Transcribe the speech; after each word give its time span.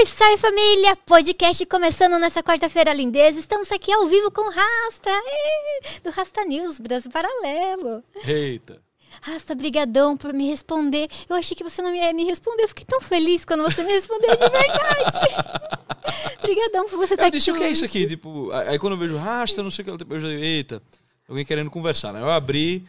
Salve, 0.00 0.06
salve 0.06 0.38
família! 0.38 0.96
Podcast 0.96 1.66
começando 1.66 2.18
nessa 2.18 2.42
quarta-feira 2.42 2.92
lindeza. 2.92 3.38
Estamos 3.38 3.70
aqui 3.72 3.92
ao 3.92 4.06
vivo 4.06 4.30
com 4.30 4.48
Rasta, 4.48 5.10
do 6.02 6.10
Rasta 6.10 6.44
News, 6.44 6.78
Brasil 6.78 7.10
Paralelo. 7.10 8.02
Eita. 8.24 8.80
Rasta, 9.20 9.54
brigadão 9.54 10.16
por 10.16 10.32
me 10.32 10.48
responder. 10.48 11.08
Eu 11.28 11.36
achei 11.36 11.56
que 11.56 11.64
você 11.64 11.82
não 11.82 11.94
ia 11.94 12.12
me 12.12 12.24
responder. 12.24 12.62
Eu 12.62 12.68
fiquei 12.68 12.84
tão 12.84 13.00
feliz 13.00 13.44
quando 13.44 13.62
você 13.62 13.82
me 13.82 13.92
respondeu 13.92 14.30
de 14.30 14.38
verdade. 14.38 15.18
brigadão 16.40 16.88
por 16.88 16.96
você 16.96 17.14
estar 17.14 17.26
aqui. 17.26 17.38
Disse 17.38 17.50
o 17.50 17.56
que 17.56 17.64
é 17.64 17.70
isso 17.70 17.84
aqui? 17.84 18.06
Tipo, 18.06 18.50
aí 18.52 18.78
quando 18.78 18.94
eu 18.94 18.98
vejo 18.98 19.16
Rasta, 19.16 19.62
não 19.62 19.70
sei 19.70 19.84
o 19.84 19.98
que, 19.98 20.04
eu 20.14 20.20
já 20.20 20.28
digo, 20.28 20.42
eita, 20.42 20.82
alguém 21.28 21.44
querendo 21.44 21.70
conversar, 21.70 22.12
né? 22.12 22.22
Eu 22.22 22.30
abri, 22.30 22.86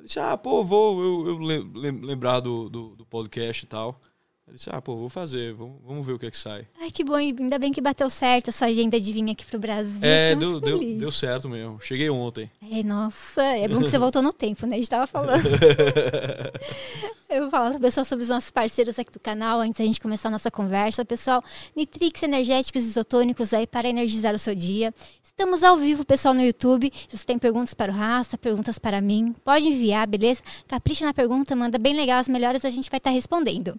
disse, 0.00 0.18
ah, 0.18 0.36
pô, 0.36 0.64
vou 0.64 1.02
eu, 1.02 1.28
eu 1.28 1.38
lembrar 1.38 2.40
do, 2.40 2.70
do, 2.70 2.96
do 2.96 3.04
podcast 3.04 3.64
e 3.64 3.68
tal. 3.68 4.00
Eu 4.46 4.54
disse, 4.54 4.68
ah, 4.70 4.80
pô, 4.80 4.94
vou 4.94 5.08
fazer, 5.08 5.54
vamos, 5.54 5.76
vamos 5.82 6.06
ver 6.06 6.12
o 6.12 6.18
que 6.18 6.26
é 6.26 6.30
que 6.30 6.36
sai. 6.36 6.66
Ai, 6.78 6.90
que 6.90 7.02
bom, 7.02 7.14
ainda 7.14 7.58
bem 7.58 7.72
que 7.72 7.80
bateu 7.80 8.10
certo 8.10 8.50
a 8.50 8.52
sua 8.52 8.66
agenda 8.66 9.00
de 9.00 9.10
vir 9.10 9.30
aqui 9.30 9.44
pro 9.46 9.58
Brasil. 9.58 9.98
É, 10.02 10.34
deu, 10.34 10.60
deu, 10.60 10.78
deu, 10.78 11.10
certo 11.10 11.48
mesmo. 11.48 11.80
Cheguei 11.80 12.10
ontem. 12.10 12.50
É, 12.70 12.82
nossa, 12.82 13.42
é 13.42 13.66
bom 13.66 13.80
que 13.80 13.88
você 13.88 13.98
voltou 13.98 14.20
no 14.20 14.34
tempo, 14.34 14.66
né? 14.66 14.76
A 14.76 14.78
gente 14.78 14.90
tava 14.90 15.06
falando. 15.06 15.42
Eu 17.30 17.40
vou 17.40 17.50
falar 17.50 17.70
para 17.70 17.80
pessoal 17.80 18.04
sobre 18.04 18.22
os 18.22 18.28
nossos 18.28 18.50
parceiros 18.50 18.98
aqui 18.98 19.10
do 19.10 19.18
canal, 19.18 19.60
antes 19.60 19.78
da 19.78 19.84
gente 19.84 20.00
começar 20.00 20.28
a 20.28 20.32
nossa 20.32 20.50
conversa. 20.50 21.04
Pessoal, 21.04 21.42
Nitrix 21.74 22.22
Energéticos 22.22 22.84
Isotônicos 22.84 23.54
aí 23.54 23.66
para 23.66 23.88
energizar 23.88 24.34
o 24.34 24.38
seu 24.38 24.54
dia. 24.54 24.94
Estamos 25.22 25.64
ao 25.64 25.76
vivo, 25.76 26.04
pessoal, 26.04 26.32
no 26.32 26.42
YouTube. 26.42 26.92
Se 27.08 27.16
você 27.16 27.24
tem 27.24 27.38
perguntas 27.38 27.74
para 27.74 27.90
o 27.90 27.94
Raça, 27.94 28.38
perguntas 28.38 28.78
para 28.78 29.00
mim, 29.00 29.34
pode 29.42 29.66
enviar, 29.66 30.06
beleza? 30.06 30.42
Capricha 30.68 31.04
na 31.04 31.12
pergunta, 31.12 31.56
manda 31.56 31.76
bem 31.76 31.96
legal, 31.96 32.20
as 32.20 32.28
melhores 32.28 32.64
a 32.64 32.70
gente 32.70 32.88
vai 32.88 32.98
estar 32.98 33.10
respondendo. 33.10 33.76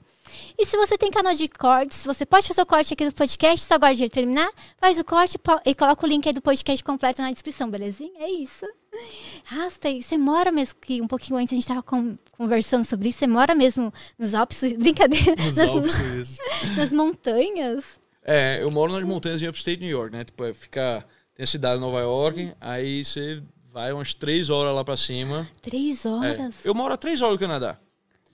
E 0.57 0.65
se 0.65 0.77
você 0.77 0.97
tem 0.97 1.11
canal 1.11 1.33
de 1.33 1.47
cortes, 1.47 2.05
você 2.05 2.25
pode 2.25 2.47
fazer 2.47 2.61
o 2.61 2.65
corte 2.65 2.93
aqui 2.93 3.05
do 3.05 3.13
podcast, 3.13 3.67
só 3.67 3.75
agora 3.75 3.93
de 3.93 4.09
terminar, 4.09 4.51
faz 4.77 4.97
o 4.97 5.03
corte 5.03 5.37
e 5.65 5.75
coloca 5.75 6.05
o 6.05 6.09
link 6.09 6.27
aí 6.27 6.33
do 6.33 6.41
podcast 6.41 6.83
completo 6.83 7.21
na 7.21 7.31
descrição, 7.31 7.69
belezinha? 7.69 8.11
É 8.19 8.29
isso. 8.29 8.65
Rasta, 9.45 9.89
você 9.91 10.17
mora 10.17 10.51
mesmo, 10.51 10.75
que 10.81 11.01
um 11.01 11.07
pouquinho 11.07 11.37
antes 11.37 11.51
a 11.51 11.55
gente 11.55 11.63
estava 11.63 11.83
conversando 12.31 12.85
sobre 12.85 13.09
isso, 13.09 13.19
você 13.19 13.27
mora 13.27 13.53
mesmo 13.53 13.93
nos 14.17 14.33
Alpes, 14.33 14.61
brincadeira, 14.77 15.35
nos 15.35 15.57
nas, 15.57 15.69
Alpes, 15.69 16.37
nas 16.77 16.93
montanhas? 16.93 17.99
É, 18.23 18.59
eu 18.61 18.71
moro 18.71 18.93
nas 18.93 19.03
montanhas 19.03 19.39
de 19.39 19.47
Upstate 19.47 19.81
New 19.81 19.89
York, 19.89 20.11
né? 20.15 20.23
Tipo, 20.23 20.45
é, 20.45 20.53
fica 20.53 21.05
tem 21.35 21.43
a 21.43 21.47
cidade 21.47 21.75
de 21.75 21.81
Nova 21.81 21.99
York, 21.99 22.53
aí 22.61 23.03
você 23.03 23.43
vai 23.73 23.91
umas 23.91 24.13
três 24.13 24.49
horas 24.49 24.73
lá 24.73 24.85
para 24.85 24.95
cima. 24.95 25.45
Três 25.61 26.05
horas? 26.05 26.65
É. 26.65 26.69
Eu 26.69 26.73
moro 26.73 26.93
a 26.93 26.97
três 26.97 27.21
horas 27.21 27.35
do 27.35 27.39
Canadá. 27.39 27.77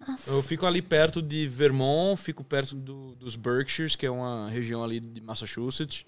Nossa. 0.08 0.30
Eu 0.30 0.42
fico 0.42 0.66
ali 0.66 0.82
perto 0.82 1.22
de 1.22 1.48
Vermont, 1.48 2.20
fico 2.22 2.44
perto 2.44 2.76
do, 2.76 3.16
dos 3.16 3.36
Berkshires, 3.36 3.96
que 3.96 4.06
é 4.06 4.12
uma 4.12 4.50
região 4.50 4.84
ali 4.84 5.00
de 5.00 5.22
Massachusetts, 5.22 6.06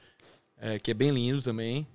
é, 0.58 0.80
que 0.80 0.92
é 0.92 0.94
bem 0.94 1.12
lindo 1.12 1.42
também. 1.42 1.88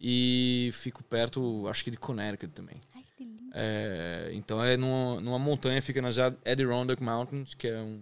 E 0.00 0.70
fico 0.74 1.02
perto, 1.02 1.66
acho 1.68 1.82
que 1.82 1.90
de 1.90 1.96
Connecticut 1.96 2.52
também. 2.52 2.80
Ai, 2.94 3.02
que 3.16 3.24
lindo. 3.24 3.50
É, 3.52 4.30
então 4.32 4.62
é 4.62 4.76
numa, 4.76 5.20
numa 5.20 5.38
montanha, 5.38 5.82
fica 5.82 6.00
nas 6.00 6.16
Adirondack 6.18 7.02
Mountains, 7.02 7.54
que 7.54 7.66
é 7.66 7.80
um. 7.80 8.00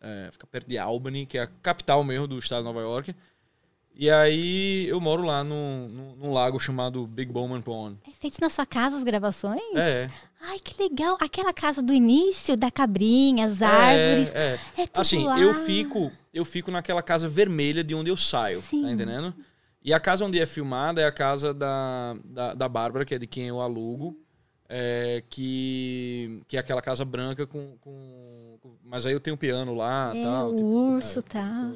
É, 0.00 0.28
fica 0.30 0.46
perto 0.46 0.68
de 0.68 0.78
Albany, 0.78 1.26
que 1.26 1.36
é 1.36 1.42
a 1.42 1.46
capital 1.46 2.04
mesmo 2.04 2.28
do 2.28 2.38
estado 2.38 2.60
de 2.60 2.64
Nova 2.64 2.80
York. 2.80 3.14
E 3.98 4.08
aí 4.08 4.86
eu 4.86 5.00
moro 5.00 5.24
lá 5.24 5.42
num, 5.42 5.88
num, 5.88 6.14
num, 6.16 6.32
lago 6.32 6.60
chamado 6.60 7.04
Big 7.04 7.32
Bowman 7.32 7.60
Pond. 7.60 7.98
É 8.06 8.12
feito 8.12 8.40
na 8.40 8.48
sua 8.48 8.64
casa 8.64 8.96
as 8.96 9.02
gravações? 9.02 9.60
É. 9.74 10.08
Ai, 10.40 10.60
que 10.60 10.80
legal. 10.80 11.18
Aquela 11.20 11.52
casa 11.52 11.82
do 11.82 11.92
início, 11.92 12.56
da 12.56 12.70
cabrinha, 12.70 13.46
as 13.46 13.60
árvores. 13.60 14.32
É, 14.32 14.56
é. 14.76 14.82
é 14.82 14.86
tudo 14.86 15.00
assim, 15.00 15.24
lá. 15.24 15.40
eu 15.40 15.52
fico 15.52 16.12
eu 16.32 16.44
fico 16.44 16.70
naquela 16.70 17.02
casa 17.02 17.28
vermelha 17.28 17.82
de 17.82 17.92
onde 17.92 18.08
eu 18.08 18.16
saio, 18.16 18.60
tá 18.60 18.68
Sim. 18.68 18.82
tá 18.82 18.92
entendendo? 18.92 19.34
E 19.82 19.92
a 19.92 19.98
casa 19.98 20.24
onde 20.24 20.38
é 20.38 20.46
filmada 20.46 21.00
é 21.00 21.04
a 21.04 21.12
casa 21.12 21.52
da, 21.52 22.16
da, 22.24 22.54
da 22.54 22.68
Bárbara, 22.68 23.04
que 23.04 23.14
é 23.14 23.18
de 23.18 23.26
quem 23.26 23.48
eu 23.48 23.60
alugo. 23.60 24.16
É, 24.70 25.24
que, 25.30 26.42
que 26.46 26.54
é 26.54 26.60
aquela 26.60 26.82
casa 26.82 27.02
branca 27.02 27.46
com, 27.46 27.78
com, 27.80 28.58
com 28.60 28.76
Mas 28.84 29.06
aí 29.06 29.14
eu 29.14 29.20
tenho 29.20 29.34
um 29.34 29.38
piano 29.38 29.74
lá 29.74 30.12
é, 30.14 30.22
tal. 30.22 30.50
O 30.50 30.56
tipo, 30.56 30.68
urso, 30.68 31.20
é, 31.20 31.22
tá. 31.22 31.72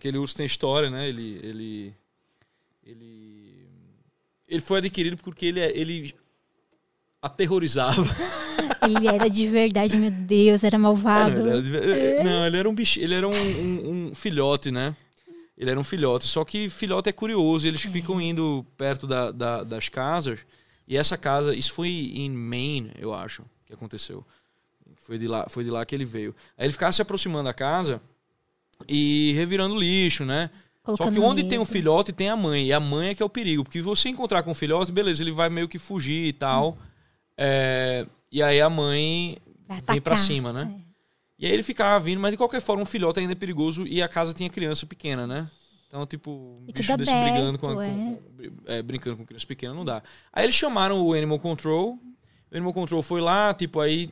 Aquele 0.00 0.16
urso 0.16 0.34
tem 0.34 0.46
história, 0.46 0.88
né? 0.88 1.06
Ele, 1.06 1.38
ele, 1.42 1.94
ele, 2.82 3.68
ele 4.48 4.60
foi 4.62 4.78
adquirido 4.78 5.18
porque 5.22 5.44
ele, 5.44 5.60
ele 5.60 6.14
aterrorizava. 7.20 8.02
Ele 8.82 9.08
era 9.08 9.28
de 9.28 9.46
verdade, 9.46 9.94
meu 9.98 10.10
Deus, 10.10 10.64
era 10.64 10.78
malvado. 10.78 11.42
É, 11.42 11.44
não, 11.44 11.58
ele 11.58 11.76
era, 11.76 11.98
é. 11.98 12.24
não, 12.24 12.46
ele 12.46 12.56
era 12.56 12.68
um 12.68 12.74
bicho, 12.74 12.98
ele 12.98 13.14
era 13.14 13.28
um, 13.28 13.32
um, 13.34 13.90
um, 13.90 14.14
filhote, 14.14 14.70
né? 14.70 14.96
Ele 15.56 15.70
era 15.70 15.78
um 15.78 15.84
filhote. 15.84 16.26
Só 16.26 16.44
que 16.46 16.70
filhote 16.70 17.10
é 17.10 17.12
curioso, 17.12 17.66
eles 17.66 17.84
é. 17.84 17.88
ficam 17.90 18.18
indo 18.18 18.64
perto 18.78 19.06
da, 19.06 19.30
da, 19.30 19.62
das 19.62 19.90
casas. 19.90 20.40
E 20.88 20.96
essa 20.96 21.18
casa, 21.18 21.54
isso 21.54 21.74
foi 21.74 21.88
em 21.88 22.30
Maine, 22.30 22.92
eu 22.98 23.12
acho, 23.12 23.44
que 23.66 23.74
aconteceu. 23.74 24.24
Foi 24.96 25.18
de 25.18 25.28
lá, 25.28 25.46
foi 25.48 25.62
de 25.62 25.70
lá 25.70 25.84
que 25.84 25.94
ele 25.94 26.06
veio. 26.06 26.34
Aí 26.56 26.64
ele 26.64 26.72
ficava 26.72 26.92
se 26.92 27.02
aproximando 27.02 27.44
da 27.44 27.54
casa 27.54 28.00
e 28.88 29.32
revirando 29.34 29.76
lixo, 29.76 30.24
né? 30.24 30.50
Colocando 30.82 31.14
Só 31.14 31.20
que 31.20 31.26
onde 31.26 31.44
tem 31.44 31.58
um 31.58 31.64
filhote 31.64 32.12
tem 32.12 32.28
a 32.28 32.36
mãe. 32.36 32.66
E 32.66 32.72
a 32.72 32.80
mãe 32.80 33.10
é 33.10 33.14
que 33.14 33.22
é 33.22 33.26
o 33.26 33.28
perigo. 33.28 33.64
Porque 33.64 33.82
você 33.82 34.08
encontrar 34.08 34.42
com 34.42 34.50
o 34.50 34.54
filhote, 34.54 34.90
beleza, 34.90 35.22
ele 35.22 35.32
vai 35.32 35.50
meio 35.50 35.68
que 35.68 35.78
fugir 35.78 36.26
e 36.26 36.32
tal. 36.32 36.70
Hum. 36.70 36.76
É, 37.36 38.06
e 38.32 38.42
aí 38.42 38.60
a 38.60 38.70
mãe 38.70 39.36
vai 39.66 39.80
vem 39.80 40.00
para 40.00 40.16
cima, 40.16 40.52
né? 40.52 40.72
É. 40.76 40.90
E 41.40 41.46
aí 41.46 41.52
ele 41.52 41.62
ficava 41.62 42.02
vindo, 42.02 42.20
mas 42.20 42.32
de 42.32 42.36
qualquer 42.36 42.60
forma, 42.60 42.82
um 42.82 42.86
filhote 42.86 43.18
ainda 43.20 43.32
é 43.32 43.36
perigoso 43.36 43.86
e 43.86 44.02
a 44.02 44.08
casa 44.08 44.34
tinha 44.34 44.50
criança 44.50 44.86
pequena, 44.86 45.26
né? 45.26 45.48
Então, 45.88 46.06
tipo, 46.06 46.30
um 46.30 46.66
bicho 46.66 46.96
desse 46.96 47.10
aberto, 47.10 47.32
brigando 47.32 47.58
com, 47.58 47.78
a, 47.78 47.86
é. 47.86 47.88
com 47.88 48.18
é, 48.66 48.82
brincando 48.82 49.16
com 49.16 49.24
criança 49.24 49.46
pequena 49.46 49.74
não 49.74 49.84
dá. 49.84 50.02
Aí 50.32 50.44
eles 50.44 50.54
chamaram 50.54 51.00
o 51.00 51.14
Animal 51.14 51.38
Control. 51.38 51.94
O 51.94 52.54
Animal 52.54 52.72
Control 52.72 53.02
foi 53.02 53.20
lá, 53.20 53.52
tipo, 53.54 53.80
aí 53.80 54.10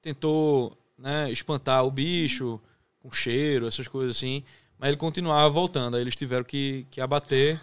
tentou 0.00 0.76
né, 0.98 1.30
espantar 1.30 1.84
o 1.84 1.90
bicho 1.90 2.60
com 3.06 3.12
cheiro, 3.12 3.66
essas 3.66 3.86
coisas 3.86 4.16
assim. 4.16 4.42
Mas 4.78 4.88
ele 4.88 4.96
continuava 4.96 5.48
voltando. 5.48 5.96
Aí 5.96 6.02
eles 6.02 6.16
tiveram 6.16 6.44
que, 6.44 6.86
que 6.90 7.00
abater. 7.00 7.60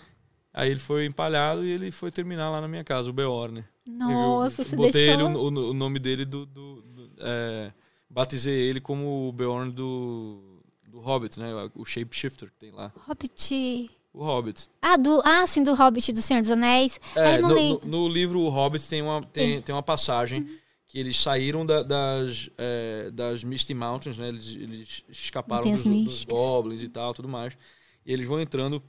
Aí 0.54 0.70
ele 0.70 0.80
foi 0.80 1.06
empalhado 1.06 1.66
e 1.66 1.72
ele 1.72 1.92
foi 1.92 2.12
terminar 2.12 2.50
lá 2.50 2.62
na 2.62 2.68
minha 2.68 2.84
casa, 2.84 3.10
o 3.10 3.14
Beorn. 3.14 3.64
Nossa, 3.86 4.62
eu, 4.62 4.66
você 4.66 4.76
botei 4.76 5.08
deixou... 5.08 5.30
ele, 5.30 5.38
o, 5.38 5.70
o, 5.70 5.74
nome 5.74 6.00
dele 6.00 6.26
do... 6.26 6.46
do, 6.46 6.82
do 6.82 7.12
é, 7.20 7.72
batizei 8.10 8.56
ele 8.56 8.80
como 8.80 9.28
o 9.28 9.32
Beorn 9.32 9.72
do, 9.72 10.62
do 10.88 11.00
Hobbit, 11.00 11.40
né? 11.40 11.50
O 11.76 11.84
Shapeshifter 11.84 12.50
que 12.50 12.58
tem 12.58 12.72
lá. 12.72 12.92
Hobbit... 13.08 13.90
O 14.14 14.24
Hobbit. 14.24 14.70
Ah, 14.80 14.96
do, 14.96 15.20
ah, 15.26 15.48
sim, 15.48 15.64
do 15.64 15.74
Hobbit, 15.74 16.14
do 16.14 16.22
Senhor 16.22 16.42
dos 16.42 16.52
Anéis. 16.52 17.00
É, 17.16 17.40
no, 17.40 17.50
no, 17.50 17.80
no, 17.84 18.08
livro 18.08 18.42
O 18.42 18.50
Hobbit 18.50 18.88
tem 18.88 19.02
uma, 19.02 19.24
tem, 19.24 19.60
tem 19.60 19.74
uma 19.74 19.82
passagem... 19.82 20.42
Uhum 20.42 20.63
que 20.94 21.00
eles 21.00 21.18
saíram 21.18 21.66
da, 21.66 21.82
das, 21.82 22.52
é, 22.56 23.10
das 23.10 23.44
Misty 23.44 23.74
Mountains, 23.74 24.16
né? 24.16 24.28
Eles, 24.28 24.50
eles 24.50 25.04
escaparam 25.10 25.72
dos, 25.72 25.82
dos, 25.82 26.24
goblins 26.24 26.84
e 26.84 26.88
tal, 26.88 27.16
tudo 27.16 27.28
mais. 27.28 27.58
E 28.06 28.14
eles 28.14 28.28
vão 28.28 28.40
entrando, 28.40 28.80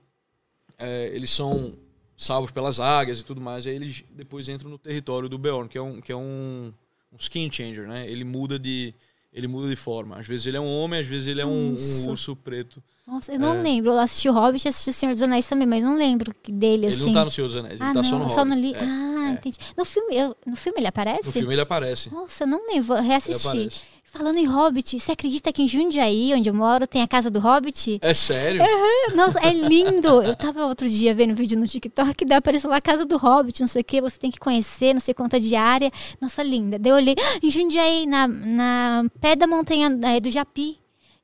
é, 0.78 1.10
eles 1.14 1.30
são 1.30 1.72
salvos 2.14 2.50
pelas 2.50 2.78
águias 2.78 3.20
e 3.20 3.24
tudo 3.24 3.40
mais. 3.40 3.64
E 3.64 3.70
aí 3.70 3.76
eles 3.76 4.04
depois 4.10 4.50
entram 4.50 4.68
no 4.68 4.76
território 4.76 5.30
do 5.30 5.38
Beorn, 5.38 5.66
que 5.66 5.78
é 5.78 5.80
um, 5.80 5.98
que 5.98 6.12
é 6.12 6.16
um, 6.16 6.74
um 7.10 7.16
skin 7.18 7.50
changer, 7.50 7.88
né? 7.88 8.06
Ele 8.06 8.22
muda 8.22 8.58
de 8.58 8.92
ele 9.32 9.48
muda 9.48 9.70
de 9.70 9.76
forma. 9.76 10.18
Às 10.18 10.26
vezes 10.26 10.44
ele 10.44 10.58
é 10.58 10.60
um 10.60 10.68
homem, 10.68 11.00
às 11.00 11.06
vezes 11.06 11.26
ele 11.26 11.40
é 11.40 11.46
um, 11.46 11.74
um 11.74 12.08
urso 12.10 12.36
preto. 12.36 12.82
Nossa, 13.06 13.32
eu 13.32 13.40
não 13.40 13.54
é. 13.54 13.62
lembro. 13.62 13.92
Eu 13.92 13.98
assisti 13.98 14.28
o 14.28 14.32
Hobbit 14.34 14.66
e 14.66 14.68
assisti 14.68 14.90
o 14.90 14.92
Senhor 14.92 15.12
dos 15.12 15.22
Anéis 15.22 15.48
também, 15.48 15.66
mas 15.66 15.82
não 15.82 15.96
lembro 15.96 16.30
dele, 16.46 16.86
assim. 16.86 16.96
Ele 16.96 17.06
não 17.06 17.12
tá 17.14 17.24
no 17.24 17.30
Senhor 17.30 17.46
dos 17.46 17.56
Anéis, 17.56 17.80
ele 17.80 17.88
ah, 17.88 17.94
tá 17.94 18.02
não, 18.02 18.04
só 18.04 18.18
no 18.18 18.28
só 18.28 18.42
Hobbit. 18.42 18.54
No 18.54 18.60
li... 18.60 18.74
é. 18.74 18.84
Ah. 18.84 19.13
Entendi. 19.34 19.58
No 19.76 19.84
filme, 19.84 20.16
eu... 20.16 20.36
no 20.46 20.56
filme 20.56 20.80
ele 20.80 20.88
aparece? 20.88 21.26
No 21.26 21.32
filme 21.32 21.54
ele 21.54 21.62
aparece. 21.62 22.12
Nossa, 22.12 22.46
não 22.46 22.66
lembro. 22.66 22.94
Reassisti. 22.94 23.68
Falando 24.16 24.38
em 24.38 24.46
Hobbit, 24.46 24.96
você 24.96 25.10
acredita 25.10 25.52
que 25.52 25.60
em 25.60 25.66
Jundiaí, 25.66 26.32
onde 26.34 26.48
eu 26.48 26.54
moro, 26.54 26.86
tem 26.86 27.02
a 27.02 27.08
casa 27.08 27.28
do 27.28 27.40
Hobbit? 27.40 27.98
É 28.00 28.14
sério? 28.14 28.62
Uhum. 28.62 29.16
Nossa, 29.16 29.40
é 29.40 29.52
lindo. 29.52 30.22
Eu 30.22 30.36
tava 30.36 30.66
outro 30.66 30.88
dia 30.88 31.12
vendo 31.12 31.34
vídeo 31.34 31.58
no 31.58 31.66
TikTok 31.66 32.14
que 32.14 32.24
dá 32.24 32.36
apareceu 32.36 32.70
lá 32.70 32.76
a 32.76 32.80
casa 32.80 33.04
do 33.04 33.16
Hobbit, 33.16 33.60
não 33.60 33.66
sei 33.66 33.82
o 33.82 33.84
que, 33.84 34.00
você 34.00 34.16
tem 34.16 34.30
que 34.30 34.38
conhecer, 34.38 34.94
não 34.94 35.00
sei 35.00 35.14
quanta 35.14 35.40
diária. 35.40 35.90
Nossa, 36.20 36.44
linda. 36.44 36.78
Daí 36.78 36.92
eu 36.92 36.96
olhei, 36.96 37.16
ah, 37.18 37.38
em 37.42 37.50
Jundiaí, 37.50 38.06
na, 38.06 38.28
na 38.28 39.04
pé 39.20 39.34
da 39.34 39.48
montanha 39.48 39.90
é, 40.04 40.20
do 40.20 40.30
Japi. 40.30 40.78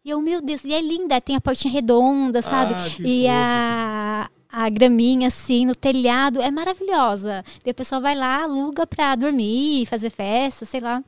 E 0.05 0.11
eu, 0.11 0.21
meu 0.21 0.43
Deus, 0.43 0.65
e 0.65 0.75
é 0.75 0.81
linda, 0.81 1.21
tem 1.21 1.37
a 1.37 1.41
portinha 1.41 1.73
redonda, 1.73 2.43
sabe? 2.43 2.75
Ah, 2.75 2.89
e 2.99 3.29
a 3.29 4.29
a 4.53 4.69
graminha 4.69 5.29
assim 5.29 5.67
no 5.67 5.75
telhado, 5.75 6.41
é 6.41 6.51
maravilhosa. 6.51 7.45
Daí 7.65 7.73
o 7.73 7.75
pessoal 7.75 8.01
vai 8.01 8.15
lá, 8.15 8.43
aluga 8.43 8.87
pra 8.87 9.15
dormir, 9.15 9.87
fazer 9.87 10.11
festa, 10.11 10.65
sei 10.65 10.81
lá. 10.81 11.03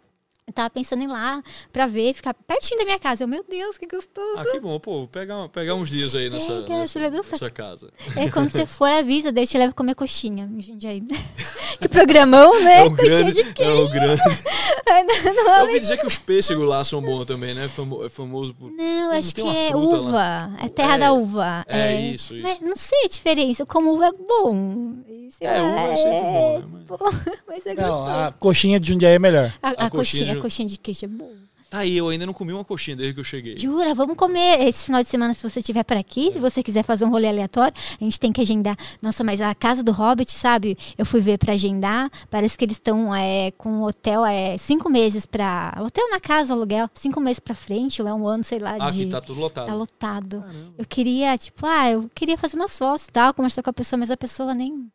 Tava 0.52 0.70
pensando 0.70 1.00
em 1.02 1.04
ir 1.04 1.08
lá 1.08 1.42
pra 1.72 1.86
ver, 1.86 2.14
ficar 2.14 2.34
pertinho 2.34 2.78
da 2.80 2.84
minha 2.84 2.98
casa. 2.98 3.24
Eu, 3.24 3.28
meu 3.28 3.44
Deus, 3.48 3.76
que 3.78 3.86
gostoso. 3.86 4.38
Ah, 4.38 4.44
que 4.44 4.60
bom, 4.60 4.78
pô. 4.78 5.06
Pegar, 5.08 5.48
pegar 5.48 5.74
uns 5.74 5.90
dias 5.90 6.14
aí 6.14 6.28
nessa, 6.30 6.52
é, 6.52 6.68
nessa, 6.68 7.10
nessa, 7.10 7.50
casa. 7.50 7.90
É, 8.16 8.30
quando 8.30 8.48
você 8.50 8.66
for, 8.66 8.86
avisa, 8.90 9.32
daí 9.32 9.44
eu 9.44 9.48
te 9.48 9.58
levo 9.58 9.74
comer 9.74 9.94
coxinha. 9.94 10.50
Gente, 10.58 10.86
aí. 10.86 11.00
que 11.80 11.88
programão, 11.88 12.62
né? 12.62 12.78
É 12.80 12.84
o 12.84 12.90
coxinha 12.90 13.18
grande, 13.22 13.32
de 13.42 13.52
queijo. 13.52 13.70
É 13.70 13.74
o 13.74 13.88
grande, 13.88 14.20
não 15.34 15.50
é 15.54 15.58
Eu 15.60 15.66
ouvi 15.66 15.80
dizer 15.80 15.96
que 15.98 16.06
os 16.06 16.18
pêssegos 16.18 16.66
lá 16.68 16.84
são 16.84 17.00
bons 17.00 17.24
também, 17.24 17.54
né? 17.54 17.68
Famo- 17.68 18.04
É 18.04 18.08
famoso 18.08 18.54
por. 18.54 18.70
Não, 18.70 19.10
Não 19.10 19.12
acho 19.12 19.34
que 19.34 19.40
é 19.40 19.74
uva. 19.74 20.50
É 20.62 20.68
terra 20.68 20.94
É, 20.94 20.98
da 20.98 21.12
uva. 21.12 21.64
é 21.66 21.94
isso, 22.00 22.34
isso. 22.34 22.42
Mas 22.42 22.60
não 22.60 22.76
sei 22.76 23.04
a 23.04 23.08
diferença. 23.08 23.64
Como 23.66 23.94
uva 23.94 24.06
é 24.08 24.12
bom. 24.12 24.94
Sei 25.38 25.46
É, 25.48 25.60
lá, 25.60 25.68
uva 25.68 25.80
é 25.92 25.96
sempre 25.96 26.20
bom, 26.20 26.58
né? 26.58 26.64
Mas- 26.72 26.84
bom, 26.86 26.98
Mas 27.48 27.66
é 27.66 27.74
Não, 27.74 27.88
gostoso. 27.88 28.10
a 28.10 28.32
coxinha 28.38 28.80
de 28.80 28.88
Jundiaí 28.88 29.14
é 29.14 29.18
melhor. 29.18 29.52
A, 29.62 29.68
a 29.68 29.70
a 29.86 29.90
coxinha 29.90 30.36
coxinha, 30.36 30.40
coxinha 30.42 30.68
de 30.68 30.78
queijo 30.78 31.04
é 31.04 31.08
boa. 31.08 31.52
Tá 31.72 31.78
aí, 31.78 31.96
eu 31.96 32.10
ainda 32.10 32.26
não 32.26 32.34
comi 32.34 32.52
uma 32.52 32.66
coxinha 32.66 32.94
desde 32.94 33.14
que 33.14 33.20
eu 33.20 33.24
cheguei. 33.24 33.56
Jura, 33.56 33.94
vamos 33.94 34.14
comer 34.14 34.68
esse 34.68 34.84
final 34.84 35.02
de 35.02 35.08
semana 35.08 35.32
se 35.32 35.42
você 35.42 35.60
estiver 35.60 35.82
por 35.82 35.96
aqui. 35.96 36.30
Se 36.30 36.38
você 36.38 36.62
quiser 36.62 36.82
fazer 36.82 37.06
um 37.06 37.08
rolê 37.08 37.26
aleatório, 37.28 37.72
a 37.98 38.04
gente 38.04 38.20
tem 38.20 38.30
que 38.30 38.42
agendar. 38.42 38.76
Nossa, 39.00 39.24
mas 39.24 39.40
a 39.40 39.54
casa 39.54 39.82
do 39.82 39.90
Hobbit, 39.90 40.30
sabe? 40.32 40.76
Eu 40.98 41.06
fui 41.06 41.22
ver 41.22 41.38
pra 41.38 41.54
agendar. 41.54 42.10
Parece 42.28 42.58
que 42.58 42.66
eles 42.66 42.76
estão 42.76 43.14
é, 43.14 43.52
com 43.52 43.70
um 43.70 43.84
hotel 43.84 44.22
é, 44.26 44.58
cinco 44.58 44.90
meses 44.90 45.24
pra. 45.24 45.74
Hotel 45.82 46.10
na 46.10 46.20
casa, 46.20 46.52
aluguel, 46.52 46.90
cinco 46.92 47.22
meses 47.22 47.40
pra 47.40 47.54
frente, 47.54 48.02
ou 48.02 48.08
é 48.08 48.12
um 48.12 48.26
ano, 48.26 48.44
sei 48.44 48.58
lá. 48.58 48.72
Aqui 48.72 49.06
de... 49.06 49.10
tá 49.10 49.22
tudo 49.22 49.40
lotado. 49.40 49.66
Tá 49.66 49.74
lotado. 49.74 50.40
Caramba. 50.42 50.74
Eu 50.76 50.84
queria, 50.84 51.38
tipo, 51.38 51.64
ah, 51.64 51.90
eu 51.90 52.10
queria 52.14 52.36
fazer 52.36 52.56
umas 52.56 52.76
fotos 52.76 53.06
e 53.08 53.12
tal, 53.12 53.32
conversar 53.32 53.62
com 53.62 53.70
a 53.70 53.72
pessoa, 53.72 53.98
mas 53.98 54.10
a 54.10 54.16
pessoa 54.18 54.52
nem. 54.52 54.90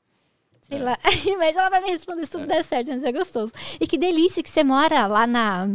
Sei 0.69 0.77
É. 0.79 0.83
lá. 0.83 0.97
Mas 1.37 1.55
ela 1.55 1.69
vai 1.69 1.81
me 1.81 1.89
responder 1.91 2.25
se 2.25 2.31
tudo 2.31 2.45
der 2.45 2.63
certo, 2.63 2.87
mas 2.89 3.03
é 3.03 3.11
gostoso. 3.11 3.51
E 3.79 3.87
que 3.87 3.97
delícia 3.97 4.43
que 4.43 4.49
você 4.49 4.63
mora 4.63 5.07
lá 5.07 5.25
na, 5.25 5.67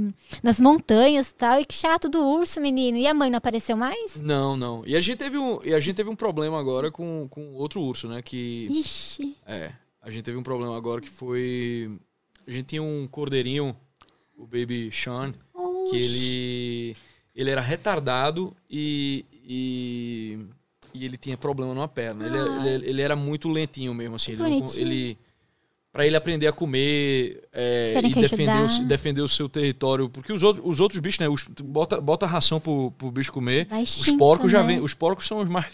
nas 0.42 0.60
montanhas 0.60 1.30
e 1.30 1.34
tal. 1.34 1.58
E 1.60 1.64
que 1.64 1.72
chato 1.74 2.08
do 2.08 2.24
urso, 2.26 2.60
menino. 2.60 2.98
E 2.98 3.06
a 3.06 3.14
mãe 3.14 3.30
não 3.30 3.38
apareceu 3.38 3.76
mais? 3.76 4.16
Não, 4.20 4.56
não. 4.56 4.82
E 4.86 4.94
a 4.96 5.00
gente 5.00 5.16
teve 5.18 5.38
um, 5.38 5.60
e 5.64 5.72
a 5.74 5.80
gente 5.80 5.96
teve 5.96 6.10
um 6.10 6.16
problema 6.16 6.58
agora 6.60 6.90
com, 6.90 7.26
com 7.30 7.54
outro 7.54 7.80
urso, 7.80 8.06
né? 8.08 8.20
Que. 8.22 8.68
Ixi. 8.70 9.36
É. 9.46 9.72
A 10.02 10.10
gente 10.10 10.24
teve 10.24 10.36
um 10.36 10.42
problema 10.42 10.76
agora 10.76 11.00
que 11.00 11.08
foi. 11.08 11.90
A 12.46 12.50
gente 12.50 12.66
tinha 12.66 12.82
um 12.82 13.06
cordeirinho, 13.06 13.74
o 14.36 14.46
Baby 14.46 14.90
Sean, 14.92 15.32
que 15.90 15.96
ele. 15.96 16.96
Ele 17.34 17.48
era 17.50 17.60
retardado 17.62 18.54
e. 18.68 19.24
e 19.42 20.38
e 20.94 21.04
ele 21.04 21.16
tinha 21.16 21.36
problema 21.36 21.74
numa 21.74 21.88
perna. 21.88 22.26
Ele, 22.26 22.38
Ai. 22.38 22.68
ele, 22.74 22.88
ele 22.90 23.02
era 23.02 23.16
muito 23.16 23.48
lentinho 23.48 23.92
mesmo, 23.94 24.16
assim. 24.16 24.32
Ele, 24.32 24.42
não- 24.42 24.74
ele 24.76 25.18
para 25.92 26.06
ele 26.06 26.16
aprender 26.16 26.46
a 26.46 26.52
comer 26.52 27.42
é, 27.52 27.92
e 28.02 28.14
defender 28.14 28.62
o, 28.62 28.84
defender 28.86 29.20
o 29.20 29.28
seu 29.28 29.46
território. 29.48 30.08
Porque 30.08 30.32
os 30.32 30.42
outros, 30.42 30.64
os 30.66 30.80
outros 30.80 30.98
bichos, 31.00 31.18
né? 31.18 31.28
Os, 31.28 31.44
bota, 31.62 32.00
bota 32.00 32.24
ração 32.26 32.58
pro, 32.58 32.90
pro 32.92 33.10
bicho 33.10 33.30
comer. 33.32 33.66
Vai 33.66 33.82
Os 33.82 34.10
porcos 34.12 34.50
já 34.50 34.62
né? 34.62 34.68
vêm. 34.68 34.80
Os 34.80 34.94
porcos 34.94 35.26
são 35.26 35.38
os 35.40 35.48
mais. 35.48 35.66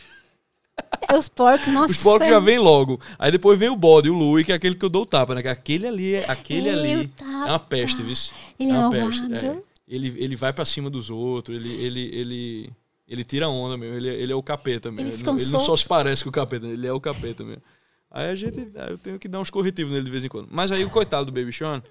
É 1.09 1.17
os 1.17 1.29
porcos, 1.29 1.69
nossa. 1.73 1.93
Os 1.93 1.99
porcos 2.03 2.27
já 2.29 2.41
vêm 2.41 2.59
logo. 2.59 3.01
Aí 3.19 3.31
depois 3.31 3.57
vem 3.59 3.69
o 3.69 3.77
bode, 3.77 4.11
o 4.11 4.15
Louis, 4.15 4.45
que 4.45 4.51
é 4.53 4.57
aquele 4.57 4.75
que 4.75 4.85
eu 4.85 4.89
dou 4.91 5.03
o 5.03 5.07
tapa, 5.07 5.35
né? 5.37 5.43
Que 5.43 5.49
Aquele 5.49 5.87
ali, 5.87 6.15
é- 6.15 6.25
aquele 6.29 6.69
ali 6.69 7.11
é 7.21 7.25
uma 7.25 7.59
peste, 7.61 8.03
viu? 8.03 8.15
Ele 8.59 8.71
é 8.71 8.75
é 8.75 8.79
uma 8.79 8.91
peste. 8.91 9.33
é. 9.33 9.57
Ele, 9.87 10.15
ele 10.19 10.37
vai 10.37 10.53
pra 10.53 10.65
cima 10.67 10.91
dos 10.91 11.09
outros, 11.11 11.57
ele, 11.57 11.73
ele, 11.83 12.11
ele, 12.13 12.71
ele 13.09 13.25
tira 13.25 13.49
onda 13.49 13.77
mesmo, 13.77 13.97
ele, 13.97 14.09
ele 14.09 14.33
é 14.33 14.35
o 14.37 14.43
capeta 14.43 14.91
mesmo. 14.93 15.13
Ele, 15.13 15.23
não- 15.25 15.37
ele 15.39 15.51
não 15.51 15.61
só 15.61 15.75
se 15.77 15.87
parece 15.87 16.23
com 16.23 16.31
o 16.31 16.33
capeta, 16.33 16.67
ele 16.67 16.87
é 16.87 16.93
o 16.93 17.01
capeta 17.01 17.43
mesmo. 17.45 17.63
Aí 18.11 18.29
a 18.31 18.35
gente, 18.35 18.71
eu 18.89 18.99
tenho 18.99 19.19
que 19.19 19.29
dar 19.29 19.41
uns 19.41 19.51
corretivos 19.51 19.93
nele 19.93 20.05
de 20.05 20.11
vez 20.11 20.25
em 20.25 20.29
quando. 20.29 20.49
Mas 20.51 20.71
aí 20.73 20.85
o 20.85 20.91
coitado 20.91 21.27
do 21.27 21.33
Baby 21.33 21.53
Sean 21.53 21.83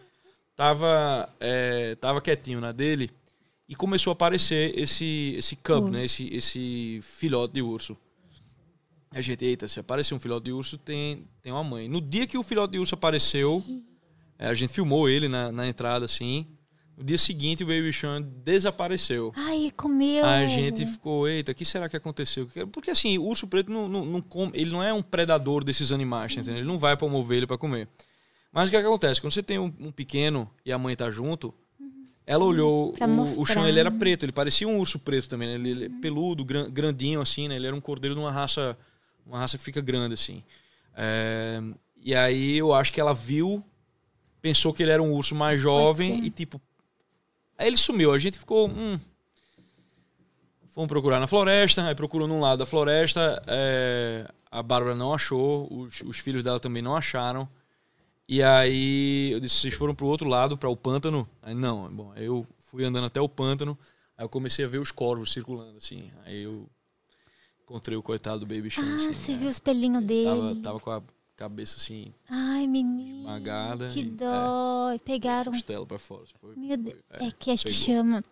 tava, 0.56 1.30
é, 1.40 1.96
tava 1.96 2.22
quietinho 2.22 2.60
na 2.60 2.72
dele 2.72 3.10
e 3.69 3.75
começou 3.75 4.12
a 4.12 4.14
aparecer 4.14 4.78
esse, 4.78 5.36
esse 5.38 5.56
cub, 5.56 5.84
Urso. 5.84 5.92
né? 5.92 6.06
Esse, 6.06 6.28
esse 6.34 7.00
filhote 7.04 7.54
de 7.56 7.62
urso. 7.62 7.98
A 9.12 9.22
gente, 9.22 9.44
eita, 9.46 9.68
se 9.68 9.80
aparecer 9.80 10.13
um 10.13 10.20
filhote 10.20 10.46
de 10.46 10.52
urso, 10.52 10.78
tem, 10.78 11.25
tem 11.42 11.52
uma 11.52 11.63
mãe. 11.63 11.88
No 11.88 12.02
dia 12.02 12.28
que 12.28 12.38
o 12.38 12.44
filhote 12.44 12.74
de 12.74 12.80
urso 12.80 12.94
apareceu, 12.96 13.63
é, 14.38 14.48
a 14.48 14.54
gente 14.54 14.74
filmou 14.74 15.08
ele 15.10 15.28
na, 15.28 15.52
na 15.52 15.68
entrada, 15.68 16.06
assim. 16.06 16.46
No 16.98 17.04
dia 17.04 17.18
seguinte, 17.18 17.64
o 17.64 17.68
Baby 17.68 17.94
Sean 17.94 18.24
desapareceu. 18.24 19.32
Ai, 19.36 19.72
comeu. 19.78 20.26
A 20.26 20.48
gente 20.48 20.84
ficou, 20.86 21.28
eita, 21.28 21.52
o 21.52 21.56
que 21.56 21.64
será 21.64 21.88
que 21.88 21.96
aconteceu? 21.96 22.50
Porque 22.72 22.90
assim, 22.90 23.20
o 23.20 23.24
urso 23.24 23.46
preto 23.46 23.72
não, 23.72 23.88
não, 23.88 24.04
não 24.04 24.20
come, 24.22 24.52
ele 24.56 24.72
não 24.72 24.82
é 24.82 24.92
um 24.92 25.04
predador 25.04 25.64
desses 25.64 25.92
animais, 25.92 26.34
tá 26.34 26.42
entendendo? 26.42 26.62
Ele 26.62 26.68
não 26.68 26.80
vai 26.80 26.98
pra 26.98 27.06
uma 27.06 27.18
ovelha 27.20 27.46
pra 27.46 27.56
comer. 27.58 27.88
Mas 28.52 28.68
o 28.68 28.72
que, 28.72 28.78
é 28.78 28.82
que 28.82 28.88
acontece? 28.88 29.22
Quando 29.22 29.32
você 29.34 29.44
tem 29.44 29.60
um, 29.60 29.72
um 29.80 29.92
pequeno 29.92 30.50
e 30.66 30.72
a 30.72 30.78
mãe 30.80 30.96
tá 30.96 31.12
junto, 31.12 31.54
ela 32.26 32.44
olhou, 32.44 32.94
Pra 32.94 33.06
o, 33.08 33.12
o 33.12 33.16
mostrar. 33.16 33.54
chão 33.54 33.68
ele 33.68 33.80
era 33.80 33.92
preto, 33.92 34.24
ele 34.26 34.32
parecia 34.32 34.68
um 34.68 34.80
urso 34.80 34.98
preto 34.98 35.30
também, 35.30 35.50
né? 35.50 35.54
Ele, 35.54 35.70
ele 35.70 35.86
é 35.86 35.90
peludo, 36.02 36.44
gran- 36.44 36.68
grandinho 36.70 37.22
assim, 37.22 37.48
né? 37.48 37.56
Ele 37.58 37.68
era 37.68 37.76
um 37.76 37.80
cordeiro 37.82 38.16
de 38.16 38.22
uma 38.22 38.32
raça, 38.32 38.76
uma 39.24 39.38
raça 39.38 39.56
que 39.58 39.64
fica 39.64 39.80
grande 39.82 40.16
assim. 40.16 40.42
É, 40.96 41.62
e 42.02 42.16
aí 42.16 42.58
eu 42.58 42.74
acho 42.74 42.92
que 42.92 43.00
ela 43.00 43.14
viu, 43.14 43.64
pensou 44.42 44.74
que 44.74 44.82
ele 44.82 44.92
era 44.92 45.04
um 45.04 45.14
urso 45.14 45.36
mais 45.36 45.62
jovem 45.62 46.26
e 46.26 46.30
tipo, 46.32 46.60
aí 47.57 47.68
ele 47.68 47.77
sumiu. 47.77 48.12
A 48.13 48.19
gente 48.19 48.38
ficou, 48.39 48.68
hum, 48.69 49.00
Fomos 50.69 50.89
procurar 50.89 51.19
na 51.19 51.25
floresta, 51.25 51.88
aí 51.88 51.95
procurou 51.95 52.27
num 52.27 52.39
lado 52.39 52.59
da 52.59 52.65
floresta, 52.68 53.42
é, 53.48 54.30
a 54.51 54.62
Bárbara 54.62 54.94
não 54.95 55.12
achou, 55.12 55.68
os, 55.71 56.01
os 56.06 56.19
filhos 56.19 56.44
dela 56.44 56.59
também 56.59 56.83
não 56.83 56.95
acharam. 56.95 57.50
E 58.30 58.44
aí 58.44 59.31
eu 59.31 59.39
disse, 59.39 59.56
vocês 59.56 59.74
foram 59.74 59.95
pro 59.95 60.06
outro 60.06 60.30
lado, 60.30 60.56
para 60.56 60.69
o 60.69 60.77
pântano? 60.77 61.27
Aí 61.42 61.56
não, 61.56 61.89
bom, 61.89 62.12
aí 62.15 62.25
eu 62.25 62.45
fui 62.59 62.83
andando 62.86 63.06
até 63.06 63.19
o 63.19 63.27
pântano, 63.27 63.75
aí 64.15 64.24
eu 64.24 64.30
comecei 64.30 64.65
a 64.65 64.68
ver 64.68 64.77
os 64.77 64.92
corvos 64.92 65.33
circulando, 65.33 65.77
assim. 65.77 66.12
Aí 66.25 66.44
eu 66.44 66.69
encontrei 67.63 67.98
o 67.98 68.03
coitado 68.03 68.42
do 68.42 68.45
Baby 68.45 68.69
Sean, 68.69 68.83
Ah, 68.83 68.95
assim. 68.98 69.13
você 69.13 69.31
né? 69.31 69.38
viu 69.39 69.50
os 69.50 69.57
pelinhos 69.57 70.03
dele. 70.03 70.25
Tava, 70.30 70.56
tava 70.62 70.80
com 70.80 70.92
a 70.92 71.01
cabeça 71.38 71.78
assim, 71.78 72.13
Ai, 72.30 72.68
menino. 72.68 73.19
esmagada 73.19 73.88
Que 73.89 74.00
e- 74.01 74.04
dó. 74.06 74.92
E 74.94 75.00
Pegaram. 75.00 75.51
costela 75.54 75.86
pra 75.86 75.98
fora. 76.00 76.24
Foi- 76.42 76.56
Meu 76.57 76.75
Deus. 76.75 76.98
foi- 77.16 77.28
É 77.28 77.31
que 77.31 77.51
acho 77.51 77.63
que 77.66 77.72
pegou. 77.72 77.86
chama 77.86 78.24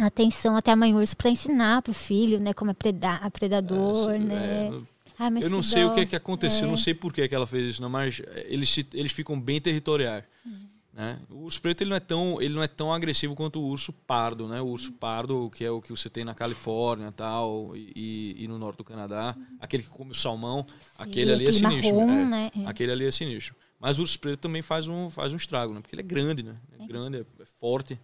a 0.00 0.06
atenção 0.06 0.56
até 0.56 0.72
a 0.72 0.76
mãe 0.76 0.94
urso 0.94 1.16
pra 1.16 1.30
ensinar 1.30 1.82
pro 1.82 1.92
filho, 1.94 2.40
né? 2.40 2.52
Como 2.54 2.70
é 2.70 2.74
preda 2.74 3.20
predador, 3.30 4.10
É, 4.14 4.18
né? 4.18 4.66
é, 4.66 4.70
não- 4.70 4.86
mas 5.30 5.44
eu 5.44 5.50
não 5.50 5.60
que 5.60 5.66
sei 5.66 5.84
dó. 5.84 5.90
o 5.90 5.94
que 5.94 6.00
é 6.00 6.06
que 6.06 6.16
aconteceu, 6.16 6.62
eu 6.62 6.68
É. 6.68 6.70
não 6.70 6.76
sei 6.76 6.94
por 6.94 7.12
que, 7.12 7.28
que 7.28 7.34
ela 7.34 7.46
fez 7.46 7.68
isso, 7.74 7.82
não, 7.82 7.88
mas 7.90 8.20
eles, 8.46 8.76
eles 8.92 9.12
ficam 9.12 9.38
bem 9.38 9.60
territoriais. 9.60 10.24
Hum. 10.46 10.52
Né? 10.94 11.18
O 11.28 11.38
urso 11.38 11.60
preto 11.60 11.80
ele 11.82 11.90
não, 11.90 11.96
é 11.96 12.00
tão, 12.00 12.40
ele 12.40 12.54
não 12.54 12.62
é 12.62 12.68
tão 12.68 12.92
agressivo 12.92 13.34
quanto 13.34 13.60
o 13.60 13.66
urso 13.66 13.92
pardo, 13.92 14.46
né? 14.46 14.60
O 14.60 14.66
urso 14.66 14.92
pardo, 14.92 15.50
que 15.50 15.64
é 15.64 15.70
o 15.70 15.82
que 15.82 15.90
você 15.90 16.08
tem 16.08 16.24
na 16.24 16.34
Califórnia 16.34 17.10
tal, 17.10 17.72
e, 17.74 18.36
e- 18.38 18.46
no 18.46 18.58
norte 18.58 18.76
do 18.76 18.84
Canadá, 18.84 19.36
aquele 19.58 19.82
que 19.82 19.88
come 19.88 20.12
o 20.12 20.14
salmão, 20.14 20.64
aquele 20.96 21.32
ali 21.32 21.48
é 21.48 21.52
sinistro. 21.52 21.96
marrom, 21.96 22.10
é. 22.10 22.24
né? 22.24 22.50
É. 22.56 22.66
Aquele 22.66 22.92
ali 22.92 23.04
é 23.06 23.10
sinistro. 23.10 23.56
Mas 23.80 23.98
o 23.98 24.02
urso 24.02 24.18
preto 24.20 24.38
também 24.38 24.62
faz 24.62 24.86
um, 24.86 25.10
faz 25.10 25.32
um 25.32 25.36
estrago, 25.36 25.74
né? 25.74 25.80
Porque 25.80 25.96
ele 25.96 26.02
é 26.02 26.06
grande, 26.06 26.44
né? 26.44 26.54
É 26.78 26.86
grande, 26.86 27.16
é, 27.18 27.20
é 27.20 27.44
forte. 27.58 27.98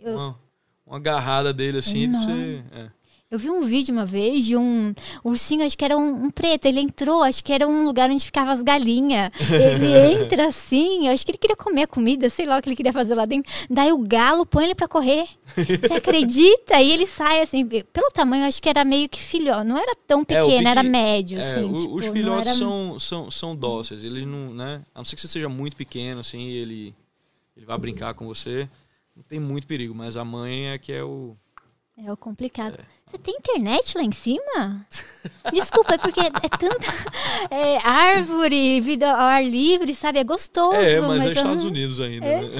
Eu, 0.00 0.14
Uma, 0.14 0.38
uma 0.86 0.96
agarrada 0.98 1.52
dele 1.52 1.78
assim, 1.78 2.08
você. 2.08 2.64
É. 3.30 3.34
eu 3.34 3.38
vi 3.38 3.50
um 3.50 3.62
vídeo 3.62 3.92
uma 3.92 4.06
vez 4.06 4.44
de 4.44 4.56
um 4.56 4.94
ursinho, 5.24 5.64
acho 5.66 5.76
que 5.76 5.84
era 5.84 5.96
um, 5.96 6.24
um 6.26 6.30
preto. 6.30 6.66
Ele 6.66 6.80
entrou, 6.80 7.22
acho 7.22 7.42
que 7.42 7.52
era 7.52 7.66
um 7.66 7.84
lugar 7.84 8.10
onde 8.10 8.24
ficavam 8.24 8.52
as 8.52 8.62
galinhas. 8.62 9.30
Ele 9.50 9.92
entra 10.24 10.46
assim, 10.48 11.08
acho 11.08 11.24
que 11.24 11.32
ele 11.32 11.38
queria 11.38 11.56
comer 11.56 11.82
a 11.82 11.86
comida, 11.86 12.28
sei 12.30 12.46
lá 12.46 12.58
o 12.58 12.62
que 12.62 12.68
ele 12.68 12.76
queria 12.76 12.92
fazer 12.92 13.14
lá 13.14 13.24
dentro. 13.26 13.50
Daí 13.68 13.92
o 13.92 13.98
galo 13.98 14.46
põe 14.46 14.64
ele 14.64 14.74
pra 14.74 14.88
correr. 14.88 15.26
Você 15.56 15.94
acredita? 15.94 16.80
E 16.80 16.92
ele 16.92 17.06
sai 17.06 17.40
assim, 17.42 17.66
pelo 17.66 18.10
tamanho, 18.12 18.46
acho 18.46 18.62
que 18.62 18.68
era 18.68 18.84
meio 18.84 19.08
que 19.08 19.20
filho, 19.20 19.64
não 19.64 19.76
era 19.78 19.94
tão 20.06 20.20
É, 20.22 20.24
pequeno, 20.24 20.48
pique- 20.58 20.66
era 20.68 20.82
médio, 20.82 21.38
É, 21.38 21.50
assim. 21.52 21.64
o- 21.72 21.78
tipo, 21.78 21.94
os 21.96 22.06
filhotes 22.06 22.48
era- 22.48 22.58
são, 22.58 22.98
são, 22.98 23.30
são 23.30 23.56
dóceis. 23.56 24.02
Eles 24.04 24.24
não, 24.26 24.54
né? 24.54 24.82
A 24.94 24.98
não 24.98 25.04
ser 25.04 25.16
que 25.16 25.22
você 25.22 25.28
seja 25.28 25.48
muito 25.48 25.76
pequeno, 25.76 26.20
assim, 26.20 26.40
e 26.40 26.56
ele, 26.58 26.94
ele 27.56 27.66
vai 27.66 27.76
brincar 27.78 28.14
com 28.14 28.26
você. 28.26 28.68
Não 29.16 29.22
tem 29.22 29.40
muito 29.40 29.66
perigo, 29.66 29.94
mas 29.94 30.16
a 30.16 30.24
mãe 30.24 30.68
é 30.68 30.78
que 30.78 30.92
é 30.92 31.02
o. 31.02 31.36
É 31.98 32.12
o 32.12 32.16
complicado. 32.16 32.76
Você 33.06 33.16
tem 33.18 33.34
internet 33.36 33.96
lá 33.96 34.02
em 34.04 34.12
cima? 34.12 34.86
Desculpa, 35.52 35.94
é 35.94 35.98
porque 35.98 36.20
é 36.20 36.30
tanta 36.30 36.92
é, 37.50 37.78
árvore, 37.88 38.80
vida 38.82 39.10
ao 39.10 39.16
ar 39.28 39.42
livre, 39.44 39.94
sabe? 39.94 40.18
É 40.18 40.24
gostoso. 40.24 40.76
É, 40.76 41.00
mas, 41.00 41.22
é 41.22 41.26
eu 41.28 41.32
Estados 41.32 41.62
não- 41.64 41.70
Unidos 41.70 42.00
ainda, 42.00 42.26
né? 42.26 42.40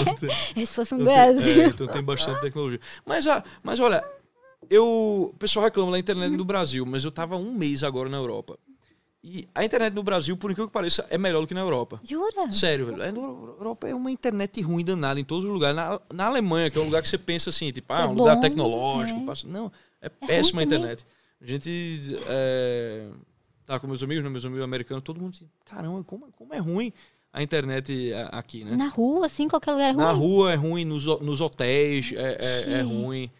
Então 0.00 0.14
tem- 0.14 0.66
Se 0.66 0.72
fosse 0.74 0.94
um 0.94 1.00
então 1.02 1.12
Brasil. 1.12 1.62
é, 1.62 1.66
então 1.66 1.86
tem 1.86 2.02
bastante 2.02 2.40
tecnologia. 2.40 2.80
Mas, 3.04 3.26
ah, 3.26 3.44
mas 3.62 3.78
olha, 3.78 4.02
eu. 4.70 5.30
O 5.32 5.36
pessoal 5.38 5.66
reclama 5.66 5.92
da 5.92 5.98
internet 5.98 6.34
do 6.36 6.44
Brasil, 6.44 6.86
mas 6.86 7.04
eu 7.04 7.10
tava 7.10 7.36
um 7.36 7.52
mês 7.52 7.82
agora 7.84 8.08
na 8.08 8.16
Europa. 8.16 8.58
E 9.22 9.48
a 9.54 9.64
internet 9.64 9.92
no 9.94 10.02
Brasil, 10.02 10.36
por 10.36 10.50
incrível 10.50 10.68
que 10.68 10.72
pareça, 10.72 11.04
é 11.10 11.18
melhor 11.18 11.40
do 11.40 11.46
que 11.46 11.54
na 11.54 11.60
Europa. 11.60 12.00
Jura? 12.04 12.50
Sério, 12.52 12.86
velho. 12.86 13.02
É, 13.02 13.10
no- 13.10 13.56
Europa 13.58 13.88
é 13.88 13.94
uma 13.94 14.10
internet 14.12 14.60
ruim 14.62 14.84
danada 14.84 15.18
em 15.18 15.24
todos 15.24 15.44
os 15.44 15.50
lugares. 15.50 15.74
Na, 15.76 16.00
na 16.14 16.26
Alemanha, 16.26 16.70
que 16.70 16.78
é 16.78 16.80
um 16.80 16.84
lugar 16.84 17.02
que 17.02 17.08
você 17.08 17.18
pensa 17.18 17.50
assim, 17.50 17.72
tipo, 17.72 17.92
ah, 17.92 18.02
É 18.02 18.06
um 18.06 18.12
lugar 18.14 18.36
bom, 18.36 18.40
tecnológico. 18.42 19.20
é. 19.20 19.24
passa- 19.24 19.46
Não, 19.48 19.72
é 20.00 20.08
péssima 20.08 20.60
a 20.60 20.64
internet. 20.64 21.04
A 21.40 21.46
gente 21.46 22.16
é, 22.28 23.08
tá 23.66 23.78
com 23.80 23.86
meus 23.88 24.02
amigos, 24.02 24.22
né, 24.24 24.30
meus 24.30 24.44
amigos 24.44 24.62
americanos, 24.64 25.02
todo 25.04 25.20
mundo 25.20 25.34
assim, 25.34 25.48
caramba, 25.64 26.02
como, 26.04 26.30
como 26.32 26.54
é 26.54 26.58
ruim 26.58 26.92
a 27.32 27.42
internet 27.42 28.12
a- 28.14 28.38
aqui, 28.38 28.64
né? 28.64 28.76
Na 28.76 28.88
rua, 28.88 29.26
assim, 29.26 29.48
qualquer 29.48 29.72
lugar 29.72 29.88
é 29.88 29.92
ruim. 29.92 30.04
Na 30.04 30.12
rua 30.12 30.52
é 30.52 30.54
ruim, 30.54 30.84
nos, 30.84 31.04
nos 31.04 31.40
hotéis 31.40 32.12
é, 32.12 32.38
é- 32.40 32.72
é 32.78 32.80
ruim. 32.82 33.30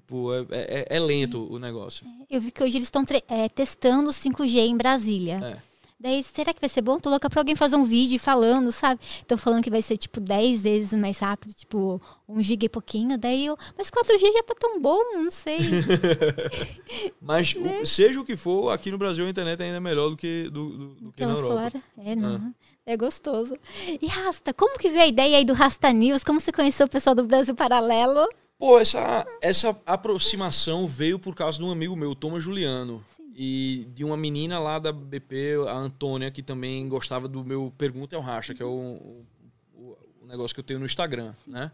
Tipo, 0.00 0.32
é, 0.34 0.46
é- 0.50 0.86
é 0.96 1.00
lento 1.00 1.46
o 1.52 1.58
negócio. 1.58 2.06
Eu 2.30 2.40
vi 2.40 2.50
que 2.50 2.62
hoje 2.62 2.76
eles 2.78 2.86
estão 2.86 3.04
é, 3.28 3.48
testando 3.48 4.10
o 4.10 4.12
5G 4.12 4.58
em 4.60 4.76
Brasília. 4.76 5.40
É. 5.64 5.68
Daí, 6.00 6.22
será 6.22 6.54
que 6.54 6.60
vai 6.60 6.68
ser 6.68 6.80
bom? 6.80 6.96
Tô 7.00 7.10
louca 7.10 7.28
pra 7.28 7.40
alguém 7.40 7.56
fazer 7.56 7.74
um 7.74 7.82
vídeo 7.82 8.20
falando, 8.20 8.70
sabe? 8.70 9.00
Tô 9.26 9.36
falando 9.36 9.64
que 9.64 9.68
vai 9.70 9.82
ser, 9.82 9.96
tipo, 9.96 10.20
10 10.20 10.60
vezes 10.60 10.96
mais 10.96 11.18
rápido, 11.18 11.52
tipo, 11.52 12.00
um 12.28 12.40
giga 12.40 12.66
e 12.66 12.68
pouquinho. 12.68 13.18
Daí 13.18 13.46
eu, 13.46 13.58
mas 13.76 13.90
4G 13.90 14.32
já 14.32 14.42
tá 14.44 14.54
tão 14.56 14.80
bom, 14.80 14.96
não 15.14 15.28
sei. 15.28 15.58
Mas 17.20 17.54
Né? 17.54 17.80
o- 17.82 17.86
seja 17.86 18.20
o 18.20 18.24
que 18.24 18.36
for, 18.36 18.70
aqui 18.70 18.90
no 18.92 18.98
Brasil 18.98 19.26
a 19.26 19.28
internet 19.30 19.60
ainda 19.62 19.76
é 19.78 19.80
melhor 19.80 20.10
do 20.10 20.16
que, 20.16 20.44
do, 20.50 20.68
do- 20.70 20.94
do 20.94 21.12
que 21.12 21.24
na 21.24 21.32
Então, 21.32 21.36
Europa. 21.42 21.62
fora. 21.70 21.82
É, 21.98 22.14
não. 22.14 22.54
É 22.86 22.96
gostoso. 22.96 23.56
E 24.00 24.06
Rasta, 24.06 24.54
como 24.54 24.78
que 24.78 24.88
veio 24.90 25.02
a 25.02 25.06
ideia 25.06 25.36
aí 25.38 25.44
do 25.44 25.52
Rasta 25.52 25.92
News? 25.92 26.22
Como 26.24 26.40
você 26.40 26.52
conheceu 26.52 26.86
o 26.86 26.88
pessoal 26.88 27.14
do 27.14 27.24
Brasil 27.24 27.54
Paralelo? 27.54 28.26
Pô, 28.58 28.78
essa, 28.78 29.24
essa 29.40 29.80
aproximação 29.86 30.86
veio 30.86 31.18
por 31.18 31.34
causa 31.34 31.58
de 31.58 31.64
um 31.64 31.70
amigo 31.70 31.94
meu, 31.94 32.14
Thomas 32.14 32.42
Juliano. 32.42 33.04
E 33.40 33.86
de 33.94 34.02
uma 34.02 34.16
menina 34.16 34.58
lá 34.58 34.80
da 34.80 34.90
BP, 34.90 35.68
a 35.68 35.76
Antônia, 35.76 36.28
que 36.28 36.42
também 36.42 36.88
gostava 36.88 37.28
do 37.28 37.44
meu 37.44 37.72
Pergunta 37.78 38.16
é 38.16 38.18
o 38.18 38.22
Racha, 38.22 38.52
que 38.52 38.60
é 38.60 38.66
o, 38.66 39.24
o, 39.72 39.96
o 40.22 40.26
negócio 40.26 40.52
que 40.52 40.58
eu 40.58 40.64
tenho 40.64 40.80
no 40.80 40.86
Instagram, 40.86 41.32
né? 41.46 41.70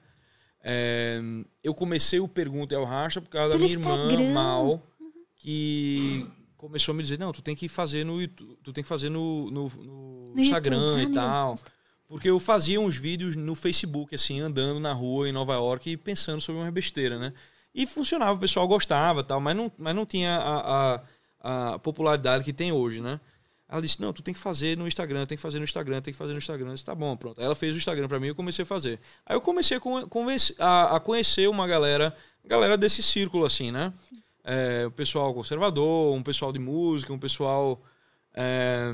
É, 0.63 1.21
eu 1.63 1.75
comecei 1.75 2.21
o 2.21 2.29
Pergunta 2.29 2.75
é 2.75 2.79
o 2.79 2.85
Racha 2.85 3.21
por 3.21 3.31
causa 3.31 3.55
da 3.55 3.59
minha 3.59 3.71
irmã. 3.71 4.33
Mal, 4.35 4.83
que 5.37 6.27
começou 6.59 6.93
a 6.93 6.97
me 6.97 7.03
dizer, 7.03 7.19
não, 7.19 7.33
tu 7.33 7.41
tem 7.41 7.57
que 7.57 7.69
fazer 7.69 8.05
no 8.05 8.21
YouTube, 8.21 8.59
tu 8.63 8.73
tem 8.73 8.85
que 8.85 8.89
fazer 8.89 9.09
no, 9.09 9.51
no, 9.51 9.69
no 9.69 10.35
Instagram 10.37 10.99
YouTube, 10.99 11.15
e 11.15 11.19
ah, 11.19 11.23
tal. 11.23 11.59
Porque 12.09 12.29
eu 12.29 12.39
fazia 12.39 12.81
uns 12.81 12.97
vídeos 12.97 13.35
no 13.35 13.55
Facebook, 13.55 14.15
assim, 14.15 14.41
andando 14.41 14.79
na 14.79 14.93
rua 14.93 15.29
em 15.29 15.33
Nova 15.33 15.55
York 15.55 15.91
e 15.91 15.97
pensando 15.97 16.41
sobre 16.41 16.61
uma 16.61 16.71
besteira, 16.71 17.19
né? 17.19 17.33
E 17.75 17.87
funcionava, 17.87 18.35
o 18.35 18.39
pessoal 18.39 18.69
gostava 18.69 19.25
tal, 19.25 19.41
mas 19.41 19.57
não, 19.57 19.73
mas 19.77 19.95
não 19.95 20.07
tinha 20.07 20.37
a, 20.37 20.95
a, 21.41 21.73
a 21.75 21.79
popularidade 21.79 22.45
que 22.45 22.53
tem 22.53 22.71
hoje, 22.71 23.01
né? 23.01 23.19
Ela 23.69 23.81
disse, 23.81 24.01
não, 24.01 24.13
tu 24.13 24.23
tem 24.23 24.33
que 24.33 24.39
fazer 24.39 24.77
no 24.77 24.87
Instagram, 24.87 25.27
tem 25.27 25.37
que 25.37 25.43
fazer 25.43 25.59
no 25.59 25.65
Instagram, 25.65 26.01
tem 26.01 26.13
que 26.13 26.19
fazer 26.19 26.33
no 26.33 26.39
Instagram. 26.39 26.69
Eu 26.69 26.75
disse, 26.75 26.85
tá 26.85 26.95
bom, 26.95 27.17
pronto. 27.17 27.41
Aí 27.41 27.47
ela 27.47 27.55
fez 27.55 27.75
o 27.75 27.79
Instagram 27.79 28.07
pra 28.07 28.21
mim 28.21 28.27
e 28.27 28.29
eu 28.29 28.35
comecei 28.35 28.63
a 28.63 28.67
fazer. 28.67 29.01
Aí 29.27 29.35
eu 29.35 29.41
comecei 29.41 29.79
a 30.61 31.01
conhecer 31.01 31.49
uma 31.49 31.67
galera, 31.67 32.15
galera 32.45 32.77
desse 32.77 33.03
círculo, 33.03 33.45
assim, 33.45 33.73
né? 33.73 33.93
É, 34.45 34.85
o 34.87 34.91
pessoal 34.91 35.33
conservador, 35.35 36.15
um 36.15 36.23
pessoal 36.23 36.53
de 36.53 36.59
música, 36.59 37.13
um 37.13 37.19
pessoal 37.19 37.83
é, 38.35 38.93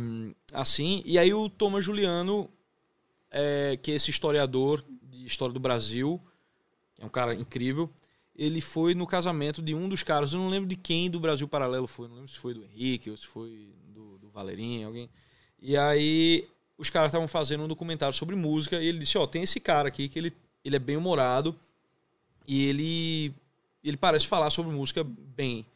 assim. 0.54 1.02
E 1.04 1.18
aí 1.18 1.34
o 1.34 1.50
Thomas 1.50 1.84
Juliano, 1.84 2.48
é, 3.30 3.78
que 3.80 3.90
esse 3.90 4.10
historiador 4.10 4.84
de 5.02 5.24
história 5.26 5.52
do 5.52 5.60
Brasil, 5.60 6.20
que 6.94 7.02
é 7.02 7.06
um 7.06 7.10
cara 7.10 7.34
incrível, 7.34 7.90
ele 8.34 8.60
foi 8.60 8.94
no 8.94 9.06
casamento 9.06 9.60
de 9.60 9.74
um 9.74 9.88
dos 9.88 10.02
caras, 10.02 10.32
eu 10.32 10.40
não 10.40 10.48
lembro 10.48 10.68
de 10.68 10.76
quem 10.76 11.10
do 11.10 11.20
Brasil 11.20 11.46
Paralelo 11.46 11.86
foi, 11.86 12.08
não 12.08 12.16
lembro 12.16 12.30
se 12.30 12.38
foi 12.38 12.54
do 12.54 12.64
Henrique 12.64 13.10
ou 13.10 13.16
se 13.16 13.26
foi 13.26 13.74
do, 13.88 14.18
do 14.18 14.30
Valerinho, 14.30 14.86
alguém. 14.86 15.10
E 15.60 15.76
aí 15.76 16.48
os 16.78 16.88
caras 16.88 17.10
estavam 17.10 17.28
fazendo 17.28 17.64
um 17.64 17.68
documentário 17.68 18.14
sobre 18.14 18.34
música 18.34 18.80
e 18.80 18.86
ele 18.86 18.98
disse, 18.98 19.18
ó, 19.18 19.26
tem 19.26 19.42
esse 19.42 19.60
cara 19.60 19.88
aqui 19.88 20.08
que 20.08 20.18
ele, 20.18 20.32
ele 20.64 20.76
é 20.76 20.78
bem 20.78 20.96
humorado 20.96 21.54
e 22.48 22.66
ele, 22.66 23.34
ele 23.84 23.98
parece 23.98 24.26
falar 24.26 24.48
sobre 24.48 24.72
música 24.72 25.04
bem. 25.04 25.66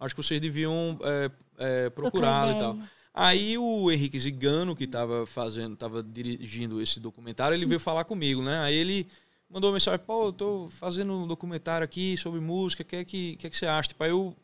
Acho 0.00 0.14
que 0.14 0.22
vocês 0.22 0.40
deviam 0.40 0.98
é, 1.02 1.30
é, 1.58 1.90
procurar 1.90 2.56
e 2.56 2.58
tal. 2.58 2.78
Aí 3.16 3.56
o 3.56 3.92
Henrique 3.92 4.18
Zigano, 4.18 4.74
que 4.74 4.84
estava 4.84 5.24
fazendo, 5.24 5.76
tava 5.76 6.02
dirigindo 6.02 6.82
esse 6.82 6.98
documentário, 6.98 7.54
ele 7.54 7.64
veio 7.64 7.78
falar 7.78 8.04
comigo, 8.04 8.42
né? 8.42 8.58
Aí 8.58 8.74
ele 8.74 9.06
mandou 9.48 9.70
uma 9.70 9.74
mensagem, 9.74 10.04
pô, 10.04 10.26
eu 10.26 10.32
tô 10.32 10.68
fazendo 10.68 11.12
um 11.12 11.26
documentário 11.26 11.84
aqui 11.84 12.16
sobre 12.16 12.40
música, 12.40 12.82
o 12.82 12.84
que 12.84 12.96
é 12.96 13.04
que, 13.04 13.36
que, 13.36 13.46
é 13.46 13.50
que 13.50 13.56
você 13.56 13.66
acha? 13.66 13.90
Tipo, 13.90 14.02
aí 14.02 14.10
eu 14.10 14.36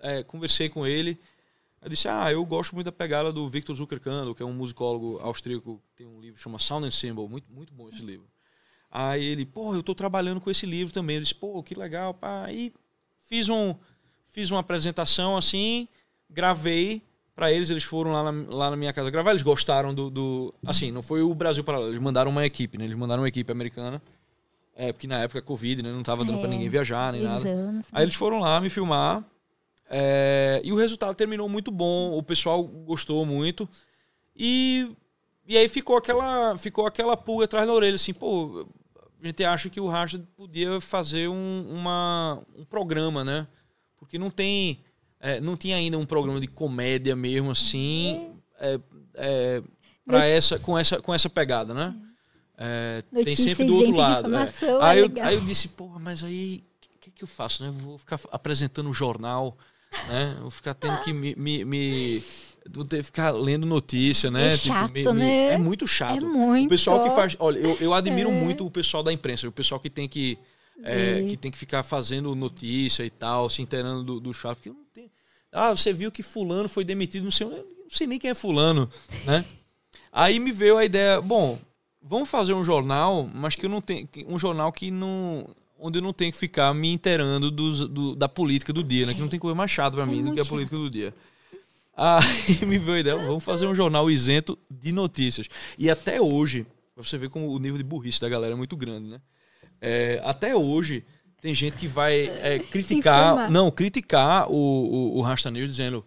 é, 0.00 0.22
conversei 0.22 0.68
com 0.68 0.86
ele, 0.86 1.18
eu 1.80 1.88
disse, 1.88 2.06
ah, 2.06 2.30
eu 2.30 2.44
gosto 2.44 2.74
muito 2.74 2.84
da 2.84 2.92
pegada 2.92 3.32
do 3.32 3.48
Victor 3.48 3.74
Zuckerkandl, 3.74 4.34
que 4.34 4.42
é 4.42 4.46
um 4.46 4.52
musicólogo 4.52 5.18
austríaco, 5.20 5.80
tem 5.96 6.06
um 6.06 6.20
livro 6.20 6.36
que 6.36 6.42
chama 6.42 6.58
Sound 6.58 6.86
and 6.86 6.90
Symbol, 6.90 7.28
muito, 7.30 7.50
muito 7.50 7.72
bom 7.72 7.88
esse 7.88 8.02
livro. 8.02 8.26
Aí 8.90 9.24
ele, 9.24 9.46
pô, 9.46 9.74
eu 9.74 9.82
tô 9.82 9.94
trabalhando 9.94 10.40
com 10.40 10.50
esse 10.50 10.66
livro 10.66 10.92
também. 10.92 11.16
Eu 11.16 11.22
disse, 11.22 11.34
pô, 11.34 11.62
que 11.62 11.74
legal, 11.74 12.14
pá. 12.14 12.44
Aí 12.44 12.72
fiz, 13.22 13.48
um, 13.48 13.74
fiz 14.26 14.50
uma 14.50 14.60
apresentação 14.60 15.36
assim, 15.36 15.88
gravei 16.28 17.02
para 17.38 17.52
eles, 17.52 17.70
eles 17.70 17.84
foram 17.84 18.10
lá 18.10 18.32
na, 18.32 18.44
lá 18.52 18.70
na 18.70 18.76
minha 18.76 18.92
casa 18.92 19.08
gravar, 19.10 19.30
eles 19.30 19.42
gostaram 19.44 19.94
do, 19.94 20.10
do. 20.10 20.52
Assim, 20.66 20.90
não 20.90 21.02
foi 21.02 21.22
o 21.22 21.32
Brasil 21.36 21.62
para 21.62 21.80
eles 21.82 22.00
mandaram 22.00 22.32
uma 22.32 22.44
equipe, 22.44 22.76
né? 22.76 22.84
Eles 22.84 22.96
mandaram 22.96 23.22
uma 23.22 23.28
equipe 23.28 23.52
americana. 23.52 24.02
É, 24.74 24.92
porque 24.92 25.06
na 25.06 25.20
época 25.20 25.40
Covid, 25.40 25.80
né? 25.82 25.92
Não 25.92 26.02
tava 26.02 26.24
dando 26.24 26.38
É, 26.38 26.40
pra 26.40 26.50
ninguém 26.50 26.68
viajar 26.68 27.12
nem 27.12 27.22
nada. 27.22 27.48
anos. 27.48 27.86
Aí 27.92 28.02
eles 28.04 28.16
foram 28.16 28.40
lá 28.40 28.60
me 28.60 28.68
filmar. 28.68 29.22
é, 29.88 30.60
e 30.64 30.72
o 30.72 30.76
resultado 30.76 31.14
terminou 31.14 31.48
muito 31.48 31.70
bom. 31.70 32.18
O 32.18 32.22
pessoal 32.24 32.62
gostou 32.64 33.24
muito. 33.24 33.68
E, 34.36 34.90
e 35.46 35.56
aí 35.56 35.68
ficou 35.68 35.96
aquela, 35.96 36.56
ficou 36.58 36.86
aquela 36.86 37.16
pulga 37.16 37.44
atrás 37.44 37.66
da 37.68 37.72
orelha, 37.72 37.94
assim, 37.94 38.12
pô, 38.12 38.66
a 39.22 39.26
gente 39.26 39.44
acha 39.44 39.70
que 39.70 39.80
o 39.80 39.86
Racha 39.88 40.20
podia 40.36 40.80
fazer 40.80 41.28
um, 41.28 41.66
uma, 41.70 42.42
um 42.56 42.64
programa, 42.64 43.24
né? 43.24 43.46
Porque 43.96 44.18
não 44.18 44.28
tem. 44.30 44.80
É, 45.20 45.40
não 45.40 45.56
tinha 45.56 45.76
ainda 45.76 45.98
um 45.98 46.06
programa 46.06 46.40
de 46.40 46.46
comédia 46.46 47.14
mesmo, 47.16 47.50
assim. 47.50 48.30
É, 48.60 48.80
é, 49.14 49.62
pra 50.06 50.26
essa, 50.26 50.58
com, 50.58 50.78
essa, 50.78 51.00
com 51.00 51.14
essa 51.14 51.28
pegada, 51.28 51.72
né? 51.74 51.94
É, 52.56 53.02
tem 53.24 53.36
sempre 53.36 53.64
do 53.64 53.76
outro 53.76 53.96
lado. 53.96 54.26
é. 54.26 54.28
informação, 54.28 54.82
é 54.82 54.84
Aí, 54.90 54.98
eu, 55.00 55.12
aí 55.22 55.34
eu 55.36 55.40
disse, 55.42 55.68
porra, 55.68 55.98
mas 56.00 56.24
aí 56.24 56.64
o 56.96 56.98
que, 56.98 57.10
que 57.10 57.22
eu 57.24 57.28
faço, 57.28 57.62
né? 57.62 57.68
Eu 57.68 57.72
Vou 57.72 57.98
ficar 57.98 58.18
apresentando 58.32 58.88
um 58.88 58.92
jornal, 58.94 59.56
né? 60.08 60.36
Vou 60.40 60.50
ficar 60.50 60.74
tendo 60.74 61.00
que 61.02 61.12
me. 61.12 61.34
me, 61.36 61.64
me 61.64 62.22
vou 62.70 62.84
ter 62.84 62.98
que 62.98 63.02
ficar 63.04 63.30
lendo 63.30 63.64
notícia, 63.66 64.30
né? 64.30 64.48
É 64.48 64.56
chato, 64.56 64.92
me- 64.92 65.02
né? 65.14 65.54
É 65.54 65.58
muito 65.58 65.86
chato. 65.86 66.18
É 66.18 66.20
muito. 66.20 66.66
O 66.66 66.70
pessoal 66.70 67.02
que 67.04 67.10
faz. 67.10 67.36
Olha, 67.38 67.58
eu, 67.58 67.76
eu 67.80 67.94
admiro 67.94 68.28
É. 68.30 68.32
muito 68.32 68.66
o 68.66 68.70
pessoal 68.70 69.02
da 69.02 69.12
imprensa, 69.12 69.46
o 69.48 69.52
pessoal 69.52 69.80
que 69.80 69.88
tem 69.88 70.08
que. 70.08 70.36
É, 70.82 71.24
que 71.28 71.36
tem 71.36 71.50
que 71.50 71.58
ficar 71.58 71.82
fazendo 71.82 72.34
notícia 72.34 73.04
e 73.04 73.10
tal, 73.10 73.48
se 73.50 73.60
inteirando 73.62 74.02
do- 74.02 74.20
dos 74.20 74.36
fatos. 74.36 74.62
Porque 74.62 74.70
não 74.78 74.84
tem. 74.92 75.10
Ah, 75.52 75.74
você 75.74 75.92
viu 75.92 76.10
que 76.12 76.22
fulano 76.22 76.68
foi 76.68 76.84
demitido, 76.84 77.24
não 77.24 77.30
sei, 77.30 77.46
não 77.46 77.64
sei 77.90 78.06
nem 78.06 78.18
quem 78.18 78.30
é 78.30 78.34
fulano, 78.34 78.88
né? 79.24 79.44
Aí 80.12 80.38
me 80.38 80.52
veio 80.52 80.76
a 80.78 80.84
ideia, 80.84 81.20
bom, 81.20 81.58
vamos 82.02 82.28
fazer 82.28 82.54
um 82.54 82.64
jornal, 82.64 83.28
mas 83.34 83.54
que 83.54 83.66
eu 83.66 83.70
não 83.70 83.80
tenho. 83.80 84.08
Um 84.26 84.38
jornal 84.38 84.70
que 84.72 84.90
não. 84.90 85.46
Onde 85.80 85.98
eu 85.98 86.02
não 86.02 86.12
tenho 86.12 86.32
que 86.32 86.38
ficar 86.38 86.74
me 86.74 86.92
inteirando 86.92 87.50
dos- 87.52 87.88
do- 87.88 88.16
da 88.16 88.28
política 88.28 88.72
do 88.72 88.82
dia, 88.82 89.06
né? 89.06 89.14
Que 89.14 89.20
não 89.20 89.28
tem 89.28 89.38
coisa 89.38 89.54
mais 89.54 89.70
chata 89.70 89.96
pra 89.96 90.02
É 90.04 90.06
mim 90.06 90.24
do 90.24 90.32
que 90.34 90.40
a 90.40 90.44
política 90.44 90.76
do 90.76 90.90
dia. 90.90 91.14
Aí 91.96 92.20
me 92.66 92.78
veio 92.78 92.96
a 92.96 93.00
ideia, 93.00 93.16
vamos 93.16 93.42
fazer 93.44 93.66
um 93.66 93.74
jornal 93.74 94.10
isento 94.10 94.58
de 94.70 94.92
notícias. 94.92 95.48
E 95.78 95.90
até 95.90 96.20
hoje, 96.20 96.66
pra 96.94 97.02
você 97.04 97.16
ver 97.18 97.28
como 97.30 97.48
o 97.50 97.58
nível 97.58 97.78
de 97.78 97.84
burrice 97.84 98.20
da 98.20 98.28
galera 98.28 98.54
é 98.54 98.56
muito 98.56 98.76
grande, 98.76 99.08
né? 99.08 99.20
É, 99.80 100.20
até 100.24 100.54
hoje, 100.54 101.04
tem 101.40 101.54
gente 101.54 101.76
que 101.76 101.86
vai 101.86 102.26
é, 102.42 102.58
criticar. 102.58 103.50
Não, 103.50 103.70
criticar 103.70 104.50
o, 104.50 104.54
o, 104.54 105.18
o 105.18 105.22
Rasta 105.22 105.50
News 105.50 105.70
dizendo. 105.70 106.04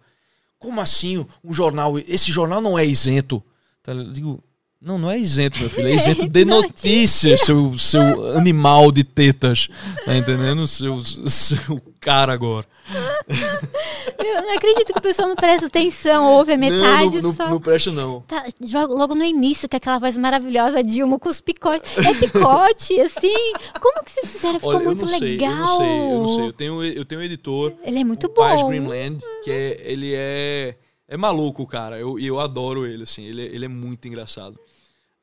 Como 0.58 0.80
assim 0.80 1.26
um 1.42 1.52
jornal. 1.52 1.98
Esse 1.98 2.30
jornal 2.30 2.60
não 2.60 2.78
é 2.78 2.86
isento. 2.86 3.42
Tá, 3.82 3.92
eu 3.92 4.12
digo, 4.12 4.44
não, 4.80 4.98
não 4.98 5.10
é 5.10 5.18
isento, 5.18 5.58
meu 5.60 5.70
filho. 5.70 5.88
É 5.88 5.94
isento 5.96 6.28
de 6.28 6.44
notícias, 6.44 7.40
seu, 7.40 7.76
seu 7.78 8.02
animal 8.36 8.92
de 8.92 9.04
tetas. 9.04 9.68
Tá 10.04 10.16
entendendo? 10.16 10.66
Seu, 10.66 11.00
seu 11.04 11.80
cara 12.00 12.32
agora. 12.32 12.66
Eu 14.18 14.42
não 14.42 14.56
acredito 14.56 14.92
que 14.92 14.98
o 14.98 15.02
pessoal 15.02 15.28
não 15.28 15.36
presta 15.36 15.66
atenção, 15.66 16.32
ouve 16.32 16.52
a 16.52 16.58
metade 16.58 17.16
não, 17.16 17.22
não, 17.22 17.32
só. 17.34 17.48
não 17.50 17.60
presta, 17.60 17.90
não. 17.90 18.20
Tá, 18.22 18.46
joga 18.60 18.94
logo 18.94 19.14
no 19.14 19.24
início, 19.24 19.68
que 19.68 19.76
é 19.76 19.78
aquela 19.78 19.98
voz 19.98 20.16
maravilhosa, 20.16 20.82
Dilma, 20.82 21.18
com 21.18 21.28
os 21.28 21.40
picotes. 21.40 21.98
É 21.98 22.14
picote, 22.14 23.00
assim. 23.00 23.52
Como 23.80 24.04
que 24.04 24.10
vocês 24.10 24.30
fizeram? 24.32 24.54
Ficou 24.54 24.70
Olha, 24.74 24.82
eu 24.82 24.84
muito 24.86 25.02
não 25.04 25.08
sei, 25.08 25.20
legal. 25.20 25.50
eu 25.52 25.58
não 25.58 25.66
sei, 25.76 25.86
eu 25.86 26.18
não 26.18 26.28
sei. 26.28 26.46
Eu 26.46 26.52
tenho, 26.52 26.84
eu 26.84 27.04
tenho 27.04 27.20
um 27.20 27.24
editor. 27.24 27.74
Ele 27.84 27.98
é 27.98 28.04
muito 28.04 28.26
o 28.26 28.30
Paz 28.30 28.60
bom. 28.60 28.68
Greenland, 28.68 29.22
que 29.42 29.50
é, 29.50 29.80
ele 29.84 30.12
é, 30.14 30.76
é 31.08 31.16
maluco, 31.16 31.66
cara. 31.66 31.98
Eu, 31.98 32.18
e 32.18 32.26
eu 32.26 32.38
adoro 32.40 32.86
ele, 32.86 33.02
assim. 33.02 33.24
Ele, 33.24 33.42
é- 33.42 33.54
ele 33.54 33.64
é 33.64 33.68
muito 33.68 34.06
engraçado. 34.08 34.58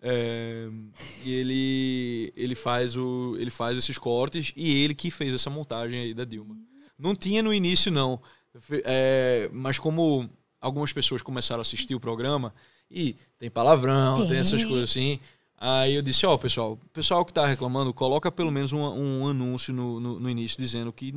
É, 0.01 0.67
e 1.25 1.33
ele, 1.33 2.33
ele, 2.35 2.55
faz 2.55 2.95
o, 2.95 3.35
ele 3.37 3.49
faz 3.49 3.77
esses 3.77 3.97
cortes 3.97 4.53
e 4.55 4.81
ele 4.83 4.93
que 4.95 5.11
fez 5.11 5.33
essa 5.33 5.49
montagem 5.49 5.99
aí 5.99 6.13
da 6.13 6.23
Dilma. 6.23 6.55
Não 6.99 7.15
tinha 7.15 7.41
no 7.41 7.53
início, 7.53 7.91
não. 7.91 8.19
É, 8.83 9.49
mas 9.53 9.79
como 9.79 10.29
algumas 10.59 10.91
pessoas 10.91 11.21
começaram 11.21 11.61
a 11.61 11.63
assistir 11.63 11.95
o 11.95 11.99
programa 11.99 12.53
e 12.91 13.15
tem 13.37 13.49
palavrão, 13.49 14.17
tem, 14.19 14.29
Tem. 14.29 14.37
essas 14.39 14.63
coisas 14.65 14.89
assim. 14.89 15.19
Aí 15.57 15.95
eu 15.95 16.01
disse, 16.01 16.25
ó, 16.25 16.37
pessoal, 16.37 16.73
o 16.73 16.89
pessoal 16.89 17.23
que 17.25 17.33
tá 17.33 17.45
reclamando, 17.45 17.93
coloca 17.93 18.31
pelo 18.31 18.51
menos 18.51 18.71
um, 18.71 18.79
um 18.81 19.27
anúncio 19.27 19.73
no, 19.73 19.99
no, 19.99 20.19
no 20.19 20.29
início 20.29 20.57
dizendo 20.57 20.91
que, 20.91 21.13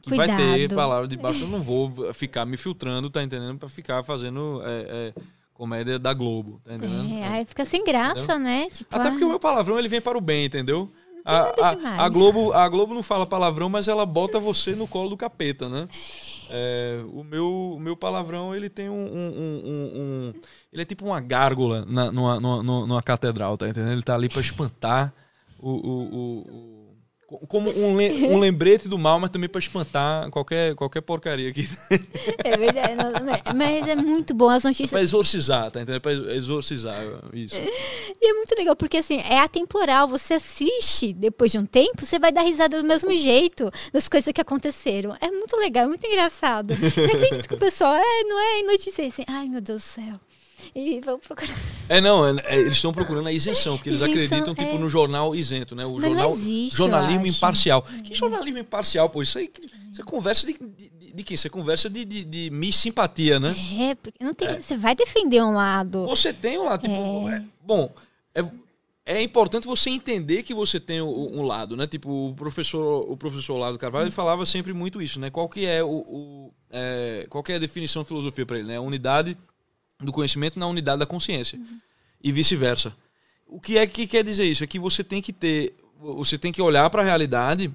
que 0.00 0.14
vai 0.14 0.34
ter 0.34 0.74
palavra 0.74 1.06
de 1.06 1.16
baixo. 1.16 1.44
Eu 1.44 1.48
não 1.48 1.60
vou 1.62 2.12
ficar 2.14 2.44
me 2.46 2.56
filtrando, 2.56 3.10
tá 3.10 3.22
entendendo? 3.22 3.58
Pra 3.58 3.68
ficar 3.68 4.02
fazendo 4.02 4.62
é, 4.64 5.12
é, 5.16 5.22
comédia 5.52 5.98
da 5.98 6.14
Globo, 6.14 6.58
tá 6.64 6.74
entendendo? 6.74 7.14
É, 7.14 7.20
É. 7.20 7.28
aí 7.28 7.44
fica 7.44 7.64
sem 7.66 7.84
graça, 7.84 8.20
Entendeu? 8.20 8.38
né? 8.38 8.70
Tipo, 8.70 8.96
Até 8.96 9.08
ah, 9.08 9.10
porque 9.10 9.24
o 9.24 9.28
meu 9.28 9.40
palavrão 9.40 9.78
ele 9.78 9.88
vem 9.88 10.00
para 10.00 10.16
o 10.16 10.20
bem, 10.22 10.46
entendeu? 10.46 10.90
A, 11.24 11.38
a, 11.40 12.04
a, 12.04 12.08
Globo, 12.08 12.52
a 12.52 12.68
Globo 12.68 12.94
não 12.94 13.02
fala 13.02 13.24
palavrão, 13.24 13.68
mas 13.68 13.86
ela 13.86 14.04
bota 14.04 14.40
você 14.40 14.74
no 14.74 14.88
colo 14.88 15.10
do 15.10 15.16
capeta, 15.16 15.68
né? 15.68 15.86
É, 16.50 16.98
o, 17.12 17.22
meu, 17.22 17.74
o 17.76 17.80
meu 17.80 17.96
palavrão, 17.96 18.54
ele 18.54 18.68
tem 18.68 18.88
um, 18.88 19.04
um, 19.04 19.30
um, 19.36 19.92
um 19.94 20.32
Ele 20.72 20.82
é 20.82 20.84
tipo 20.84 21.04
uma 21.04 21.20
gárgula 21.20 21.84
na, 21.86 22.10
numa, 22.10 22.40
numa, 22.40 22.62
numa 22.62 23.02
catedral, 23.02 23.56
tá 23.56 23.68
entendendo? 23.68 23.92
Ele 23.92 24.02
tá 24.02 24.14
ali 24.14 24.28
para 24.28 24.40
espantar 24.40 25.14
o, 25.58 25.70
o, 25.70 26.02
o 26.10 26.71
como 27.48 27.70
um, 27.70 27.96
le 27.96 28.26
um 28.26 28.38
lembrete 28.38 28.88
do 28.88 28.98
mal, 28.98 29.18
mas 29.18 29.30
também 29.30 29.48
para 29.48 29.58
espantar 29.58 30.30
qualquer, 30.30 30.74
qualquer 30.74 31.00
porcaria 31.00 31.50
aqui. 31.50 31.68
É 32.44 32.56
verdade, 32.56 32.94
mas 33.54 33.86
é 33.86 33.96
muito 33.96 34.34
bom 34.34 34.48
as 34.48 34.62
notícias. 34.64 34.90
Para 34.90 35.02
exorcizar, 35.02 35.70
tá 35.70 35.80
entendendo? 35.80 36.00
Para 36.00 36.12
exorcizar 36.12 36.96
isso. 37.32 37.56
E 37.56 38.30
é 38.30 38.34
muito 38.34 38.54
legal, 38.56 38.76
porque 38.76 38.98
assim, 38.98 39.18
é 39.20 39.38
atemporal. 39.38 40.08
Você 40.08 40.34
assiste 40.34 41.12
depois 41.12 41.52
de 41.52 41.58
um 41.58 41.66
tempo, 41.66 42.04
você 42.04 42.18
vai 42.18 42.32
dar 42.32 42.42
risada 42.42 42.80
do 42.80 42.86
mesmo 42.86 43.10
jeito 43.12 43.70
das 43.92 44.08
coisas 44.08 44.32
que 44.32 44.40
aconteceram. 44.40 45.16
É 45.20 45.30
muito 45.30 45.56
legal, 45.56 45.84
é 45.84 45.88
muito 45.88 46.06
engraçado. 46.06 46.74
Não 46.78 47.04
acredito 47.04 47.48
que 47.48 47.54
o 47.54 47.58
pessoal, 47.58 47.94
é, 47.94 48.24
não 48.24 48.38
é 48.38 48.62
notícia 48.64 49.06
assim, 49.06 49.22
ai 49.26 49.48
meu 49.48 49.60
Deus 49.60 49.82
do 49.82 49.84
céu. 49.84 50.20
E 50.74 51.00
vão 51.00 51.18
procurar. 51.18 51.54
É, 51.88 52.00
não, 52.00 52.26
é, 52.26 52.34
é, 52.44 52.60
eles 52.60 52.76
estão 52.76 52.92
procurando 52.92 53.28
a 53.28 53.32
isenção, 53.32 53.76
porque 53.76 53.90
eles 53.90 54.00
isenção, 54.00 54.22
acreditam, 54.22 54.54
tipo, 54.54 54.76
é... 54.76 54.78
no 54.78 54.88
jornal 54.88 55.34
isento, 55.34 55.74
né? 55.74 55.84
O 55.84 55.94
Mas 55.94 56.04
jornal 56.04 56.34
existe, 56.34 56.76
jornalismo 56.76 57.26
imparcial. 57.26 57.82
Que 57.82 58.14
jornalismo 58.14 58.58
imparcial, 58.58 59.08
pô? 59.08 59.22
Isso 59.22 59.38
aí, 59.38 59.50
você 59.92 60.02
conversa 60.02 60.46
de, 60.46 60.54
de, 60.54 61.12
de 61.14 61.22
quem? 61.24 61.36
Você 61.36 61.48
conversa 61.48 61.90
de, 61.90 62.04
de, 62.04 62.24
de 62.24 62.50
Miss 62.50 62.76
Simpatia, 62.76 63.38
né? 63.38 63.54
É, 63.78 63.94
porque 63.94 64.24
não 64.24 64.34
tem. 64.34 64.48
É. 64.48 64.60
Você 64.60 64.76
vai 64.76 64.94
defender 64.94 65.42
um 65.42 65.52
lado. 65.52 66.04
Você 66.06 66.32
tem 66.32 66.58
um 66.58 66.64
lado, 66.64 66.82
tipo. 66.82 67.28
É. 67.28 67.36
é 67.36 67.42
bom, 67.62 67.92
é, 68.34 68.44
é 69.04 69.22
importante 69.22 69.66
você 69.66 69.90
entender 69.90 70.42
que 70.42 70.54
você 70.54 70.78
tem 70.78 71.02
um, 71.02 71.40
um, 71.40 71.42
lado, 71.42 71.76
né? 71.76 71.86
Tipo, 71.86 72.28
o 72.28 72.34
professor, 72.34 73.10
o 73.10 73.16
professor 73.16 73.56
Lado 73.56 73.78
Carvalho, 73.78 74.04
ele 74.04 74.10
falava 74.12 74.46
sempre 74.46 74.72
muito 74.72 75.02
isso, 75.02 75.18
né? 75.18 75.28
Qual 75.28 75.48
que 75.48 75.66
é 75.66 75.82
o, 75.82 75.88
o 75.88 76.54
é, 76.70 77.26
qual 77.28 77.42
que 77.42 77.52
é 77.52 77.56
a 77.56 77.58
definição 77.58 78.02
de 78.02 78.08
filosofia 78.08 78.46
para 78.46 78.58
ele, 78.58 78.68
né? 78.68 78.78
Unidade 78.78 79.36
do 80.04 80.12
conhecimento 80.12 80.58
na 80.58 80.66
unidade 80.66 80.98
da 80.98 81.06
consciência. 81.06 81.58
Uhum. 81.58 81.78
E 82.22 82.32
vice-versa. 82.32 82.94
O 83.46 83.60
que 83.60 83.78
é 83.78 83.86
que 83.86 84.06
quer 84.06 84.24
dizer 84.24 84.44
isso? 84.44 84.64
É 84.64 84.66
que 84.66 84.78
você 84.78 85.04
tem 85.04 85.20
que 85.20 85.32
ter. 85.32 85.74
Você 86.00 86.36
tem 86.36 86.50
que 86.50 86.60
olhar 86.60 86.88
para 86.90 87.02
a 87.02 87.04
realidade, 87.04 87.70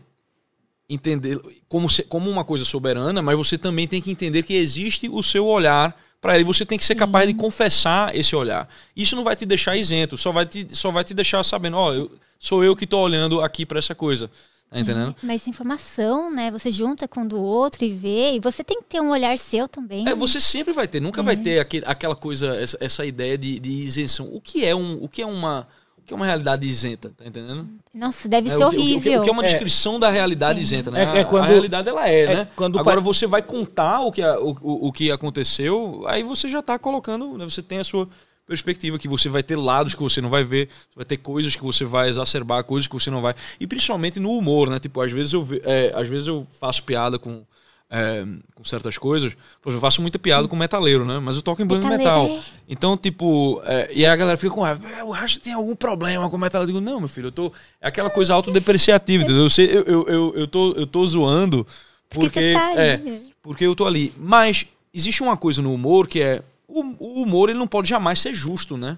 entender 0.89 1.39
como, 1.69 1.87
como 2.09 2.29
uma 2.29 2.43
coisa 2.43 2.65
soberana, 2.65 3.21
mas 3.21 3.37
você 3.37 3.57
também 3.57 3.87
tem 3.87 4.01
que 4.01 4.11
entender 4.11 4.43
que 4.43 4.53
existe 4.53 5.07
o 5.07 5.23
seu 5.23 5.45
olhar 5.45 5.97
para 6.19 6.35
ele. 6.35 6.43
Você 6.43 6.65
tem 6.65 6.77
que 6.77 6.85
ser 6.85 6.95
capaz 6.95 7.25
uhum. 7.25 7.31
de 7.31 7.37
confessar 7.37 8.15
esse 8.15 8.35
olhar. 8.35 8.67
Isso 8.95 9.15
não 9.15 9.23
vai 9.23 9.35
te 9.35 9.45
deixar 9.45 9.77
isento, 9.77 10.17
só 10.17 10.31
vai 10.31 10.45
te, 10.45 10.67
só 10.71 10.91
vai 10.91 11.03
te 11.03 11.13
deixar 11.13 11.43
sabendo, 11.43 11.77
ó, 11.77 11.93
oh, 11.93 12.09
sou 12.39 12.63
eu 12.63 12.75
que 12.75 12.83
estou 12.83 13.01
olhando 13.01 13.41
aqui 13.41 13.65
para 13.65 13.79
essa 13.79 13.95
coisa. 13.95 14.29
Tá 14.69 14.79
entendendo? 14.81 15.15
É, 15.23 15.25
mas 15.25 15.47
informação, 15.47 16.29
né? 16.29 16.51
Você 16.51 16.71
junta 16.71 17.07
com 17.07 17.21
o 17.21 17.27
do 17.27 17.41
outro 17.41 17.85
e 17.85 17.91
vê. 17.91 18.33
E 18.33 18.39
você 18.39 18.63
tem 18.65 18.81
que 18.81 18.87
ter 18.89 19.01
um 19.01 19.11
olhar 19.11 19.37
seu 19.37 19.67
também. 19.67 20.07
É, 20.07 20.13
você 20.13 20.41
sempre 20.41 20.73
vai 20.73 20.87
ter. 20.87 20.99
Nunca 20.99 21.21
é. 21.21 21.23
vai 21.23 21.37
ter 21.37 21.59
aquele, 21.59 21.85
aquela 21.85 22.15
coisa, 22.15 22.53
essa, 22.55 22.77
essa 22.81 23.05
ideia 23.05 23.37
de, 23.37 23.59
de, 23.59 23.71
isenção. 23.71 24.27
O 24.29 24.41
que 24.41 24.65
é 24.65 24.75
um, 24.75 25.01
o 25.01 25.07
que 25.07 25.21
é 25.21 25.25
uma, 25.25 25.65
o 25.97 26.01
que 26.01 26.13
é 26.13 26.17
uma 26.17 26.25
realidade 26.25 26.67
isenta, 26.67 27.13
tá 27.15 27.25
entendendo? 27.25 27.65
Nossa, 27.93 28.27
deve 28.27 28.49
é, 28.49 28.57
ser 28.57 28.65
o 28.65 28.67
horrível. 28.67 28.97
O 28.97 29.01
que, 29.01 29.17
o 29.19 29.23
que, 29.23 29.29
é 29.29 29.31
uma 29.31 29.43
é. 29.43 29.47
descrição 29.47 29.97
da 29.97 30.09
realidade 30.09 30.59
isenta, 30.59 30.91
né? 30.91 31.21
A, 31.21 31.23
quando, 31.23 31.45
a, 31.45 31.47
realidade 31.47 31.87
ela 31.87 32.09
é, 32.09 32.35
né? 32.35 32.47
Quando 32.53 32.77
Agora 32.77 32.99
você 32.99 33.25
vai 33.25 33.41
contar 33.41 34.01
o 34.01 34.11
que, 34.11 34.21
o, 34.21 34.49
o, 34.61 34.87
o 34.87 34.91
que 34.91 35.09
aconteceu, 35.11 36.03
aí 36.07 36.23
você 36.23 36.49
já 36.49 36.59
está 36.59 36.77
colocando, 36.77 37.37
né? 37.37 37.45
você 37.45 37.61
tem 37.61 37.79
a 37.79 37.85
sua 37.85 38.09
perspectiva, 38.47 38.97
que 38.97 39.07
você 39.07 39.27
vai 39.27 39.43
ter 39.43 39.57
lados 39.57 39.93
que 39.93 40.01
você 40.01 40.21
não 40.21 40.29
vai 40.29 40.43
ver, 40.43 40.69
vai 40.95 41.03
ter 41.03 41.17
coisas 41.17 41.55
que 41.55 41.61
você 41.61 41.83
vai 41.83 42.09
exacerbar, 42.09 42.63
coisas 42.63 42.87
que 42.87 42.93
você 42.93 43.11
não 43.11 43.21
vai. 43.21 43.35
E 43.59 43.67
principalmente 43.67 44.19
no 44.19 44.31
humor, 44.31 44.69
né? 44.69 44.79
Tipo, 44.79 45.01
às 45.01 45.11
vezes 45.11 45.33
eu, 45.33 45.45
é, 45.63 45.91
às 45.93 46.07
vezes 46.07 46.27
eu 46.27 46.47
faço 46.57 46.81
piada 46.83 47.19
com, 47.19 47.43
é, 47.89 48.25
com 48.55 48.63
certas 48.63 48.97
coisas. 48.97 49.33
Por 49.61 49.69
exemplo, 49.69 49.77
eu 49.77 49.81
faço 49.81 50.01
muita 50.01 50.17
piada 50.17 50.47
com 50.47 50.55
metaleiro, 50.55 51.03
né? 51.03 51.19
Mas 51.19 51.35
eu 51.35 51.41
toco 51.41 51.61
em 51.61 51.65
banda 51.65 51.89
de 51.89 51.97
metal. 51.97 52.39
Então, 52.69 52.95
tipo, 52.95 53.61
é, 53.65 53.89
e 53.93 54.05
aí 54.05 54.11
a 54.11 54.15
galera 54.15 54.37
fica 54.37 54.55
com 54.55 54.61
raiva, 54.61 54.81
o 55.03 55.11
Racha 55.11 55.39
tem 55.41 55.51
algum 55.51 55.75
problema 55.75 56.29
com 56.29 56.37
metal? 56.37 56.61
Eu 56.61 56.67
digo, 56.67 56.81
não, 56.81 57.01
meu 57.01 57.09
filho, 57.09 57.27
eu 57.27 57.31
tô. 57.31 57.51
É 57.81 57.89
aquela 57.89 58.09
coisa 58.09 58.33
autodepreciativa, 58.33 59.23
entendeu? 59.23 59.43
Eu, 59.43 59.49
sei, 59.49 59.65
eu, 59.65 59.83
eu, 59.83 60.07
eu, 60.07 60.33
eu, 60.35 60.47
tô, 60.47 60.71
eu 60.71 60.87
tô 60.87 61.05
zoando 61.05 61.67
porque. 62.09 62.29
porque 62.29 62.53
tá 62.53 62.73
é, 62.77 63.01
porque 63.41 63.65
eu 63.65 63.75
tô 63.75 63.85
ali. 63.85 64.13
Mas 64.17 64.65
existe 64.93 65.21
uma 65.21 65.35
coisa 65.35 65.61
no 65.61 65.73
humor 65.73 66.07
que 66.07 66.21
é 66.21 66.41
o, 66.67 66.81
o 66.99 67.21
humor 67.23 67.49
ele 67.49 67.59
não 67.59 67.67
pode 67.67 67.89
jamais 67.89 68.19
ser 68.19 68.33
justo, 68.33 68.77
né? 68.77 68.97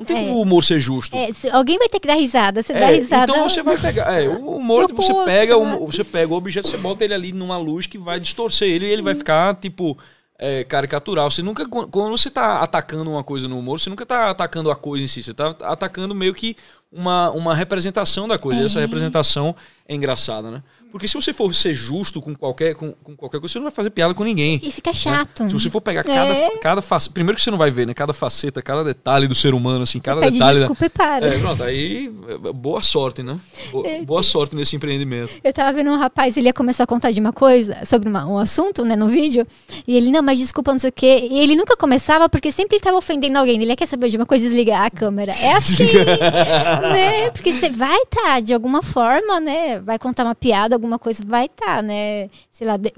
Não 0.00 0.04
tem 0.06 0.16
é. 0.16 0.20
como 0.24 0.38
o 0.38 0.42
humor 0.42 0.64
ser 0.64 0.80
justo. 0.80 1.14
É, 1.14 1.28
alguém 1.52 1.78
vai 1.78 1.86
ter 1.86 2.00
que 2.00 2.08
dar 2.08 2.14
risada. 2.14 2.62
Você 2.62 2.72
é, 2.72 2.80
dá 2.80 2.86
risada. 2.86 3.32
Então 3.32 3.48
você 3.48 3.62
vai 3.62 3.76
pegar. 3.76 4.10
É, 4.10 4.26
o 4.26 4.56
humor, 4.56 4.90
você 4.90 5.12
pega, 5.26 5.56
o, 5.58 5.86
você 5.86 6.02
pega 6.02 6.32
o 6.32 6.36
objeto, 6.36 6.68
você 6.68 6.78
bota 6.78 7.04
ele 7.04 7.12
ali 7.12 7.32
numa 7.32 7.58
luz 7.58 7.86
que 7.86 7.98
vai 7.98 8.18
distorcer 8.18 8.66
ele 8.66 8.86
e 8.86 8.90
ele 8.90 9.02
vai 9.02 9.14
ficar, 9.14 9.54
tipo, 9.56 9.98
é, 10.38 10.64
caricatural. 10.64 11.30
Você 11.30 11.42
nunca. 11.42 11.68
Quando 11.68 12.16
você 12.16 12.28
está 12.28 12.60
atacando 12.60 13.10
uma 13.10 13.22
coisa 13.22 13.46
no 13.46 13.58
humor, 13.58 13.78
você 13.78 13.90
nunca 13.90 14.04
está 14.04 14.30
atacando 14.30 14.70
a 14.70 14.76
coisa 14.76 15.04
em 15.04 15.06
si. 15.06 15.22
Você 15.22 15.32
está 15.32 15.50
atacando 15.60 16.14
meio 16.14 16.32
que 16.32 16.56
uma, 16.90 17.30
uma 17.32 17.54
representação 17.54 18.26
da 18.26 18.38
coisa. 18.38 18.60
É. 18.60 18.62
E 18.62 18.66
essa 18.66 18.80
representação 18.80 19.54
é 19.86 19.94
engraçada, 19.94 20.50
né? 20.50 20.62
Porque 20.90 21.06
se 21.06 21.14
você 21.14 21.32
for 21.32 21.54
ser 21.54 21.74
justo 21.74 22.20
com 22.20 22.34
qualquer, 22.34 22.74
com, 22.74 22.92
com, 22.92 23.16
qualquer 23.16 23.38
coisa, 23.38 23.52
você 23.52 23.58
não 23.58 23.64
vai 23.64 23.72
fazer 23.72 23.90
piada 23.90 24.14
com 24.14 24.24
ninguém. 24.24 24.60
E 24.62 24.70
fica 24.70 24.90
né? 24.90 24.94
chato. 24.94 25.42
Né? 25.44 25.48
Se 25.48 25.54
você 25.54 25.70
for 25.70 25.80
pegar 25.80 26.02
cada, 26.02 26.32
é. 26.32 26.50
cada 26.58 26.82
faceta. 26.82 27.12
Primeiro 27.12 27.36
que 27.36 27.42
você 27.42 27.50
não 27.50 27.58
vai 27.58 27.70
ver, 27.70 27.86
né? 27.86 27.94
Cada 27.94 28.12
faceta, 28.12 28.60
cada 28.62 28.84
detalhe 28.84 29.26
do 29.28 29.34
ser 29.34 29.54
humano, 29.54 29.82
assim, 29.82 30.00
cada 30.00 30.20
você 30.20 30.30
detalhe. 30.30 30.58
Desculpa 30.58 30.80
da... 30.80 30.86
e 30.86 30.90
para. 30.90 31.26
É, 31.26 31.38
pronto, 31.38 31.62
aí 31.62 32.10
boa 32.54 32.82
sorte, 32.82 33.22
né? 33.22 33.38
Boa, 33.72 33.86
é. 33.86 34.02
boa, 34.02 34.22
sorte 34.22 34.54
nesse 34.54 34.76
empreendimento. 34.76 35.38
Eu 35.42 35.52
tava 35.52 35.72
vendo 35.72 35.90
um 35.90 35.96
rapaz, 35.96 36.36
ele 36.36 36.46
ia 36.46 36.52
começar 36.52 36.84
a 36.84 36.86
contar 36.86 37.10
de 37.10 37.20
uma 37.20 37.32
coisa, 37.32 37.84
sobre 37.86 38.08
uma, 38.08 38.26
um 38.26 38.38
assunto, 38.38 38.84
né, 38.84 38.96
no 38.96 39.08
vídeo. 39.08 39.46
E 39.86 39.96
ele, 39.96 40.10
não, 40.10 40.22
mas 40.22 40.38
desculpa, 40.38 40.72
não 40.72 40.78
sei 40.78 40.90
o 40.90 40.92
quê. 40.92 41.28
E 41.30 41.40
ele 41.40 41.56
nunca 41.56 41.76
começava 41.76 42.28
porque 42.28 42.50
sempre 42.50 42.76
ele 42.76 42.82
tava 42.82 42.96
ofendendo 42.96 43.38
alguém. 43.38 43.60
Ele 43.60 43.76
quer 43.76 43.86
saber 43.86 44.08
de 44.08 44.16
uma 44.16 44.26
coisa, 44.26 44.44
desligar 44.44 44.84
a 44.84 44.90
câmera. 44.90 45.32
É 45.32 45.52
assim, 45.52 45.84
né? 46.92 47.30
Porque 47.30 47.52
você 47.52 47.70
vai 47.70 47.96
estar, 47.98 48.22
tá, 48.22 48.40
de 48.40 48.52
alguma 48.52 48.82
forma, 48.82 49.40
né? 49.40 49.80
Vai 49.80 49.98
contar 49.98 50.24
uma 50.24 50.34
piada, 50.34 50.74
alguma 50.80 50.98
coisa, 50.98 51.22
vai 51.24 51.46
estar 51.46 51.76
tá, 51.76 51.82
né? 51.82 52.28
Sei 52.50 52.66
lá, 52.66 52.76
de, 52.76 52.92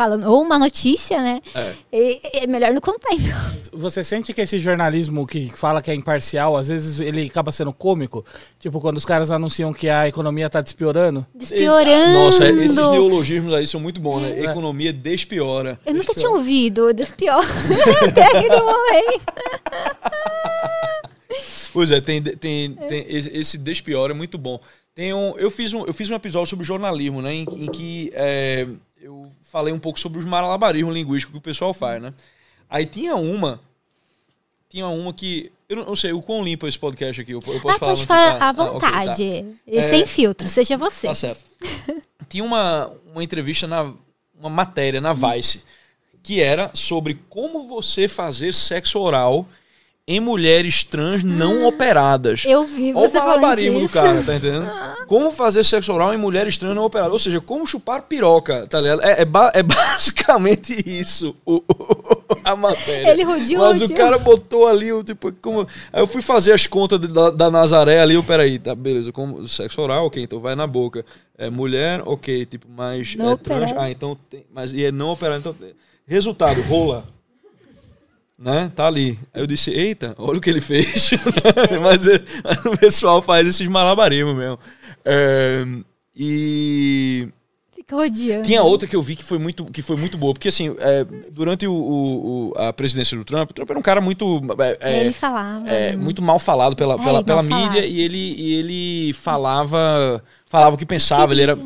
falando, 0.00 0.30
ou 0.30 0.40
uma 0.40 0.58
notícia, 0.58 1.20
né? 1.20 1.42
É. 1.92 2.44
é 2.44 2.46
melhor 2.46 2.72
não 2.72 2.80
contar, 2.80 3.10
então. 3.12 3.78
Você 3.78 4.02
sente 4.02 4.32
que 4.32 4.40
esse 4.40 4.58
jornalismo 4.58 5.26
que 5.26 5.52
fala 5.54 5.82
que 5.82 5.90
é 5.90 5.94
imparcial, 5.94 6.56
às 6.56 6.68
vezes 6.68 7.00
ele 7.00 7.26
acaba 7.26 7.52
sendo 7.52 7.70
cômico? 7.72 8.24
Tipo, 8.58 8.80
quando 8.80 8.96
os 8.96 9.04
caras 9.04 9.30
anunciam 9.30 9.74
que 9.74 9.90
a 9.90 10.08
economia 10.08 10.46
está 10.46 10.62
despiorando? 10.62 11.26
Despiorando! 11.34 12.14
Nossa, 12.14 12.48
esses 12.48 12.76
neologismos 12.76 13.52
aí 13.52 13.66
são 13.66 13.78
muito 13.78 14.00
bons, 14.00 14.22
né? 14.22 14.40
É. 14.40 14.44
Economia 14.46 14.90
despiora. 14.90 15.78
Eu 15.84 15.92
nunca 15.92 16.14
tinha 16.14 16.30
ouvido, 16.30 16.94
despiora. 16.94 17.46
Até 18.08 18.24
aquele 18.24 18.56
momento. 18.56 19.24
Pois 21.72 21.90
é, 21.90 22.00
tem, 22.00 22.22
tem, 22.22 22.72
tem, 22.72 23.06
esse 23.08 23.56
despiora 23.56 24.12
é 24.12 24.16
muito 24.16 24.36
bom. 24.36 24.60
Tem 24.94 25.14
um, 25.14 25.36
eu, 25.36 25.50
fiz 25.50 25.72
um, 25.72 25.84
eu 25.84 25.92
fiz 25.92 26.10
um 26.10 26.14
episódio 26.14 26.48
sobre 26.48 26.64
jornalismo, 26.64 27.22
né? 27.22 27.32
Em, 27.32 27.42
em 27.42 27.70
que 27.70 28.10
é, 28.14 28.66
eu 29.00 29.30
falei 29.42 29.72
um 29.72 29.78
pouco 29.78 29.98
sobre 29.98 30.18
os 30.18 30.24
malabarismos 30.24 30.94
linguísticos 30.94 31.32
que 31.32 31.38
o 31.38 31.42
pessoal 31.42 31.72
faz, 31.72 32.02
né? 32.02 32.12
Aí 32.68 32.86
tinha 32.86 33.16
uma. 33.16 33.60
Tinha 34.68 34.86
uma 34.86 35.12
que. 35.12 35.50
Eu 35.68 35.84
não, 35.84 35.94
sei, 35.94 36.12
o 36.12 36.20
quão 36.20 36.42
limpo 36.42 36.66
é 36.66 36.68
esse 36.68 36.78
podcast 36.78 37.20
aqui? 37.20 37.32
Eu, 37.32 37.40
eu 37.46 37.60
posso 37.60 37.76
ah, 37.76 37.78
falar 37.78 37.92
pode 37.92 38.06
falar 38.06 38.42
à 38.42 38.52
vontade. 38.52 38.96
Ah, 38.96 39.12
okay, 39.12 39.42
tá. 39.42 39.48
E 39.66 39.78
é, 39.78 39.88
sem 39.88 40.06
filtro, 40.06 40.48
seja 40.48 40.76
você. 40.76 41.06
Tá 41.06 41.14
certo. 41.14 41.44
tinha 42.28 42.42
uma, 42.42 42.92
uma 43.12 43.22
entrevista, 43.22 43.66
na, 43.66 43.92
uma 44.38 44.50
matéria 44.50 45.00
na 45.00 45.12
Vice, 45.12 45.62
que 46.22 46.40
era 46.40 46.70
sobre 46.74 47.20
como 47.28 47.68
você 47.68 48.08
fazer 48.08 48.52
sexo 48.52 48.98
oral 48.98 49.46
em 50.10 50.18
mulheres 50.18 50.82
trans 50.82 51.22
não 51.22 51.62
ah, 51.62 51.68
operadas. 51.68 52.42
Eu 52.44 52.66
vi 52.66 52.92
você 52.92 53.16
Olha 53.16 53.24
o 53.24 53.28
malabarismo 53.28 53.80
do 53.80 53.88
cara, 53.88 54.20
tá 54.24 54.34
entendendo? 54.34 54.64
Ah. 54.66 55.04
Como 55.06 55.30
fazer 55.30 55.64
sexo 55.64 55.92
oral 55.92 56.12
em 56.12 56.16
mulheres 56.16 56.58
trans 56.58 56.74
não 56.74 56.84
operadas. 56.84 57.12
Ou 57.12 57.18
seja, 57.20 57.40
como 57.40 57.64
chupar 57.64 58.02
piroca, 58.02 58.66
tá 58.66 58.80
ligado? 58.80 59.04
É, 59.04 59.22
é, 59.22 59.24
ba 59.24 59.52
é 59.54 59.62
basicamente 59.62 60.74
isso 60.84 61.36
o, 61.46 61.58
o, 61.58 61.62
a 62.42 62.56
matéria. 62.56 63.12
Ele 63.12 63.22
rodeou. 63.22 63.68
Mas 63.68 63.82
o 63.82 63.94
cara 63.94 64.18
botou 64.18 64.66
ali, 64.66 64.92
o 64.92 65.04
tipo, 65.04 65.30
como... 65.34 65.60
Aí 65.92 66.02
eu 66.02 66.08
fui 66.08 66.22
fazer 66.22 66.54
as 66.54 66.66
contas 66.66 67.00
de, 67.00 67.06
da, 67.06 67.30
da, 67.30 67.48
Nazaré 67.48 68.00
ali, 68.00 68.14
eu, 68.14 68.24
peraí, 68.24 68.58
tá, 68.58 68.74
beleza, 68.74 69.12
como 69.12 69.46
sexo 69.46 69.80
oral, 69.80 70.06
ok, 70.06 70.20
então 70.20 70.40
vai 70.40 70.56
na 70.56 70.66
boca. 70.66 71.06
É 71.38 71.48
mulher, 71.48 72.02
ok, 72.04 72.46
tipo, 72.46 72.66
mas 72.68 73.14
não 73.14 73.30
é 73.30 73.36
trans, 73.36 73.70
ah, 73.76 73.88
então 73.88 74.18
tem, 74.28 74.44
mas 74.52 74.72
e 74.72 74.84
é 74.84 74.90
não 74.90 75.10
operado, 75.10 75.38
então... 75.38 75.54
Resultado, 76.04 76.60
rola 76.62 77.04
né? 78.40 78.72
Tá 78.74 78.86
ali. 78.86 79.18
Aí 79.34 79.42
eu 79.42 79.46
disse, 79.46 79.70
eita, 79.70 80.14
olha 80.18 80.38
o 80.38 80.40
que 80.40 80.48
ele 80.50 80.60
fez. 80.62 81.10
mas, 81.82 82.06
é, 82.06 82.16
o 82.68 82.78
pessoal 82.78 83.20
faz 83.22 83.46
esses 83.46 83.66
malabarismos 83.68 84.34
mesmo. 84.34 84.58
É, 85.04 85.64
e. 86.16 87.28
Fica 87.74 87.96
rodeando. 87.96 88.44
Tinha 88.46 88.62
outra 88.62 88.86
que 88.88 88.94
eu 88.94 89.02
vi 89.02 89.16
que 89.16 89.24
foi 89.24 89.38
muito, 89.38 89.64
que 89.66 89.82
foi 89.82 89.96
muito 89.96 90.16
boa, 90.18 90.32
porque 90.34 90.48
assim, 90.48 90.74
é, 90.78 91.04
durante 91.32 91.66
o, 91.66 91.72
o- 91.72 92.52
a 92.56 92.72
presidência 92.72 93.16
do 93.16 93.24
Trump, 93.24 93.50
o 93.50 93.54
Trump 93.54 93.68
era 93.70 93.78
um 93.78 93.82
cara 93.82 94.00
muito. 94.00 94.40
é, 94.80 95.00
Ele 95.04 95.12
falava. 95.12 95.68
é, 95.68 95.96
muito 95.96 96.22
mal 96.22 96.38
falado 96.38 96.76
pela, 96.76 96.94
É, 96.94 96.98
pela, 96.98 97.24
pela 97.24 97.42
mídia 97.42 97.84
e 97.84 98.00
ele, 98.00 98.18
e 98.36 98.54
ele 98.54 99.12
falava 99.14 100.22
falava 100.46 100.74
o 100.76 100.78
que 100.78 100.86
pensava. 100.86 101.32
Ele 101.32 101.42
era. 101.42 101.58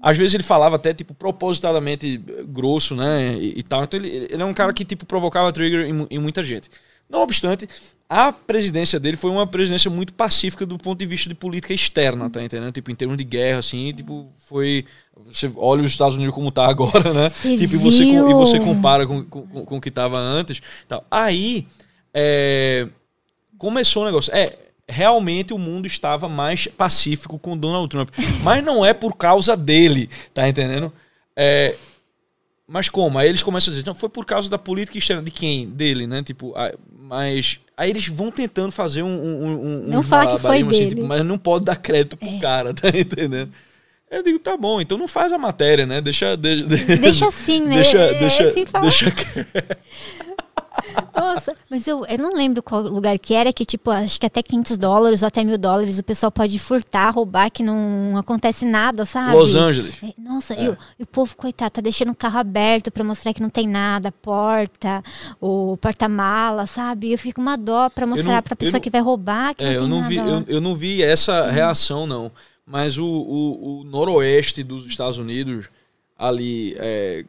Às 0.00 0.16
vezes 0.16 0.34
ele 0.34 0.42
falava 0.42 0.76
até, 0.76 0.94
tipo, 0.94 1.12
propositadamente 1.14 2.18
grosso, 2.46 2.94
né? 2.94 3.34
E, 3.34 3.58
e 3.58 3.62
tal. 3.62 3.84
Então 3.84 3.98
ele, 3.98 4.28
ele 4.30 4.42
é 4.42 4.44
um 4.44 4.54
cara 4.54 4.72
que, 4.72 4.84
tipo, 4.84 5.04
provocava 5.04 5.52
trigger 5.52 5.86
em, 5.86 6.06
em 6.10 6.18
muita 6.18 6.42
gente. 6.44 6.70
Não 7.08 7.22
obstante, 7.22 7.66
a 8.08 8.30
presidência 8.32 9.00
dele 9.00 9.16
foi 9.16 9.30
uma 9.30 9.46
presidência 9.46 9.90
muito 9.90 10.12
pacífica 10.12 10.66
do 10.66 10.76
ponto 10.78 10.98
de 10.98 11.06
vista 11.06 11.28
de 11.28 11.34
política 11.34 11.72
externa, 11.72 12.28
tá 12.28 12.42
entendendo? 12.42 12.72
Tipo, 12.72 12.90
em 12.90 12.94
termos 12.94 13.16
de 13.16 13.24
guerra, 13.24 13.58
assim, 13.58 13.92
tipo, 13.92 14.30
foi. 14.46 14.84
Você 15.26 15.50
olha 15.56 15.82
os 15.82 15.90
Estados 15.90 16.16
Unidos 16.16 16.34
como 16.34 16.50
tá 16.50 16.66
agora, 16.66 17.12
né? 17.12 17.28
Você 17.30 17.56
tipo, 17.56 17.74
e 17.74 17.78
você, 17.78 18.04
e 18.04 18.34
você 18.34 18.60
compara 18.60 19.06
com, 19.06 19.24
com, 19.24 19.46
com, 19.46 19.64
com 19.64 19.76
o 19.78 19.80
que 19.80 19.90
tava 19.90 20.18
antes. 20.18 20.60
Tal. 20.86 21.04
Aí. 21.10 21.66
é, 22.14 22.88
começou 23.58 24.04
o 24.04 24.06
negócio. 24.06 24.34
É, 24.34 24.56
realmente 24.88 25.52
o 25.52 25.58
mundo 25.58 25.86
estava 25.86 26.28
mais 26.28 26.66
pacífico 26.66 27.38
com 27.38 27.56
Donald 27.56 27.88
Trump. 27.88 28.08
Mas 28.42 28.64
não 28.64 28.84
é 28.84 28.94
por 28.94 29.16
causa 29.16 29.56
dele, 29.56 30.08
tá 30.32 30.48
entendendo? 30.48 30.92
É, 31.36 31.74
mas 32.66 32.88
como? 32.88 33.18
Aí 33.18 33.28
eles 33.28 33.42
começam 33.42 33.70
a 33.70 33.74
dizer, 33.74 33.86
não, 33.86 33.94
foi 33.94 34.08
por 34.08 34.26
causa 34.26 34.50
da 34.50 34.58
política 34.58 34.98
externa 34.98 35.22
de 35.22 35.30
quem? 35.30 35.66
Dele, 35.66 36.06
né? 36.06 36.22
Tipo, 36.22 36.54
mas. 36.92 37.58
Aí 37.74 37.88
eles 37.88 38.08
vão 38.08 38.30
tentando 38.30 38.70
fazer 38.70 39.02
um. 39.02 39.08
um, 39.08 39.46
um 39.46 39.82
Não 39.86 40.02
fala 40.02 40.32
que 40.32 40.42
foi 40.42 40.58
malabarismo, 40.58 40.72
dele. 40.72 40.84
É. 40.84 40.88
tipo, 40.96 41.06
mas 41.06 41.24
não 41.24 41.38
pode 41.38 41.64
dar 41.64 41.76
crédito 41.76 42.16
pro 42.16 42.38
cara, 42.40 42.72
tá 42.74 42.88
entendendo? 42.88 43.50
Eu 44.10 44.22
digo, 44.22 44.38
tá 44.38 44.56
bom, 44.56 44.80
então 44.80 44.96
não 44.96 45.08
faz 45.08 45.32
a 45.32 45.38
matéria, 45.38 45.86
né? 45.86 46.00
Deixa. 46.00 46.36
Deixa, 46.36 46.66
Deixa 46.66 47.28
assim, 47.28 47.60
né? 47.64 47.76
Deixa. 47.76 47.98
É, 47.98 48.14
Deixa. 48.18 48.44
assim 48.44 48.66
fala. 48.66 48.82
deixa 48.82 49.06
Nossa, 51.14 51.56
mas 51.70 51.86
eu, 51.86 52.04
eu 52.06 52.18
não 52.18 52.32
lembro 52.34 52.62
qual 52.62 52.82
lugar 52.82 53.18
que 53.18 53.34
era, 53.34 53.52
que 53.52 53.64
tipo, 53.64 53.90
acho 53.90 54.18
que 54.20 54.26
até 54.26 54.42
500 54.42 54.76
dólares 54.78 55.22
ou 55.22 55.28
até 55.28 55.42
mil 55.44 55.58
dólares 55.58 55.98
o 55.98 56.02
pessoal 56.02 56.30
pode 56.30 56.58
furtar, 56.58 57.10
roubar, 57.10 57.50
que 57.50 57.62
não 57.62 58.16
acontece 58.16 58.64
nada, 58.64 59.04
sabe? 59.04 59.34
Los 59.34 59.54
Angeles. 59.54 60.02
É, 60.02 60.12
Nossa, 60.18 60.54
e, 60.54 60.68
o, 60.68 60.76
e 60.98 61.02
o 61.02 61.06
povo, 61.06 61.36
coitado, 61.36 61.70
tá 61.72 61.80
deixando 61.80 62.10
o 62.10 62.14
carro 62.14 62.38
aberto 62.38 62.90
pra 62.90 63.02
mostrar 63.04 63.32
que 63.34 63.42
não 63.42 63.50
tem 63.50 63.66
nada, 63.68 64.10
porta, 64.12 65.02
o 65.40 65.76
porta-mala, 65.78 66.66
sabe? 66.66 67.12
Eu 67.12 67.18
fico 67.18 67.36
com 67.36 67.42
uma 67.42 67.56
dó 67.56 67.88
pra 67.90 68.06
mostrar 68.06 68.34
não- 68.34 68.42
pra 68.42 68.56
pessoa 68.56 68.72
não- 68.74 68.80
que 68.80 68.90
vai 68.90 69.00
roubar 69.00 69.54
que 69.54 69.62
É, 69.64 69.76
eu 69.76 69.86
não 69.86 70.02
vi, 70.08 70.16
nada 70.16 70.30
lá. 70.30 70.36
eu, 70.46 70.54
eu 70.56 70.60
não 70.60 70.74
vi 70.74 71.02
essa 71.02 71.50
reação, 71.50 72.06
não. 72.06 72.30
Mas 72.66 72.98
o, 72.98 73.04
o, 73.06 73.80
o 73.80 73.84
noroeste 73.84 74.62
dos 74.62 74.86
Estados 74.86 75.18
Unidos, 75.18 75.68
ali, 76.18 76.74
é, 76.78 77.24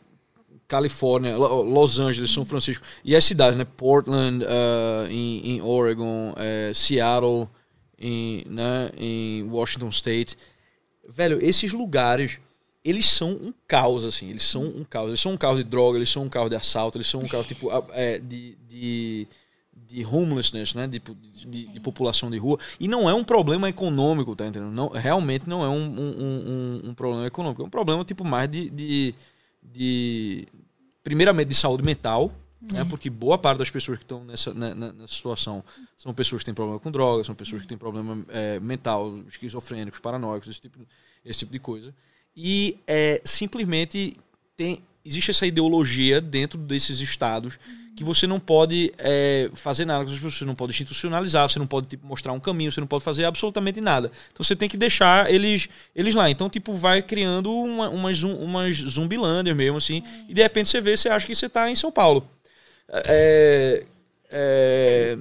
Califórnia, 0.70 1.36
Lo- 1.36 1.64
Los 1.64 2.00
Angeles, 2.00 2.32
São 2.32 2.46
Francisco, 2.46 2.86
e 3.04 3.16
as 3.16 3.26
cidades, 3.26 3.58
né? 3.58 3.66
Portland, 3.66 4.46
ah, 4.48 5.08
em, 5.10 5.56
em 5.56 5.62
Oregon, 5.62 6.34
eh, 6.38 6.72
Seattle, 6.74 7.50
em, 7.98 8.46
né? 8.48 8.92
em 8.98 9.44
Washington 9.50 9.90
State. 9.90 10.38
Velho, 11.08 11.40
esses 11.42 11.74
lugares, 11.74 12.40
eles 12.86 13.10
são 13.10 13.32
um 13.32 13.52
caos, 13.68 14.06
assim. 14.06 14.30
Eles 14.30 14.44
são 14.44 14.64
um 14.64 14.86
caos. 14.86 15.08
Eles 15.10 15.20
são 15.20 15.34
um 15.34 15.38
caos 15.38 15.58
de 15.58 15.64
droga, 15.64 15.98
eles 15.98 16.10
são 16.12 16.24
um 16.24 16.30
caos 16.30 16.50
de 16.50 16.56
assalto, 16.56 16.98
eles 16.98 17.08
são 17.08 17.20
um 17.22 17.28
caos, 17.28 17.48
tipo, 17.48 17.68
é, 17.94 18.20
de... 18.20 18.56
de 18.70 19.28
de 19.92 20.06
homelessness, 20.06 20.76
né, 20.76 20.86
de, 20.88 21.02
de, 21.48 21.66
de 21.66 21.80
população 21.80 22.30
de 22.30 22.38
rua, 22.38 22.60
e 22.80 22.88
não 22.88 23.10
é 23.10 23.14
um 23.16 23.24
problema 23.24 23.68
econômico, 23.68 24.36
tá 24.36 24.46
entendendo? 24.46 24.72
Não, 24.72 24.90
realmente 24.90 25.50
não 25.50 25.64
é 25.64 25.68
um, 25.68 25.82
um, 25.82 26.12
um, 26.86 26.90
um 26.90 26.94
problema 26.94 27.26
econômico, 27.26 27.64
é 27.64 27.66
um 27.66 27.70
problema 27.72 28.06
tipo 28.06 28.24
mais 28.24 28.48
de, 28.48 28.70
de, 28.70 29.16
de 29.62 30.48
primeiramente 31.04 31.48
de 31.50 31.56
saúde 31.56 31.84
mental, 31.84 32.34
né, 32.62 32.84
porque 32.86 33.10
boa 33.10 33.38
parte 33.38 33.60
das 33.60 33.70
pessoas 33.70 33.98
que 33.98 34.04
estão 34.04 34.24
nessa, 34.24 34.54
né, 34.54 34.74
na- 34.74 34.92
nessa 34.92 35.14
situação 35.14 35.64
são 35.98 36.14
pessoas 36.14 36.42
que 36.42 36.46
têm 36.46 36.54
problema 36.54 36.80
com 36.80 36.92
drogas, 36.92 37.26
são 37.26 37.34
pessoas 37.34 37.62
que 37.62 37.68
têm 37.68 37.78
problema 37.78 38.26
é, 38.30 38.60
mental, 38.60 39.18
esquizofrênicos, 39.28 40.00
paranoicos, 40.00 40.50
esse 40.50 40.62
tipo, 40.62 40.80
esse 41.24 41.40
tipo 41.40 41.52
de 41.54 41.60
coisa, 41.60 41.96
e 42.36 42.78
é, 42.86 43.22
simplesmente 43.24 44.16
tem, 44.58 44.80
existe 45.06 45.32
essa 45.32 45.48
ideologia 45.48 46.20
dentro 46.20 46.58
desses 46.60 47.00
estados 47.00 47.58
que 48.00 48.04
você 48.06 48.26
não 48.26 48.40
pode 48.40 48.94
é, 48.98 49.50
fazer 49.56 49.84
nada 49.84 50.06
com 50.06 50.10
as 50.10 50.16
pessoas, 50.16 50.36
você 50.36 50.46
não 50.46 50.56
pode 50.56 50.72
institucionalizar, 50.72 51.50
você 51.50 51.60
não 51.60 51.68
pode 51.68 51.88
tipo, 51.88 52.08
mostrar 52.08 52.32
um 52.32 52.40
caminho, 52.40 52.72
você 52.72 52.80
não 52.80 52.88
pode 52.88 53.04
fazer 53.04 53.26
absolutamente 53.26 53.82
nada. 53.82 54.10
Então 54.32 54.42
você 54.42 54.56
tem 54.56 54.70
que 54.70 54.78
deixar 54.78 55.30
eles, 55.30 55.68
eles 55.94 56.16
lá. 56.16 56.30
Então, 56.30 56.50
tipo, 56.50 56.74
vai 56.76 57.02
criando 57.02 57.52
uma, 57.54 57.90
umas, 57.90 58.24
umas 58.24 58.78
zumbilândias 58.78 59.54
mesmo, 59.54 59.78
assim, 59.78 60.02
e 60.30 60.34
de 60.34 60.42
repente 60.42 60.70
você 60.70 60.80
vê, 60.80 60.96
você 60.96 61.10
acha 61.10 61.28
que 61.28 61.36
você 61.36 61.50
tá 61.50 61.70
em 61.70 61.76
São 61.76 61.92
Paulo. 61.92 62.26
É, 62.90 63.84
é, 64.32 65.18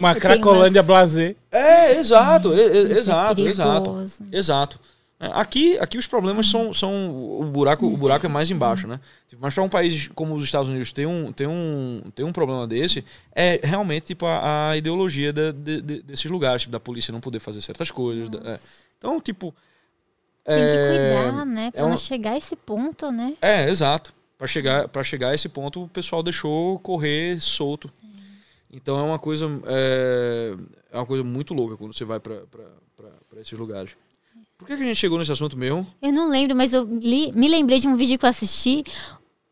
Uma 0.00 0.14
Cracolândia 0.16 0.80
umas- 0.80 0.86
blazer. 0.86 1.36
é, 1.52 1.96
exato, 1.98 2.52
e- 2.52 2.58
e- 2.58 2.82
Isso 2.84 2.92
é 2.94 2.98
exato, 2.98 3.40
exato. 3.46 3.82
perigoso. 3.92 4.24
Exato. 4.32 4.80
É, 5.26 5.30
Aqui, 5.40 5.78
aqui 5.78 5.96
os 5.98 6.06
problemas 6.06 6.48
são, 6.50 6.72
são 6.72 7.38
o 7.40 7.44
buraco, 7.44 7.86
o 7.86 7.96
buraco 7.96 8.26
é 8.26 8.28
mais 8.28 8.50
embaixo, 8.50 8.86
né? 8.86 9.00
Tipo, 9.28 9.40
Mas 9.42 9.54
para 9.54 9.62
um 9.62 9.68
país 9.68 10.08
como 10.14 10.34
os 10.34 10.44
Estados 10.44 10.68
Unidos 10.68 10.92
ter 10.92 11.06
um, 11.06 11.32
ter 11.32 11.46
um, 11.48 12.02
ter 12.14 12.24
um 12.24 12.32
problema 12.32 12.66
desse, 12.66 13.04
é 13.34 13.60
realmente 13.62 14.06
tipo 14.06 14.26
a, 14.26 14.70
a 14.70 14.76
ideologia 14.76 15.32
da- 15.32 15.52
de- 15.52 15.80
de- 15.80 16.02
desses 16.02 16.30
lugares, 16.30 16.62
tipo, 16.62 16.72
da 16.72 16.80
polícia 16.80 17.12
não 17.12 17.20
poder 17.20 17.38
fazer 17.40 17.60
certas 17.60 17.90
coisas. 17.90 18.28
é. 18.44 18.58
Então, 18.98 19.20
tipo. 19.20 19.54
Tem 20.44 20.56
que 20.56 20.62
é, 20.62 20.88
cuidar, 21.30 21.46
né? 21.46 21.70
Pra 21.70 21.80
é 21.80 21.84
um- 21.84 21.96
chegar 21.96 22.32
a 22.32 22.36
esse 22.38 22.54
ponto, 22.54 23.10
né? 23.10 23.34
É, 23.40 23.68
exato. 23.70 24.12
Para 24.36 24.46
chegar, 24.46 24.88
pra 24.88 25.02
chegar 25.02 25.30
a 25.30 25.34
esse 25.34 25.48
ponto, 25.48 25.84
o 25.84 25.88
pessoal 25.88 26.22
deixou 26.22 26.78
correr 26.80 27.40
solto. 27.40 27.90
Então 28.70 28.98
é 28.98 29.02
uma 29.02 29.18
coisa 29.18 29.46
é, 29.66 30.54
é 30.92 30.96
uma 30.98 31.06
coisa 31.06 31.22
muito 31.24 31.54
louca 31.54 31.76
quando 31.76 31.94
você 31.94 32.04
vai 32.04 32.18
para 32.20 32.42
esses 33.40 33.56
lugares. 33.58 33.92
Por 34.64 34.68
que, 34.68 34.76
que 34.78 34.82
a 34.82 34.86
gente 34.86 34.96
chegou 34.96 35.18
nesse 35.18 35.30
assunto 35.30 35.58
mesmo? 35.58 35.86
Eu 36.00 36.10
não 36.10 36.26
lembro, 36.30 36.56
mas 36.56 36.72
eu 36.72 36.84
li- 36.84 37.30
me 37.34 37.48
lembrei 37.48 37.78
de 37.78 37.86
um 37.86 37.94
vídeo 37.96 38.18
que 38.18 38.24
eu 38.24 38.30
assisti. 38.30 38.82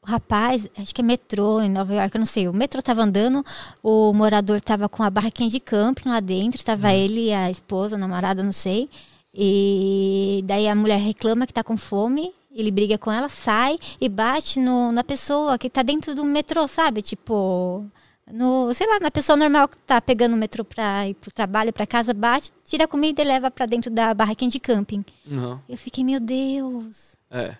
O 0.02 0.10
rapaz, 0.10 0.66
acho 0.78 0.94
que 0.94 1.02
é 1.02 1.04
metrô 1.04 1.60
em 1.60 1.68
Nova 1.70 1.92
York, 1.92 2.14
eu 2.16 2.18
não 2.18 2.26
sei. 2.26 2.48
O 2.48 2.52
metrô 2.54 2.80
tava 2.80 3.02
andando, 3.02 3.44
o 3.82 4.14
morador 4.14 4.58
tava 4.62 4.88
com 4.88 5.02
a 5.02 5.10
barraquinha 5.10 5.50
de 5.50 5.60
camping 5.60 6.08
lá 6.08 6.18
dentro, 6.18 6.64
tava 6.64 6.88
Uhum. 6.88 6.94
ele 6.94 7.26
e 7.26 7.32
a 7.34 7.50
esposa, 7.50 7.96
a 7.96 7.98
namorada, 7.98 8.42
não 8.42 8.52
sei. 8.52 8.88
E 9.34 10.42
daí 10.46 10.66
a 10.66 10.74
mulher 10.74 10.98
reclama 10.98 11.46
que 11.46 11.52
tá 11.52 11.62
com 11.62 11.76
fome, 11.76 12.32
ele 12.50 12.70
briga 12.70 12.96
com 12.96 13.12
ela, 13.12 13.28
sai 13.28 13.78
e 14.00 14.08
bate 14.08 14.58
no, 14.58 14.92
na 14.92 15.04
pessoa 15.04 15.58
que 15.58 15.68
tá 15.68 15.82
dentro 15.82 16.14
do 16.14 16.24
metrô, 16.24 16.66
sabe? 16.66 17.02
Tipo, 17.02 17.84
no, 18.32 18.72
sei 18.74 18.86
lá, 18.88 18.98
na 18.98 19.10
pessoa 19.10 19.36
normal 19.36 19.68
que 19.68 19.78
tá 19.78 20.00
pegando 20.00 20.32
o 20.34 20.36
metrô 20.36 20.64
pra 20.64 21.06
ir 21.08 21.14
pro 21.14 21.30
trabalho, 21.30 21.72
pra 21.72 21.86
casa, 21.86 22.14
bate, 22.14 22.50
tira 22.64 22.84
a 22.84 22.88
comida 22.88 23.20
e 23.20 23.24
leva 23.24 23.50
pra 23.50 23.66
dentro 23.66 23.90
da 23.90 24.12
barraquinha 24.14 24.50
de 24.50 24.58
camping. 24.58 25.04
Não. 25.26 25.60
Eu 25.68 25.76
fiquei, 25.76 26.02
meu 26.02 26.18
Deus. 26.18 27.14
É. 27.30 27.56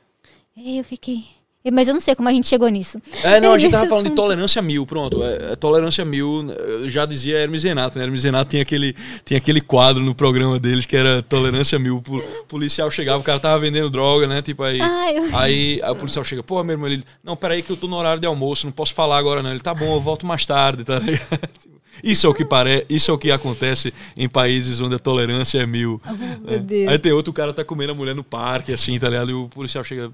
É, 0.57 0.81
Eu 0.81 0.85
fiquei. 0.85 1.25
Mas 1.71 1.87
eu 1.87 1.95
não 1.95 2.01
sei 2.01 2.15
como 2.15 2.29
a 2.29 2.33
gente 2.33 2.49
chegou 2.49 2.69
nisso. 2.69 3.01
É, 3.23 3.41
não, 3.41 3.53
a 3.53 3.59
gente 3.59 3.71
tava 3.71 3.87
falando 3.87 4.09
de 4.09 4.15
tolerância 4.15 4.61
mil, 4.63 4.85
pronto. 4.87 5.23
É, 5.23 5.53
é 5.53 5.57
tolerância 5.57 6.05
mil, 6.05 6.47
já 6.87 7.07
dizia 7.07 7.39
Hermes 7.39 7.63
Renato, 7.63 7.99
né? 7.99 8.05
Hermes 8.05 8.25
Renato 8.25 8.51
tinha 8.51 8.63
aquele, 8.63 8.95
tinha 9.25 9.39
aquele 9.39 9.61
quadro 9.61 10.03
no 10.03 10.15
programa 10.15 10.59
deles 10.59 10.87
que 10.87 10.97
era 10.97 11.23
tolerância 11.23 11.79
mil. 11.79 11.99
O 12.09 12.45
policial 12.49 12.91
chegava, 12.91 13.21
o 13.21 13.23
cara 13.23 13.39
tava 13.39 13.59
vendendo 13.61 13.89
droga, 13.91 14.27
né? 14.27 14.43
Tipo 14.43 14.63
aí. 14.65 14.81
Ah, 14.81 15.13
eu- 15.13 15.37
Aí, 15.37 15.81
aí 15.83 15.91
o 15.91 15.97
policial 15.97 16.25
chega, 16.25 16.43
pô, 16.43 16.63
meu 16.65 16.75
irmão, 16.75 16.89
ele. 16.89 17.05
Não, 17.23 17.37
peraí 17.37 17.63
que 17.63 17.71
eu 17.71 17.77
tô 17.77 17.87
no 17.87 17.97
horário 17.97 18.21
de 18.21 18.27
almoço, 18.27 18.67
não 18.67 18.73
posso 18.73 18.93
falar 18.95 19.19
agora, 19.19 19.43
não. 19.43 19.51
Ele 19.51 19.61
tá 19.61 19.73
bom, 19.75 19.95
eu 19.95 20.01
volto 20.01 20.27
mais 20.27 20.45
tarde, 20.45 20.83
tá 20.85 20.99
ligado? 20.99 21.23
Isso 22.03 22.27
é 22.27 22.31
o 22.31 22.35
que 22.35 22.45
parece, 22.45 22.87
isso 22.89 23.11
é 23.11 23.15
o 23.15 23.19
que 23.19 23.31
acontece 23.31 23.93
em 24.17 24.27
países 24.29 24.81
onde 24.81 24.95
a 24.95 24.99
tolerância 24.99 25.59
é 25.61 25.67
mil. 25.67 26.01
meu 26.45 26.59
Deus. 26.59 26.89
Aí 26.89 26.99
tem 26.99 27.13
outro 27.13 27.33
cara 27.33 27.53
tá 27.53 27.63
comendo 27.65 27.93
a 27.93 27.95
mulher 27.95 28.15
no 28.15 28.25
parque, 28.25 28.73
assim, 28.73 28.99
tá 28.99 29.09
ligado? 29.09 29.31
E 29.31 29.35
o 29.35 29.47
policial 29.49 29.85
chega, 29.85 30.11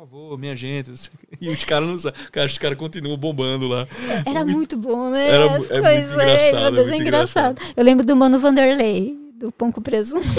favor, 0.00 0.38
minha 0.38 0.56
gente. 0.56 0.92
E 1.40 1.48
os 1.50 1.62
caras 1.62 1.88
não 1.88 1.96
sabem. 1.96 2.20
Cara, 2.32 2.48
os 2.48 2.58
caras 2.58 2.76
continuam 2.76 3.16
bombando 3.16 3.68
lá. 3.68 3.86
Era 4.26 4.44
muito 4.44 4.76
bom, 4.76 5.08
né? 5.10 5.28
Era 5.30 5.44
As 5.44 5.70
é 5.70 5.80
muito 5.80 5.82
coisas, 5.82 6.12
engraçado, 6.12 6.66
é 6.66 6.70
Deus, 6.72 6.86
muito 6.88 7.02
engraçado. 7.02 7.62
Eu 7.76 7.84
lembro 7.84 8.04
do 8.04 8.16
Mano 8.16 8.40
Vanderlei, 8.40 9.16
do 9.38 9.52
Pão 9.52 9.70
com 9.70 9.80
Presunto. 9.80 10.26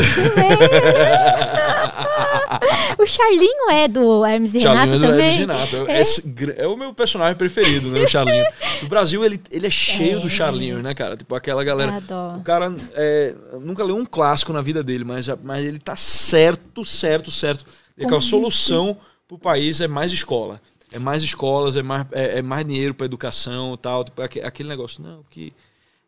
o 2.99 3.05
Charlinho 3.05 3.71
é 3.71 3.87
do 3.87 4.25
Hermes 4.25 4.53
e 4.55 4.59
Charlinho 4.59 4.91
Renato 4.91 4.95
é 4.95 4.99
do 5.07 5.13
também. 5.13 5.25
Hermes 5.27 5.39
Renato. 5.39 5.75
É, 5.91 6.01
esse 6.01 6.21
gr- 6.21 6.53
é 6.57 6.67
o 6.67 6.75
meu 6.75 6.93
personagem 6.93 7.37
preferido, 7.37 7.87
né? 7.89 8.01
O 8.03 8.07
Charlinho. 8.09 8.45
No 8.81 8.89
Brasil, 8.89 9.23
ele, 9.23 9.39
ele 9.51 9.67
é 9.67 9.69
cheio 9.69 10.17
É. 10.17 10.21
do 10.21 10.29
Charlinho, 10.29 10.81
né, 10.83 10.93
cara? 10.93 11.15
Tipo, 11.15 11.33
aquela 11.35 11.63
galera. 11.63 11.95
Adoro. 11.95 12.39
O 12.39 12.43
cara 12.43 12.75
é, 12.95 13.33
nunca 13.61 13.83
leu 13.83 13.95
um 13.95 14.05
clássico 14.05 14.51
na 14.51 14.61
vida 14.61 14.83
dele, 14.83 15.05
mas, 15.05 15.27
mas 15.43 15.63
ele 15.63 15.79
tá 15.79 15.95
certo, 15.95 16.83
certo, 16.83 17.31
certo. 17.31 17.65
E 17.97 18.05
que 18.05 18.13
a 18.15 18.19
solução 18.21 18.97
pro 19.29 19.37
país 19.37 19.79
é 19.79 19.87
mais 19.87 20.11
escola. 20.11 20.59
É 20.91 20.97
mais 20.97 21.21
escolas, 21.21 21.75
é 21.75 21.83
mais, 21.83 22.05
é, 22.11 22.39
é 22.39 22.41
mais 22.41 22.65
dinheiro 22.65 22.95
pra 22.95 23.05
educação 23.05 23.75
e 23.75 23.77
tal. 23.77 24.03
Tipo, 24.03 24.21
aque- 24.23 24.41
aquele 24.41 24.67
negócio, 24.67 25.01
não, 25.03 25.23
que. 25.29 25.53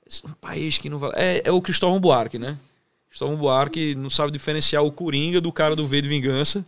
é 0.05 0.27
Um 0.27 0.33
país 0.33 0.77
que 0.79 0.89
não 0.89 0.97
vale. 0.97 1.13
É, 1.15 1.43
é 1.45 1.51
o 1.51 1.61
Cristóvão 1.61 1.99
Buarque, 1.99 2.39
né? 2.39 2.57
Cristóvão 3.07 3.37
Buarque 3.37 3.93
não 3.93 4.09
sabe 4.09 4.31
diferenciar 4.31 4.83
o 4.83 4.91
Coringa 4.91 5.39
do 5.39 5.51
cara 5.51 5.75
do 5.75 5.85
V 5.85 6.01
de 6.01 6.09
Vingança. 6.09 6.65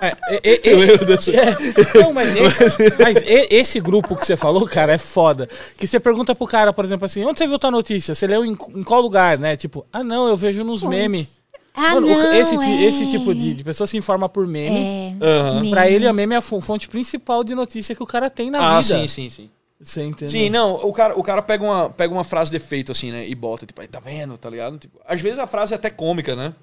É, 0.00 0.08
é, 0.28 0.40
é, 0.42 0.60
Eu 0.72 0.78
lembro 0.78 1.04
dessa. 1.04 1.30
é, 1.30 1.56
não, 2.00 2.12
mas, 2.12 2.34
esse, 2.34 3.02
mas 3.02 3.16
esse 3.26 3.80
grupo 3.80 4.16
que 4.16 4.24
você 4.26 4.36
falou, 4.36 4.66
cara, 4.66 4.94
é 4.94 4.98
foda. 4.98 5.48
Que 5.76 5.86
você 5.86 6.00
pergunta 6.00 6.34
pro 6.34 6.46
cara, 6.46 6.72
por 6.72 6.84
exemplo, 6.86 7.04
assim, 7.04 7.22
onde 7.24 7.38
você 7.38 7.46
viu 7.46 7.58
tua 7.58 7.70
notícia? 7.70 8.14
Você 8.14 8.26
leu 8.26 8.44
em, 8.46 8.52
em 8.52 8.82
qual 8.82 9.00
lugar, 9.02 9.38
né? 9.38 9.56
Tipo, 9.56 9.84
ah, 9.92 10.02
não, 10.02 10.26
eu 10.26 10.36
vejo 10.36 10.64
nos 10.64 10.82
memes. 10.82 11.43
Ah, 11.76 11.94
Mano, 11.94 12.06
não, 12.06 12.32
esse, 12.34 12.54
é. 12.56 12.84
esse 12.84 13.10
tipo 13.10 13.34
de, 13.34 13.52
de 13.52 13.64
pessoa 13.64 13.86
se 13.86 13.96
informa 13.96 14.28
por 14.28 14.46
meme. 14.46 15.16
É, 15.20 15.54
meme. 15.54 15.70
Pra 15.70 15.90
ele, 15.90 16.06
a 16.06 16.12
meme 16.12 16.34
é 16.34 16.38
a 16.38 16.42
fo- 16.42 16.60
fonte 16.60 16.88
principal 16.88 17.42
de 17.42 17.52
notícia 17.54 17.94
que 17.96 18.02
o 18.02 18.06
cara 18.06 18.30
tem 18.30 18.48
na 18.48 18.76
Ah, 18.76 18.80
vida. 18.80 19.00
sim, 19.00 19.08
sim, 19.08 19.28
sim. 19.30 19.50
Você 19.80 20.04
entendeu? 20.04 20.30
Sim, 20.30 20.48
não, 20.50 20.76
o 20.76 20.92
cara, 20.92 21.18
o 21.18 21.22
cara 21.22 21.42
pega, 21.42 21.64
uma, 21.64 21.90
pega 21.90 22.14
uma 22.14 22.22
frase 22.22 22.48
de 22.50 22.56
efeito, 22.56 22.92
assim, 22.92 23.10
né? 23.10 23.28
E 23.28 23.34
bota, 23.34 23.66
tipo, 23.66 23.80
aí 23.80 23.88
tá 23.88 23.98
vendo, 23.98 24.38
tá 24.38 24.48
ligado? 24.48 24.78
Tipo, 24.78 25.00
às 25.04 25.20
vezes 25.20 25.38
a 25.38 25.48
frase 25.48 25.72
é 25.72 25.76
até 25.76 25.90
cômica, 25.90 26.36
né? 26.36 26.54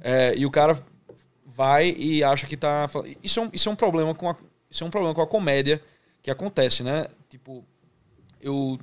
É, 0.00 0.32
e 0.38 0.46
o 0.46 0.50
cara 0.50 0.78
vai 1.44 1.90
e 1.98 2.22
acha 2.22 2.46
que 2.46 2.56
tá. 2.56 2.88
Isso 3.22 3.40
é 3.40 3.42
um, 3.42 3.50
isso 3.52 3.68
é 3.68 3.72
um 3.72 3.76
problema 3.76 4.14
com 4.14 4.30
a. 4.30 4.36
Isso 4.70 4.84
é 4.84 4.86
um 4.86 4.90
problema 4.90 5.12
com 5.14 5.20
a 5.20 5.26
comédia 5.26 5.82
que 6.22 6.30
acontece, 6.30 6.82
né? 6.84 7.06
Tipo, 7.28 7.64
eu 8.40 8.78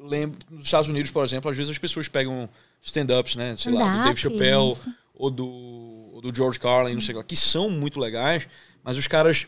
lembro, 0.00 0.38
nos 0.50 0.66
Estados 0.66 0.88
Unidos, 0.88 1.10
por 1.10 1.24
exemplo, 1.24 1.50
às 1.50 1.56
vezes 1.56 1.70
as 1.70 1.78
pessoas 1.78 2.08
pegam 2.08 2.48
stand-ups, 2.82 3.36
né? 3.36 3.56
Sei 3.56 3.72
lá, 3.72 3.98
do 3.98 4.04
Dave 4.04 4.20
Chappelle 4.20 4.72
isso. 4.72 4.94
ou 5.14 5.30
do, 5.30 5.46
ou 5.46 6.20
do 6.20 6.34
George 6.34 6.58
Carlin, 6.58 6.94
não 6.94 7.00
sei 7.00 7.14
lá, 7.14 7.22
que 7.22 7.36
são 7.36 7.70
muito 7.70 7.98
legais, 7.98 8.48
mas 8.82 8.96
os 8.96 9.06
caras 9.06 9.46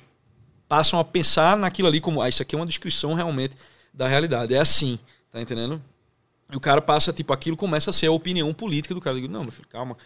passam 0.68 1.00
a 1.00 1.04
pensar 1.04 1.56
naquilo 1.56 1.88
ali 1.88 2.00
como, 2.00 2.22
ah, 2.22 2.28
isso 2.28 2.42
aqui 2.42 2.54
é 2.54 2.58
uma 2.58 2.66
descrição 2.66 3.14
realmente 3.14 3.56
da 3.92 4.06
realidade. 4.06 4.54
É 4.54 4.58
assim, 4.58 4.98
tá 5.30 5.40
entendendo? 5.40 5.82
E 6.52 6.56
o 6.56 6.60
cara 6.60 6.80
passa, 6.80 7.12
tipo, 7.12 7.32
aquilo 7.32 7.56
começa 7.56 7.90
a 7.90 7.92
ser 7.92 8.06
a 8.06 8.12
opinião 8.12 8.52
política 8.52 8.94
do 8.94 9.00
cara. 9.00 9.16
Eu 9.16 9.22
digo, 9.22 9.32
não, 9.32 9.42
meu 9.42 9.52
filho, 9.52 9.68
calma. 9.68 9.96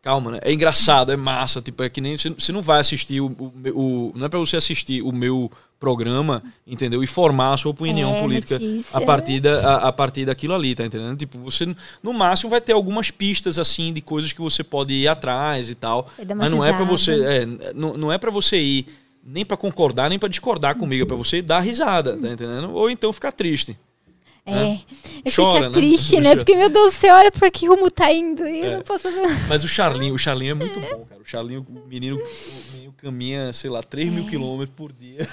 Calma, 0.00 0.30
né? 0.32 0.38
É 0.42 0.52
engraçado, 0.52 1.10
é 1.12 1.16
massa. 1.16 1.60
Tipo, 1.60 1.82
é 1.82 1.88
que 1.88 2.00
nem. 2.00 2.16
Você, 2.16 2.52
não 2.52 2.62
vai 2.62 2.80
assistir 2.80 3.20
o, 3.20 3.26
o, 3.26 3.52
o- 3.74 4.12
Não 4.14 4.26
é 4.26 4.28
pra 4.28 4.38
você 4.38 4.56
assistir 4.56 5.02
o 5.02 5.12
meu 5.12 5.50
programa, 5.78 6.42
entendeu? 6.66 7.02
E 7.02 7.06
formar 7.06 7.54
a 7.54 7.56
sua 7.56 7.70
opinião 7.70 8.14
É, 8.14 8.20
política 8.20 8.58
notícia. 8.58 8.84
a 8.96 9.00
partir, 9.00 9.40
da, 9.40 9.60
a, 9.60 9.88
a 9.88 9.92
partir 9.92 10.24
daquilo 10.24 10.54
ali, 10.54 10.74
tá 10.74 10.84
entendendo? 10.84 11.16
Tipo, 11.16 11.38
você 11.38 11.72
no 12.02 12.12
máximo 12.12 12.50
vai 12.50 12.60
ter 12.60 12.72
algumas 12.72 13.10
pistas 13.10 13.58
assim 13.58 13.92
de 13.92 14.00
coisas 14.00 14.32
que 14.32 14.40
você 14.40 14.64
pode 14.64 14.92
ir 14.92 15.06
atrás 15.08 15.68
e 15.70 15.74
tal. 15.74 16.08
Uma 16.18 16.34
Mas 16.34 16.50
não 16.50 16.64
é 16.64 16.72
pra 16.72 16.84
risada. 16.84 16.98
você. 16.98 17.24
É, 17.24 17.72
não, 17.74 17.96
não 17.96 18.12
é 18.12 18.18
para 18.18 18.30
você 18.30 18.60
ir 18.60 18.86
nem 19.24 19.44
pra 19.44 19.56
concordar, 19.56 20.08
nem 20.08 20.18
pra 20.18 20.28
discordar 20.28 20.74
comigo. 20.76 21.02
É 21.04 21.06
pra 21.06 21.16
você 21.16 21.42
dar 21.42 21.60
risada, 21.60 22.16
tá 22.16 22.28
entendendo? 22.28 22.70
Ou 22.72 22.88
então 22.90 23.12
ficar 23.12 23.30
triste. 23.32 23.76
É. 24.48 24.78
Eu 25.24 25.32
Chora, 25.34 25.52
fico 25.64 25.66
né? 25.66 25.70
triste, 25.72 26.16
né? 26.20 26.22
Chora. 26.30 26.36
Porque, 26.36 26.54
meu 26.56 26.68
Deus, 26.70 26.94
você 26.94 27.10
olha 27.10 27.30
pra 27.30 27.50
que 27.50 27.66
rumo 27.66 27.90
tá 27.90 28.10
indo 28.12 28.46
e 28.46 28.60
eu 28.60 28.64
É. 28.72 28.74
não 28.76 28.82
posso... 28.82 29.08
Mas 29.48 29.62
o 29.64 29.68
Charlinho, 29.68 30.14
o 30.14 30.18
Charlinho 30.18 30.52
é 30.52 30.54
muito 30.54 30.78
bom, 30.80 31.04
cara. 31.08 31.20
O 31.20 31.24
Charlinho, 31.24 31.66
o 31.68 31.86
menino, 31.88 32.16
o 32.16 32.72
menino 32.74 32.92
caminha, 32.96 33.52
sei 33.52 33.68
lá, 33.70 33.82
3 33.82 34.08
É. 34.08 34.10
mil 34.10 34.26
quilômetros 34.26 34.74
por 34.76 34.92
dia. 34.92 35.28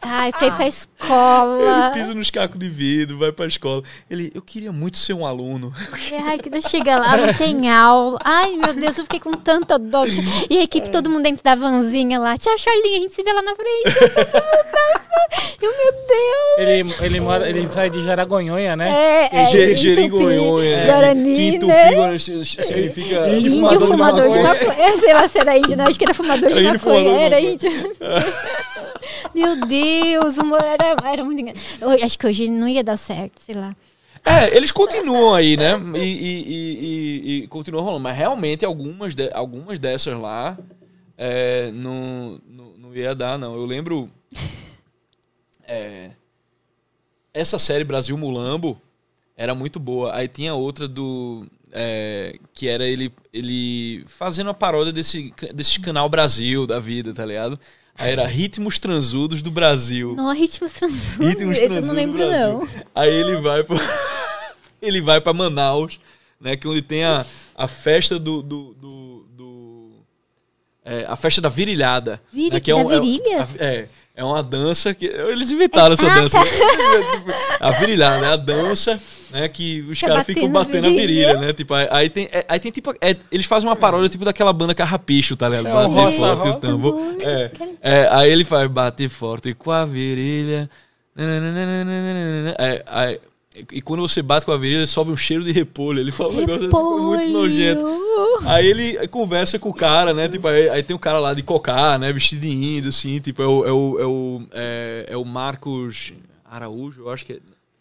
Ai, 0.00 0.30
pra 0.32 0.46
ir 0.46 0.52
pra 0.52 0.60
Ele 0.64 0.68
escola. 0.68 1.90
pisa 1.92 2.14
nos 2.14 2.30
cacos 2.30 2.58
de 2.58 2.68
vidro, 2.68 3.18
vai 3.18 3.32
pra 3.32 3.46
escola. 3.46 3.82
Ele, 4.08 4.30
eu 4.34 4.40
queria 4.42 4.70
muito 4.72 4.96
ser 4.98 5.12
um 5.14 5.26
aluno. 5.26 5.72
Ai, 6.26 6.38
que 6.38 6.48
não 6.50 6.60
chega 6.62 6.96
lá, 6.98 7.16
não 7.16 7.34
tem 7.34 7.68
aula. 7.70 8.18
Ai, 8.24 8.52
meu 8.52 8.74
Deus, 8.74 8.96
eu 8.98 9.04
fiquei 9.04 9.18
com 9.20 9.32
tanta 9.32 9.76
dó. 9.78 10.04
E 10.48 10.58
a 10.58 10.62
equipe, 10.62 10.88
todo 10.90 11.10
mundo 11.10 11.22
dentro 11.24 11.42
da 11.42 11.54
vanzinha 11.56 12.18
lá. 12.20 12.36
Tchau, 12.38 12.56
Charlinha, 12.56 12.98
a 12.98 13.00
gente 13.02 13.14
se 13.14 13.22
vê 13.24 13.32
lá 13.32 13.42
na 13.42 13.54
frente. 13.56 13.98
Eu, 15.60 15.70
meu 15.76 15.92
Deus. 15.92 16.58
Ele, 16.58 16.94
ele, 17.06 17.20
mora, 17.20 17.48
ele 17.48 17.68
sai 17.68 17.90
de 17.90 18.02
Jaragonhonha, 18.02 18.76
né? 18.76 18.90
É, 18.90 19.42
é, 19.42 19.74
Tupi, 19.74 20.08
Guarani, 20.86 21.58
né? 21.58 22.18
Significa... 22.18 23.28
Índio 23.28 23.50
fumador 23.52 23.86
fumador, 23.86 24.26
de 24.28 24.32
de 24.32 24.42
maconha. 24.42 24.68
maconha. 24.70 24.86
É, 24.88 24.98
sei 24.98 25.12
lá 25.14 25.28
se 25.28 25.38
era 25.38 25.58
índio, 25.58 25.76
não. 25.76 25.84
Acho 25.86 25.98
que 25.98 26.04
era 26.04 26.14
fumador 26.14 26.48
de 26.50 26.60
maconha. 26.62 26.78
fumador 26.78 27.02
de 27.02 27.20
Era 27.22 27.40
índio. 27.40 27.70
Meu 29.34 29.66
Deus, 29.66 30.38
o 30.38 30.42
humor 30.42 30.62
era, 30.64 30.96
era 31.12 31.24
muito 31.24 31.40
engraçado. 31.40 31.66
Eu 31.80 31.90
acho 32.04 32.18
que 32.18 32.26
hoje 32.26 32.48
não 32.48 32.68
ia 32.68 32.82
dar 32.84 32.96
certo, 32.96 33.40
sei 33.40 33.54
lá. 33.54 33.74
É, 34.24 34.56
eles 34.56 34.72
continuam 34.72 35.34
aí, 35.34 35.56
né? 35.56 35.80
E, 35.94 35.98
e, 35.98 36.02
e, 36.02 36.78
e- 36.80 37.42
e 37.44 37.46
continuam 37.48 37.84
rolando. 37.84 38.02
Mas 38.02 38.16
realmente 38.16 38.64
algumas, 38.64 39.14
de- 39.14 39.30
algumas 39.32 39.78
dessas 39.78 40.18
lá 40.18 40.56
é, 41.16 41.70
não, 41.76 42.40
não, 42.48 42.64
não 42.78 42.94
ia 42.94 43.14
dar, 43.14 43.38
não. 43.38 43.54
Eu 43.54 43.64
lembro. 43.66 44.08
É, 45.68 46.10
essa 47.32 47.58
série 47.58 47.84
Brasil 47.84 48.16
Mulambo 48.16 48.80
era 49.36 49.54
muito 49.54 49.78
boa. 49.78 50.14
Aí 50.14 50.26
tinha 50.26 50.54
outra 50.54 50.88
do. 50.88 51.46
é, 51.72 52.36
que 52.54 52.66
era 52.68 52.84
ele, 52.84 53.12
ele 53.32 54.04
fazendo 54.08 54.50
a 54.50 54.54
paródia 54.54 54.92
desse, 54.92 55.32
desse 55.54 55.78
canal 55.80 56.08
Brasil 56.08 56.66
da 56.66 56.80
vida, 56.80 57.12
tá 57.12 57.24
ligado? 57.24 57.58
Aí 57.96 58.12
era 58.12 58.26
Ritmos 58.26 58.78
Transudos 58.78 59.42
do 59.42 59.50
Brasil. 59.50 60.14
Não, 60.16 60.32
ritmos 60.32 60.72
transudos. 60.72 61.26
Ritmos 61.28 61.56
Esse 61.56 61.64
eu 61.64 61.68
Transudos 61.68 61.86
não 61.88 61.94
lembro, 61.94 62.30
não. 62.30 62.68
Aí 62.94 63.12
ele 63.12 63.36
vai 63.36 63.64
pro... 63.64 63.76
ele 64.80 65.00
vai 65.00 65.20
para 65.20 65.32
Manaus, 65.32 65.98
né, 66.40 66.56
que 66.56 66.64
é 66.66 66.70
onde 66.70 66.80
tem 66.80 67.04
a, 67.04 67.26
a 67.56 67.66
festa 67.66 68.16
do, 68.16 68.40
do, 68.40 68.72
do- 68.74 69.18
é, 70.88 71.04
a 71.06 71.16
festa 71.16 71.40
da 71.42 71.50
virilhada, 71.50 72.18
Viri- 72.32 72.54
né, 72.54 72.60
que 72.60 72.70
é 72.70 72.74
um, 72.74 72.90
é, 72.90 72.98
virilha? 72.98 73.48
é, 73.58 73.66
é 73.74 73.88
uma 74.24 74.42
dança 74.42 74.92
que 74.94 75.06
eles 75.06 75.50
inventaram 75.50 75.92
essa 75.94 76.06
Ah, 76.10 76.14
dança. 76.14 76.38
tá. 76.38 76.44
a 77.68 77.70
virilhada 77.72 78.26
é 78.26 78.28
a 78.32 78.36
dança, 78.36 79.00
né, 79.30 79.48
que 79.48 79.80
os 79.88 79.98
Fica 79.98 80.10
caras 80.12 80.26
ficam 80.26 80.50
batendo 80.50 80.86
a 80.86 80.90
virilha. 80.90 81.34
né? 81.38 81.52
Tipo, 81.52 81.74
aí, 81.74 81.88
aí 81.90 82.08
tem 82.10 82.28
é- 82.32 82.44
aí 82.48 82.58
tem 82.58 82.70
tipo 82.72 82.92
é, 83.00 83.14
eles 83.30 83.46
fazem 83.46 83.68
uma 83.68 83.76
paródia 83.76 84.08
tipo 84.08 84.24
daquela 84.24 84.52
banda 84.52 84.74
Carrapicho, 84.74 85.36
tá 85.36 85.48
ligado? 85.48 85.68
É, 85.68 85.70
o 85.70 85.88
Bate 85.88 85.94
Roça 85.94 86.18
forte 86.18 86.48
o 86.48 86.56
tambor. 86.56 86.98
É, 87.22 87.50
é, 87.82 88.08
aí 88.10 88.30
ele 88.30 88.44
faz 88.44 88.68
bater 88.68 89.08
forte 89.08 89.54
com 89.54 89.70
a 89.70 89.84
virilha. 89.84 90.68
É, 92.58 92.82
aí- 92.86 93.20
e 93.72 93.80
quando 93.82 94.00
você 94.00 94.22
bate 94.22 94.44
com 94.46 94.52
a 94.52 94.56
virilha, 94.56 94.86
sobe 94.86 95.10
um 95.10 95.16
cheiro 95.16 95.44
de 95.44 95.52
repolho. 95.52 95.98
Ele 96.00 96.12
fala 96.12 96.32
um 96.32 96.36
negócio 96.36 96.70
muito 97.02 97.28
nojento. 97.30 97.84
Aí 98.46 98.66
ele 98.66 99.08
conversa 99.08 99.58
com 99.58 99.68
o 99.70 99.74
cara, 99.74 100.12
né? 100.14 100.28
Tipo, 100.28 100.48
aí, 100.48 100.68
aí 100.68 100.82
tem 100.82 100.94
o 100.94 100.98
cara 100.98 101.18
lá 101.18 101.34
de 101.34 101.42
cocar, 101.42 101.98
né? 101.98 102.12
Vestido 102.12 102.40
de 102.42 102.48
índio, 102.50 102.88
assim. 102.88 103.18
Tipo, 103.20 103.42
é 103.42 103.46
o, 103.46 103.66
é 103.66 103.72
o, 103.72 104.00
é 104.00 104.06
o, 104.06 104.42
é, 104.52 105.06
é 105.10 105.16
o 105.16 105.24
Marcos 105.24 106.12
Araújo, 106.44 107.02
eu 107.02 107.10
acho 107.10 107.24
que 107.26 107.34
é. 107.34 107.38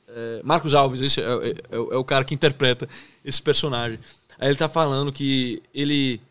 é, 0.10 0.42
Marcos 0.44 0.74
Alves, 0.74 1.02
esse 1.02 1.22
é, 1.22 1.24
é- 1.24 1.56
é 1.72 1.78
o 1.98 2.04
cara 2.04 2.24
que 2.26 2.34
interpreta 2.36 2.88
esse 3.24 3.42
personagem. 3.42 4.00
Aí 4.40 4.50
ele 4.50 4.58
tá 4.58 4.70
falando 4.70 5.12
que 5.12 5.62
ele. 5.74 6.22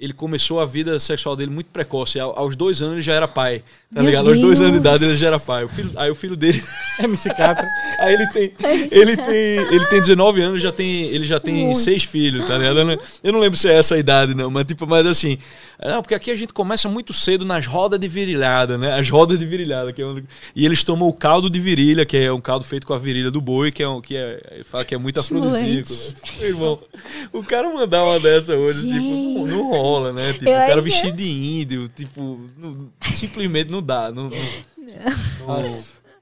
Ele 0.00 0.14
começou 0.14 0.60
a 0.60 0.64
vida 0.64 0.98
sexual 0.98 1.36
dele 1.36 1.50
muito 1.50 1.66
precoce. 1.66 2.18
Ao- 2.18 2.36
Aos 2.38 2.56
dois 2.56 2.80
anos 2.80 2.94
ele 2.94 3.02
já 3.02 3.12
era 3.12 3.28
pai. 3.28 3.58
Tá 3.94 4.00
Meu 4.00 4.04
ligado? 4.06 4.30
Aos 4.30 4.38
dois 4.38 4.58
anos 4.60 4.72
de 4.72 4.80
Deus. 4.80 4.94
idade 4.96 5.04
ele 5.10 5.18
já 5.18 5.26
era 5.26 5.38
pai. 5.38 5.64
O 5.64 5.68
filho- 5.68 5.92
aí 5.96 6.10
o 6.10 6.14
filho 6.14 6.34
dele. 6.36 6.62
MC 6.98 7.28
Catra. 7.34 7.68
Aí 8.00 8.14
ele 8.14 8.26
tem, 8.28 8.52
ele 8.90 9.16
tem, 9.16 9.74
ele 9.74 9.86
tem 9.86 10.00
19 10.00 10.40
anos, 10.40 10.62
já 10.62 10.72
tem, 10.72 11.02
ele 11.08 11.26
já 11.26 11.38
tem 11.38 11.66
Muito. 11.66 11.78
seis 11.80 12.02
filhos, 12.04 12.46
tá 12.46 12.56
ligado? 12.56 12.78
Eu 12.78 12.84
não, 12.86 12.98
eu 13.24 13.32
não 13.32 13.40
lembro 13.40 13.58
se 13.58 13.68
é 13.68 13.74
essa 13.74 13.94
a 13.94 13.98
idade, 13.98 14.34
não, 14.34 14.50
mas 14.50 14.64
tipo, 14.64 14.86
mas 14.86 15.06
assim, 15.06 15.36
não, 15.88 16.02
porque 16.02 16.14
aqui 16.14 16.30
a 16.30 16.36
gente 16.36 16.52
começa 16.52 16.88
muito 16.88 17.12
cedo 17.12 17.44
nas 17.44 17.66
rodas 17.66 17.98
de 17.98 18.06
virilhada, 18.08 18.76
né? 18.76 18.98
As 18.98 19.08
rodas 19.08 19.38
de 19.38 19.46
virilhada, 19.46 19.92
que 19.92 20.02
é 20.02 20.04
onde, 20.04 20.24
e 20.54 20.64
eles 20.66 20.84
tomam 20.84 21.08
o 21.08 21.12
caldo 21.12 21.48
de 21.48 21.58
virilha, 21.58 22.04
que 22.04 22.16
é 22.16 22.32
um 22.32 22.40
caldo 22.40 22.64
feito 22.64 22.86
com 22.86 22.92
a 22.92 22.98
virilha 22.98 23.30
do 23.30 23.40
boi, 23.40 23.70
que 23.70 23.82
é 23.82 23.88
um, 23.88 24.00
que 24.00 24.16
é, 24.16 24.60
fala 24.64 24.84
que 24.84 24.94
é 24.94 24.98
muito 24.98 25.18
afrodisíaco. 25.20 25.90
Né? 25.92 26.30
Meu 26.40 26.48
irmão, 26.48 26.78
o 27.32 27.42
cara 27.42 27.72
mandar 27.72 28.04
uma 28.04 28.20
dessa 28.20 28.54
hoje, 28.54 28.80
tipo, 28.86 29.00
não, 29.00 29.46
não 29.46 29.70
rola, 29.70 30.12
né? 30.12 30.32
Tipo, 30.34 30.50
Eu 30.50 30.56
o 30.56 30.66
cara 30.66 30.80
vestido 30.82 31.16
de 31.16 31.28
índio, 31.28 31.88
tipo, 31.88 32.40
não- 32.58 32.88
simplesmente 33.12 33.70
não 33.70 33.82
dá, 33.82 34.10
não- 34.12 34.30
não, 34.30 35.60
não, 35.62 35.78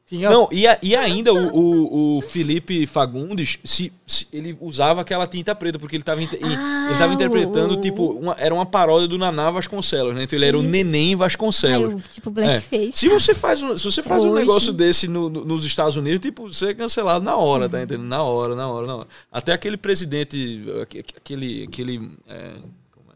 Tinha 0.09 0.31
não, 0.31 0.49
e, 0.51 0.66
a- 0.66 0.79
e 0.83 0.97
ainda 0.97 1.35
o, 1.35 1.55
o- 1.55 2.16
o 2.16 2.21
Felipe 2.23 2.87
Fagundes, 2.87 3.59
se, 3.62 3.92
se- 4.07 4.27
ele 4.33 4.57
usava 4.59 5.03
aquela 5.03 5.27
tinta 5.27 5.55
preta, 5.55 5.79
porque 5.79 5.97
ele 5.97 6.03
estava 6.03 6.18
Ah, 6.18 6.87
ele 6.88 6.99
tava 6.99 7.12
interpretando, 7.12 7.75
o- 7.75 7.77
tipo, 7.81 8.12
uma- 8.12 8.35
era 8.38 8.55
uma 8.55 8.64
paródia 8.64 9.07
do 9.07 9.18
Naná 9.18 9.51
Vasconcelos, 9.51 10.14
né? 10.14 10.23
Então 10.23 10.38
ele 10.38 10.47
era 10.47 10.59
o 10.59 10.62
Neném 10.62 11.11
Ai, 11.11 11.16
Vasconcelos. 11.16 11.92
eu, 11.92 12.01
tipo, 12.11 12.31
É. 12.31 12.33
blackface. 12.33 12.92
Se 12.94 13.07
você 13.09 13.35
faz 13.35 13.62
um, 13.62 13.77
se 13.77 13.85
você 13.85 14.03
faz 14.03 14.25
um 14.25 14.33
negócio 14.33 14.73
desse 14.73 15.07
no- 15.07 15.29
no- 15.29 15.44
nos 15.44 15.62
Estados 15.66 15.97
Unidos, 15.97 16.21
tipo, 16.21 16.51
você 16.51 16.68
é 16.68 16.75
cancelado 16.75 17.23
na 17.23 17.37
hora, 17.37 17.68
tá 17.68 17.83
entendendo? 17.83 18.07
Na 18.09 18.23
hora, 18.23 18.57
na 18.57 18.66
hora, 18.66 18.87
na 18.87 18.97
hora. 18.97 19.09
Até 19.31 19.53
aquele 19.53 19.77
presidente, 19.77 20.64
aque- 20.81 21.05
aquele, 21.18 21.64
aquele, 21.64 22.11
é, 22.27 22.53
como 22.92 23.11
é? 23.11 23.14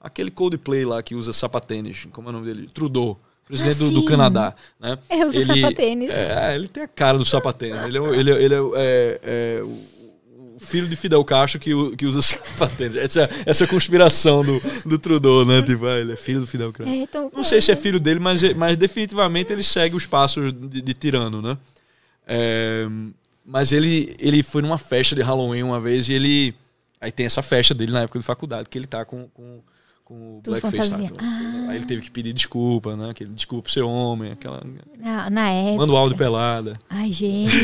aquele 0.00 0.30
Coldplay 0.30 0.84
lá 0.84 1.02
que 1.02 1.16
usa 1.16 1.32
sapatênis, 1.32 2.06
como 2.12 2.28
é 2.28 2.30
o 2.30 2.32
nome 2.32 2.46
dele? 2.46 2.70
Trudeau. 2.72 3.18
Presidente 3.48 3.76
Ah, 3.76 3.84
do, 3.86 3.90
do. 3.90 4.04
Canadá, 4.04 4.54
né? 4.78 4.98
Eu 5.10 5.28
uso 5.28 5.44
sapatênis. 5.46 6.10
É, 6.10 6.54
ele 6.54 6.68
tem 6.68 6.82
a 6.82 6.88
cara 6.88 7.16
do 7.18 7.24
sapatênis. 7.24 7.82
Ele 7.82 7.96
é, 7.98 8.00
o- 8.00 8.14
ele 8.14 8.30
é, 8.30 8.42
ele 8.42 8.54
é, 8.54 8.58
é, 8.58 9.20
é 9.58 9.62
o, 9.62 10.58
filho 10.60 10.86
de 10.86 10.96
Fidel 10.96 11.24
Castro 11.24 11.58
que, 11.58 11.70
que 11.96 12.04
usa 12.04 12.20
sapatênis. 12.22 12.96
Essa, 12.96 13.30
essa 13.46 13.66
conspiração 13.66 14.44
do, 14.44 14.60
do 14.84 14.98
Trudeau, 14.98 15.44
né? 15.46 15.62
Tipo, 15.62 15.86
ah, 15.86 15.98
ele 15.98 16.12
é 16.12 16.16
filho 16.16 16.40
do 16.40 16.46
Fidel 16.46 16.72
Castro. 16.72 16.92
É, 16.94 16.98
então, 16.98 17.30
Não 17.34 17.42
sei 17.42 17.60
se 17.60 17.72
é 17.72 17.76
filho 17.76 17.98
dele, 17.98 18.20
mas, 18.20 18.42
mas 18.54 18.76
definitivamente 18.76 19.52
ele 19.52 19.62
segue 19.62 19.96
os 19.96 20.04
passos 20.04 20.52
de, 20.52 20.82
de 20.82 20.94
tirano, 20.94 21.40
né? 21.40 21.56
É, 22.26 22.86
mas 23.44 23.72
ele, 23.72 24.14
ele 24.20 24.42
foi 24.42 24.60
numa 24.60 24.76
festa 24.76 25.14
de 25.16 25.22
Halloween 25.22 25.62
uma 25.62 25.80
vez 25.80 26.08
e 26.08 26.12
ele. 26.12 26.54
Aí 27.00 27.10
tem 27.10 27.24
essa 27.24 27.40
festa 27.40 27.72
dele 27.72 27.92
na 27.92 28.02
época 28.02 28.18
de 28.18 28.24
faculdade, 28.24 28.68
que 28.68 28.76
ele 28.76 28.86
tá 28.86 29.04
com, 29.04 29.28
com, 29.28 29.60
com 30.08 30.38
o 30.38 30.40
Tudo 30.40 30.58
Blackface 30.58 30.88
fantasia. 30.88 31.10
Tattoo. 31.10 31.68
Aí 31.68 31.76
ele 31.76 31.84
teve 31.84 32.00
que 32.00 32.10
pedir 32.10 32.32
desculpa, 32.32 32.96
né? 32.96 33.10
Aquele 33.10 33.30
desculpa 33.30 33.64
por 33.64 33.70
ser 33.70 33.82
homem, 33.82 34.32
aquela. 34.32 34.62
Na, 34.98 35.28
na 35.28 35.50
época. 35.50 35.76
Manda 35.76 35.92
o 35.92 35.96
áudio 35.98 36.16
pelada. 36.16 36.80
Ai, 36.88 37.12
gente. 37.12 37.60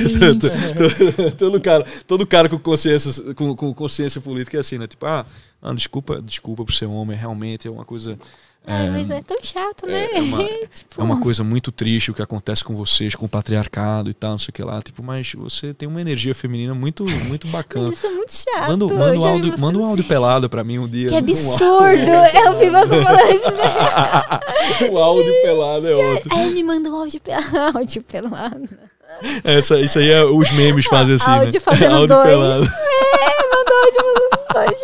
todo, 1.39 1.59
cara, 1.59 1.87
todo 2.07 2.27
cara 2.27 2.47
com 2.51 2.59
consciência, 2.59 3.33
com, 3.33 3.57
com 3.57 3.73
consciência 3.73 4.21
política 4.21 4.59
é 4.59 4.61
assim, 4.61 4.77
né? 4.77 4.87
Tipo, 4.87 5.07
ah, 5.07 5.25
não, 5.63 5.75
desculpa, 5.75 6.21
desculpa 6.21 6.67
por 6.67 6.73
ser 6.75 6.85
homem, 6.85 7.17
realmente 7.17 7.67
é 7.67 7.71
uma 7.71 7.87
coisa. 7.87 8.19
É, 8.67 8.89
mas 8.89 9.11
é 9.11 9.21
tão 9.23 9.37
chato, 9.43 9.87
né? 9.87 10.09
é 10.15 10.23
uma- 10.23 10.39
Tipo, 10.75 11.01
É 11.01 11.05
uma 11.05 11.21
coisa 11.21 11.45
muito 11.45 11.71
triste 11.71 12.11
o 12.11 12.15
que 12.15 12.23
acontece 12.23 12.65
com 12.65 12.75
vocês, 12.75 13.15
com 13.15 13.27
o 13.27 13.29
patriarcado 13.29 14.09
e 14.09 14.15
tal, 14.15 14.31
não 14.33 14.39
sei 14.39 14.49
o 14.51 14.53
que 14.55 14.63
lá. 14.63 14.81
Tipo, 14.81 15.03
mas 15.03 15.33
você 15.35 15.75
tem 15.75 15.87
uma 15.87 16.01
energia 16.01 16.35
feminina 16.35 16.75
muito, 16.75 17.05
muito 17.05 17.47
bacana. 17.49 17.93
Isso 17.93 18.07
é 18.07 18.11
muito 18.11 18.33
chato. 18.33 18.69
Manda, 18.71 18.87
manda, 18.87 19.19
um 19.19 19.27
áudio, 19.27 19.51
manda 19.59 19.79
um 19.79 19.81
coisas 19.81 19.89
áudio 19.91 20.05
pelado 20.05 20.49
pra 20.49 20.65
mim 20.65 20.79
um 20.79 20.89
dia. 20.89 21.09
Que 21.11 21.15
Um 21.15 21.19
absurdo! 21.19 22.11
Eu 22.45 22.59
vi 22.59 22.71
você 22.71 23.03
falando 23.03 23.31
isso, 23.35 23.51
né? 23.51 24.91
O 24.91 24.99
áudio 24.99 25.33
pelado 25.43 25.87
é 25.89 25.95
outro. 25.95 26.35
Aí 26.35 26.51
me 26.55 26.63
manda 26.65 26.89
um 26.89 26.97
áudio 26.97 27.21
pelado. 27.21 27.77
Áudio 27.79 28.03
pelado. 28.03 28.69
Essa, 29.45 29.79
isso 29.81 29.99
aí 29.99 30.11
é, 30.11 30.25
os 30.25 30.51
memes 30.53 30.87
fazem 30.87 31.17
assim. 31.17 31.31
Áudio 31.31 31.53
né? 31.53 31.61
fazendo 31.61 31.95
áudio 31.97 32.17
dois. 32.17 32.29
pelado. 32.29 32.65
É, 32.65 33.55
mandou 33.55 33.77
áudio 33.85 34.03
fazendo 34.03 34.55
dois. 34.55 34.81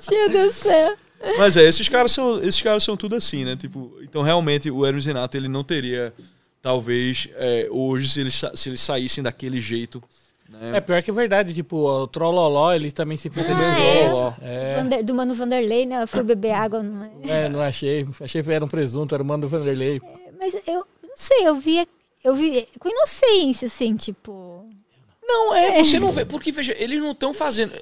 Gente, 0.00 0.10
meu 0.16 0.28
Deus 0.30 0.54
do 0.54 0.58
céu. 0.58 0.94
Mas 1.38 1.56
é, 1.56 1.64
esses 1.64 1.88
caras 1.88 2.12
são, 2.12 2.38
esses 2.38 2.60
caras 2.60 2.82
são 2.84 2.96
tudo 2.96 3.16
assim, 3.16 3.44
né? 3.44 3.56
Tipo, 3.56 3.92
então 4.02 4.22
realmente 4.22 4.70
o 4.70 4.84
Hermes 4.84 5.04
Renato 5.04 5.36
ele 5.36 5.48
não 5.48 5.64
teria, 5.64 6.12
talvez, 6.60 7.28
é, 7.36 7.68
hoje, 7.70 8.08
se 8.08 8.20
eles, 8.20 8.42
se 8.54 8.68
eles 8.68 8.80
saíssem 8.80 9.22
daquele 9.22 9.60
jeito. 9.60 10.02
Né? 10.48 10.76
É 10.76 10.80
pior 10.80 11.02
que 11.02 11.10
é 11.10 11.14
verdade, 11.14 11.54
tipo, 11.54 11.76
o 11.76 12.06
Trolloló, 12.06 12.72
ele 12.72 12.90
também 12.90 13.16
se 13.16 13.30
Ah, 13.36 14.34
é? 14.42 14.98
É, 14.98 15.02
do 15.02 15.14
Mano 15.14 15.34
Vanderlei, 15.34 15.86
né? 15.86 16.02
Eu 16.02 16.08
fui 16.08 16.22
beber 16.22 16.52
água. 16.52 16.82
Não 16.82 17.04
é? 17.04 17.44
é, 17.44 17.48
não 17.48 17.60
achei. 17.60 18.06
Achei 18.20 18.42
que 18.42 18.52
era 18.52 18.64
um 18.64 18.68
presunto, 18.68 19.14
era 19.14 19.22
o 19.22 19.26
mano 19.26 19.48
Vanderlei. 19.48 20.00
Mas 20.38 20.54
eu 20.66 20.86
não 21.02 21.16
sei, 21.16 21.48
eu 21.48 21.56
via. 21.56 21.86
Eu 22.22 22.34
vi 22.34 22.66
com 22.78 22.88
inocência, 22.88 23.66
assim, 23.66 23.96
tipo. 23.96 24.68
Não, 25.26 25.54
é, 25.54 25.82
você 25.82 25.98
não 25.98 26.12
vê. 26.12 26.24
Porque, 26.24 26.52
veja, 26.52 26.74
eles 26.78 27.00
não 27.00 27.12
estão 27.12 27.32
fazendo. 27.32 27.72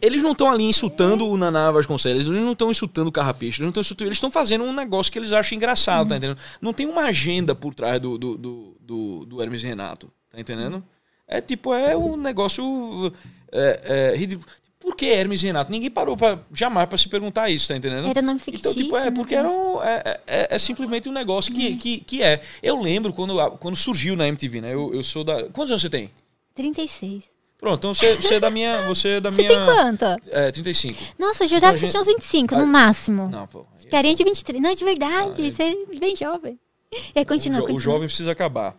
Eles 0.00 0.22
não 0.22 0.32
estão 0.32 0.50
ali 0.50 0.64
insultando 0.64 1.26
o 1.26 1.36
Naná 1.36 1.70
Vasconcelos, 1.70 2.26
eles 2.26 2.42
não 2.42 2.52
estão 2.52 2.70
insultando 2.70 3.08
o 3.08 3.12
Carrapicho, 3.12 3.58
eles 3.58 3.60
não 3.60 3.68
estão 3.70 3.80
insultando. 3.80 4.08
Eles 4.08 4.16
estão 4.16 4.30
fazendo 4.30 4.64
um 4.64 4.72
negócio 4.72 5.10
que 5.10 5.18
eles 5.18 5.32
acham 5.32 5.56
engraçado, 5.56 6.08
tá 6.08 6.16
entendendo? 6.16 6.38
Não 6.60 6.72
tem 6.72 6.86
uma 6.86 7.02
agenda 7.02 7.54
por 7.54 7.74
trás 7.74 8.00
do, 8.00 8.16
do, 8.16 8.36
do, 8.36 8.76
do, 8.80 9.26
do 9.26 9.42
Hermes 9.42 9.62
Renato, 9.62 10.10
tá 10.30 10.38
entendendo? 10.38 10.84
É 11.26 11.40
tipo, 11.40 11.74
é 11.74 11.96
um 11.96 12.16
negócio. 12.16 13.12
É, 13.50 14.12
é, 14.12 14.16
ridículo. 14.16 14.46
Por 14.78 14.94
que 14.94 15.06
Hermes 15.06 15.40
Renato? 15.40 15.72
Ninguém 15.72 15.90
parou 15.90 16.14
pra, 16.14 16.38
jamais 16.52 16.86
pra 16.86 16.98
se 16.98 17.08
perguntar 17.08 17.48
isso, 17.48 17.68
tá 17.68 17.76
entendendo? 17.76 18.06
Era 18.06 18.20
nome 18.20 18.38
Então, 18.46 18.72
tipo, 18.72 18.72
fictício, 18.74 18.96
é 18.98 19.04
né? 19.06 19.10
porque 19.10 19.34
era 19.34 19.48
um, 19.48 19.82
é, 19.82 20.20
é, 20.26 20.54
é 20.54 20.58
simplesmente 20.58 21.08
um 21.08 21.12
negócio 21.12 21.52
que, 21.54 21.74
que, 21.76 22.00
que 22.00 22.22
é. 22.22 22.42
Eu 22.62 22.80
lembro 22.80 23.12
quando, 23.12 23.34
quando 23.58 23.74
surgiu 23.74 24.14
na 24.14 24.28
MTV, 24.28 24.60
né? 24.60 24.74
Eu, 24.74 24.94
eu 24.94 25.02
sou 25.02 25.24
da. 25.24 25.44
Quantos 25.44 25.70
anos 25.70 25.80
você 25.80 25.88
tem? 25.88 26.10
36. 26.54 27.24
Pronto, 27.58 27.78
então 27.78 27.94
você, 27.94 28.14
você 28.16 28.34
é 28.34 28.40
da 28.40 28.50
minha. 28.50 28.82
Você 28.86 29.08
é 29.08 29.20
da 29.20 29.30
Você 29.32 29.42
minha. 29.42 29.56
tem 29.56 29.64
quanto? 29.64 30.04
É, 30.30 30.50
35. 30.52 30.98
Nossa, 31.18 31.44
eu 31.44 31.48
jurava 31.48 31.76
Então, 31.76 31.80
que 31.80 31.86
você 31.86 31.90
tinha 31.92 32.00
uns 32.02 32.06
25, 32.06 32.54
Ah, 32.54 32.58
no 32.58 32.66
máximo. 32.66 33.28
Não, 33.30 33.46
pô. 33.46 33.64
Carinha 33.90 34.14
de 34.14 34.24
23. 34.24 34.60
Não, 34.62 34.74
de 34.74 34.84
verdade. 34.84 35.14
Ah, 35.40 35.42
é. 35.46 35.50
Você 35.50 35.62
é 35.62 35.98
bem 35.98 36.14
jovem. 36.16 36.58
E 36.92 37.18
aí, 37.18 37.22
O, 37.22 37.26
continua, 37.26 37.58
jo- 37.58 37.64
o 37.64 37.68
continua. 37.68 37.80
jovem 37.94 38.06
precisa 38.06 38.32
acabar. 38.32 38.74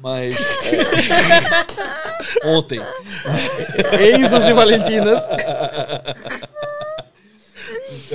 Mas. 0.00 0.36
é, 2.44 2.46
ontem. 2.46 2.80
Enzo 4.18 4.38
de 4.40 4.52
Valentinas. 4.52 5.22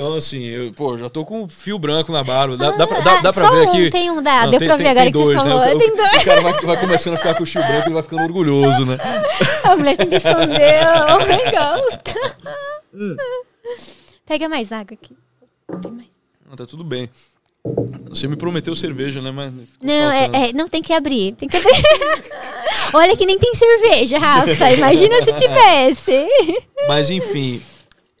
Então, 0.02 0.16
assim, 0.16 0.42
eu, 0.44 0.72
pô, 0.72 0.98
já 0.98 1.08
tô 1.08 1.24
com 1.24 1.48
fio 1.48 1.78
branco 1.78 2.10
na 2.10 2.24
barba. 2.24 2.56
Dá, 2.56 2.72
dá, 2.72 2.86
pra- 2.88 3.00
dá, 3.00 3.20
dá 3.20 3.32
pra 3.32 3.50
ver 3.50 3.68
um, 3.68 3.68
aqui. 3.68 3.90
tem 3.90 4.10
um, 4.10 4.20
dá. 4.20 4.42
Não, 4.42 4.50
Deu 4.50 4.58
tem- 4.58 4.68
pra 4.68 4.76
tem- 4.76 4.84
ver 4.84 4.90
agora 4.90 5.04
tem 5.04 5.12
que 5.12 5.18
você 5.18 5.24
dois, 5.24 5.36
falou. 5.42 5.60
Né? 5.60 5.74
O, 5.74 5.78
Tem 5.78 5.96
dois. 5.96 6.16
o 6.16 6.24
cara 6.24 6.40
vai, 6.40 6.52
vai 6.60 6.80
começando 6.80 7.14
a 7.14 7.16
ficar 7.18 7.34
com 7.36 7.42
o 7.44 7.46
fio 7.46 7.60
branco, 7.62 7.86
ele 7.86 7.94
vai 7.94 8.02
ficando 8.02 8.22
orgulhoso, 8.24 8.84
né? 8.84 8.98
A 9.64 9.76
mulher 9.76 9.96
tem 9.96 10.08
que 10.08 10.16
esconder. 10.16 10.82
O 10.86 11.14
homem 11.22 11.40
gosta. 11.52 13.20
Pega 14.26 14.48
mais 14.48 14.72
água 14.72 14.94
aqui. 15.00 15.16
Tem 15.80 15.92
mais. 15.92 16.08
Não, 16.48 16.56
tá 16.56 16.66
tudo 16.66 16.82
bem. 16.82 17.08
Você 18.10 18.26
me 18.26 18.34
prometeu 18.36 18.74
cerveja, 18.74 19.22
né? 19.22 19.30
Mas 19.30 19.52
Não, 19.80 20.10
é, 20.12 20.24
é, 20.48 20.52
não 20.52 20.66
tem 20.66 20.82
que 20.82 20.92
abrir. 20.92 21.32
Tem 21.36 21.48
que 21.48 21.56
abrir. 21.56 21.70
Olha 22.92 23.16
que 23.16 23.24
nem 23.24 23.38
tem 23.38 23.54
cerveja, 23.54 24.18
Rafa. 24.18 24.70
Imagina 24.72 25.22
se 25.22 25.32
tivesse. 25.32 26.26
Mas 26.88 27.08
enfim. 27.08 27.62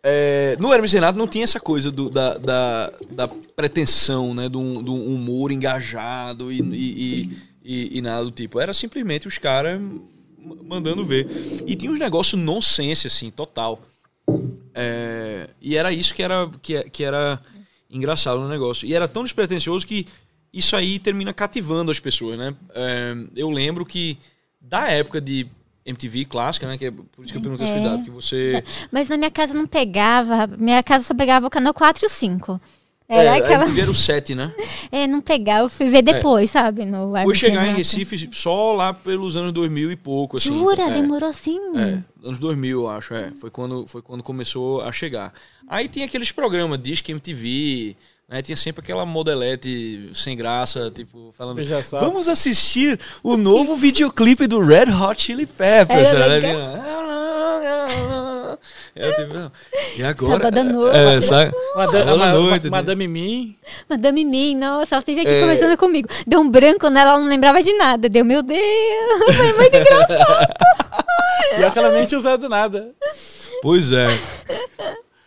É, 0.02 0.56
no 0.58 0.72
Hermes 0.72 0.92
Renato 0.92 1.16
não 1.18 1.28
tinha 1.28 1.44
essa 1.44 1.60
coisa 1.60 1.90
do- 1.90 2.10
da, 2.10 2.36
da, 2.38 2.92
da 3.10 3.28
pretensão, 3.28 4.34
né? 4.34 4.48
Do, 4.48 4.82
do 4.82 4.94
humor 4.94 5.52
engajado 5.52 6.50
e, 6.52 6.60
e, 6.60 7.30
e, 7.64 7.98
e- 7.98 8.02
nada 8.02 8.24
do 8.24 8.30
tipo. 8.30 8.58
Era 8.60 8.72
simplesmente 8.74 9.28
os 9.28 9.38
caras 9.38 9.80
mandando 10.64 11.04
ver. 11.04 11.28
E 11.66 11.76
tinha 11.76 11.92
uns 11.92 11.98
negócios 11.98 12.40
nonsense, 12.40 13.06
assim, 13.06 13.30
total. 13.30 13.80
É, 14.74 15.48
e 15.60 15.76
era 15.76 15.92
isso 15.92 16.14
que 16.14 16.22
era, 16.22 16.50
que, 16.60 16.82
que 16.90 17.04
era 17.04 17.40
engraçado 17.90 18.40
no 18.40 18.48
negócio. 18.48 18.86
E 18.88 18.94
era 18.94 19.06
tão 19.06 19.22
despretensioso 19.22 19.86
que 19.86 20.06
isso 20.52 20.74
aí 20.76 20.98
termina 20.98 21.32
cativando 21.32 21.90
as 21.90 22.00
pessoas, 22.00 22.38
né? 22.38 22.54
É, 22.74 23.14
eu 23.36 23.50
lembro 23.50 23.86
que 23.86 24.18
da 24.60 24.88
época 24.90 25.20
de 25.20 25.46
MTV 25.84 26.24
clássica, 26.26 26.66
né? 26.66 26.78
Que 26.78 26.86
é 26.86 26.90
por 26.90 27.24
isso 27.24 27.32
que 27.32 27.38
eu 27.38 27.42
perguntei 27.42 27.66
É. 27.66 27.80
idade, 27.80 28.02
que 28.04 28.10
você... 28.10 28.62
Mas 28.90 29.08
na 29.08 29.16
minha 29.16 29.30
casa 29.30 29.54
não 29.54 29.66
pegava. 29.66 30.46
Minha 30.58 30.82
casa 30.82 31.04
só 31.04 31.14
pegava 31.14 31.46
o 31.46 31.50
canal 31.50 31.74
4 31.74 32.04
e 32.04 32.06
o 32.06 32.10
5. 32.10 32.60
Era 33.08 33.36
é, 33.36 33.38
aquela. 33.38 33.64
MTV 33.64 33.80
era 33.80 33.90
o 33.90 33.94
7, 33.94 34.34
né? 34.34 34.54
É, 34.90 35.06
não 35.06 35.20
pegava. 35.20 35.64
Eu 35.64 35.68
fui 35.68 35.86
ver 35.86 36.02
depois, 36.02 36.50
sabe? 36.50 36.84
No 36.84 37.16
Hermes 37.16 37.38
chegar 37.38 37.66
em. 37.66 37.74
Recife 37.74 38.28
só 38.32 38.72
lá 38.72 38.94
pelos 38.94 39.36
anos 39.36 39.52
2000 39.52 39.92
e 39.92 39.96
pouco, 39.96 40.36
assim. 40.36 40.48
Jura? 40.48 40.82
É, 40.82 40.90
Demorou 40.90 41.28
assim? 41.28 41.58
É, 41.76 41.98
anos 42.26 42.38
2000, 42.38 42.80
eu 42.80 42.88
acho, 42.88 43.14
é. 43.14 43.30
Foi 43.38 43.50
quando, 43.50 43.86
foi 43.86 44.00
quando 44.00 44.22
começou 44.22 44.82
a 44.82 44.92
chegar. 44.92 45.32
Aí 45.68 45.88
tinha 45.88 46.06
aqueles 46.06 46.32
programas, 46.32 46.80
Disque 46.82 47.12
MTV, 47.12 47.96
né? 48.32 48.40
Tinha 48.40 48.56
sempre 48.56 48.82
aquela 48.82 49.04
modelete 49.04 50.10
sem 50.14 50.34
graça, 50.36 50.90
tipo, 50.90 51.32
falando... 51.36 51.60
Vamos 52.00 52.28
assistir 52.28 52.98
o 53.22 53.36
novo 53.36 53.76
videoclipe 53.76 54.46
do 54.46 54.60
Red 54.60 54.90
Hot 54.90 55.22
Chili 55.22 55.46
Peppers. 55.46 56.12
Era 56.12 56.40
né? 56.40 56.82
Era 58.94 59.14
tipo, 59.14 59.34
não. 59.34 59.52
e 59.96 60.02
agora... 60.02 60.32
Sábado 60.32 60.58
à 60.58 60.64
noite. 60.64 60.96
É, 60.96 61.20
sabe? 61.20 61.52
Madame, 61.74 61.98
Sábado 62.04 62.12
à 62.22 62.26
ma- 62.26 62.32
noite, 62.32 62.64
né? 62.64 62.70
Madame 62.70 63.08
Mim. 63.08 63.56
Madame 63.88 64.24
Mim, 64.24 64.56
nossa, 64.56 64.94
ela 64.94 65.00
esteve 65.00 65.20
aqui 65.22 65.30
É. 65.30 65.40
conversando 65.40 65.76
comigo. 65.78 66.08
Deu 66.26 66.40
um 66.40 66.50
branco 66.50 66.88
nela, 66.88 67.10
ela 67.12 67.20
não 67.20 67.28
lembrava 67.28 67.62
de 67.62 67.72
nada. 67.74 68.08
Deu, 68.08 68.24
meu 68.24 68.42
Deus, 68.42 68.60
foi 69.36 69.52
muito 69.56 69.76
engraçado. 69.76 70.54
E 71.58 71.64
aquela 71.64 71.90
nem 71.90 72.06
tinha 72.06 72.18
usado 72.18 72.48
nada. 72.48 72.92
Pois 73.62 73.92
é. 73.92 74.06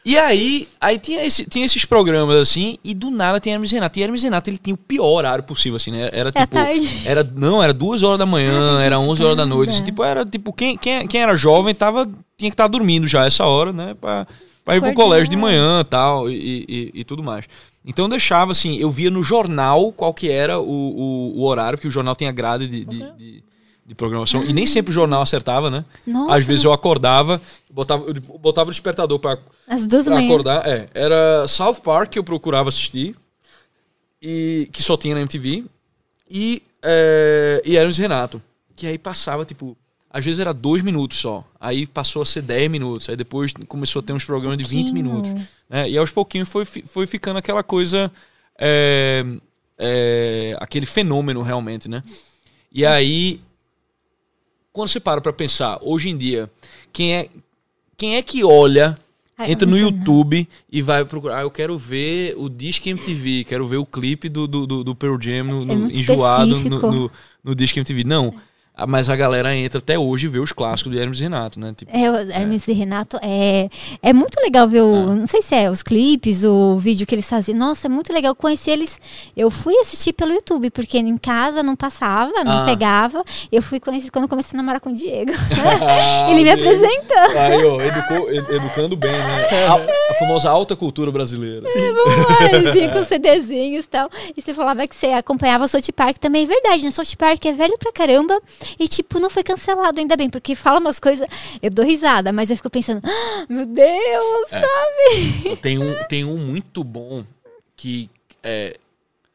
E 0.06 0.20
aí, 0.20 0.68
aí 0.80 1.00
tinha, 1.00 1.26
esse, 1.26 1.46
tinha 1.46 1.66
esses 1.66 1.84
programas 1.84 2.36
assim, 2.36 2.78
e 2.84 2.94
do 2.94 3.10
nada 3.10 3.40
tem 3.40 3.54
Hermes 3.54 3.72
e 3.72 3.74
Renato. 3.74 3.98
E 3.98 4.04
Hermes 4.04 4.22
e 4.22 4.26
Renato 4.26 4.50
ele 4.52 4.60
tinha 4.60 4.76
o 4.76 4.78
pior 4.78 5.08
horário 5.08 5.44
possível, 5.44 5.78
assim, 5.78 5.90
né? 5.90 6.10
Era 6.14 6.30
É 6.30 6.42
tipo. 6.42 6.56
tarde. 6.56 7.02
Era, 7.06 7.24
não, 7.24 7.62
era 7.62 7.74
duas 7.74 8.04
horas 8.04 8.20
da 8.20 8.26
manhã, 8.26 8.78
tá 8.78 8.84
era 8.84 9.00
11 9.00 9.24
horas 9.24 9.38
da 9.38 9.48
noite. 9.48 9.72
assim, 9.72 9.84
tipo, 9.84 10.04
era 10.04 10.24
tipo, 10.24 10.54
quem, 10.54 10.78
quem, 10.78 11.08
quem 11.08 11.22
era 11.22 11.36
jovem 11.36 11.74
tava, 11.74 12.06
tinha 12.38 12.52
que 12.52 12.54
estar 12.54 12.68
dormindo 12.68 13.08
já 13.08 13.26
essa 13.26 13.46
hora, 13.46 13.74
né? 13.74 13.96
Pra, 14.00 14.28
pra 14.64 14.78
ir 14.78 14.82
pro 14.82 14.94
colégio 14.94 15.28
de 15.28 15.38
manhã 15.38 15.84
tal, 15.84 16.30
e, 16.30 16.66
e, 16.70 16.92
e 17.00 17.04
tudo 17.04 17.24
mais. 17.24 17.46
Então 17.84 18.06
eu 18.06 18.10
deixava 18.10 18.52
assim, 18.52 18.78
eu 18.78 18.92
via 18.92 19.10
no 19.10 19.24
jornal 19.24 19.92
qual 19.92 20.14
que 20.14 20.30
era 20.30 20.60
o, 20.60 20.64
o, 20.64 21.40
o 21.40 21.44
horário, 21.46 21.78
porque 21.80 21.88
o 21.88 21.92
jornal 21.92 22.16
tinha 22.16 22.32
grade 22.32 22.68
de, 22.68 22.86
de, 22.86 22.98
de, 23.18 23.44
de 23.86 23.94
programação, 23.94 24.44
e 24.44 24.52
nem 24.52 24.66
sempre 24.66 24.90
o 24.90 24.94
jornal 24.94 25.22
acertava, 25.22 25.70
né? 25.70 25.86
Nossa. 26.08 26.36
Às 26.36 26.46
vezes 26.46 26.64
eu 26.64 26.74
acordava, 26.74 27.40
botava, 27.70 28.04
eu 28.06 28.16
botava 28.40 28.70
o 28.70 28.72
despertador 28.72 29.20
manhã. 30.16 30.28
acordar. 30.28 30.68
É, 30.68 30.90
era 30.94 31.48
South 31.48 31.76
Park 31.84 32.10
que 32.10 32.20
eu 32.20 32.24
procurava 32.24 32.70
assistir, 32.70 33.16
e 34.22 34.68
que 34.72 34.82
só 34.82 34.98
tinha 34.98 35.14
na 35.14 35.22
MTV, 35.22 35.66
e, 36.30 36.64
é, 36.82 37.62
e 37.64 37.76
Hermes 37.78 37.98
Renato, 37.98 38.42
que 38.76 38.88
aí 38.88 38.98
passava, 38.98 39.46
tipo, 39.46 39.78
às 40.10 40.26
vezes 40.26 40.40
era 40.40 40.54
dois 40.54 40.82
minutos 40.82 41.20
só, 41.20 41.44
aí 41.60 41.86
passou 41.86 42.22
a 42.22 42.26
ser 42.26 42.42
10 42.42 42.72
minutos, 42.72 43.08
aí 43.10 43.16
depois 43.16 43.54
começou 43.68 44.00
a 44.00 44.04
ter 44.04 44.14
uns 44.14 44.24
programas 44.24 44.58
de 44.58 44.64
20 44.64 44.86
Pouquinho. 44.86 45.04
minutos. 45.04 45.50
né? 45.70 45.90
E 45.90 45.98
aos 45.98 46.10
pouquinhos 46.10 46.50
foi, 46.50 46.66
foi 46.66 47.06
ficando 47.06 47.38
aquela 47.38 47.62
coisa, 47.62 48.12
é, 48.58 49.24
é, 49.78 50.58
aquele 50.60 50.86
fenômeno 50.86 51.42
realmente, 51.42 51.88
né? 51.90 52.02
E 52.72 52.86
aí, 52.86 53.42
quando 54.76 54.90
você 54.90 55.00
para 55.00 55.22
pra 55.22 55.32
pensar, 55.32 55.80
hoje 55.82 56.10
em 56.10 56.18
dia, 56.18 56.52
quem 56.92 57.16
é, 57.16 57.30
quem 57.98 58.18
é 58.18 58.22
que 58.22 58.44
olha, 58.44 58.94
Ai, 59.38 59.52
entra 59.52 59.66
no 59.66 59.78
e 59.78 59.82
YouTube 59.82 60.48
e 60.70 60.82
vai 60.82 61.06
procurar, 61.06 61.40
ah, 61.40 61.42
eu 61.44 61.50
quero 61.50 61.78
ver 61.78 62.36
o 62.38 62.50
Disque 62.50 62.90
MTV, 62.90 63.46
quero 63.46 63.66
ver 63.66 63.78
o 63.78 63.86
clipe 63.86 64.28
do, 64.28 64.46
do, 64.48 64.68
do, 64.68 64.84
do 64.84 64.94
Pearl 64.96 65.18
Jam 65.20 65.46
no, 65.46 65.66
no- 65.66 65.90
É 65.90 65.94
enjoado 65.94 66.60
no, 66.60 66.80
no, 66.92 67.12
no 67.44 67.56
Disque 67.56 67.80
MTV. 67.80 68.04
Não. 68.04 68.34
Ah, 68.38 68.42
Mas 68.88 69.10
a 69.10 69.16
galera 69.16 69.56
entra 69.56 69.80
até 69.80 69.98
hoje 69.98 70.26
e 70.26 70.30
vê 70.30 70.40
os 70.40 70.52
clássicos 70.52 70.92
de 70.92 71.00
Hermes 71.00 71.20
e 71.20 71.24
Renato, 71.24 71.60
né? 71.60 71.74
Tipo, 71.78 71.96
É, 71.96 72.12
o 72.12 72.16
Hermes 72.32 72.68
e 72.68 72.74
Renato 72.74 73.18
é, 73.22 73.70
é 74.02 74.12
muito 74.14 74.36
legal 74.42 74.68
ver 74.68 74.82
o. 74.82 75.16
Não 75.16 75.28
sei 75.28 75.42
se 75.42 75.56
é 75.56 75.70
os 75.72 75.82
clipes, 75.82 76.44
o 76.44 76.78
vídeo 76.78 77.08
que 77.08 77.16
eles 77.16 77.28
faziam. 77.30 77.58
Nossa, 77.58 77.88
é 77.88 77.90
muito 77.90 78.12
legal 78.12 78.36
conhecer 78.36 78.72
eles. 78.72 79.00
Eu 79.36 79.50
fui 79.50 79.76
assistir 79.78 80.12
pelo 80.14 80.34
YouTube, 80.34 80.70
porque 80.72 80.98
em 80.98 81.18
casa 81.18 81.64
não 81.64 81.76
passava, 81.76 82.32
não 82.44 82.64
Ah. 82.64 82.66
pegava. 82.66 83.24
Eu 83.52 83.62
fui 83.62 83.80
conhecer 83.80 84.10
quando 84.12 84.28
comecei 84.28 84.58
a 84.58 84.62
namorar 84.62 84.82
com 84.82 84.90
o 84.90 84.94
Diego. 84.94 85.32
Ah, 85.82 86.30
Ele 86.32 86.44
me 86.44 86.56
Diego. 86.56 86.62
apresenta. 86.62 87.40
Aí, 87.40 87.66
ó, 87.66 87.82
educou- 87.82 88.30
ed- 88.32 88.56
educando 88.56 88.98
bem, 88.98 89.12
né? 89.12 89.48
A, 89.70 90.12
a 90.12 90.20
famosa 90.20 90.50
alta 90.50 90.76
cultura 90.76 91.12
brasileira. 91.12 91.66
Ai, 92.42 92.74
vinha 92.74 92.90
com 92.90 93.06
CDzinhos 93.06 93.86
e 93.86 93.88
tal. 93.88 94.10
E 94.36 94.42
você 94.42 94.54
falava 94.54 94.86
que 94.88 94.96
você 94.96 95.08
acompanhava 95.08 95.64
o 95.64 95.68
South 95.68 95.92
Park 95.96 96.18
também. 96.18 96.44
É 96.44 96.48
verdade, 96.48 96.84
né? 96.84 96.92
South 96.92 97.16
Park 97.18 97.46
é 97.46 97.54
velho 97.54 97.78
pra 97.78 97.92
caramba. 97.92 98.40
E, 98.80 98.88
tipo, 98.88 99.20
não 99.20 99.30
foi 99.30 99.44
cancelado 99.44 100.00
ainda 100.00 100.16
bem. 100.16 100.30
Porque 100.30 100.56
fala 100.56 100.80
umas 100.80 101.00
coisas. 101.00 101.28
Eu 101.62 101.70
dou 101.70 101.86
risada, 101.86 102.32
mas 102.34 102.50
eu 102.50 102.56
fico 102.58 102.70
pensando, 102.70 103.02
"Ah, 103.04 103.46
meu 103.50 103.66
Deus, 103.66 104.52
É. 104.52 104.60
sabe? 104.62 105.56
Tem 105.62 105.78
um, 105.78 105.96
tem 106.08 106.24
um 106.26 106.38
muito 106.38 106.84
bom 106.84 107.24
que. 107.76 108.10
É, 108.44 108.78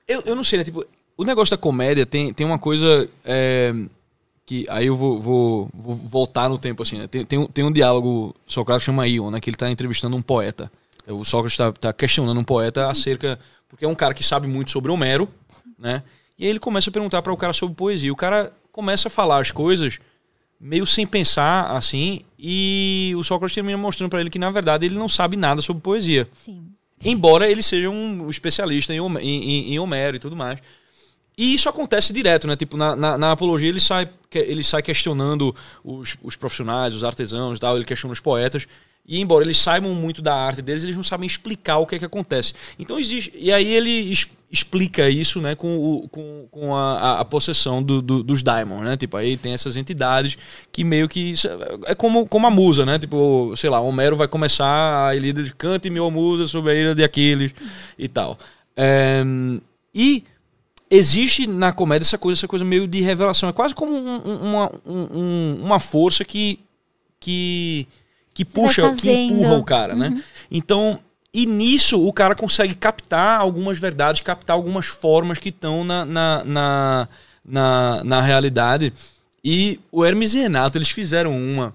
eu, 0.06 0.22
eu 0.26 0.34
não 0.34 0.44
sei, 0.44 0.58
né? 0.58 0.64
Tipo, 0.64 0.84
o 1.16 1.24
negócio 1.24 1.56
da 1.56 1.60
comédia 1.60 2.04
tem, 2.06 2.32
tem 2.32 2.46
uma 2.46 2.58
coisa. 2.58 3.08
é, 3.24 3.72
que 4.46 4.66
aí 4.68 4.86
eu 4.88 4.96
vou, 4.96 5.20
vou, 5.20 5.70
vou 5.72 5.94
voltar 5.94 6.48
no 6.48 6.58
tempo, 6.58 6.82
assim, 6.82 6.98
né? 6.98 7.06
Tem, 7.06 7.24
tem, 7.24 7.38
um, 7.38 7.46
tem 7.46 7.64
um 7.64 7.70
diálogo, 7.70 8.34
Sócrates 8.48 8.84
chama 8.84 9.06
Ion, 9.06 9.30
né? 9.30 9.38
Que 9.38 9.48
ele 9.48 9.56
tá 9.56 9.70
entrevistando 9.70 10.16
um 10.16 10.22
poeta. 10.22 10.70
O 11.06 11.24
Sócrates 11.24 11.56
tá, 11.56 11.70
tá 11.72 11.92
questionando 11.92 12.38
um 12.40 12.42
poeta 12.44 12.88
acerca. 12.90 13.38
Porque 13.68 13.84
é 13.84 13.88
um 13.88 13.94
cara 13.94 14.12
que 14.12 14.24
sabe 14.24 14.48
muito 14.48 14.72
sobre 14.72 14.90
Homero, 14.90 15.28
né? 15.78 16.02
E 16.36 16.44
aí 16.44 16.50
ele 16.50 16.58
começa 16.58 16.90
a 16.90 16.92
perguntar 16.92 17.22
para 17.22 17.32
o 17.32 17.36
cara 17.36 17.52
sobre 17.52 17.76
poesia. 17.76 18.12
O 18.12 18.16
cara 18.16 18.52
começa 18.72 19.08
a 19.08 19.10
falar 19.10 19.38
as 19.40 19.50
coisas 19.50 19.98
meio 20.60 20.86
sem 20.86 21.06
pensar, 21.06 21.70
assim, 21.74 22.20
e 22.38 23.14
o 23.16 23.24
Sócrates 23.24 23.54
termina 23.54 23.78
mostrando 23.78 24.10
para 24.10 24.20
ele 24.20 24.28
que, 24.28 24.38
na 24.38 24.50
verdade, 24.50 24.84
ele 24.84 24.94
não 24.94 25.08
sabe 25.08 25.36
nada 25.36 25.62
sobre 25.62 25.82
poesia. 25.82 26.28
Sim. 26.44 26.66
Embora 27.02 27.50
ele 27.50 27.62
seja 27.62 27.88
um 27.88 28.28
especialista 28.28 28.92
em, 28.92 28.98
em- 29.20 29.72
em- 29.72 29.78
Homero 29.78 30.16
e 30.16 30.18
tudo 30.18 30.36
mais. 30.36 30.58
E 31.38 31.54
isso 31.54 31.66
acontece 31.70 32.12
direto, 32.12 32.46
né? 32.46 32.56
Tipo, 32.56 32.76
na, 32.76 32.94
na, 32.94 33.16
na 33.16 33.32
apologia 33.32 33.70
ele 33.70 33.80
sai, 33.80 34.06
ele 34.34 34.62
sai 34.62 34.82
questionando 34.82 35.54
os, 35.82 36.18
os 36.22 36.36
profissionais, 36.36 36.92
os 36.94 37.02
artesãos 37.04 37.56
e 37.56 37.60
tal, 37.60 37.76
ele 37.76 37.86
questiona 37.86 38.12
os 38.12 38.20
poetas. 38.20 38.66
E 39.10 39.20
embora 39.20 39.44
eles 39.44 39.58
saibam 39.58 39.92
muito 39.92 40.22
da 40.22 40.32
arte 40.34 40.62
deles, 40.62 40.84
eles 40.84 40.94
não 40.94 41.02
sabem 41.02 41.26
explicar 41.26 41.78
o 41.78 41.86
que 41.86 41.96
é 41.96 41.98
que 41.98 42.04
acontece. 42.04 42.54
Então 42.78 42.96
existe. 42.96 43.32
E 43.34 43.52
aí 43.52 43.66
ele 43.66 44.14
explica 44.52 45.08
isso, 45.10 45.40
né, 45.40 45.54
com, 45.56 45.76
o, 45.76 46.08
com, 46.08 46.46
com 46.50 46.74
a, 46.76 47.18
a- 47.20 47.24
possessão 47.24 47.82
do, 47.82 48.00
do- 48.00 48.22
dos 48.22 48.40
Daimons, 48.42 48.84
né? 48.84 48.96
Tipo, 48.96 49.16
aí 49.16 49.36
tem 49.36 49.52
essas 49.52 49.76
entidades 49.76 50.38
que 50.70 50.84
meio 50.84 51.08
que. 51.08 51.32
isso 51.32 51.48
É 51.86 51.94
como, 51.94 52.24
como 52.26 52.46
a 52.46 52.50
musa, 52.50 52.86
né? 52.86 52.98
Tipo, 53.00 53.52
sei 53.56 53.68
lá, 53.68 53.80
Homero 53.80 54.16
vai 54.16 54.28
começar 54.28 55.08
a 55.08 55.14
Ilíada 55.16 55.42
de 55.42 55.52
cante 55.54 55.90
meu 55.90 56.08
musa 56.10 56.46
sobre 56.46 56.70
a 56.70 56.74
ilha 56.76 56.94
de 56.94 57.02
Aquiles 57.02 57.52
e 57.98 58.06
tal. 58.06 58.38
É, 58.76 59.22
e 59.92 60.22
existe 60.90 61.46
na 61.48 61.72
comédia 61.72 62.04
essa 62.04 62.18
coisa, 62.18 62.38
essa 62.38 62.48
coisa 62.48 62.64
meio 62.64 62.86
de 62.86 63.00
revelação. 63.00 63.48
É 63.48 63.52
quase 63.52 63.74
como 63.74 63.92
um- 63.92 64.22
um- 64.24 64.36
uma, 64.50 64.72
um- 64.86 65.18
um- 65.18 65.58
uma 65.62 65.80
força 65.80 66.24
que. 66.24 66.60
que 67.18 67.86
que 68.34 68.44
puxa, 68.44 68.94
que 68.94 69.10
empurra 69.10 69.56
o 69.56 69.64
cara, 69.64 69.94
né? 69.94 70.22
Então, 70.50 70.98
e 71.32 71.46
nisso 71.46 72.04
o 72.04 72.12
cara 72.12 72.34
consegue 72.34 72.74
captar 72.74 73.40
algumas 73.40 73.78
verdades, 73.78 74.20
captar 74.20 74.56
algumas 74.56 74.86
formas 74.86 75.38
que 75.38 75.50
estão 75.50 75.84
na, 75.84 76.04
na, 76.04 76.44
na, 76.44 77.08
na, 77.44 78.04
na 78.04 78.20
realidade. 78.20 78.92
E 79.44 79.80
o 79.90 80.04
Hermes 80.04 80.34
e 80.34 80.38
Renato, 80.38 80.76
eles 80.76 80.90
fizeram 80.90 81.32
uma 81.36 81.74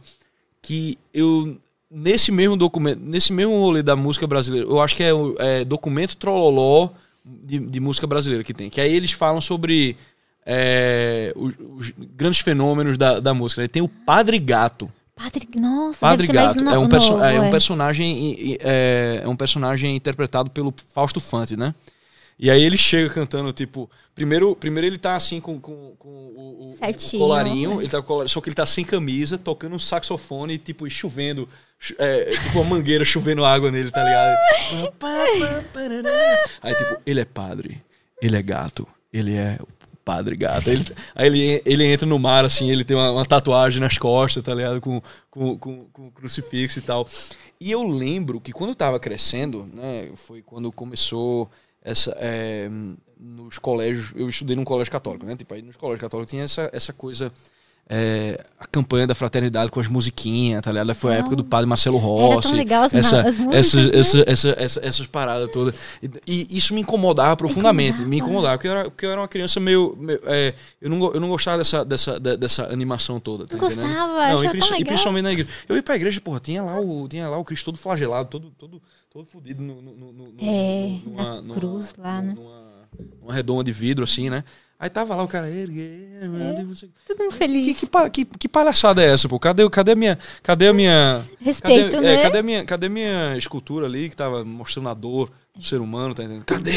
que 0.61 0.97
eu. 1.13 1.57
Nesse 1.89 2.31
mesmo 2.31 2.57
documento, 2.57 2.99
nesse 2.99 3.31
mesmo 3.31 3.57
rolê 3.59 3.81
da 3.81 3.95
música 3.95 4.27
brasileira, 4.27 4.67
eu 4.67 4.81
acho 4.81 4.95
que 4.95 5.03
é 5.03 5.13
o 5.13 5.35
é, 5.37 5.63
documento 5.63 6.17
Trololó 6.17 6.89
de, 7.23 7.59
de 7.59 7.79
música 7.79 8.05
brasileira 8.05 8.43
que 8.43 8.53
tem. 8.53 8.69
Que 8.69 8.81
aí 8.81 8.93
eles 8.93 9.11
falam 9.11 9.39
sobre 9.39 9.95
é, 10.45 11.31
os, 11.35 11.53
os 11.77 11.93
grandes 12.15 12.41
fenômenos 12.41 12.97
da, 12.97 13.19
da 13.19 13.33
música. 13.33 13.61
né? 13.61 13.67
Tem 13.67 13.81
o 13.81 13.87
Padre 13.87 14.37
Gato. 14.39 14.91
Padre, 15.15 15.47
nossa, 15.59 15.99
Padre 15.99 16.27
Gato 16.27 16.63
mais 16.63 16.75
é 16.75 16.77
um, 16.77 16.83
no, 16.83 16.89
novo, 16.89 17.23
é 17.23 17.39
um 17.39 17.45
é. 17.45 17.51
personagem 17.51 18.17
e- 18.17 18.51
e- 18.53 18.57
é, 18.61 19.21
é 19.23 19.27
um 19.27 19.35
personagem 19.35 19.95
interpretado 19.95 20.49
pelo 20.49 20.73
Fausto 20.93 21.19
Fante, 21.21 21.55
né? 21.55 21.73
E 22.37 22.51
aí 22.51 22.61
ele 22.61 22.75
chega 22.75 23.09
cantando, 23.09 23.53
tipo, 23.53 23.89
primeiro, 24.13 24.53
primeiro 24.57 24.85
ele 24.87 24.97
tá 24.97 25.15
assim 25.15 25.39
com, 25.39 25.57
com, 25.57 25.93
com 25.97 26.09
o, 26.09 26.73
o- 26.73 26.77
colarinho, 27.17 27.79
ele 27.81 27.89
tá 27.89 28.01
colar- 28.01 28.27
só 28.27 28.41
que 28.41 28.49
ele 28.49 28.55
tá 28.55 28.65
sem 28.65 28.83
camisa, 28.83 29.37
tocando 29.37 29.73
um 29.73 29.79
saxofone, 29.79 30.57
tipo, 30.57 30.85
e 30.85 30.91
chovendo, 30.91 31.47
é, 31.97 32.31
tipo 32.31 32.59
uma 32.59 32.75
mangueira 32.75 33.05
chovendo 33.05 33.45
água 33.45 33.71
nele, 33.71 33.89
tá 33.89 34.03
ligado? 34.03 34.35
Aí, 36.61 36.75
tipo, 36.75 36.97
ele 37.05 37.19
é 37.21 37.25
padre, 37.25 37.81
ele 38.21 38.35
é 38.35 38.41
gato, 38.41 38.85
ele 39.13 39.33
é 39.35 39.57
o 39.61 39.67
padre 40.05 40.35
gato. 40.37 40.69
Ele- 40.69 40.85
aí 41.15 41.27
ele, 41.27 41.61
ele 41.65 41.85
entra 41.85 42.05
no 42.07 42.19
mar, 42.19 42.45
assim, 42.45 42.69
ele 42.71 42.85
tem 42.85 42.95
uma, 42.95 43.11
uma 43.11 43.25
tatuagem 43.25 43.81
nas 43.81 43.97
costas, 43.97 44.43
tá 44.43 44.53
ligado? 44.53 44.79
Com, 44.79 45.01
com, 45.29 45.57
com, 45.57 45.85
com 45.91 46.11
crucifixo 46.11 46.79
e 46.79 46.81
tal. 46.83 47.07
E 47.59 47.71
eu 47.71 47.83
lembro 47.83 48.39
que 48.39 48.53
quando 48.53 48.69
eu 48.69 48.75
tava 48.75 48.99
crescendo, 48.99 49.67
né, 49.73 50.11
foi 50.15 50.41
quando 50.41 50.71
começou 50.71 51.49
essa. 51.81 52.15
é, 52.19 52.69
nos 53.17 53.57
colégios, 53.57 54.11
eu 54.15 54.27
estudei 54.29 54.55
num 54.55 54.65
colégio 54.65 54.91
católico, 54.91 55.25
né? 55.25 55.35
Tipo, 55.35 55.53
aí 55.53 55.61
nos 55.61 55.75
colégios 55.77 56.01
católicos 56.01 56.29
tinha 56.29 56.43
essa, 56.43 56.69
essa 56.73 56.91
coisa. 56.93 57.31
É, 57.87 58.43
a 58.59 58.65
campanha 58.65 59.05
da 59.05 59.13
fraternidade 59.13 59.69
com 59.69 59.79
as 59.79 59.87
musiquinhas, 59.87 60.61
tá 60.63 60.71
ligado? 60.71 60.95
Foi 60.95 61.13
a 61.13 61.17
época 61.19 61.35
do 61.35 61.43
padre 61.43 61.67
Marcelo 61.67 61.97
Rossi. 61.97 62.47
tão 62.49 62.57
legal 62.57 62.83
as 62.83 62.93
essa, 62.93 63.21
as 63.21 63.37
músicas, 63.37 63.55
essas, 63.55 63.85
né? 63.85 63.91
essa, 63.99 64.23
essa, 64.31 64.49
essa- 64.57 64.79
essas 64.87 65.07
paradas 65.07 65.49
todas. 65.51 65.75
E, 66.01 66.47
e 66.49 66.57
isso 66.57 66.73
me 66.73 66.81
incomodava 66.81 67.35
profundamente. 67.37 68.01
Me 68.01 68.17
incomodava, 68.17 68.57
porque 68.57 68.67
eu 68.67 68.71
era, 68.71 68.83
porque 68.85 69.05
eu 69.05 69.11
era 69.11 69.21
uma 69.21 69.27
criança 69.27 69.59
meio. 69.59 69.95
meio, 69.99 70.19
é, 70.25 70.53
eu, 70.81 70.89
não, 70.89 71.13
eu 71.13 71.19
não 71.19 71.29
gostava 71.29 71.59
dessa, 71.59 71.85
dessa, 71.85 72.19
de- 72.19 72.37
dessa 72.37 72.63
animação 72.73 73.19
toda. 73.19 73.45
Tá 73.45 73.55
Não 73.55 73.65
entendendo? 73.67 73.87
gostava, 73.87 74.27
não, 74.33 74.43
e, 74.43 74.47
e 74.81 74.85
principalmente 74.85 75.23
na 75.23 75.31
igreja. 75.33 75.49
Eu 75.69 75.75
ia 75.75 75.83
pra 75.83 75.95
igreja, 75.95 76.19
porra, 76.21 76.39
tinha 76.39 76.63
lá 76.63 76.79
o, 76.79 77.07
tinha 77.07 77.29
lá 77.29 77.37
o 77.37 77.43
Cristo 77.45 77.65
todo 77.65 77.77
flagelado, 77.77 78.29
todo, 78.29 78.49
todo, 78.57 78.81
todo 79.11 79.25
fudido 79.25 79.61
no, 79.61 79.79
no, 79.81 79.93
no, 79.95 80.11
no- 80.11 80.33
É, 80.41 80.97
numa- 81.05 81.23
na 81.35 81.41
numa- 81.41 81.53
cruz 81.55 81.93
lá, 81.99 82.19
né? 82.21 82.33
Numa, 82.35 82.65
numa 83.21 83.33
redoma 83.33 83.63
de 83.63 83.71
vidro, 83.71 84.03
assim, 84.03 84.29
né? 84.29 84.43
Aí 84.77 84.89
tava 84.89 85.15
lá 85.15 85.23
o 85.23 85.27
cara, 85.27 85.49
ergue, 85.49 85.89
Todo 87.07 87.19
mundo 87.19 87.31
que, 87.31 87.37
feliz. 87.37 87.77
que, 87.77 87.87
que, 88.11 88.25
que 88.25 88.47
palhaçada 88.49 89.01
é 89.01 89.13
essa, 89.13 89.27
pô? 89.29 89.39
Cadê, 89.39 89.67
cadê 89.69 89.93
a 89.93 89.95
minha. 89.95 90.19
Cadê 90.43 90.67
a 90.67 90.73
minha. 90.73 91.23
Respeito, 91.39 91.91
cadê, 91.91 92.05
né? 92.07 92.13
é, 92.15 92.23
cadê, 92.23 92.37
a 92.39 92.43
minha, 92.43 92.65
cadê 92.65 92.87
a 92.87 92.89
minha 92.89 93.37
escultura 93.37 93.85
ali 93.85 94.09
que 94.09 94.15
tava 94.17 94.43
mostrando 94.43 94.89
a 94.89 94.93
dor 94.93 95.31
do 95.55 95.63
ser 95.63 95.79
humano, 95.79 96.13
tá 96.13 96.23
entendendo? 96.23 96.43
Cadê? 96.45 96.71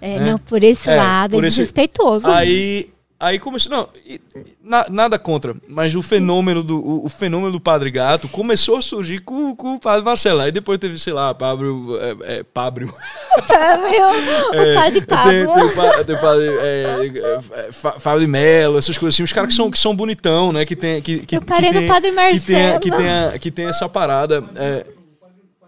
É, 0.00 0.16
É. 0.16 0.20
não, 0.20 0.38
por 0.38 0.62
esse 0.62 0.90
É, 0.90 0.96
lado 0.96 1.30
por 1.32 1.44
é 1.44 1.48
esse- 1.48 1.56
desrespeitoso. 1.56 2.28
Aí. 2.28 2.90
Aí 3.22 3.38
começou. 3.38 3.70
Não, 3.70 3.88
na- 4.60 4.86
nada 4.90 5.16
contra, 5.16 5.54
mas 5.68 5.94
o 5.94 6.02
fenômeno 6.02 6.60
do, 6.60 6.76
o, 6.76 7.06
o 7.06 7.08
fenômeno 7.08 7.52
do 7.52 7.60
Padre 7.60 7.88
Gato 7.88 8.26
começou 8.28 8.76
a 8.76 8.82
surgir 8.82 9.20
com, 9.20 9.54
com 9.54 9.74
o 9.74 9.78
Padre 9.78 10.04
Marcelo. 10.04 10.40
Aí 10.40 10.50
depois 10.50 10.80
teve, 10.80 10.98
sei 10.98 11.12
lá, 11.12 11.32
Pablo. 11.32 11.96
É, 12.00 12.38
é, 12.38 12.42
Pablo. 12.42 12.92
Meu, 13.48 14.08
o 14.10 14.74
padre 14.74 14.98
É, 14.98 15.02
Pablo. 15.02 15.30
Tem, 15.32 15.46
tem 15.46 16.04
tem 16.04 16.20
padre 16.20 16.48
é, 16.48 17.38
é, 17.68 17.72
Fábio 17.72 18.20
de 18.22 18.26
Mello, 18.26 18.76
essas 18.78 18.98
coisas 18.98 19.14
assim. 19.14 19.22
Os 19.22 19.32
caras 19.32 19.50
que 19.50 19.54
são, 19.54 19.70
que 19.70 19.78
são 19.78 19.94
bonitão, 19.94 20.52
né? 20.52 20.64
Que 20.64 20.74
tem, 20.74 21.00
que, 21.00 21.20
que, 21.24 21.36
Eu 21.36 21.42
parei 21.42 21.70
que 21.70 21.74
no 21.74 21.80
tem- 21.80 21.88
Padre 21.88 22.10
Que 22.10 22.16
tem, 22.16 22.56
Marcelo. 22.56 22.80
que, 22.80 22.90
tem, 22.90 23.08
a- 23.08 23.38
que 23.38 23.50
tem 23.50 23.66
essa 23.66 23.88
parada. 23.88 24.42
é, 24.56 24.84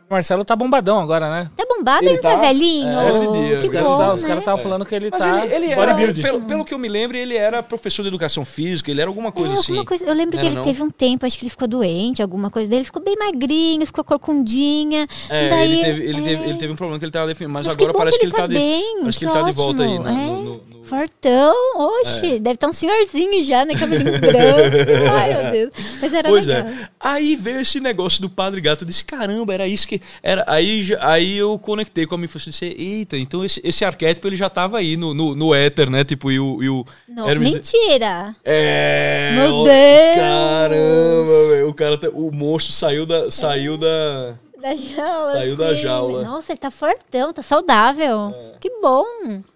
Marcelo 0.09 0.44
tá 0.44 0.55
bombadão 0.55 1.00
agora, 1.00 1.30
né? 1.30 1.50
Tá 1.57 1.64
bombado, 1.68 2.05
Ele 2.05 2.12
ele 2.14 2.18
tá, 2.18 2.34
tá- 2.34 2.40
velhinho. 2.40 2.86
É, 3.00 3.11
esse 3.11 3.20
dia. 3.20 3.59
Os 3.61 3.68
caras 3.68 4.20
tá- 4.22 4.28
né? 4.28 4.38
estavam 4.38 4.62
falando 4.62 4.84
que 4.84 4.94
ele 4.94 5.09
mas 5.11 5.20
tá 5.20 5.44
ele, 5.46 5.55
ele 5.55 5.72
era, 5.72 5.92
bodybuilding. 5.94 6.22
pelo, 6.22 6.40
pelo 6.42 6.64
que 6.64 6.74
eu 6.74 6.78
me 6.78 6.88
lembro, 6.88 7.16
ele 7.16 7.34
era 7.36 7.62
professor 7.62 8.02
de 8.02 8.09
educação 8.09 8.44
física, 8.44 8.90
ele 8.90 9.00
era 9.00 9.11
alguma 9.11 9.32
coisa 9.32 9.55
É, 9.55 9.59
assim. 9.59 9.72
alguma 9.72 9.84
coisa. 9.86 10.05
Eu 10.05 10.14
lembro 10.14 10.38
que 10.38 10.44
ele 10.46 10.55
não? 10.57 10.62
teve 10.62 10.82
um 10.82 10.90
tempo, 10.90 11.24
acho 11.26 11.38
que 11.38 11.44
ele 11.44 11.50
ficou 11.50 11.66
doente, 11.66 12.22
alguma 12.22 12.50
coisa 12.50 12.68
dele. 12.68 12.80
Ele 12.80 12.84
ficou 12.84 13.02
bem 13.02 13.16
magrinho, 13.16 13.86
ficou 13.86 14.05
corcundinha. 14.05 15.07
É, 15.30 15.48
Daí, 15.50 15.72
ele, 15.72 15.84
teve, 15.84 16.02
ele, 16.02 16.18
é, 16.20 16.22
teve, 16.22 16.44
ele 16.50 16.59
teve 16.59 16.72
um 16.72 16.76
problema 16.76 16.98
que 16.98 17.05
ele 17.07 17.12
tava 17.12 17.26
defendendo, 17.26 17.52
mas, 17.55 17.66
Mas 17.66 17.74
agora 17.74 17.88
que 17.90 17.92
bom 17.92 17.98
parece 17.98 18.18
que 18.18 18.24
ele 18.26 18.32
tá, 18.32 18.46
de, 18.46 18.55
bem, 18.55 18.96
parece 19.00 19.18
que 19.18 19.24
que 19.24 19.30
ele 19.32 19.40
tá 19.42 19.50
de 19.50 19.57
volta 19.57 19.82
aí. 19.82 19.88
ótimo, 19.88 20.05
né, 20.05 20.12
é. 20.12 20.26
no- 20.26 20.42
no- 20.42 20.50
no- 20.70 20.74
Fortão, 20.85 21.55
oxe, 21.76 22.39
deve 22.39 22.55
estar 22.55 22.68
um 22.68 22.72
senhorzinho 22.72 23.43
já, 23.45 23.64
né? 23.64 23.74
Cabelinho 23.74 24.18
branco. 24.18 24.35
Ai, 25.14 25.43
meu 25.43 25.53
Deus. 25.53 25.70
Mas 26.01 26.12
era 26.12 26.28
Pois 26.28 26.47
legal. 26.47 26.66
é. 26.70 26.89
Aí 27.01 27.37
veio 27.37 27.61
esse 27.61 27.80
negócio 27.80 28.20
do 28.20 28.28
Padre 28.28 28.61
Gato. 28.61 28.82
Eu 28.85 28.89
disse, 28.89 29.05
caramba, 29.05 29.55
era 29.55 29.66
isso 29.66 29.87
que. 29.89 30.01
Era... 30.22 30.45
Aí, 30.47 30.87
aí 31.01 31.37
eu 31.39 31.59
conectei 31.59 32.07
com 32.07 32.14
a 32.14 32.18
minha 32.18 32.26
infância 32.26 32.49
e 32.49 32.53
disse, 32.53 32.64
eita, 32.78 33.16
então 33.16 33.45
esse, 33.45 33.61
esse 33.64 33.85
arquétipo 33.85 34.26
ele 34.28 34.37
já 34.37 34.49
tava 34.51 34.78
aí 34.78 34.97
no, 34.97 35.14
no, 35.14 35.35
no 35.35 35.55
éter, 35.55 35.91
né? 35.91 36.05
Tipo, 36.05 36.30
e 36.30 36.39
o. 36.39 36.62
E 36.62 36.68
o 36.68 36.85
Não, 37.09 37.28
Hermes- 37.28 37.55
mentira. 37.55 38.35
É. 38.45 39.32
Meu 39.37 39.64
Deus! 39.64 40.16
Caramba, 40.16 41.49
velho. 41.51 41.68
O 41.68 41.74
cara. 41.74 41.99
tá- 41.99 42.09
O 42.12 42.30
monstro 42.30 42.72
saiu 42.72 43.07
da. 43.07 43.30
Saiu 43.30 43.76
da. 43.76 44.35
Da 44.65 44.75
jaula. 44.75 45.33
Saiu 45.37 45.57
da 45.57 45.75
sim. 45.75 45.83
jaula. 45.83 46.23
Nossa, 46.25 46.53
ele 46.53 46.59
tá 46.59 46.71
fortão, 46.71 47.33
tá 47.35 47.43
saudável. 47.43 48.35
É. 48.35 48.59
Que 48.59 48.71
bom. 48.81 49.05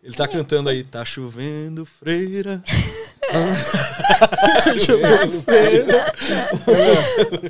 Ele 0.05 0.15
tá 0.15 0.29
cantando 0.29 0.69
aí, 0.69 0.85
tá 0.85 1.03
chovendo, 1.03 1.87
freira. 1.87 2.63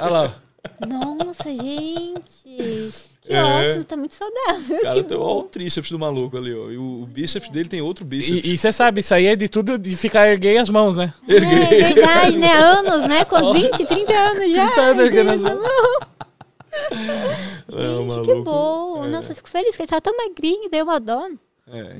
Olha 0.01 0.11
lá. 0.11 0.35
Nossa, 0.87 1.45
gente. 1.51 2.93
Que 3.23 3.33
É. 3.35 3.43
ótimo, 3.43 3.85
tá 3.85 3.97
muito 3.97 4.15
saudável. 4.15 4.81
Cara, 4.81 5.03
tem 5.03 5.17
ó, 5.17 5.39
o 5.41 5.43
tríceps 5.43 5.91
do 5.91 5.99
maluco 5.99 6.37
ali, 6.37 6.55
ó. 6.55 6.71
E 6.71 6.79
o, 6.79 7.03
o 7.03 7.07
bíceps 7.07 7.49
dele 7.51 7.69
tem 7.69 7.81
outro 7.83 8.05
bíceps. 8.05 8.43
E 8.45 8.57
você 8.57 8.73
sabe, 8.73 9.01
isso 9.01 9.13
aí 9.13 9.27
é 9.27 9.35
de 9.37 9.49
tudo 9.49 9.77
de 9.79 9.97
ficar 9.97 10.29
erguei 10.29 10.59
as 10.59 10.69
mãos, 10.71 10.97
né? 10.97 11.13
É 11.29 11.41
verdade, 11.41 12.37
né? 12.37 12.53
Anos, 12.53 13.09
né? 13.09 13.25
Com 13.25 13.53
20, 13.53 13.85
30 13.85 14.13
anos 14.13 14.55
já. 14.55 14.67
30 14.67 14.81
anos 14.81 15.05
erguendo 15.05 15.31
as 15.33 15.41
Deus, 15.43 15.61
É, 16.91 17.77
Gente, 17.77 18.11
que 18.11 18.17
maluco. 18.17 18.43
bom. 18.45 19.05
É. 19.05 19.09
Nossa, 19.09 19.33
eu 19.33 19.37
fico 19.37 19.49
feliz 19.49 19.77
que 19.77 19.83
ele 19.83 19.89
tá 19.89 20.01
tão 20.01 20.17
magrinho, 20.17 20.71
deu 20.71 20.85
uma 20.85 20.99
dó. 20.99 21.29
É. 21.71 21.97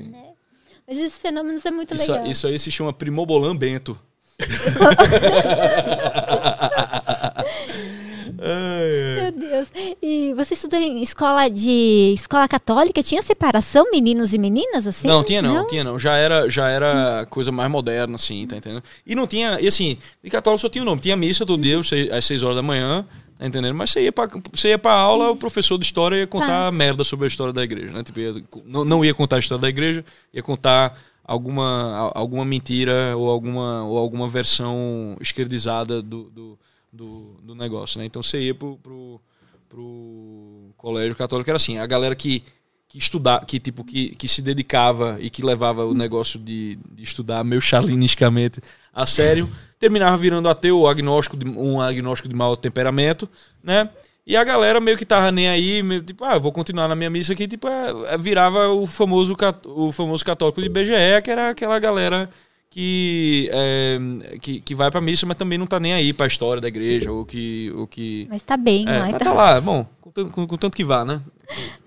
Mas 0.87 0.97
esses 0.97 1.19
fenômenos 1.19 1.63
é 1.65 1.71
muito 1.71 1.93
Isso, 1.95 2.11
legal. 2.11 2.27
isso 2.27 2.47
aí 2.47 2.57
se 2.57 2.71
chama 2.71 2.91
Primobolan 2.91 3.55
Bento. 3.55 3.97
Meu 8.39 9.31
Deus. 9.31 9.67
E 10.01 10.33
você 10.33 10.53
estudou 10.53 10.79
em 10.79 11.01
escola 11.01 11.49
de 11.49 12.13
escola 12.15 12.47
católica? 12.47 13.03
Tinha 13.03 13.21
separação 13.21 13.91
meninos 13.91 14.33
e 14.33 14.37
meninas 14.37 14.87
assim? 14.87 15.07
Não, 15.07 15.23
tinha 15.23 15.41
não, 15.41 15.67
tinha 15.67 15.83
não. 15.83 15.99
Já 15.99 16.15
era, 16.15 16.49
já 16.49 16.69
era 16.69 17.25
coisa 17.29 17.51
mais 17.51 17.69
moderna, 17.69 18.15
assim, 18.15 18.45
tá 18.47 18.55
entendendo? 18.57 18.83
E 19.05 19.15
não 19.15 19.27
tinha, 19.27 19.59
e 19.59 19.67
assim, 19.67 19.97
de 20.23 20.29
católico 20.29 20.61
só 20.61 20.69
tinha 20.69 20.81
o 20.81 20.85
nome. 20.85 21.01
Tinha 21.01 21.17
missa 21.17 21.45
todo 21.45 21.61
dia, 21.61 21.79
às 22.11 22.25
6 22.25 22.43
horas 22.43 22.55
da 22.55 22.61
manhã, 22.63 23.05
entendendo? 23.47 23.75
Mas 23.75 23.91
você 23.91 24.01
ia 24.03 24.11
pra, 24.11 24.27
você 24.51 24.69
ia 24.69 24.77
pra 24.77 24.93
aula, 24.93 25.31
o 25.31 25.35
professor 25.35 25.77
de 25.77 25.85
história 25.85 26.15
ia 26.17 26.27
contar 26.27 26.71
merda 26.71 27.03
sobre 27.03 27.25
a 27.25 27.27
história 27.27 27.53
da 27.53 27.63
igreja, 27.63 27.91
né? 27.93 28.03
Tipo, 28.03 28.19
ia- 28.19 28.43
não, 28.65 28.83
não 28.83 29.05
ia 29.05 29.13
contar 29.13 29.37
a 29.37 29.39
história 29.39 29.61
da 29.61 29.69
igreja, 29.69 30.03
ia 30.33 30.43
contar 30.43 30.97
alguma, 31.23 32.11
alguma 32.15 32.43
mentira 32.43 33.15
ou 33.15 33.29
alguma, 33.29 33.83
ou 33.83 33.97
alguma 33.97 34.27
versão 34.27 35.15
esquerdizada 35.21 36.01
do, 36.01 36.23
do, 36.29 36.59
do, 36.91 37.35
do 37.43 37.55
negócio, 37.55 37.99
né? 37.99 38.05
Então 38.05 38.21
você 38.23 38.39
ia 38.41 38.55
pro, 38.55 38.77
pro, 38.77 39.21
pro 39.69 40.71
colégio 40.77 41.15
católico, 41.15 41.49
era 41.49 41.57
assim, 41.57 41.77
a 41.77 41.85
galera 41.85 42.15
que 42.15 42.43
que 42.91 42.97
estudar, 42.97 43.45
que 43.45 43.59
tipo 43.59 43.83
que, 43.83 44.15
que 44.15 44.27
se 44.27 44.41
dedicava 44.41 45.17
e 45.19 45.29
que 45.29 45.43
levava 45.43 45.85
o 45.85 45.93
negócio 45.93 46.39
de, 46.39 46.79
de 46.91 47.03
estudar 47.03 47.43
meio 47.43 47.61
charlinisticamente 47.61 48.59
a 48.91 49.05
sério, 49.05 49.47
terminava 49.79 50.17
virando 50.17 50.49
ateu 50.49 50.87
agnóstico 50.87 51.37
de, 51.37 51.47
um 51.47 51.79
agnóstico 51.81 52.27
de 52.27 52.35
mau 52.35 52.55
temperamento, 52.57 53.29
né? 53.63 53.89
E 54.27 54.35
a 54.37 54.43
galera 54.43 54.79
meio 54.79 54.97
que 54.97 55.05
tava 55.05 55.31
nem 55.31 55.47
aí, 55.49 55.81
meio, 55.81 56.01
tipo, 56.03 56.23
ah, 56.23 56.35
eu 56.35 56.41
vou 56.41 56.51
continuar 56.51 56.87
na 56.87 56.95
minha 56.95 57.09
missa 57.09 57.33
aqui, 57.33 57.47
tipo, 57.47 57.67
é, 57.67 58.13
é, 58.13 58.17
virava 58.17 58.67
o 58.67 58.85
famoso 58.85 59.35
o 59.65 59.91
famoso 59.91 60.23
católico 60.23 60.61
de 60.61 60.69
BGE, 60.69 61.21
que 61.23 61.31
era 61.31 61.49
aquela 61.49 61.79
galera 61.79 62.29
que, 62.69 63.49
é, 63.51 63.97
que 64.39 64.61
que 64.61 64.75
vai 64.75 64.91
pra 64.91 65.01
missa, 65.01 65.25
mas 65.25 65.35
também 65.37 65.57
não 65.57 65.65
tá 65.65 65.79
nem 65.79 65.93
aí 65.93 66.13
pra 66.13 66.27
história 66.27 66.61
da 66.61 66.67
igreja 66.67 67.11
ou 67.11 67.25
que 67.25 67.71
ou 67.75 67.87
que 67.87 68.27
Mas 68.29 68.43
tá 68.43 68.55
bem, 68.55 68.85
é, 68.87 68.99
mas 68.99 69.11
Tá... 69.13 69.19
tá 69.19 69.33
lá, 69.33 69.59
bom, 69.59 69.87
com, 69.99 70.11
tanto- 70.11 70.29
com- 70.31 70.45
com 70.45 70.57
tanto 70.57 70.75
que 70.75 70.83
vá, 70.85 71.03
né? 71.03 71.21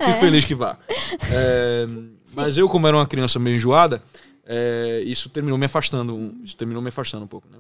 Fico 0.05 0.18
feliz 0.18 0.45
que 0.45 0.55
vá. 0.55 0.76
É, 1.30 1.86
mas 2.34 2.57
eu, 2.59 2.68
como 2.68 2.88
era 2.88 2.97
uma 2.97 3.07
criança 3.07 3.38
meio 3.38 3.57
enjoada, 3.57 4.03
é, 4.45 5.03
isso 5.07 5.28
terminou 5.28 5.57
me 5.59 5.66
afastando. 5.66 6.34
Isso 6.43 6.57
terminou 6.57 6.82
me 6.82 6.88
afastando 6.88 7.24
um 7.24 7.28
pouco, 7.28 7.47
né? 7.49 7.59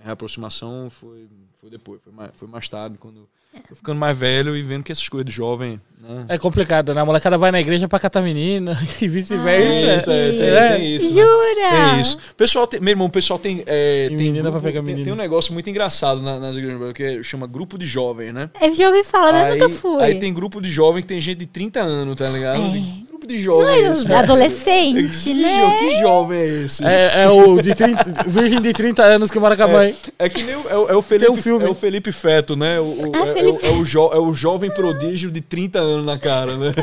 Minha 0.00 0.06
reaproximação 0.06 0.88
foi, 0.90 1.26
foi 1.60 1.70
depois, 1.70 2.00
foi 2.02 2.12
mais, 2.12 2.30
foi 2.34 2.48
mais 2.48 2.68
tarde, 2.68 2.96
quando 2.98 3.28
eu 3.68 3.76
ficando 3.76 3.98
mais 3.98 4.16
velho 4.16 4.56
e 4.56 4.62
vendo 4.62 4.84
que 4.84 4.92
essas 4.92 5.08
coisas 5.08 5.26
de 5.26 5.32
jovem, 5.32 5.80
né? 6.00 6.24
É 6.28 6.38
complicado, 6.38 6.94
né? 6.94 7.00
A 7.00 7.04
molecada 7.04 7.36
vai 7.36 7.50
na 7.50 7.60
igreja 7.60 7.88
pra 7.88 7.98
catar 7.98 8.22
menina 8.22 8.78
e 9.02 9.08
vice-versa. 9.08 10.00
Isso, 10.00 10.10
é, 10.10 10.30
tem, 10.30 10.40
É. 10.40 10.76
tem 10.76 10.96
isso. 10.96 11.14
né? 11.14 11.22
Jura? 11.22 11.96
É 11.96 12.00
isso. 12.00 12.18
Pessoal, 12.36 12.66
tem- 12.66 12.80
meu 12.80 12.92
irmão, 12.92 13.08
o 13.08 13.10
pessoal 13.10 13.38
tem. 13.40 13.62
É, 13.66 14.06
tem, 14.08 14.16
menina 14.16 14.50
pra 14.52 14.60
pegar 14.60 14.80
tem, 14.80 14.86
menina. 14.94 15.04
tem 15.04 15.12
um 15.12 15.16
negócio 15.16 15.52
muito 15.52 15.68
engraçado 15.68 16.22
na- 16.22 16.38
nas 16.38 16.56
igrejas, 16.56 16.92
que 16.92 17.22
chama 17.24 17.46
grupo 17.46 17.76
de 17.76 17.86
jovens, 17.86 18.32
né? 18.32 18.48
Eu 18.60 18.74
já 18.74 18.88
ouvi 18.88 19.02
falar, 19.04 19.32
mas 19.32 19.48
eu 19.48 19.68
nunca 19.68 19.68
fui. 19.68 20.02
aí 20.02 20.20
tem 20.20 20.32
grupo 20.32 20.60
de 20.60 20.70
jovem 20.70 21.02
que 21.02 21.08
tem 21.08 21.20
gente 21.20 21.38
de 21.38 21.46
30 21.46 21.80
anos, 21.82 22.14
tá 22.14 22.28
ligado? 22.28 22.62
É. 22.62 23.09
Tem 23.30 23.36
de 23.38 23.42
jovem 23.44 23.68
é 23.74 23.92
esse? 23.92 24.12
Adolescente, 24.12 25.22
Que, 25.24 25.34
jo- 25.34 25.40
né? 25.42 25.76
que 25.78 26.00
jovem 26.00 26.38
é 26.38 26.46
esse? 26.64 26.84
É, 26.84 27.22
é 27.24 27.28
o 27.28 27.60
de 27.62 27.74
30, 27.74 28.04
virgem 28.26 28.60
de 28.60 28.72
30 28.72 29.02
anos 29.02 29.30
que 29.30 29.38
mora 29.38 29.56
com 29.56 29.62
a 29.62 29.68
mãe. 29.68 29.94
É 30.18 30.28
que 30.28 30.42
nem 30.42 30.56
o, 30.56 30.68
é, 30.68 30.76
o- 30.76 30.88
é 30.90 30.96
o 30.96 31.02
Felipe, 31.02 31.30
um 31.30 31.36
filme. 31.36 31.64
é 31.64 31.68
o 31.68 31.74
Felipe 31.74 32.10
Feto, 32.12 32.56
né? 32.56 32.80
O, 32.80 32.84
o- 32.84 33.12
Ah, 33.14 33.26
é, 33.28 33.32
Felipe. 33.34 33.66
é 33.66 33.70
o, 33.70 33.72
é 33.76 33.78
o 33.78 33.84
jo- 33.84 34.10
é 34.12 34.18
o 34.18 34.34
jovem 34.34 34.70
prodígio 34.70 35.30
de 35.30 35.40
30 35.40 35.78
anos 35.78 36.04
na 36.06 36.18
cara, 36.18 36.56
né? 36.56 36.72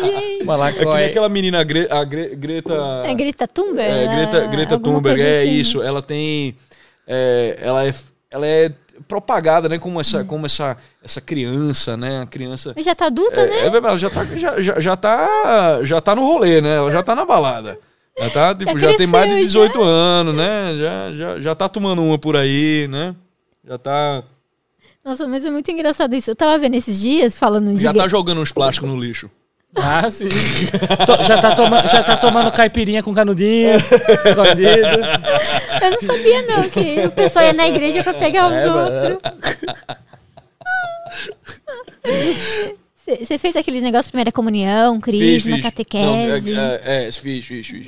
Gente. 0.00 0.46
É 0.46 0.72
que 0.72 0.84
nem 0.84 1.04
aquela 1.06 1.28
menina, 1.28 1.60
a, 1.60 1.64
Gre- 1.64 1.88
a 1.90 2.04
Gre- 2.04 2.34
Greta. 2.36 2.74
É 3.06 3.14
Greta 3.14 3.46
Thunberg? 3.46 3.90
É, 3.90 4.06
Greta, 4.06 4.40
né? 4.42 4.48
Greta 4.48 4.78
Thunberg, 4.78 5.20
é 5.20 5.42
assim. 5.42 5.50
isso. 5.58 5.82
Ela 5.82 6.02
tem. 6.02 6.56
é, 7.06 7.58
ela, 7.60 7.86
é, 7.86 7.94
ela 8.30 8.46
é 8.46 8.70
propagada, 9.06 9.68
né? 9.68 9.78
Como 9.78 10.00
essa, 10.00 10.24
como 10.24 10.46
essa, 10.46 10.76
essa 11.02 11.20
criança, 11.20 11.96
né? 11.96 12.22
A 12.22 12.26
criança. 12.26 12.74
Já 12.78 12.94
tá 12.94 13.06
adulta, 13.06 13.40
É, 13.40 13.46
né? 13.46 13.56
é 13.60 13.66
ela 13.66 13.98
já 13.98 14.10
tá, 14.10 14.24
já, 14.24 14.60
já, 14.60 14.80
já, 14.80 14.96
tá, 14.96 15.80
já 15.82 16.00
tá 16.00 16.14
no 16.14 16.22
rolê, 16.22 16.60
né? 16.60 16.76
Ela 16.76 16.90
já 16.92 17.02
tá 17.02 17.14
na 17.14 17.24
balada. 17.24 17.78
Já, 18.18 18.30
tá, 18.30 18.54
tipo, 18.56 18.78
já, 18.78 18.96
tem 18.96 19.06
mais 19.06 19.26
de 19.26 19.32
cresceu, 19.32 19.62
18 19.62 19.82
anos, 19.82 20.34
né? 20.34 20.76
Já, 20.78 21.12
já, 21.12 21.40
já 21.40 21.54
tá 21.54 21.68
tomando 21.68 22.02
uma 22.02 22.18
por 22.18 22.36
aí, 22.36 22.88
né? 22.88 23.14
Já 23.64 23.78
tá, 23.78 24.22
Nossa, 25.04 25.26
mas 25.26 25.44
é 25.44 25.50
muito 25.50 25.70
engraçado 25.70 26.14
isso. 26.14 26.30
Eu 26.30 26.36
tava 26.36 26.56
vendo 26.58 26.74
esses 26.74 27.00
dias 27.00 27.38
falando 27.38 27.74
de. 27.74 27.82
já 27.82 27.92
tá 27.92 28.08
jogando 28.08 28.40
uns 28.40 28.52
plásticos 28.52 28.88
no 28.88 28.98
lixo. 29.00 29.30
Ah, 29.74 30.08
sim. 30.10 30.28
Já, 31.26 31.38
tá 31.38 31.54
toma, 31.54 31.86
já 31.86 32.02
tá 32.02 32.16
tomando 32.16 32.50
caipirinha 32.52 33.02
com 33.02 33.12
canudinho, 33.12 33.76
escondido. 33.76 35.04
Eu 35.82 35.90
não 35.90 36.00
sabia, 36.00 36.42
não, 36.46 36.70
que 36.70 37.06
o 37.06 37.10
pessoal 37.10 37.44
ia 37.44 37.52
na 37.52 37.68
igreja 37.68 38.02
pra 38.02 38.14
pegar 38.14 38.48
os 38.48 38.54
É, 38.54 38.72
outros. 38.72 39.18
Você 43.20 43.38
fez 43.38 43.54
aqueles 43.54 43.82
negócios, 43.82 44.08
primeira 44.10 44.32
comunhão, 44.32 44.98
crisma, 44.98 45.60
catequese. 45.60 46.50
Não, 46.52 46.62
é, 46.62 46.80
é, 46.84 47.08
é, 47.08 47.12
fiz, 47.12 47.44
fiz, 47.44 47.66
fiz. 47.66 47.86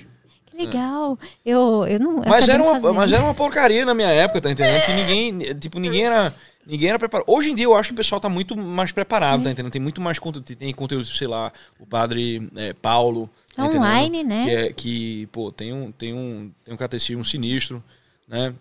Que 0.51 0.57
legal. 0.66 1.18
Eu, 1.45 1.85
eu 1.89 1.99
não. 1.99 2.18
eu 2.18 2.22
Mas 2.26 2.49
era, 2.49 2.62
uma, 2.62 2.74
fazendo. 2.74 2.95
mas 2.95 3.12
era 3.12 3.22
uma 3.22 3.35
porcaria 3.35 3.85
na 3.85 3.95
minha 3.95 4.09
época, 4.11 4.41
tá 4.41 4.51
entendendo? 4.51 4.85
Que 4.85 4.93
ninguém, 4.93 5.55
tipo, 5.55 5.81
ninguém 5.81 6.05
era, 6.07 6.35
ninguém 6.68 6.90
era 6.90 6.98
preparado. 6.98 7.24
Hoje 7.26 7.50
em 7.50 7.54
dia 7.54 7.64
eu 7.64 7.74
acho 7.74 7.88
que 7.88 7.94
o 7.94 7.96
pessoal 7.96 8.20
tá 8.20 8.28
muito 8.28 8.54
mais 8.54 8.92
preparado, 8.92 9.42
tá 9.42 9.50
entendendo? 9.50 9.72
Tem 9.72 9.80
muito 9.80 10.02
mais 10.02 10.18
conteúdo, 10.18 10.54
tem 10.54 10.74
conteúdo, 10.74 11.06
sei 11.06 11.26
lá, 11.26 11.50
o 11.80 11.86
padre 11.86 12.46
é, 12.54 12.74
Paulo. 12.74 13.30
tá 13.56 13.64
entendendo? 13.64 13.88
Online, 13.88 14.22
né? 14.22 14.44
Que, 14.44 14.50
é, 14.50 14.72
que, 14.72 15.26
pô, 15.32 15.50
tem 15.50 15.72
um, 15.72 15.90
tem 15.90 16.12
um, 16.12 16.52
tem 16.62 16.74
um 16.74 16.76
catecismo 16.76 17.24
sinistro, 17.24 17.82
né? 18.28 18.54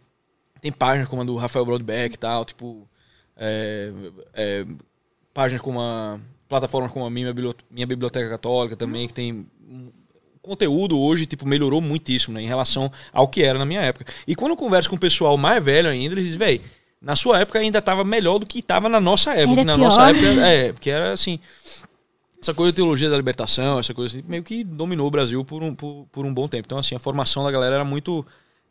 Tem 0.61 0.71
páginas 0.71 1.09
como 1.09 1.21
a 1.21 1.25
do 1.25 1.35
Rafael 1.35 1.65
Broadbeck 1.65 2.15
e 2.15 2.17
tal, 2.17 2.45
tipo, 2.45 2.87
é, 3.35 3.91
é, 4.33 4.65
páginas 5.33 5.61
como 5.61 5.81
a, 5.81 6.17
plataformas 6.47 6.91
como 6.91 7.05
a 7.05 7.09
minha, 7.09 7.27
Biblioteca, 7.27 7.67
minha 7.69 7.85
Biblioteca 7.85 8.29
Católica 8.29 8.77
também, 8.77 9.05
que 9.05 9.13
tem 9.13 9.45
conteúdo 10.41 10.97
hoje, 10.97 11.25
tipo, 11.25 11.45
melhorou 11.45 11.81
muitíssimo, 11.81 12.35
né, 12.35 12.41
em 12.41 12.47
relação 12.47 12.89
ao 13.11 13.27
que 13.27 13.43
era 13.43 13.59
na 13.59 13.65
minha 13.65 13.81
época. 13.81 14.11
E 14.25 14.33
quando 14.33 14.51
eu 14.51 14.57
converso 14.57 14.89
com 14.89 14.95
o 14.95 14.99
pessoal 14.99 15.37
mais 15.37 15.61
velho 15.61 15.89
ainda, 15.89 16.15
eles 16.15 16.23
dizem, 16.23 16.39
véi, 16.39 16.61
na 17.01 17.15
sua 17.15 17.39
época 17.39 17.59
ainda 17.59 17.81
tava 17.81 18.03
melhor 18.03 18.39
do 18.39 18.45
que 18.45 18.61
tava 18.61 18.89
na 18.89 18.99
nossa 18.99 19.33
época. 19.33 19.61
Era 19.61 19.63
na 19.65 19.75
pior. 19.75 19.85
nossa 19.85 20.09
época, 20.09 20.25
é, 20.25 20.73
porque 20.73 20.89
era 20.89 21.13
assim, 21.13 21.39
essa 22.41 22.53
coisa 22.53 22.71
de 22.71 22.75
teologia 22.75 23.09
da 23.09 23.17
libertação, 23.17 23.79
essa 23.79 23.93
coisa 23.93 24.17
assim, 24.17 24.27
meio 24.27 24.43
que 24.43 24.63
dominou 24.63 25.07
o 25.07 25.11
Brasil 25.11 25.43
por 25.43 25.63
um, 25.63 25.73
por, 25.73 26.07
por 26.11 26.25
um 26.25 26.33
bom 26.33 26.47
tempo. 26.47 26.65
Então, 26.65 26.77
assim, 26.79 26.95
a 26.95 26.99
formação 26.99 27.43
da 27.43 27.51
galera 27.51 27.75
era 27.75 27.85
muito, 27.85 28.25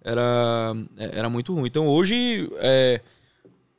era, 0.05 0.75
era 0.97 1.29
muito 1.29 1.55
ruim. 1.55 1.67
Então, 1.67 1.87
hoje, 1.87 2.51
é, 2.59 3.01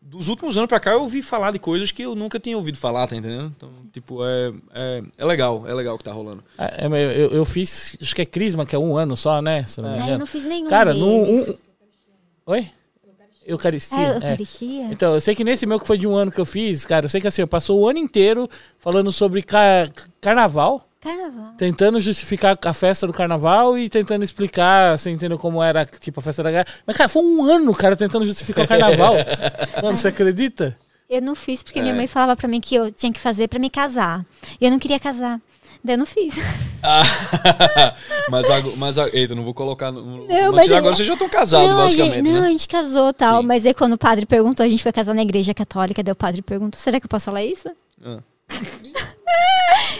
dos 0.01 0.27
últimos 0.29 0.55
anos 0.55 0.67
pra 0.67 0.79
cá, 0.79 0.91
eu 0.91 1.01
ouvi 1.01 1.21
falar 1.21 1.51
de 1.51 1.59
coisas 1.59 1.91
que 1.91 2.01
eu 2.01 2.15
nunca 2.15 2.39
tinha 2.39 2.57
ouvido 2.57 2.77
falar, 2.77 3.07
tá 3.07 3.15
entendendo? 3.15 3.53
Então, 3.55 3.69
tipo, 3.91 4.23
é, 4.25 4.53
é, 4.73 5.03
é 5.17 5.25
legal, 5.25 5.67
é 5.67 5.73
legal 5.73 5.95
o 5.95 5.97
que 5.97 6.03
tá 6.03 6.13
rolando. 6.13 6.43
É, 6.57 6.85
é, 6.85 6.87
eu, 6.87 7.31
eu- 7.31 7.45
fiz, 7.45 7.97
acho 8.01 8.15
que 8.15 8.21
é 8.21 8.25
Crisma, 8.25 8.65
que 8.65 8.75
é 8.75 8.79
um 8.79 8.97
ano 8.97 9.17
só, 9.17 9.41
né? 9.41 9.65
Se 9.65 9.79
eu 9.79 9.83
não 9.83 9.91
me 9.91 9.99
Ah, 10.01 10.09
eu 10.11 10.19
não 10.19 10.25
fiz 10.25 10.43
nenhum. 10.45 10.69
Cara, 10.69 10.93
no. 10.93 11.05
Um... 11.23 11.55
Oi? 12.45 12.71
Eucaristia? 13.47 13.97
É, 13.97 14.03
é. 14.03 14.15
Eucaristia. 14.17 14.83
Então, 14.91 15.13
eu 15.13 15.21
sei 15.21 15.33
que 15.33 15.43
nesse 15.43 15.65
meu 15.65 15.79
que 15.79 15.87
foi 15.87 15.97
de 15.97 16.05
um 16.05 16.15
ano 16.15 16.31
que 16.31 16.39
eu 16.39 16.45
fiz, 16.45 16.85
cara, 16.85 17.05
eu 17.05 17.09
sei 17.09 17.21
que 17.21 17.27
assim, 17.27 17.41
eu 17.41 17.47
passou 17.47 17.79
o 17.79 17.87
ano 17.87 17.97
inteiro 17.97 18.49
falando 18.79 19.11
sobre 19.11 19.41
ca- 19.41 19.89
carnaval, 20.21 20.85
Carnaval. 21.01 21.53
tentando 21.57 21.99
justificar 22.01 22.57
a 22.65 22.73
festa 22.73 23.07
do 23.07 23.13
carnaval 23.13 23.77
e 23.77 23.89
tentando 23.89 24.23
explicar, 24.25 24.93
assim, 24.93 25.11
entendeu 25.11 25.39
como 25.39 25.63
era, 25.63 25.85
tipo, 25.85 26.19
a 26.19 26.23
festa 26.23 26.43
da 26.43 26.51
galera. 26.51 26.69
Mas, 26.85 26.97
cara, 26.97 27.07
foi 27.07 27.23
um 27.23 27.43
ano, 27.45 27.73
cara, 27.73 27.95
tentando 27.95 28.25
justificar 28.25 28.65
o 28.65 28.67
carnaval. 28.67 29.13
Mano, 29.81 29.95
você 29.97 30.09
acredita? 30.09 30.77
Eu 31.09 31.21
não 31.21 31.35
fiz 31.35 31.63
porque 31.63 31.79
É. 31.79 31.81
minha 31.81 31.95
mãe 31.95 32.05
falava 32.05 32.35
pra 32.35 32.49
mim 32.49 32.59
que 32.59 32.75
eu 32.75 32.91
tinha 32.91 33.13
que 33.13 33.19
fazer 33.19 33.47
pra 33.47 33.57
me 33.59 33.69
casar. 33.69 34.25
E 34.59 34.65
eu 34.65 34.69
não 34.71 34.77
queria 34.77 34.99
casar. 34.99 35.39
Daí 35.84 35.95
eu 35.95 35.99
não 35.99 36.05
fiz. 36.05 36.34
mas, 38.30 38.49
agora, 38.49 38.75
mas 38.78 38.97
a- 38.97 39.09
eita, 39.13 39.36
não 39.36 39.43
vou 39.43 39.53
colocar. 39.53 39.91
No, 39.91 40.28
Não, 40.28 40.51
mas 40.51 40.67
mas 40.67 40.71
agora 40.71 40.93
é- 40.93 40.95
vocês 40.95 41.07
já 41.07 41.13
estão 41.13 41.30
casados, 41.30 41.69
não, 41.69 41.78
basicamente. 41.78 42.15
gente, 42.15 42.30
não, 42.32 42.41
né? 42.41 42.47
a 42.47 42.51
gente 42.51 42.67
casou 42.67 43.13
tal. 43.13 43.41
Sim. 43.41 43.47
Mas 43.47 43.65
aí 43.65 43.73
quando 43.73 43.93
o 43.93 43.97
padre 43.97 44.25
perguntou, 44.25 44.65
a 44.65 44.69
gente 44.69 44.84
foi 44.84 44.91
casar 44.91 45.13
na 45.13 45.21
igreja 45.21 45.53
católica, 45.53 46.03
daí 46.03 46.11
o 46.11 46.15
padre 46.15 46.41
perguntou, 46.41 46.80
será 46.80 46.99
que 46.99 47.05
eu 47.05 47.09
posso 47.09 47.25
falar 47.25 47.43
isso? 47.43 47.69
Ah. 48.03 48.19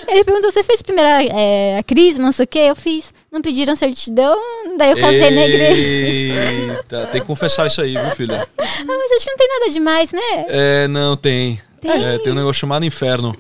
Ele 0.08 0.24
perguntou, 0.24 0.52
você 0.52 0.64
fez 0.64 0.82
primeira 0.82 1.22
é, 1.26 1.78
a 1.80 1.84
crisma, 1.84 2.24
não 2.24 2.32
sei 2.32 2.46
o 2.46 2.48
que? 2.48 2.60
Eu 2.60 2.76
fiz. 2.76 3.14
Não 3.30 3.42
pediram 3.42 3.76
certidão, 3.76 4.38
daí 4.78 4.92
eu 4.92 4.98
casei 4.98 5.32
na 5.32 5.46
igreja. 5.46 6.42
Eita, 6.74 7.08
tem 7.12 7.20
que 7.22 7.28
confessar 7.28 7.68
isso 7.68 7.82
aí, 7.82 7.92
viu, 7.98 8.12
filha? 8.12 8.48
Ah, 8.58 8.84
mas 8.86 9.12
acho 9.12 9.26
que 9.26 9.30
não 9.32 9.38
tem 9.38 9.48
nada 9.50 9.72
demais, 9.72 10.12
né? 10.14 10.46
É, 10.48 10.88
não, 10.88 11.18
tem. 11.18 11.60
Tem? 11.94 12.06
É, 12.06 12.18
tem 12.20 12.32
um 12.34 12.36
negócio 12.36 12.60
chamado 12.60 12.86
inferno. 12.86 13.36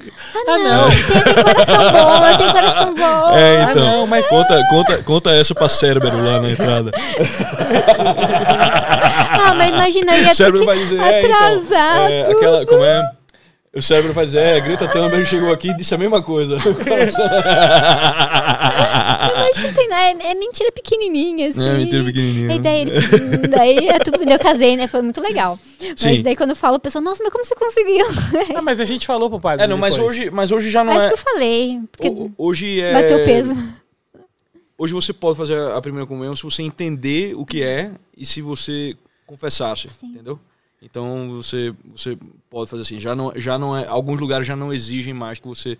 Ah, 0.47 0.57
não. 0.57 0.89
Tem, 0.89 1.03
tem 1.03 1.43
coração 1.43 1.91
bom, 1.91 2.37
tenho 2.37 2.51
coração 2.53 2.93
bom. 2.95 3.37
É, 3.37 3.63
Ah, 3.63 3.67
então. 3.71 3.85
não, 3.85 4.07
mas- 4.07 4.25
conta, 4.27 4.63
conta, 4.69 5.03
conta 5.03 5.29
essa 5.31 5.53
pra 5.53 5.67
Cérebro 5.69 6.23
lá 6.23 6.39
na 6.41 6.49
entrada. 6.51 6.91
Ah, 9.39 9.53
mas 9.53 9.69
imagina, 9.69 10.15
ia 10.17 10.35
ter 10.35 10.51
que 10.51 10.65
vai 10.65 10.77
dizer, 10.77 10.99
é, 10.99 11.21
então, 11.23 11.35
atrasar 11.37 12.11
é, 12.11 12.21
aquela, 12.31 12.65
como 12.65 12.83
é? 12.83 13.11
O 13.75 13.81
cérebro 13.81 14.13
vai 14.13 14.25
dizer, 14.25 14.39
é, 14.39 14.59
Greta 14.59 14.87
Thunberg 14.87 15.25
chegou 15.25 15.51
aqui 15.51 15.69
e 15.69 15.77
disse 15.77 15.93
a 15.93 15.97
mesma 15.97 16.21
coisa. 16.23 16.57
Mas 19.37 19.57
não 19.63 19.73
tem 19.73 19.87
nada, 19.87 20.23
é, 20.23 20.31
é 20.31 20.35
mentira 20.35 20.71
pequenininha, 20.71 21.49
assim. 21.49 21.67
É, 21.67 21.73
mentira 21.77 22.03
pequenininha. 22.03 22.55
E 22.55 22.59
daí, 22.59 22.81
ele, 22.81 23.47
daí 23.49 23.89
é 23.89 23.99
tudo, 23.99 24.17
eu 24.23 24.39
casei, 24.39 24.75
né? 24.77 24.87
Foi 24.87 25.01
muito 25.01 25.21
legal. 25.21 25.59
Mas 25.79 25.99
Sim. 25.99 26.23
daí 26.23 26.35
quando 26.35 26.51
eu 26.51 26.55
falo, 26.55 26.77
o 26.77 26.79
pessoal, 26.79 27.03
nossa, 27.03 27.21
mas 27.23 27.31
como 27.31 27.45
você 27.45 27.55
conseguiu? 27.55 28.05
Ah, 28.57 28.61
mas 28.61 28.79
a 28.79 28.85
gente 28.85 29.05
falou 29.05 29.29
pro 29.29 29.39
padre. 29.39 29.65
É, 29.65 29.67
não, 29.67 29.77
mas 29.77 29.93
depois. 29.95 30.11
hoje, 30.17 30.29
mas 30.31 30.51
hoje 30.51 30.71
já 30.71 30.83
não 30.83 30.93
Acho 30.93 31.05
é. 31.05 31.09
que 31.09 31.13
eu 31.13 31.17
falei, 31.17 31.79
porque 31.91 32.09
ho- 32.09 32.31
Hoje 32.37 32.81
é. 32.81 32.93
bateu 32.93 33.23
peso. 33.23 33.55
Hoje 34.77 34.93
você 34.93 35.11
pode 35.13 35.37
fazer 35.37 35.59
a 35.71 35.81
primeira 35.81 36.05
comunhão 36.07 36.35
se 36.35 36.43
você 36.43 36.61
entender 36.63 37.35
o 37.35 37.45
que 37.45 37.61
é 37.63 37.91
e 38.15 38.25
se 38.25 38.41
você 38.41 38.95
confessasse, 39.25 39.87
entendeu? 40.03 40.39
Então 40.81 41.29
você 41.31 41.73
você 41.95 42.17
pode 42.49 42.69
fazer 42.69 42.83
assim, 42.83 42.99
já 42.99 43.15
não 43.15 43.31
já 43.35 43.57
não 43.57 43.75
é, 43.75 43.87
alguns 43.87 44.19
lugares 44.19 44.45
já 44.47 44.55
não 44.55 44.71
exigem 44.71 45.13
mais 45.13 45.39
que 45.39 45.47
você 45.47 45.77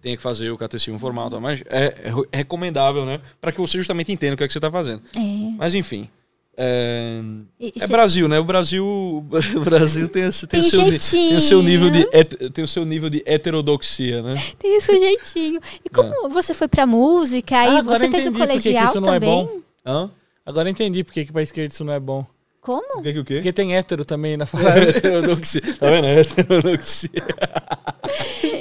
tenha 0.00 0.16
que 0.16 0.22
fazer 0.22 0.50
o 0.50 0.56
catecismo 0.58 0.98
formal, 0.98 1.28
tá? 1.30 1.38
mas 1.40 1.62
é, 1.66 1.94
é 2.04 2.08
re- 2.14 2.28
recomendável, 2.32 3.04
né, 3.06 3.20
para 3.40 3.52
que 3.52 3.60
você 3.60 3.76
justamente 3.78 4.10
entenda 4.12 4.34
o 4.34 4.36
que 4.36 4.44
é 4.44 4.46
que 4.46 4.52
você 4.52 4.58
está 4.58 4.70
fazendo. 4.70 5.02
É. 5.16 5.20
Mas 5.58 5.74
enfim, 5.74 6.08
é, 6.56 7.20
E- 7.60 7.66
e 7.66 7.72
é 7.76 7.86
cê- 7.86 7.92
Brasil, 7.92 8.26
né? 8.28 8.38
O 8.38 8.44
Brasil, 8.44 8.84
o 9.56 9.60
Brasil 9.60 10.08
tem, 10.08 10.24
esse- 10.24 10.46
tem, 10.46 10.60
Tem 10.60 10.68
o 10.68 10.70
seu, 11.00 11.10
tem 11.10 11.36
o 11.36 11.40
seu 11.42 11.62
nível 11.62 11.90
de 11.90 12.04
tem 12.50 12.64
o 12.64 12.68
seu 12.68 12.84
nível 12.84 13.08
de 13.10 13.22
heterodoxia, 13.26 14.22
né? 14.22 14.34
Tem 14.58 14.76
esse 14.78 14.92
jeitinho. 14.98 15.60
E 15.84 15.88
como 15.90 16.28
você 16.30 16.52
foi 16.54 16.68
pra 16.68 16.86
música 16.86 17.54
e 17.54 17.68
Ah, 17.76 17.78
agora 17.78 17.98
você 17.98 18.10
fez 18.10 18.26
o 18.26 18.28
entendi 18.30 18.38
por 18.38 18.46
que 18.48 18.52
que 18.54 18.60
colegial 18.62 18.84
isso 18.86 19.00
não 19.00 19.08
é 19.14 19.20
também? 19.20 19.44
bom. 19.46 19.60
Hã? 19.86 20.10
Agora 20.44 20.68
eu 20.68 20.72
entendi 20.72 21.04
por 21.04 21.12
que 21.12 21.24
que 21.26 21.32
pra 21.32 21.42
esquerda 21.42 21.72
isso 21.72 21.84
não 21.84 21.92
é 21.92 22.00
bom. 22.00 22.26
Como? 22.60 22.98
O 23.00 23.02
que 23.02 23.12
que 23.12 23.18
o 23.20 23.24
quê? 23.24 23.34
Porque 23.36 23.52
tem 23.52 23.76
hétero 23.76 24.04
também 24.04 24.36
na 24.36 24.44
parada. 24.46 24.80
heterodoxia. 24.90 25.62
Tá 25.78 25.86
vendo? 25.90 26.06
Heterodoxia. 26.06 27.10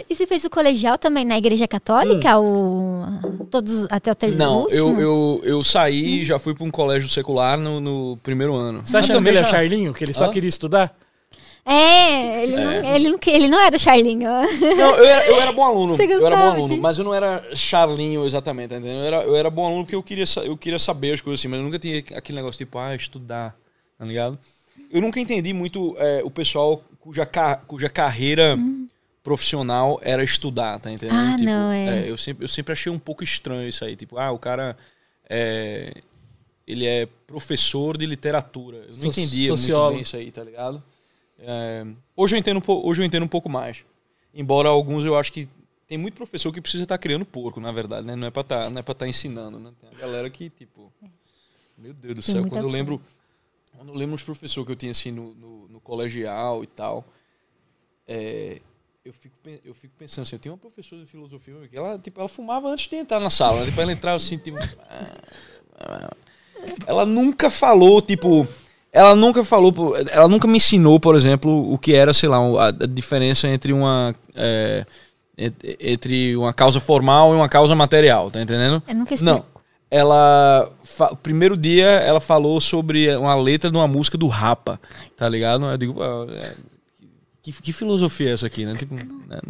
E 0.09 0.15
você 0.15 0.25
fez 0.25 0.45
o 0.45 0.49
colegial 0.49 0.97
também 0.97 1.25
na 1.25 1.37
igreja 1.37 1.67
católica? 1.67 2.39
O... 2.39 3.03
Todos 3.49 3.85
até 3.89 4.11
o 4.11 4.15
terceiro 4.15 4.43
Não, 4.45 4.61
último? 4.61 4.99
eu, 4.99 5.01
eu, 5.01 5.41
eu 5.43 5.63
saí 5.63 6.21
e 6.21 6.23
já 6.25 6.37
fui 6.39 6.53
para 6.53 6.63
um 6.63 6.71
colégio 6.71 7.09
secular 7.09 7.57
no, 7.57 7.79
no 7.79 8.17
primeiro 8.23 8.53
ano. 8.53 8.81
Você 8.85 8.91
tá 8.93 8.99
achando 8.99 9.11
que 9.11 9.17
também 9.17 9.33
ele 9.33 9.39
é 9.39 9.45
Charlinho? 9.45 9.93
Que 9.93 10.03
ele 10.03 10.13
só 10.13 10.25
Hã? 10.25 10.31
queria 10.31 10.47
estudar? 10.49 10.95
É, 11.65 12.43
ele, 12.43 12.55
Não, 12.55 12.71
ele, 12.95 13.09
não, 13.09 13.19
ele 13.27 13.47
não 13.49 13.59
era 13.59 13.75
o 13.75 13.79
Charlinho. 13.79 14.29
Não, 14.29 14.95
eu 14.95 15.03
era, 15.05 15.27
eu 15.27 15.41
era 15.41 15.51
bom 15.51 15.65
aluno. 15.65 15.97
Você 15.97 16.03
Eu 16.03 16.25
era 16.25 16.35
bom 16.35 16.41
gostava 16.43 16.51
aluno, 16.55 16.75
de- 16.75 16.79
mas 16.81 16.97
eu 16.97 17.03
não 17.03 17.13
era 17.13 17.43
charlinho 17.53 18.25
exatamente, 18.25 18.69
tá 18.69 18.77
entendendo? 18.77 18.99
Eu 19.01 19.05
era, 19.05 19.23
eu 19.23 19.35
era 19.35 19.49
bom 19.49 19.65
aluno 19.65 19.83
porque 19.83 19.95
eu 19.95 20.03
queria, 20.03 20.23
eu 20.45 20.55
queria 20.55 20.79
saber 20.79 21.13
as 21.13 21.19
coisas 21.21 21.41
assim, 21.41 21.49
mas 21.49 21.59
eu 21.59 21.65
nunca 21.65 21.77
tinha 21.77 21.99
aquele 22.15 22.37
negócio 22.37 22.57
tipo, 22.57 22.77
ah, 22.79 22.95
estudar, 22.95 23.53
tá 23.97 24.05
ligado? 24.05 24.37
Eu 24.91 25.01
nunca 25.01 25.19
entendi 25.19 25.53
muito 25.53 25.95
é, 25.97 26.21
o 26.23 26.29
pessoal 26.29 26.83
cuja, 26.99 27.25
cuja 27.65 27.89
carreira 27.89 28.57
profissional 29.23 29.99
era 30.01 30.23
estudar, 30.23 30.79
tá 30.79 30.91
entendendo? 30.91 31.17
Hum. 31.17 31.33
Ah, 31.33 31.37
não, 31.43 31.71
é. 31.71 32.09
eu, 32.09 32.17
sempre, 32.17 32.43
eu 32.45 32.47
sempre 32.47 32.71
achei 32.73 32.91
um 32.91 32.99
pouco 32.99 33.23
estranho 33.23 33.67
isso 33.67 33.83
aí, 33.83 33.95
tipo, 33.95 34.17
ah, 34.17 34.31
o 34.31 34.39
cara 34.39 34.77
é, 35.29 36.01
ele 36.65 36.85
é 36.85 37.07
professor 37.25 37.97
de 37.97 38.05
literatura. 38.05 38.77
Eu 38.77 38.87
não 38.89 38.93
So- 38.95 39.07
entendia 39.07 39.49
muito 39.49 39.59
sociólogo. 39.59 39.93
bem 39.93 40.01
isso 40.01 40.15
aí, 40.15 40.31
tá 40.31 40.43
ligado? 40.43 40.81
É, 41.39 41.85
hoje, 42.15 42.35
eu 42.35 42.39
entendo, 42.39 42.63
um 42.65 42.73
hoje 42.87 43.01
eu 43.01 43.05
entendo 43.05 43.23
um 43.23 43.27
pouco 43.27 43.49
mais. 43.49 43.83
Embora 44.33 44.69
alguns 44.69 45.03
eu 45.03 45.17
acho 45.17 45.31
que 45.33 45.47
tem 45.87 45.97
muito 45.97 46.13
professor 46.15 46.51
que 46.53 46.61
precisa 46.61 46.83
estar 46.83 46.97
criando 46.97 47.25
porco, 47.25 47.59
na 47.59 47.71
verdade, 47.71 48.05
né? 48.05 48.15
Não 48.15 48.27
é 48.27 48.31
pra 48.31 48.41
estar, 48.41 48.69
não 48.69 48.79
é 48.79 48.83
pra 48.83 48.91
estar 48.93 49.07
ensinando, 49.07 49.59
né? 49.59 49.71
Tem 49.81 49.89
a 49.93 49.99
galera 50.01 50.29
que, 50.29 50.49
tipo, 50.49 50.91
meu 51.77 51.93
Deus 51.93 52.15
do 52.15 52.21
Tem 52.21 52.33
céu, 52.33 52.47
quando 52.47 52.63
eu 52.63 52.69
lembro, 52.69 52.97
quando 52.99 53.16
eu 53.85 53.93
lembro 53.93 54.15
os 54.15 54.23
professores 54.23 54.65
que 54.65 54.71
eu 54.71 54.75
tinha 54.75 54.91
assim 54.91 55.11
no, 55.11 55.33
no, 55.35 55.67
no 55.67 55.79
colegial 55.79 56.63
e 56.63 56.67
tal, 56.67 57.05
é, 58.07 58.59
eu 59.03 59.13
fico, 59.13 59.35
eu 59.63 59.73
fico 59.73 59.93
pensando 59.97 60.23
assim, 60.23 60.35
eu 60.35 60.39
tinha 60.39 60.51
uma 60.51 60.57
professora 60.57 61.01
de 61.01 61.07
filosofia 61.07 61.55
que 61.69 61.77
ela, 61.77 61.97
tipo, 61.97 62.19
ela 62.19 62.29
fumava 62.29 62.69
antes 62.69 62.89
de 62.89 62.95
entrar 62.95 63.19
na 63.19 63.29
sala, 63.29 63.61
né? 63.61 63.65
tipo, 63.67 63.79
ela 63.79 63.91
entrava 63.91 64.17
assim, 64.17 64.37
tipo, 64.37 64.57
ela 66.85 67.05
nunca 67.05 67.49
falou, 67.49 68.01
tipo, 68.01 68.47
ela 68.91 69.15
nunca 69.15 69.43
falou, 69.43 69.73
ela 70.11 70.27
nunca 70.27 70.47
me 70.47 70.57
ensinou, 70.57 70.99
por 70.99 71.15
exemplo, 71.15 71.71
o 71.71 71.77
que 71.77 71.93
era, 71.93 72.13
sei 72.13 72.29
lá, 72.29 72.67
a, 72.67 72.71
diferença 72.71 73.47
entre 73.47 73.71
uma 73.71 74.13
é, 74.35 74.85
ent- 75.37 75.77
entre 75.79 76.35
uma 76.35 76.53
causa 76.53 76.79
formal 76.79 77.33
e 77.33 77.35
uma 77.35 77.47
causa 77.47 77.75
material, 77.75 78.31
tá 78.31 78.41
entendendo? 78.41 78.81
Eu 78.87 78.95
nunca 78.95 79.13
explico. 79.13 79.37
Não. 79.37 79.56
Ela. 79.89 80.69
fa- 80.83 81.15
Primeiro 81.15 81.55
dia 81.55 81.85
ela 81.87 82.19
falou 82.19 82.59
sobre 82.59 83.15
uma 83.15 83.35
letra 83.35 83.69
de 83.71 83.77
uma 83.77 83.87
música 83.87 84.17
do 84.17 84.27
Rapa, 84.27 84.79
tá 85.15 85.27
ligado? 85.29 85.65
Eu 85.65 85.77
digo, 85.77 86.03
é, 86.03 86.53
que, 87.41 87.51
que 87.53 87.71
filosofia 87.73 88.29
é 88.29 88.33
essa 88.33 88.47
aqui, 88.47 88.65
né? 88.65 88.75
Tipo, 88.75 88.95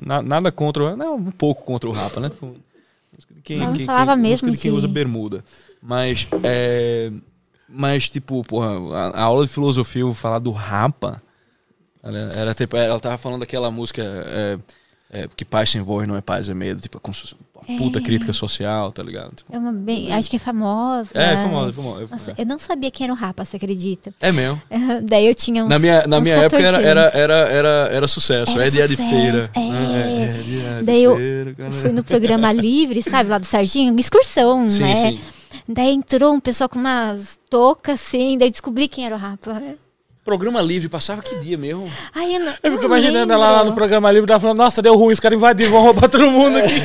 na- 0.06 0.22
nada 0.22 0.52
contra. 0.52 0.84
o- 0.94 0.96
Não, 0.98 1.16
um 1.16 1.32
pouco 1.32 1.64
contra 1.64 1.90
o 1.90 1.94
Rapa, 1.94 2.20
né? 2.20 2.30
Tipo, 2.30 2.56
quem, 3.44 3.58
não 3.58 3.74
quem- 3.74 3.86
falava 3.86 4.14
quem- 4.14 4.22
mesmo 4.22 4.52
de 4.52 4.58
quem 4.58 4.72
usa 4.72 4.88
bermuda. 4.88 5.44
Mas, 5.82 6.28
é, 6.44 7.12
mas 7.68 8.08
tipo, 8.10 8.44
porra, 8.44 8.70
a, 8.96 9.08
a 9.20 9.24
aula 9.24 9.46
de 9.46 9.52
filosofia, 9.52 10.02
eu 10.04 10.08
vou 10.08 10.16
falar 10.16 10.40
do 10.40 10.52
Rapa. 10.52 11.22
Ela, 12.04 12.20
era, 12.36 12.54
tipo, 12.54 12.78
ela 12.78 13.00
tava 13.00 13.18
falando 13.18 13.40
daquela 13.40 13.72
música 13.72 14.04
é, 14.04 14.60
é, 15.12 15.28
que 15.36 15.45
paz 15.45 15.70
sem 15.70 15.82
voz 15.82 16.08
não 16.08 16.16
é 16.16 16.22
paz, 16.22 16.49
é 16.49 16.53
medo. 16.53 16.82
Tipo, 16.82 16.99
como 16.99 17.16
se 17.16 17.34
uma 17.55 17.78
puta 17.78 17.99
É. 17.99 18.01
crítica 18.01 18.32
social, 18.34 18.91
tá 18.91 19.01
ligado? 19.01 19.34
Tipo, 19.36 19.55
É 19.55 19.58
uma 19.58 19.72
bem, 19.72 20.12
acho 20.14 20.30
que 20.30 20.36
é 20.36 20.39
famosa. 20.39 21.10
é, 21.14 21.34
é 21.34 21.38
famosa, 21.38 21.70
é 21.70 21.74
famosa. 21.74 22.08
Nossa, 22.12 22.32
é. 22.32 22.36
eu 22.41 22.45
não 22.45 22.60
sabia 22.60 22.91
quem 22.91 23.05
era 23.05 23.14
o 23.14 23.16
Rapa, 23.16 23.43
você 23.45 23.58
acredita? 23.58 24.14
É 24.22 24.32
mesmo. 24.32 24.62
Daí 25.03 25.26
eu 25.28 25.34
tinha 25.36 25.64
uns, 25.64 25.70
Na 25.70 25.80
minha, 25.80 26.05
na 26.08 26.20
minha 26.22 26.36
época 26.36 26.62
14 26.62 26.86
era, 26.86 27.01
era, 27.08 27.18
era, 27.18 27.34
era, 27.49 27.70
era 27.91 28.08
sucesso. 28.08 28.51
Era 28.51 28.68
é 28.68 28.70
dia 28.70 28.88
de 28.88 28.95
feira. 28.95 29.49
é. 29.53 29.60
né? 29.60 30.24
É 30.24 30.41
dia 30.43 30.80
de 30.80 30.84
Daí 30.86 31.03
eu 31.03 31.16
feira, 31.16 31.53
cara. 31.55 31.72
Fui 31.72 31.91
no 31.91 32.03
programa 32.03 32.51
livre, 32.51 33.01
sabe, 33.01 33.30
lá 33.30 33.38
do 33.38 33.45
Serginho, 33.45 33.97
excursão, 33.99 34.70
Sim, 34.70 34.84
né? 34.84 34.95
sim. 34.95 35.20
Daí 35.68 35.93
entrou 35.93 36.34
um 36.34 36.39
pessoal 36.39 36.70
com 36.70 36.80
umas 36.80 37.39
toucas, 37.49 37.95
assim, 37.95 38.38
daí 38.38 38.49
descobri 38.51 38.88
quem 38.88 39.05
era 39.05 39.16
o 39.16 39.18
Rapa. 39.18 39.62
Programa 40.28 40.61
livre, 40.61 40.89
passava 40.89 41.21
que 41.21 41.36
dia 41.36 41.57
mesmo? 41.57 41.89
Ai, 42.13 42.36
eu 42.36 42.41
não, 42.41 42.53
Eu 42.61 42.71
fico 42.73 42.84
não 42.84 42.97
imaginando 42.97 43.32
ela 43.32 43.45
lá 43.49 43.57
no 43.59 43.63
lembro. 43.63 43.75
programa 43.75 44.11
livre, 44.11 44.30
ela 44.30 44.38
falando, 44.41 44.57
nossa, 44.57 44.82
deu 44.82 44.93
ruim, 44.93 45.13
os 45.13 45.21
caras 45.21 45.38
invadiram, 45.38 45.71
vão 45.71 45.82
roubar 45.84 46.09
todo 46.09 46.30
mundo 46.30 46.57
aqui. 46.57 46.82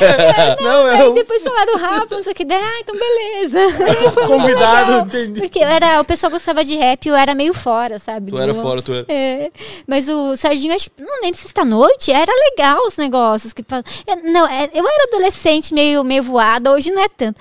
não, 0.64 0.86
Aí 0.86 1.00
eu 1.00 1.12
depois 1.12 1.42
falaram 1.42 1.74
o 1.74 1.76
Rapa, 1.76 2.16
não 2.16 2.22
sei 2.22 2.32
o 2.32 2.34
que, 2.34 2.44
daí, 2.46 2.58
ah, 2.58 2.80
então 2.80 2.94
beleza. 2.98 3.58
Aí 3.84 4.26
convidado, 4.26 5.06
entendi. 5.06 5.40
Porque 5.40 5.58
eu 5.58 5.68
era, 5.68 6.00
o 6.00 6.04
pessoal 6.06 6.30
gostava 6.30 6.64
de 6.64 6.74
rap, 6.74 7.06
eu 7.06 7.14
era 7.14 7.34
meio 7.34 7.52
fora, 7.52 7.98
sabe? 7.98 8.30
Tu 8.30 8.38
era 8.38 8.54
fora, 8.54 8.80
tu 8.80 8.94
era. 8.94 9.04
É, 9.10 9.50
mas 9.86 10.08
o 10.08 10.34
Serginho, 10.34 10.74
acho 10.74 10.88
que 10.88 11.02
não 11.02 11.20
lembro 11.22 11.38
se 11.38 11.46
esta 11.46 11.66
noite, 11.66 12.10
era 12.10 12.32
legal 12.50 12.80
os 12.86 12.96
negócios. 12.96 13.52
que 13.52 13.62
Não, 14.24 14.46
é- 14.48 14.70
eu 14.72 14.88
era 14.88 15.04
adolescente, 15.12 15.74
meio, 15.74 16.02
meio 16.02 16.22
voada, 16.22 16.72
hoje 16.72 16.90
não 16.90 17.02
é 17.02 17.08
tanto. 17.10 17.38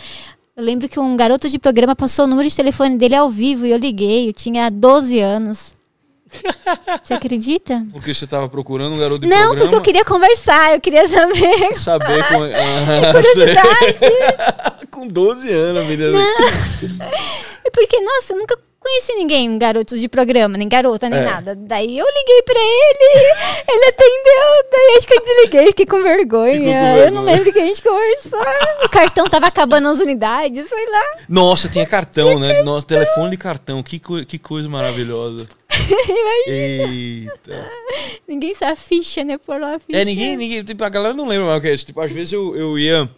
Eu 0.58 0.64
lembro 0.64 0.88
que 0.88 0.98
um 0.98 1.18
garoto 1.18 1.50
de 1.50 1.60
programa 1.60 1.94
passou 1.98 2.24
o 2.24 2.28
número 2.30 2.48
de 2.48 2.56
telefone 2.56 2.98
dele 2.98 3.14
ao 3.14 3.30
vivo 3.30 3.66
e 3.66 3.72
eu 3.72 3.78
liguei, 3.78 4.30
eu 4.30 4.34
tinha 4.34 4.70
12 4.70 5.20
anos. 5.20 5.76
Você 7.04 7.14
acredita? 7.14 7.86
Porque 7.92 8.14
você 8.14 8.26
tava 8.26 8.48
procurando 8.50 8.96
um 8.96 9.00
garoto 9.00 9.20
de 9.22 9.28
não, 9.28 9.38
programa. 9.38 9.60
porque 9.60 9.76
eu 9.76 9.82
queria 9.82 10.06
conversar, 10.06 10.74
eu 10.74 10.82
queria 10.82 11.08
saber. 11.08 11.76
Saber 11.76 12.26
com. 12.28 12.40
Curiosidade. 13.12 13.98
Ah, 14.68 14.88
com 14.92 15.08
12 15.08 15.50
anos, 15.52 15.86
menina. 15.88 16.18
É 17.64 17.70
Porque, 17.72 18.00
nossa, 18.02 18.34
eu 18.34 18.38
nunca 18.38 18.58
conheci 18.86 19.14
ninguém, 19.16 19.58
garoto 19.58 19.98
de 19.98 20.08
programa, 20.08 20.58
nem 20.58 20.70
garota, 20.70 21.10
nem 21.10 21.20
É. 21.20 21.24
nada. 21.24 21.56
Daí 21.56 21.98
eu 21.98 22.06
liguei 22.06 22.42
pra 22.44 22.60
ele, 22.60 23.34
ele 23.70 23.86
atendeu, 23.86 24.72
daí 24.72 24.96
acho 24.98 25.08
que 25.08 25.14
eu 25.16 25.22
desliguei, 25.22 25.66
fiquei 25.68 25.86
com 25.86 26.02
vergonha. 26.04 26.98
Eu 26.98 27.12
não 27.12 27.24
lembro 27.24 27.52
que 27.52 27.60
a 27.60 27.66
gente 27.66 27.82
conversou. 27.82 28.40
O 28.86 28.90
cartão 28.90 29.28
tava 29.28 29.48
acabando 29.48 29.88
as 29.90 30.00
unidades, 30.00 30.70
sei 30.70 30.86
lá. 30.92 31.04
Nossa, 31.28 31.68
tinha 31.68 31.86
cartão, 31.86 32.40
né? 32.40 32.62
Nossa, 32.62 32.86
telefone 32.86 33.32
de 33.32 33.38
cartão. 33.38 33.82
Que, 33.84 34.00
co- 34.00 34.24
que 34.26 34.38
coisa 34.38 34.70
maravilhosa. 34.70 35.48
Eita. 36.48 37.72
Ninguém 38.28 38.54
sabe 38.56 38.72
a 38.74 38.76
ficha, 38.76 39.24
né? 39.24 39.38
Por 39.38 39.60
lá 39.60 39.76
a 39.76 39.80
ficha. 39.80 40.00
É, 40.00 40.06
ninguém, 40.06 40.38
ninguém, 40.38 40.64
tipo, 40.64 40.84
a 40.84 40.90
galera 40.90 41.14
não 41.14 41.28
lembra 41.28 41.48
mais 41.48 41.58
o 41.58 41.62
que 41.62 41.68
é 41.68 41.74
isso. 41.74 41.86
Tipo, 41.86 42.02
às 42.02 42.12
vezes 42.12 42.34
eu, 42.34 42.56
eu 42.56 42.78
ia 42.80 43.10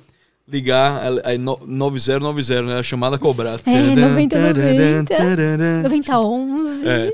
ligar, 0.47 1.01
no- 1.39 1.59
9090, 1.65 2.61
né? 2.63 2.79
A 2.79 2.83
chamada 2.83 3.15
a 3.17 3.19
cobrar. 3.19 3.59
É, 3.65 3.95
90, 3.95 4.39
90. 4.39 5.83
9011. 5.83 6.87
É. 6.87 7.13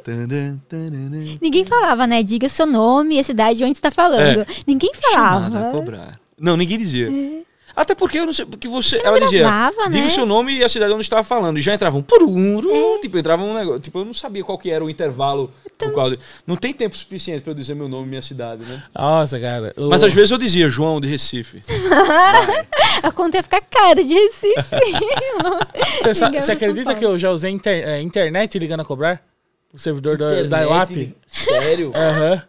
Ninguém 1.42 1.66
falava, 1.66 2.06
né? 2.08 2.22
Diga 2.24 2.48
o 2.48 2.50
seu 2.50 2.66
nome 2.66 3.16
e 3.16 3.20
a 3.20 3.24
cidade 3.24 3.58
de 3.58 3.64
onde 3.64 3.74
está 3.74 3.92
falando. 3.92 4.46
Ninguém 4.68 4.92
Chamada 5.12 5.48
a 5.48 5.52
falava. 5.52 5.72
cobrar. 5.72 6.20
Não, 6.40 6.56
ninguém 6.58 6.78
dizia. 6.78 7.10
Até 7.76 7.96
porque 7.96 8.20
eu 8.20 8.26
não 8.26 8.34
sei, 8.34 8.46
porque 8.46 8.68
você, 8.68 9.00
ela 9.04 9.20
dizia, 9.20 9.40
gravava, 9.42 9.90
diga 9.90 10.04
né? 10.04 10.08
o 10.08 10.12
seu 10.12 10.26
nome 10.26 10.54
e 10.58 10.64
a 10.64 10.70
cidade 10.70 10.94
onde 10.94 11.02
estava 11.02 11.24
falando. 11.24 11.58
E 11.58 11.62
já 11.62 11.74
entrava 11.74 11.98
um 11.98 12.04
pururu, 12.04 13.00
tipo, 13.02 13.18
entrava 13.18 13.42
um 13.44 13.54
negócio, 13.54 13.80
tipo, 13.80 13.98
eu 14.00 14.06
não 14.06 14.14
sabia 14.14 14.44
qual 14.44 14.58
que 14.60 14.70
era 14.70 14.86
o 14.86 14.90
intervalo 14.90 15.52
Então 15.76 16.10
de- 16.12 16.20
Não 16.46 16.56
tem 16.56 16.72
tempo 16.72 16.96
suficiente 16.96 17.42
para 17.42 17.52
eu 17.52 17.56
dizer 17.56 17.74
meu 17.76 17.90
nome 17.90 18.06
e 18.06 18.10
minha 18.10 18.22
cidade, 18.22 18.64
né? 18.64 18.84
Nossa, 18.96 19.40
cara. 19.40 19.74
Mas 19.90 20.04
às 20.04 20.14
vezes 20.14 20.30
eu 20.30 20.38
dizia 20.38 20.70
João 20.70 21.02
de 21.02 21.08
Recife. 21.08 21.64
A 23.02 23.12
conta 23.12 23.38
ia 23.38 23.44
ficar 23.44 23.62
cara 23.62 24.04
de 24.04 24.14
Recife. 24.14 24.54
Você, 26.04 26.14
você 26.42 26.52
acredita 26.52 26.94
que 26.96 27.06
eu 27.06 27.18
já 27.18 27.32
usei 27.32 27.52
inter- 27.52 27.88
é, 27.88 28.02
internet 28.02 28.58
ligando 28.60 28.82
a 28.82 28.86
cobrar? 28.86 29.22
O 29.74 29.80
servidor 29.80 30.18
da, 30.18 30.44
da 30.44 30.62
IOAP? 30.62 31.16
Sério? 31.26 31.92
Aham. 31.96 32.44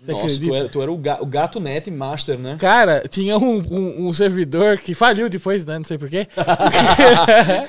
Você 0.00 0.12
Nossa, 0.12 0.26
acredita? 0.26 0.46
tu 0.50 0.54
era, 0.56 0.68
tu 0.68 0.82
era 0.82 0.92
o, 0.92 0.96
ga- 0.96 1.18
o 1.20 1.26
gato 1.26 1.58
net 1.58 1.90
master, 1.90 2.38
né? 2.38 2.56
Cara, 2.60 3.02
tinha 3.08 3.36
um, 3.36 3.56
um- 3.70 4.06
um 4.06 4.12
servidor 4.12 4.78
que 4.78 4.94
faliu 4.94 5.28
depois, 5.28 5.64
né? 5.64 5.76
Não 5.76 5.84
sei 5.84 5.98
porquê. 5.98 6.28
A 6.36 7.66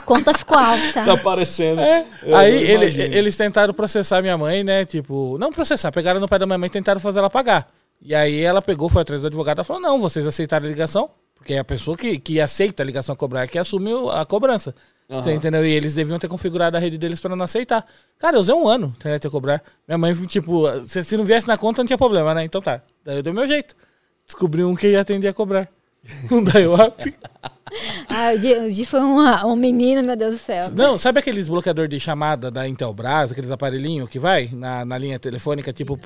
conta 0.04 0.34
ficou 0.34 0.56
alta. 0.58 1.04
tá 1.04 1.12
aparecendo. 1.12 1.80
É. 1.80 2.04
Aí 2.34 2.70
ele- 2.70 3.16
eles 3.16 3.36
tentaram 3.36 3.72
processar 3.74 4.22
minha 4.22 4.36
mãe, 4.36 4.64
né? 4.64 4.84
Tipo, 4.84 5.36
não 5.38 5.52
processar, 5.52 5.92
pegaram 5.92 6.20
no 6.20 6.28
pé 6.28 6.38
da 6.38 6.46
minha 6.46 6.58
mãe 6.58 6.66
e 6.68 6.70
tentaram 6.70 7.00
fazer 7.00 7.18
ela 7.18 7.30
pagar. 7.30 7.68
E 8.00 8.14
aí 8.14 8.40
ela 8.40 8.62
pegou, 8.62 8.88
foi 8.88 9.02
atrás 9.02 9.22
do 9.22 9.28
advogado 9.28 9.60
e 9.60 9.64
falou: 9.64 9.82
não, 9.82 9.98
vocês 9.98 10.26
aceitaram 10.26 10.66
a 10.66 10.68
ligação, 10.68 11.10
porque 11.36 11.54
é 11.54 11.58
a 11.58 11.64
pessoa 11.64 11.96
que, 11.96 12.18
que 12.18 12.40
aceita 12.40 12.82
a 12.82 12.86
ligação 12.86 13.12
a 13.12 13.16
cobrar 13.16 13.46
que 13.46 13.58
assume 13.58 13.90
a 14.12 14.24
cobrança. 14.24 14.74
Você 15.10 15.30
Aham. 15.30 15.36
entendeu? 15.38 15.66
E 15.66 15.72
eles 15.72 15.92
deviam 15.94 16.20
ter 16.20 16.28
configurado 16.28 16.76
a 16.76 16.80
rede 16.80 16.96
deles 16.96 17.18
para 17.18 17.34
não 17.34 17.44
aceitar. 17.44 17.84
Cara, 18.16 18.36
eu 18.36 18.40
usei 18.40 18.54
um 18.54 18.68
ano 18.68 18.94
internet 18.96 19.26
a 19.26 19.30
cobrar. 19.30 19.60
Minha 19.86 19.98
mãe, 19.98 20.14
tipo, 20.26 20.64
se, 20.84 21.02
se 21.02 21.16
não 21.16 21.24
viesse 21.24 21.48
na 21.48 21.56
conta, 21.56 21.82
não 21.82 21.86
tinha 21.86 21.98
problema, 21.98 22.32
né? 22.32 22.44
Então 22.44 22.62
tá. 22.62 22.80
Daí 23.04 23.16
eu 23.16 23.22
dei 23.22 23.32
o 23.32 23.34
meu 23.34 23.44
jeito. 23.44 23.74
Descobri 24.24 24.62
um 24.62 24.76
que 24.76 24.86
ia 24.86 25.00
atender 25.00 25.26
a 25.26 25.34
cobrar. 25.34 25.68
Um 26.30 26.42
da 26.42 26.58
IOAP. 26.58 27.14
Ah, 28.08 28.32
o 28.34 28.38
Di, 28.38 28.52
o 28.52 28.72
Di 28.72 28.84
foi 28.84 29.00
uma- 29.00 29.46
um 29.46 29.54
menino, 29.54 30.02
meu 30.02 30.16
Deus 30.16 30.34
do 30.36 30.38
céu. 30.38 30.70
Não, 30.72 30.98
sabe 30.98 31.20
aqueles 31.20 31.48
bloqueador 31.48 31.86
de 31.86 32.00
chamada 32.00 32.50
da 32.50 32.66
Intelbras, 32.66 33.30
aqueles 33.30 33.50
aparelhinhos 33.50 34.08
que 34.08 34.18
vai 34.18 34.48
na, 34.52 34.84
na 34.84 34.98
linha 34.98 35.18
telefônica, 35.18 35.72
tipo. 35.72 35.98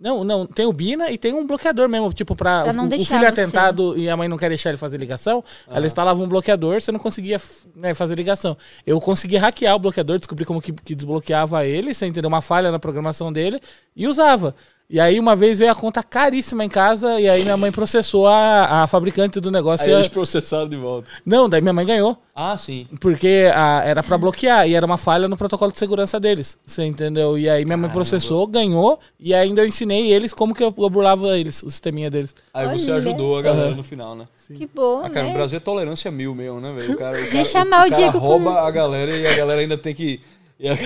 Não, 0.00 0.24
não, 0.24 0.46
tem 0.46 0.64
o 0.64 0.72
Bina 0.72 1.10
e 1.10 1.18
tem 1.18 1.34
um 1.34 1.46
bloqueador 1.46 1.86
mesmo, 1.90 2.10
tipo, 2.10 2.34
pra, 2.34 2.62
Pra 2.62 2.72
não 2.72 2.84
o, 2.84 2.86
o 2.86 3.04
filho 3.04 3.28
atentado 3.28 3.98
e 3.98 4.08
a 4.08 4.16
mãe 4.16 4.28
não 4.28 4.38
quer 4.38 4.48
deixar 4.48 4.70
ele 4.70 4.78
fazer 4.78 4.96
ligação, 4.96 5.44
ela 5.68 5.86
instalava 5.86 6.22
um 6.22 6.28
bloqueador, 6.28 6.80
você 6.80 6.90
não 6.90 6.98
conseguia 6.98 7.38
né, 7.76 7.92
fazer 7.92 8.14
ligação. 8.14 8.56
Eu 8.86 8.98
consegui 8.98 9.36
hackear 9.36 9.76
o 9.76 9.78
bloqueador, 9.78 10.16
descobri 10.18 10.46
como 10.46 10.62
que, 10.62 10.72
que 10.72 10.94
desbloqueava 10.94 11.66
ele, 11.66 11.92
sem 11.92 12.08
entender 12.08 12.26
uma 12.26 12.40
falha 12.40 12.70
na 12.72 12.78
programação 12.78 13.30
dele, 13.30 13.60
e 13.94 14.06
usava. 14.08 14.54
E 14.92 14.98
aí 14.98 15.20
uma 15.20 15.36
vez 15.36 15.60
veio 15.60 15.70
a 15.70 15.74
conta 15.74 16.02
caríssima 16.02 16.64
em 16.64 16.68
casa, 16.68 17.20
e 17.20 17.28
aí 17.28 17.42
minha 17.44 17.56
mãe 17.56 17.70
processou 17.70 18.26
a, 18.26 18.82
a 18.82 18.86
fabricante 18.88 19.38
do 19.38 19.48
negócio. 19.48 19.86
Aí 19.86 19.92
e 19.92 19.94
a- 19.94 19.98
eles 19.98 20.08
processaram 20.08 20.68
de 20.68 20.74
volta. 20.76 21.06
Não, 21.24 21.48
daí 21.48 21.60
minha 21.60 21.72
mãe 21.72 21.86
ganhou. 21.86 22.18
Ah, 22.34 22.56
sim. 22.56 22.88
Porque 23.00 23.48
a- 23.54 23.82
era 23.84 24.02
pra 24.02 24.18
bloquear 24.18 24.68
e 24.68 24.74
era 24.74 24.84
uma 24.84 24.96
falha 24.98 25.28
no 25.28 25.36
protocolo 25.36 25.70
de 25.70 25.78
segurança 25.78 26.18
deles. 26.18 26.58
Você 26.66 26.82
entendeu? 26.84 27.38
E 27.38 27.48
aí 27.48 27.64
minha 27.64 27.76
mãe 27.76 27.88
processou, 27.88 28.44
ganhou, 28.48 28.98
e 29.20 29.32
ainda 29.32 29.62
eu 29.62 29.66
ensinei 29.68 30.12
eles 30.12 30.34
como 30.34 30.52
que 30.56 30.64
eu, 30.64 30.74
eu 30.76 30.90
burlava 30.90 31.38
eles, 31.38 31.62
o 31.62 31.70
sisteminha 31.70 32.10
deles. 32.10 32.34
Aí 32.52 32.66
você 32.76 32.90
Olha. 32.90 32.96
ajudou 33.00 33.38
a 33.38 33.42
galera 33.42 33.68
Aham. 33.68 33.76
no 33.76 33.84
final, 33.84 34.16
né? 34.16 34.24
Que 34.48 34.66
bom, 34.66 35.02
Ah, 35.04 35.08
cara, 35.10 35.26
né? 35.26 35.30
o 35.30 35.34
Brasil 35.34 35.56
é 35.58 35.60
tolerância 35.60 36.10
mil 36.10 36.34
mesmo, 36.34 36.60
né, 36.60 36.72
velho? 36.76 36.94
O 36.94 36.96
cara, 36.96 37.12
o 37.16 37.20
cara, 37.20 37.30
Deixa 37.30 37.50
chamar 37.60 37.86
o 37.86 37.90
cara 37.90 37.94
Diego 38.02 38.18
com- 38.18 38.26
rouba 38.26 38.60
a 38.62 38.70
galera 38.72 39.16
e 39.16 39.24
a 39.24 39.36
galera 39.36 39.60
ainda 39.60 39.78
tem 39.78 39.94
que... 39.94 40.20
e 40.58 40.68
a- 40.68 40.76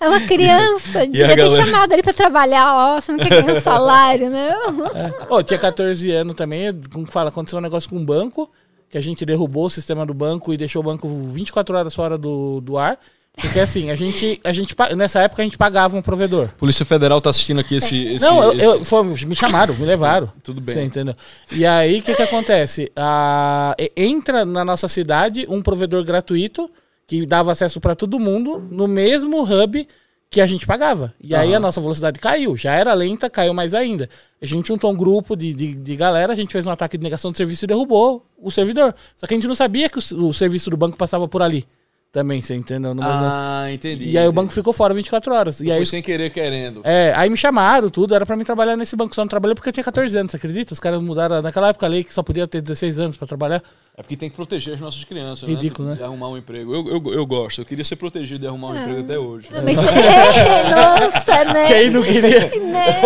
É 0.00 0.08
uma 0.08 0.20
criança. 0.20 1.06
Devia 1.06 1.28
ter 1.28 1.36
galera? 1.36 1.64
chamado 1.64 1.92
ele 1.92 2.02
pra 2.02 2.12
trabalhar, 2.12 2.74
ó. 2.74 3.00
Você 3.00 3.10
não 3.12 3.18
quer 3.18 3.42
ganhar 3.42 3.56
um 3.56 3.60
salário, 3.62 4.30
não? 4.30 4.90
Ô, 5.28 5.42
tinha 5.42 5.58
14 5.58 6.10
anos 6.12 6.34
também, 6.36 6.70
como 6.92 7.06
fala, 7.06 7.28
aconteceu 7.30 7.58
um 7.58 7.62
negócio 7.62 7.88
com 7.90 7.96
um 7.96 8.04
banco, 8.04 8.50
que 8.88 8.96
a 8.96 9.00
gente 9.00 9.26
derrubou 9.26 9.66
o 9.66 9.70
sistema 9.70 10.06
do 10.06 10.14
banco 10.14 10.52
e 10.52 10.56
deixou 10.56 10.80
o 10.80 10.84
banco 10.84 11.08
24 11.08 11.76
horas 11.76 11.94
fora 11.94 12.16
do, 12.16 12.60
do 12.60 12.78
ar. 12.78 12.98
Porque 13.40 13.60
assim, 13.60 13.88
a 13.90 13.94
gente, 13.94 14.40
a 14.42 14.52
gente, 14.52 14.74
nessa 14.96 15.20
época 15.20 15.42
a 15.42 15.44
gente 15.44 15.56
pagava 15.56 15.96
um 15.96 16.02
provedor. 16.02 16.48
Polícia 16.56 16.84
Federal 16.84 17.20
tá 17.20 17.30
assistindo 17.30 17.60
aqui 17.60 17.76
esse... 17.76 18.14
esse 18.14 18.24
Não, 18.24 18.42
eu, 18.42 18.52
esse- 18.52 18.64
eu- 18.64 18.84
foi- 18.84 19.04
me 19.04 19.34
chamaram, 19.36 19.74
me 19.74 19.84
levaram. 19.86 20.32
Tudo 20.42 20.60
bem. 20.60 20.74
Você 20.74 20.82
entendeu? 20.82 21.14
E 21.52 21.64
aí, 21.64 22.00
o 22.00 22.02
que 22.02 22.14
que 22.16 22.22
acontece? 22.22 22.90
Ah, 22.96 23.76
entra 23.96 24.44
na 24.44 24.64
nossa 24.64 24.88
cidade 24.88 25.46
um 25.48 25.62
provedor 25.62 26.02
gratuito 26.04 26.68
que 27.08 27.26
dava 27.26 27.50
acesso 27.50 27.80
para 27.80 27.96
todo 27.96 28.20
mundo 28.20 28.64
no 28.70 28.86
mesmo 28.86 29.42
hub 29.42 29.88
que 30.30 30.42
a 30.42 30.46
gente 30.46 30.66
pagava. 30.66 31.14
E 31.18 31.34
aí 31.34 31.54
a 31.54 31.58
nossa 31.58 31.80
velocidade 31.80 32.20
caiu. 32.20 32.54
Já 32.54 32.74
era 32.74 32.92
lenta, 32.92 33.30
caiu 33.30 33.54
mais 33.54 33.72
ainda. 33.72 34.10
A 34.40 34.44
gente 34.44 34.68
juntou 34.68 34.92
um 34.92 34.96
grupo 34.96 35.34
de, 35.34 35.54
de, 35.54 35.74
de 35.74 35.96
galera, 35.96 36.34
a 36.34 36.36
gente 36.36 36.52
fez 36.52 36.66
um 36.66 36.70
ataque 36.70 36.98
de 36.98 37.02
negação 37.02 37.30
de 37.30 37.38
serviço 37.38 37.64
e 37.64 37.66
derrubou 37.66 38.26
o 38.36 38.50
servidor. 38.50 38.94
Só 39.16 39.26
que 39.26 39.32
a 39.32 39.36
gente 39.36 39.48
não 39.48 39.54
sabia 39.54 39.88
que 39.88 39.98
o, 39.98 40.28
o 40.28 40.34
serviço 40.34 40.68
do 40.68 40.76
banco 40.76 40.98
passava 40.98 41.26
por 41.26 41.40
ali. 41.40 41.66
Também, 42.10 42.40
você 42.40 42.54
entendeu? 42.54 42.94
No 42.94 43.02
mesmo- 43.02 43.18
Ah, 43.22 43.66
entendi. 43.70 44.06
e 44.06 44.16
aí 44.16 44.24
o 44.24 44.28
entendi. 44.28 44.34
banco 44.34 44.52
ficou 44.52 44.72
fora 44.72 44.94
24 44.94 45.34
horas. 45.34 45.60
E 45.60 45.64
Foi 45.64 45.72
aí 45.74 45.84
sem 45.86 46.00
querer, 46.02 46.30
querendo. 46.30 46.80
é, 46.82 47.12
aí 47.14 47.28
me 47.28 47.36
chamaram, 47.36 47.90
tudo, 47.90 48.14
era 48.14 48.24
pra 48.24 48.34
mim 48.34 48.44
trabalhar 48.44 48.76
nesse 48.76 48.96
banco. 48.96 49.14
Só 49.14 49.20
não 49.20 49.28
trabalhei 49.28 49.54
porque 49.54 49.68
eu 49.68 49.72
tinha 49.74 49.84
14 49.84 50.16
anos, 50.16 50.30
você 50.30 50.38
acredita? 50.38 50.72
Os 50.72 50.80
caras 50.80 51.02
mudaram 51.02 51.42
naquela 51.42 51.68
época 51.68 51.84
a 51.84 51.88
lei 51.88 52.02
que 52.02 52.12
só 52.12 52.22
podia 52.22 52.46
ter 52.48 52.62
16 52.62 52.98
anos 52.98 53.16
pra 53.16 53.26
trabalhar. 53.26 53.62
É 53.94 54.00
porque 54.02 54.16
tem 54.16 54.30
que 54.30 54.36
proteger 54.36 54.74
as 54.74 54.80
nossas 54.80 55.04
crianças, 55.04 55.46
Ridículo, 55.46 55.88
né? 55.88 55.94
né? 55.94 55.98
De 55.98 56.04
arrumar 56.04 56.28
um 56.28 56.38
emprego. 56.38 56.72
Eu, 56.74 56.86
eu, 56.88 57.12
eu 57.12 57.26
gosto. 57.26 57.60
Eu 57.60 57.64
queria 57.66 57.84
ser 57.84 57.96
protegido 57.96 58.40
de 58.40 58.46
arrumar 58.46 58.68
um 58.68 58.80
emprego 58.80 59.00
até 59.00 59.18
hoje. 59.18 59.48
Mas, 59.52 59.76
é, 59.92 60.70
nossa, 60.74 61.44
né? 61.52 61.66
Quem 61.68 61.90
não 61.90 62.02
queria? 62.02 62.40
né? 62.72 63.02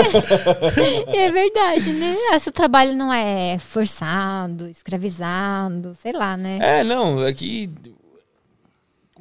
É 1.15 1.31
verdade, 1.31 1.93
né? 1.93 2.15
Ah, 2.33 2.39
se 2.39 2.49
o 2.51 2.53
trabalho 2.53 2.95
não 2.95 3.13
é 3.13 3.59
forçado, 3.59 4.69
escravizado, 4.69 5.95
sei 5.95 6.13
lá, 6.13 6.37
né? 6.37 6.59
É, 6.63 6.85
não, 6.85 7.25
é 7.25 7.33
que. 7.33 7.69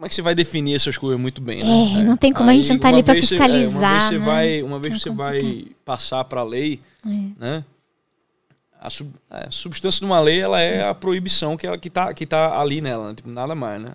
Como 0.02 0.08
é 0.08 0.10
que 0.10 0.16
você 0.16 0.24
vai 0.24 0.34
definir 0.34 0.74
essas 0.74 0.98
coisas 0.98 1.20
muito 1.20 1.40
bem, 1.44 1.64
né? 1.64 2.00
É, 2.00 2.04
não 2.04 2.18
tem 2.18 2.34
como, 2.34 2.50
a 2.50 2.54
gente 2.56 2.70
não 2.72 2.80
tá 2.80 2.88
ali 2.88 3.04
pra 3.04 3.14
vez 3.14 3.28
você- 3.30 3.36
é, 3.36 3.38
uma 3.38 3.48
vez 3.48 3.62
fiscalizar, 3.70 4.10
você 4.10 4.18
né? 4.18 4.26
vai, 4.26 4.64
uma 4.64 4.80
vez 4.80 4.96
É 4.96 4.98
você 4.98 5.10
vai 5.12 5.66
passar 5.86 6.24
para 6.24 6.42
a 6.42 6.44
lei, 6.44 6.80
né? 7.06 7.64
A, 8.80 8.90
sub- 8.90 9.14
a 9.30 9.52
substância 9.52 10.00
de 10.00 10.06
uma 10.08 10.20
lei, 10.20 10.40
ela 10.42 10.60
é 10.60 10.84
a 10.90 10.96
proibição 10.96 11.56
que 11.56 11.68
ela 11.68 11.78
que 11.78 11.88
tá, 11.88 12.12
que 12.16 12.26
tá 12.26 12.60
ali 12.60 12.82
nela, 12.82 13.10
né? 13.10 13.14
tipo, 13.14 13.30
nada 13.30 13.54
mais, 13.54 13.80
né? 13.80 13.92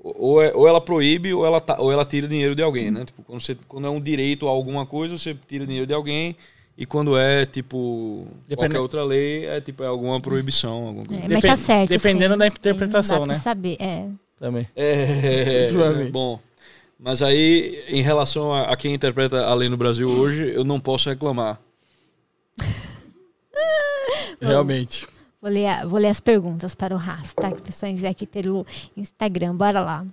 Ou, 0.00 0.42
é- 0.42 0.52
ou 0.52 0.66
ela 0.66 0.80
proíbe 0.80 1.32
ou 1.32 1.46
ela, 1.46 1.60
tá- 1.60 1.76
ou 1.78 1.92
ela 1.92 2.04
tira 2.04 2.26
dinheiro 2.26 2.56
de 2.56 2.62
alguém, 2.64 2.90
né? 2.90 3.04
Tipo, 3.04 3.22
quando, 3.22 3.40
você, 3.40 3.56
quando 3.68 3.86
é 3.86 3.90
um 3.90 4.00
direito 4.00 4.48
a 4.48 4.50
alguma 4.50 4.84
coisa, 4.84 5.16
você 5.16 5.32
tira 5.46 5.64
dinheiro 5.64 5.86
de 5.86 5.94
alguém. 5.94 6.34
E 6.76 6.84
quando 6.84 7.16
é, 7.16 7.46
tipo, 7.46 8.26
Depende- 8.48 8.56
qualquer 8.70 8.80
outra 8.80 9.04
lei, 9.04 9.46
é 9.46 9.60
tipo, 9.60 9.84
é 9.84 9.86
alguma 9.86 10.20
proibição. 10.20 10.88
Alguma 10.88 11.06
coisa. 11.06 11.24
É, 11.24 11.28
mas 11.28 11.42
tá 11.42 11.56
certo. 11.56 11.88
dependendo 11.88 12.34
sim. 12.34 12.38
da 12.38 12.46
interpretação, 12.48 13.18
Não 13.20 13.26
dá 13.28 13.34
pra 13.34 13.36
né? 13.36 13.40
saber, 13.44 13.76
é. 13.78 14.08
Também. 14.38 14.68
É, 14.76 15.68
Johnny. 15.72 16.10
bom. 16.12 16.38
Mas 16.98 17.22
aí, 17.22 17.84
em 17.88 18.02
relação 18.02 18.52
a, 18.52 18.62
a 18.72 18.76
quem 18.76 18.92
interpreta 18.94 19.46
a 19.46 19.54
lei 19.54 19.68
no 19.68 19.76
Brasil 19.76 20.08
hoje, 20.08 20.52
eu 20.52 20.64
não 20.64 20.80
posso 20.80 21.08
reclamar. 21.08 21.60
Realmente. 24.40 25.06
Vou 25.40 25.50
ler, 25.50 25.66
a- 25.66 25.86
vou 25.86 25.98
ler 26.00 26.08
as 26.08 26.20
perguntas 26.20 26.74
para 26.74 26.94
o 26.94 26.98
Ras, 26.98 27.32
tá? 27.34 27.50
Que 27.52 27.58
o 27.58 27.62
pessoal 27.62 27.92
enviou 27.92 28.10
aqui 28.10 28.26
pelo 28.26 28.66
Instagram. 28.96 29.54
Bora 29.54 29.80
lá. 29.80 30.04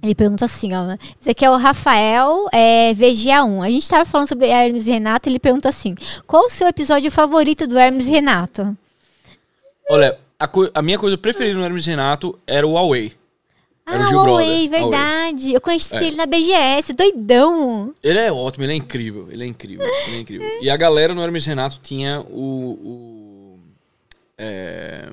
Ele 0.00 0.14
pergunta 0.14 0.44
assim, 0.44 0.70
ó. 0.74 0.96
Esse 1.20 1.30
aqui 1.30 1.44
é 1.44 1.50
o 1.50 1.56
Rafael 1.56 2.46
é, 2.52 2.94
VGA1. 2.94 3.64
A 3.66 3.70
gente 3.70 3.82
estava 3.82 4.04
falando 4.04 4.28
sobre 4.28 4.46
Hermes 4.46 4.86
e 4.86 4.90
Renato. 4.92 5.28
Ele 5.28 5.40
pergunta 5.40 5.68
assim: 5.68 5.96
qual 6.26 6.46
o 6.46 6.50
seu 6.50 6.68
episódio 6.68 7.10
favorito 7.10 7.66
do 7.66 7.76
Hermes 7.76 8.06
e 8.06 8.10
Renato? 8.10 8.76
Olha, 9.90 10.16
a, 10.38 10.48
a 10.74 10.82
minha 10.82 10.98
coisa 10.98 11.18
preferida 11.18 11.58
no 11.58 11.64
Hermes 11.64 11.84
e 11.84 11.90
Renato 11.90 12.38
era 12.46 12.64
o 12.64 12.74
Huawei. 12.74 13.12
Era 13.90 13.98
o 13.98 14.02
ah, 14.02 14.08
Gil 14.08 14.18
o 14.18 14.22
Brother, 14.22 14.46
Huawei, 14.46 14.68
Huawei. 14.68 14.68
verdade. 14.68 15.52
Eu 15.54 15.60
conheci 15.60 15.94
É. 15.96 16.04
ele 16.04 16.16
na 16.16 16.26
BGS, 16.26 16.92
doidão. 16.92 17.94
Ele 18.02 18.18
é 18.18 18.30
ótimo, 18.32 18.64
ele 18.64 18.72
é 18.72 18.76
incrível, 18.76 19.28
ele 19.30 19.44
é 19.44 19.46
incrível, 19.46 19.86
ele 20.06 20.16
é 20.16 20.20
incrível. 20.20 20.48
E 20.62 20.70
a 20.70 20.76
galera 20.76 21.14
no 21.14 21.22
Hermes 21.22 21.44
Renato 21.46 21.80
tinha 21.82 22.20
o... 22.20 22.70
o- 22.72 23.58
é, 24.36 25.10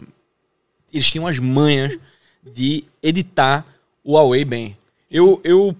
eles 0.94 1.10
tinham 1.10 1.28
as 1.28 1.40
manhas 1.40 1.98
de 2.44 2.84
editar 3.02 3.66
o 4.04 4.14
Huawei 4.14 4.46
bem. 4.46 4.78
Eu... 5.10 5.40
eu 5.44 5.76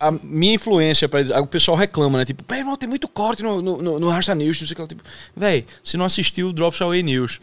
a 0.00 0.10
minha 0.10 0.54
influência 0.54 1.08
para 1.08 1.40
o 1.40 1.46
pessoal 1.46 1.76
reclama, 1.78 2.18
né? 2.18 2.24
Tipo, 2.26 2.42
pô, 2.42 2.54
irmão, 2.54 2.76
tem 2.76 2.86
muito 2.88 3.08
corte 3.08 3.42
no, 3.42 3.62
no, 3.62 3.80
no, 3.80 3.98
no 4.00 4.08
Rasta 4.10 4.34
News, 4.34 4.60
não 4.60 4.66
sei 4.66 4.72
o 4.72 4.76
que 4.76 4.82
lá. 4.82 4.88
Tipo, 4.88 5.02
véi, 5.34 5.64
se 5.82 5.96
não 5.96 6.04
assistiu 6.04 6.48
o 6.48 6.52
Drops 6.52 6.82
Away 6.82 7.02
News, 7.02 7.38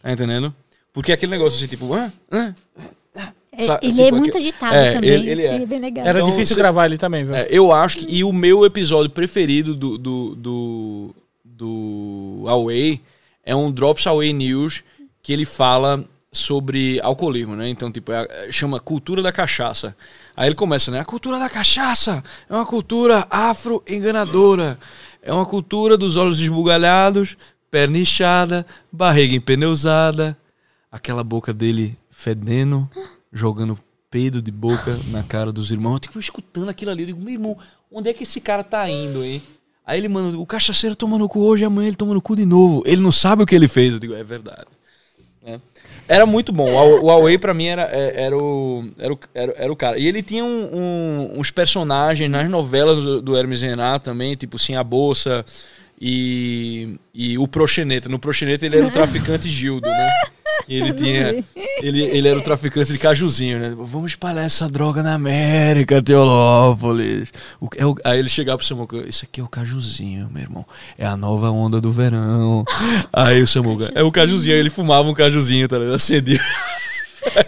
tá 0.00 0.12
entendendo? 0.12 0.54
Porque 0.92 1.10
aquele 1.10 1.32
negócio 1.32 1.56
assim, 1.58 1.66
tipo, 1.66 1.92
ah, 1.92 2.12
ah, 2.30 2.52
Sa- 3.62 3.78
ele 3.82 3.92
tipo, 3.92 4.08
é 4.08 4.12
muito 4.12 4.36
editado 4.38 4.74
é, 4.74 4.92
também. 4.94 5.10
ele- 5.10 5.30
ele 5.30 5.42
sim, 5.48 5.62
é. 5.62 5.66
bem 5.66 5.78
legal. 5.78 6.06
Era 6.06 6.18
Então, 6.18 6.30
difícil 6.30 6.54
você- 6.54 6.60
gravar 6.60 6.82
ali 6.84 6.98
também, 6.98 7.24
viu? 7.24 7.34
É, 7.34 7.46
eu 7.50 7.70
acho 7.72 7.98
que. 7.98 8.06
E 8.14 8.24
o 8.24 8.32
meu 8.32 8.64
episódio 8.64 9.10
preferido 9.10 9.74
do, 9.74 9.96
do, 9.98 10.34
do, 10.34 11.14
do 11.44 12.44
Away 12.48 13.00
é 13.44 13.54
um 13.54 13.70
Drops 13.70 14.06
Away 14.06 14.32
News 14.32 14.82
que 15.22 15.32
ele 15.32 15.44
fala 15.44 16.04
sobre 16.32 17.00
alcoolismo, 17.00 17.54
né? 17.54 17.68
Então, 17.68 17.92
tipo, 17.92 18.10
é, 18.10 18.48
chama 18.50 18.80
cultura 18.80 19.22
da 19.22 19.30
cachaça. 19.30 19.94
Aí 20.36 20.48
ele 20.48 20.54
começa, 20.56 20.90
né? 20.90 20.98
A 20.98 21.04
cultura 21.04 21.38
da 21.38 21.48
cachaça 21.48 22.24
é 22.50 22.52
uma 22.54 22.66
cultura 22.66 23.24
afro-enganadora. 23.30 24.78
É 25.22 25.32
uma 25.32 25.46
cultura 25.46 25.96
dos 25.96 26.16
olhos 26.16 26.40
esbugalhados, 26.40 27.36
perna 27.70 27.98
inchada, 27.98 28.66
barriga 28.92 29.34
empeneusada, 29.34 30.36
aquela 30.90 31.24
boca 31.24 31.52
dele 31.52 31.96
fedendo, 32.10 32.88
jogando 33.34 33.78
peido 34.08 34.40
de 34.40 34.52
boca 34.52 34.96
na 35.10 35.24
cara 35.24 35.52
dos 35.52 35.72
irmãos. 35.72 35.96
Eu 35.96 36.08
fico 36.08 36.20
escutando 36.20 36.68
aquilo 36.68 36.92
ali. 36.92 37.02
Eu 37.02 37.06
digo, 37.08 37.20
meu 37.20 37.34
irmão, 37.34 37.58
onde 37.90 38.08
é 38.08 38.14
que 38.14 38.22
esse 38.22 38.40
cara 38.40 38.62
tá 38.62 38.88
indo, 38.88 39.24
hein? 39.24 39.42
Aí 39.84 39.98
ele, 39.98 40.08
mano, 40.08 40.40
o 40.40 40.46
cachaceiro 40.46 40.96
toma 40.96 41.18
no 41.18 41.28
cu 41.28 41.40
hoje, 41.40 41.64
amanhã 41.64 41.88
ele 41.88 41.96
toma 41.96 42.14
no 42.14 42.22
cu 42.22 42.36
de 42.36 42.46
novo. 42.46 42.82
Ele 42.86 43.02
não 43.02 43.12
sabe 43.12 43.42
o 43.42 43.46
que 43.46 43.54
ele 43.54 43.68
fez. 43.68 43.92
Eu 43.92 43.98
digo, 43.98 44.14
é 44.14 44.24
verdade. 44.24 44.66
É. 45.44 45.58
Era 46.06 46.24
muito 46.24 46.52
bom. 46.52 46.70
O 46.70 47.06
Huawei 47.06 47.36
pra 47.38 47.52
mim 47.52 47.66
era, 47.66 47.82
é, 47.90 48.24
era, 48.24 48.36
o, 48.36 48.88
era, 48.98 49.12
o, 49.12 49.18
era 49.34 49.72
o 49.72 49.76
cara. 49.76 49.98
E 49.98 50.06
ele 50.06 50.22
tinha 50.22 50.44
um, 50.44 50.70
um, 50.72 51.40
uns 51.40 51.50
personagens 51.50 52.30
nas 52.30 52.48
novelas 52.48 52.96
do, 52.96 53.20
do 53.20 53.36
Hermes 53.36 53.60
Renato 53.60 54.04
também, 54.04 54.36
tipo 54.36 54.58
Sim 54.58 54.76
a 54.76 54.84
Bolsa 54.84 55.44
e, 56.00 56.98
e 57.12 57.36
o 57.38 57.48
Proxeneta. 57.48 58.08
No 58.08 58.18
Proxeneta 58.18 58.64
ele 58.64 58.76
era 58.76 58.86
o 58.86 58.90
traficante 58.90 59.48
Gildo, 59.50 59.88
né? 59.88 60.10
Ele 60.68 60.92
tinha. 60.92 61.44
Ele, 61.82 62.02
ele 62.02 62.28
era 62.28 62.38
o 62.38 62.42
traficante 62.42 62.92
de 62.92 62.98
cajuzinho, 62.98 63.58
né? 63.58 63.74
Vamos 63.76 64.12
espalhar 64.12 64.44
essa 64.44 64.68
droga 64.68 65.02
na 65.02 65.14
América, 65.14 66.02
Teolópolis. 66.02 67.30
O, 67.60 67.68
é 67.76 67.84
o, 67.86 67.96
aí 68.04 68.18
ele 68.18 68.28
chegava 68.28 68.58
pro 68.58 68.66
Samuca, 68.66 69.04
isso 69.08 69.24
aqui 69.24 69.40
é 69.40 69.44
o 69.44 69.48
cajuzinho, 69.48 70.28
meu 70.32 70.42
irmão. 70.42 70.66
É 70.98 71.06
a 71.06 71.16
nova 71.16 71.50
onda 71.50 71.80
do 71.80 71.90
verão. 71.90 72.64
Aí 73.12 73.42
o 73.42 73.48
Samuca, 73.48 73.90
é 73.94 74.02
o 74.02 74.12
cajuzinho. 74.12 74.54
Aí 74.54 74.60
ele 74.60 74.70
fumava 74.70 75.08
um 75.08 75.14
cajuzinho, 75.14 75.68
tá 75.68 75.78
ligado? 75.78 75.94
Acendia. 75.94 76.40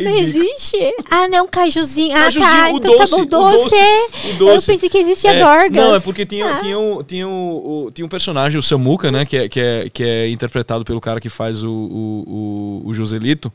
Não 0.00 0.14
existe? 0.14 0.76
Ah, 1.10 1.28
não, 1.28 1.46
cajuzinho. 1.46 2.16
Ah, 2.16 2.24
cajuzinho, 2.24 2.46
tá. 2.46 2.70
Então 2.70 2.96
doce, 2.98 3.10
tá 3.10 3.16
bom, 3.16 3.26
doce. 3.26 3.56
O 3.56 3.68
doce, 3.68 4.30
o 4.30 4.38
doce. 4.38 4.70
Eu 4.70 4.74
pensei 4.74 4.88
que 4.88 4.98
existia 4.98 5.32
é, 5.32 5.38
Dorgas. 5.38 5.84
Não, 5.84 5.94
é 5.94 6.00
porque 6.00 6.26
tinha, 6.26 6.56
ah. 6.56 6.60
tinha, 6.60 6.78
um, 6.78 7.02
tinha, 7.02 7.26
um, 7.26 7.56
o, 7.56 7.90
tinha 7.92 8.04
um 8.04 8.08
personagem, 8.08 8.58
o 8.58 8.62
Samuca, 8.62 9.10
né? 9.10 9.24
Que 9.24 9.36
é, 9.36 9.48
que, 9.48 9.60
é, 9.60 9.88
que 9.88 10.04
é 10.04 10.28
interpretado 10.28 10.84
pelo 10.84 11.00
cara 11.00 11.20
que 11.20 11.28
faz 11.28 11.62
o, 11.64 11.70
o, 11.70 12.82
o, 12.84 12.88
o 12.88 12.94
Joselito. 12.94 13.52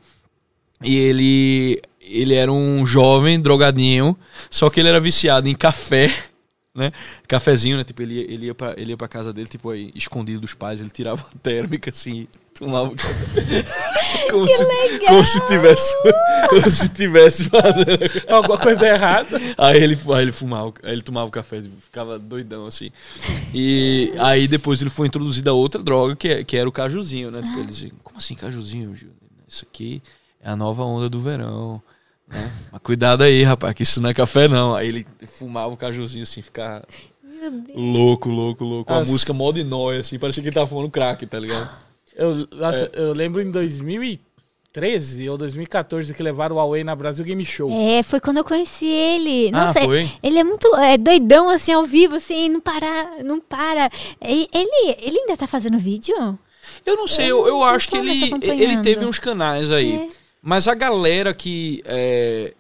E 0.84 0.98
ele, 0.98 1.82
ele 2.02 2.34
era 2.34 2.52
um 2.52 2.86
jovem 2.86 3.40
drogadinho, 3.40 4.18
só 4.50 4.70
que 4.70 4.80
ele 4.80 4.90
era 4.90 5.00
viciado 5.00 5.48
em 5.48 5.54
café 5.54 6.12
né? 6.74 6.92
Cafezinho, 7.28 7.78
né? 7.78 7.84
Tipo, 7.84 8.02
ele, 8.02 8.20
ele, 8.20 8.46
ia 8.48 8.56
pra, 8.56 8.74
ele 8.78 8.92
ia 8.92 8.98
pra 8.98 9.08
casa 9.08 9.34
dele, 9.34 9.48
tipo, 9.48 9.70
aí, 9.70 9.92
escondido 9.94 10.42
dos 10.42 10.54
pais, 10.54 10.80
ele 10.80 10.90
tirava 10.90 11.22
a 11.24 11.40
térmica, 11.40 11.90
assim, 11.90 12.28
tomava 12.62 12.96
café. 12.96 13.66
como, 14.30 14.46
que 14.46 14.54
se, 14.54 14.64
legal. 14.64 15.08
como 15.08 15.26
se 15.26 15.48
tivesse 15.48 15.96
como 16.48 16.70
se 16.70 16.90
tivesse 16.90 17.44
fazendo 17.46 18.00
alguma 18.30 18.58
coisa 18.58 18.88
errada. 18.88 19.40
Aí 19.58 19.82
ele, 19.82 19.98
aí 20.16 20.22
ele 20.22 20.32
fumava, 20.32 20.74
aí 20.84 20.94
ele 20.94 21.02
tomava 21.02 21.28
o 21.28 21.32
café, 21.32 21.64
ficava 21.80 22.20
doidão, 22.20 22.68
assim. 22.68 22.92
E 23.54 24.14
aí 24.20 24.48
depois 24.48 24.80
ele 24.80 24.92
foi 24.92 25.08
introduzido 25.08 25.50
a 25.50 25.54
outra 25.54 25.82
droga, 25.82 26.16
que, 26.16 26.30
é, 26.30 26.44
que 26.44 26.56
era 26.56 26.70
o 26.70 26.72
cajuzinho, 26.72 27.32
né? 27.32 27.42
Tipo, 27.42 27.58
ele 27.58 27.68
dizia, 27.68 27.92
como 28.04 28.20
assim 28.20 28.36
cajuzinho, 28.36 28.96
Gil? 28.96 29.10
Isso 29.48 29.66
aqui 29.68 30.02
é 30.40 30.50
a 30.50 30.56
nova 30.56 30.84
onda 30.84 31.10
do 31.10 31.20
verão. 31.20 31.82
Né? 32.28 32.52
Mas 32.72 32.82
cuidado 32.82 33.24
aí, 33.24 33.44
rapaz, 33.44 33.74
que 33.74 33.84
isso 33.84 34.00
não 34.00 34.12
é 34.12 34.14
café, 34.14 34.48
não. 34.48 34.76
Aí 34.76 34.88
ele 34.88 35.08
fumava 35.26 35.74
o 35.74 35.78
cajuzinho 35.78 36.24
assim, 36.24 36.42
ficava 36.42 36.84
louco, 37.76 38.30
louco, 38.30 38.64
louco. 38.64 38.94
Uma 38.94 39.04
música 39.04 39.34
mó 39.34 39.52
de 39.52 39.64
nóia, 39.64 40.02
assim, 40.02 40.20
parecia 40.20 40.44
que 40.44 40.50
ele 40.50 40.54
tava 40.54 40.68
fumando 40.68 40.92
crack, 40.92 41.26
tá 41.26 41.40
ligado? 41.40 41.91
Eu, 42.16 42.48
nossa, 42.52 42.86
é. 42.94 43.00
eu 43.00 43.14
lembro 43.14 43.42
em 43.42 43.52
2013 43.52 45.30
ou 45.30 45.38
2014 45.38 46.14
que 46.14 46.22
levaram 46.22 46.56
o 46.56 46.60
Huawei 46.60 46.84
na 46.84 46.96
Brasil 46.96 47.24
Game 47.24 47.44
Show. 47.46 47.72
É, 47.72 48.04
foi 48.04 48.20
quando 48.20 48.38
eu 48.38 48.44
conheci 48.44 48.86
ele. 48.86 49.50
Ah, 49.54 49.68
Nossa, 49.68 49.82
foi? 49.82 50.12
ele 50.22 50.40
é 50.40 50.44
muito 50.44 50.76
é, 50.78 50.98
doidão, 50.98 51.50
assim, 51.50 51.74
ao 51.74 51.86
vivo, 51.86 52.16
assim, 52.16 52.50
não 52.50 52.60
para, 52.60 53.24
não 53.24 53.40
para. 53.40 53.90
Ele, 54.20 54.48
ele 55.00 55.20
ainda 55.20 55.38
tá 55.38 55.48
fazendo 55.48 55.80
vídeo? 55.80 56.16
Eu 56.86 56.96
não 56.96 57.08
sei, 57.08 57.26
eu, 57.26 57.40
eu, 57.40 57.48
eu 57.48 57.64
acho 57.64 57.90
que 57.90 57.98
ele, 57.98 58.32
ele 58.42 58.82
teve 58.82 59.06
uns 59.06 59.20
canais 59.20 59.72
aí. 59.72 59.96
É. 59.96 60.10
Mas 60.42 60.68
a 60.68 60.74
galera 60.74 61.34
que. 61.34 61.82
É... 61.86 62.54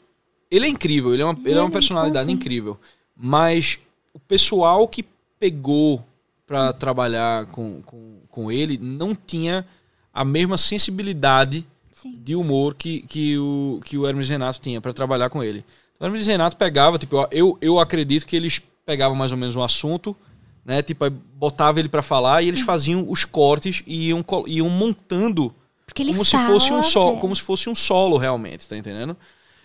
Ele 0.50 0.66
é 0.66 0.70
incrível, 0.70 1.14
ele 1.14 1.24
é 1.24 1.26
uma, 1.26 1.38
ele 1.46 1.58
é 1.58 1.62
uma 1.62 1.72
personalidade 1.72 2.26
assim. 2.26 2.34
incrível. 2.34 2.78
Mas 3.16 3.80
o 4.14 4.20
pessoal 4.20 4.86
que 4.86 5.06
pegou 5.40 6.06
para 6.46 6.74
trabalhar 6.74 7.46
com, 7.48 7.82
com, 7.84 8.21
com 8.32 8.52
ele 8.52 8.78
não 8.82 9.14
tinha 9.14 9.66
a 10.14 10.26
mesma 10.26 10.58
sensibilidade 10.58 11.68
Sim. 11.92 12.18
de 12.24 12.36
humor 12.36 12.74
que, 12.74 13.02
que, 13.04 13.38
o, 13.38 13.80
que 13.86 13.98
o 13.98 14.08
Hermes 14.08 14.28
Renato 14.28 14.60
tinha 14.60 14.82
para 14.82 14.94
trabalhar 14.94 15.30
com 15.30 15.44
ele. 15.44 15.64
O 16.00 16.06
Hermes 16.06 16.26
Renato 16.26 16.58
pegava, 16.58 16.98
tipo, 16.98 17.28
eu, 17.32 17.58
eu 17.62 17.80
acredito 17.80 18.26
que 18.26 18.36
eles 18.36 18.62
pegavam 18.86 19.16
mais 19.16 19.32
ou 19.32 19.38
menos 19.38 19.56
um 19.56 19.62
assunto, 19.62 20.16
né? 20.66 20.82
Tipo, 20.82 21.10
botava 21.10 21.80
ele 21.80 21.90
para 21.90 22.02
falar 22.02 22.42
e 22.42 22.48
eles 22.48 22.62
faziam 22.62 23.06
os 23.08 23.24
cortes 23.24 23.84
e 23.86 24.10
iam, 24.10 24.26
iam 24.48 24.70
montando 24.70 25.54
como 25.96 26.26
se 26.26 26.38
fosse 26.38 26.74
um 26.74 26.82
solo, 26.82 27.18
como 27.18 27.36
se 27.36 27.42
fosse 27.42 27.70
um 27.70 27.76
solo 27.76 28.18
realmente, 28.18 28.68
tá 28.68 28.78
entendendo? 28.78 29.16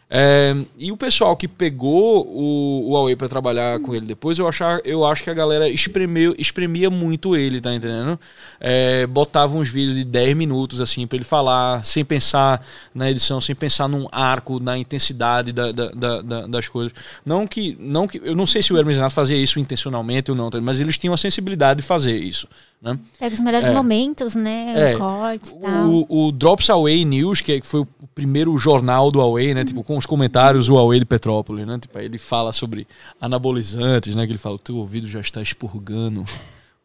É, 0.08 0.54
e 0.78 0.92
o 0.92 0.96
pessoal 0.96 1.36
que 1.36 1.48
pegou 1.48 2.24
o, 2.28 2.88
o 2.88 2.92
Huawei 2.92 3.16
para 3.16 3.28
trabalhar 3.28 3.80
com 3.80 3.92
ele 3.92 4.06
depois, 4.06 4.38
eu, 4.38 4.46
achar, 4.46 4.80
eu 4.84 5.04
acho 5.04 5.24
que 5.24 5.30
a 5.30 5.34
galera 5.34 5.68
espremeu, 5.68 6.32
espremia 6.38 6.88
muito 6.88 7.36
ele, 7.36 7.60
tá 7.60 7.74
entendendo? 7.74 8.18
É, 8.60 9.04
botava 9.08 9.56
uns 9.56 9.68
vídeos 9.68 9.96
de 9.96 10.04
10 10.04 10.36
minutos, 10.36 10.80
assim, 10.80 11.08
para 11.08 11.16
ele 11.16 11.24
falar, 11.24 11.84
sem 11.84 12.04
pensar 12.04 12.64
na 12.94 13.10
edição, 13.10 13.40
sem 13.40 13.54
pensar 13.56 13.88
num 13.88 14.06
arco, 14.12 14.60
na 14.60 14.78
intensidade 14.78 15.50
da, 15.50 15.72
da, 15.72 15.90
da, 16.22 16.46
das 16.46 16.68
coisas. 16.68 16.92
Não 17.24 17.44
que, 17.44 17.76
não 17.80 18.06
que. 18.06 18.20
Eu 18.22 18.36
não 18.36 18.46
sei 18.46 18.62
se 18.62 18.72
o 18.72 18.78
Hermes 18.78 18.94
Renato 18.94 19.14
fazia 19.14 19.36
isso 19.36 19.58
intencionalmente 19.58 20.30
ou 20.30 20.36
não, 20.36 20.50
tá 20.50 20.60
mas 20.60 20.80
eles 20.80 20.96
tinham 20.96 21.14
a 21.14 21.18
sensibilidade 21.18 21.80
de 21.80 21.86
fazer 21.86 22.16
isso. 22.16 22.46
Né? 22.80 22.96
Pega 23.18 23.34
os 23.34 23.40
melhores 23.40 23.68
é. 23.70 23.72
momentos, 23.72 24.36
né? 24.36 24.92
É. 24.92 24.96
Cortes, 24.96 25.52
o, 25.52 26.28
o 26.28 26.32
Drops 26.32 26.70
Away 26.70 27.04
News, 27.04 27.40
que 27.40 27.60
foi 27.64 27.80
o 27.80 27.88
primeiro 28.16 28.56
jornal 28.56 29.10
do 29.10 29.18
Huawei, 29.18 29.52
né? 29.52 29.62
Tipo, 29.62 29.84
com 29.84 29.96
os 29.98 30.06
comentários 30.06 30.68
do 30.68 30.74
Huawei 30.74 30.98
de 30.98 31.04
Petrópolis, 31.04 31.66
né? 31.66 31.78
Tipo, 31.78 31.98
ele 31.98 32.16
fala 32.16 32.50
sobre 32.50 32.88
anabolizantes, 33.20 34.16
né? 34.16 34.24
Que 34.24 34.32
ele 34.32 34.38
fala, 34.38 34.54
o 34.54 34.58
teu 34.58 34.76
ouvido 34.76 35.06
já 35.06 35.20
está 35.20 35.42
expurgando, 35.42 36.24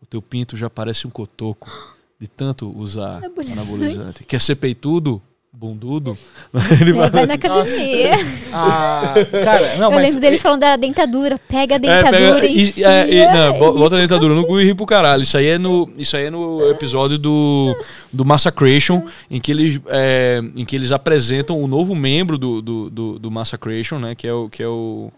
o 0.01 0.05
teu 0.05 0.21
pinto 0.21 0.57
já 0.57 0.69
parece 0.69 1.07
um 1.07 1.09
cotoco 1.09 1.71
de 2.19 2.27
tanto 2.27 2.69
usar 2.77 3.17
anabolizante. 3.17 3.59
anabolizante. 3.59 4.23
Quer 4.25 4.41
ser 4.41 4.57
peitudo? 4.57 5.21
Bundudo. 5.53 6.17
Ele 6.79 6.93
vai, 6.93 7.09
vai 7.09 7.25
na 7.25 7.33
academia. 7.33 8.11
Ah, 8.53 9.13
cara, 9.43 9.75
não, 9.75 9.87
eu 9.87 9.91
mas... 9.91 10.05
lembro 10.05 10.21
dele 10.21 10.37
falando 10.37 10.61
da 10.61 10.75
dentadura. 10.77 11.37
Pega 11.37 11.75
a 11.75 11.77
dentadura 11.77 12.37
é, 12.37 12.41
pega, 12.41 12.47
e, 12.47 12.83
é, 12.83 13.13
e, 13.13 13.33
não, 13.33 13.53
bota 13.75 13.97
a 13.97 13.99
dentadura 13.99 14.33
no 14.33 14.45
cu 14.45 14.59
e 14.59 14.65
ri 14.65 14.73
pro 14.73 14.85
caralho. 14.85 15.23
Isso 15.23 15.37
aí 15.37 15.47
é 15.47 15.57
no, 15.57 15.91
isso 15.97 16.15
aí 16.15 16.25
é 16.25 16.29
no 16.29 16.69
episódio 16.69 17.17
do, 17.17 17.75
do 18.11 18.23
Massacration, 18.23 19.03
em 19.29 19.39
que 19.39 19.51
eles, 19.51 19.79
é, 19.87 20.41
em 20.55 20.63
que 20.63 20.75
eles 20.75 20.91
apresentam 20.91 21.61
o 21.61 21.67
novo 21.67 21.93
membro 21.95 22.37
do, 22.37 22.61
do, 22.61 22.89
do, 22.89 23.19
do 23.19 23.31
Massacration, 23.31 23.99
né? 23.99 24.15
Que 24.15 24.27
é 24.27 24.33
o, 24.33 24.49
que 24.49 24.63
é 24.63 24.67
o 24.67 25.11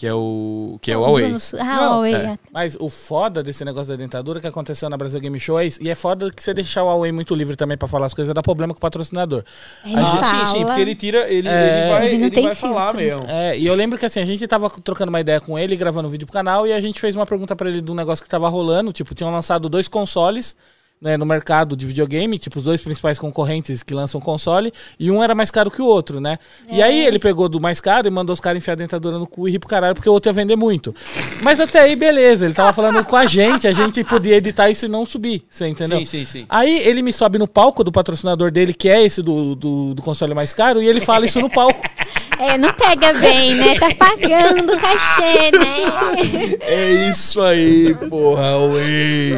que 0.00 0.06
é 0.06 0.14
o 0.14 0.78
que 0.80 0.90
é 0.90 0.96
o 0.96 1.02
Huawei. 1.02 1.36
Ah, 1.58 1.64
Não, 1.64 1.92
Huawei. 1.96 2.14
É. 2.14 2.38
Mas 2.50 2.74
o 2.80 2.88
foda 2.88 3.42
desse 3.42 3.66
negócio 3.66 3.90
da 3.90 3.96
dentadura 3.96 4.40
que 4.40 4.46
aconteceu 4.46 4.88
na 4.88 4.96
Brasil 4.96 5.20
Game 5.20 5.38
Show 5.38 5.60
é 5.60 5.66
isso. 5.66 5.78
E 5.82 5.90
é 5.90 5.94
foda 5.94 6.30
que 6.30 6.42
você 6.42 6.54
deixar 6.54 6.84
o 6.84 6.86
Huawei 6.86 7.12
muito 7.12 7.34
livre 7.34 7.54
também 7.54 7.76
para 7.76 7.86
falar 7.86 8.06
as 8.06 8.14
coisas, 8.14 8.34
dá 8.34 8.42
problema 8.42 8.72
com 8.72 8.78
o 8.78 8.80
patrocinador. 8.80 9.44
Ele 9.84 9.96
ah, 9.98 10.46
sim, 10.46 10.52
sim, 10.52 10.64
porque 10.64 10.80
ele 10.80 10.94
tira, 10.94 11.30
ele, 11.30 11.46
é, 11.46 11.82
ele 11.82 11.90
vai, 11.90 12.06
ele, 12.06 12.24
ele 12.24 12.42
vai 12.44 12.54
falar 12.54 12.94
mesmo. 12.94 13.26
É, 13.28 13.58
e 13.58 13.66
eu 13.66 13.74
lembro 13.74 13.98
que 13.98 14.06
assim, 14.06 14.20
a 14.20 14.24
gente 14.24 14.48
tava 14.48 14.70
trocando 14.70 15.10
uma 15.10 15.20
ideia 15.20 15.38
com 15.38 15.58
ele, 15.58 15.76
gravando 15.76 16.08
um 16.08 16.10
vídeo 16.10 16.26
pro 16.26 16.32
canal, 16.32 16.66
e 16.66 16.72
a 16.72 16.80
gente 16.80 16.98
fez 16.98 17.14
uma 17.14 17.26
pergunta 17.26 17.54
para 17.54 17.68
ele 17.68 17.82
de 17.82 17.92
um 17.92 17.94
negócio 17.94 18.24
que 18.24 18.30
tava 18.30 18.48
rolando, 18.48 18.94
tipo, 18.94 19.14
tinham 19.14 19.30
lançado 19.30 19.68
dois 19.68 19.86
consoles 19.86 20.56
né, 21.00 21.16
no 21.16 21.24
mercado 21.24 21.74
de 21.74 21.86
videogame, 21.86 22.38
tipo, 22.38 22.58
os 22.58 22.64
dois 22.64 22.80
principais 22.80 23.18
concorrentes 23.18 23.82
que 23.82 23.94
lançam 23.94 24.20
console, 24.20 24.70
e 24.98 25.10
um 25.10 25.22
era 25.22 25.34
mais 25.34 25.50
caro 25.50 25.70
que 25.70 25.80
o 25.80 25.86
outro, 25.86 26.20
né? 26.20 26.38
É. 26.68 26.76
E 26.76 26.82
aí 26.82 27.06
ele 27.06 27.18
pegou 27.18 27.48
do 27.48 27.58
mais 27.58 27.80
caro 27.80 28.06
e 28.06 28.10
mandou 28.10 28.34
os 28.34 28.40
caras 28.40 28.58
enfiar 28.58 28.74
a 28.74 28.76
dentadura 28.76 29.18
no 29.18 29.26
cu 29.26 29.48
e 29.48 29.52
rir 29.52 29.58
pro 29.58 29.68
caralho, 29.68 29.94
porque 29.94 30.08
o 30.08 30.12
outro 30.12 30.28
ia 30.28 30.34
vender 30.34 30.56
muito. 30.56 30.94
Mas 31.42 31.58
até 31.58 31.80
aí, 31.80 31.96
beleza, 31.96 32.44
ele 32.44 32.52
tava 32.52 32.72
falando 32.74 33.02
com 33.02 33.16
a 33.16 33.24
gente, 33.24 33.66
a 33.66 33.72
gente 33.72 34.04
podia 34.04 34.36
editar 34.36 34.68
isso 34.68 34.84
e 34.84 34.88
não 34.88 35.06
subir, 35.06 35.42
você 35.48 35.66
entendeu? 35.66 36.00
Sim, 36.00 36.04
sim, 36.04 36.26
sim. 36.26 36.46
Aí 36.48 36.80
ele 36.80 37.00
me 37.00 37.12
sobe 37.12 37.38
no 37.38 37.48
palco 37.48 37.82
do 37.82 37.90
patrocinador 37.90 38.50
dele, 38.50 38.74
que 38.74 38.88
é 38.88 39.02
esse 39.02 39.22
do, 39.22 39.54
do, 39.54 39.94
do 39.94 40.02
console 40.02 40.34
mais 40.34 40.52
caro, 40.52 40.82
e 40.82 40.86
ele 40.86 41.00
fala 41.00 41.24
isso 41.24 41.40
no 41.40 41.48
palco. 41.48 41.80
É, 42.40 42.56
não 42.56 42.72
pega 42.72 43.12
bem, 43.12 43.54
né? 43.54 43.78
Tá 43.78 43.94
pagando 43.94 44.72
o 44.72 44.80
cachê, 44.80 45.50
né? 45.50 46.56
É 46.62 46.90
isso 47.08 47.42
aí, 47.42 47.94
porra, 48.08 48.52
Away. 48.52 49.34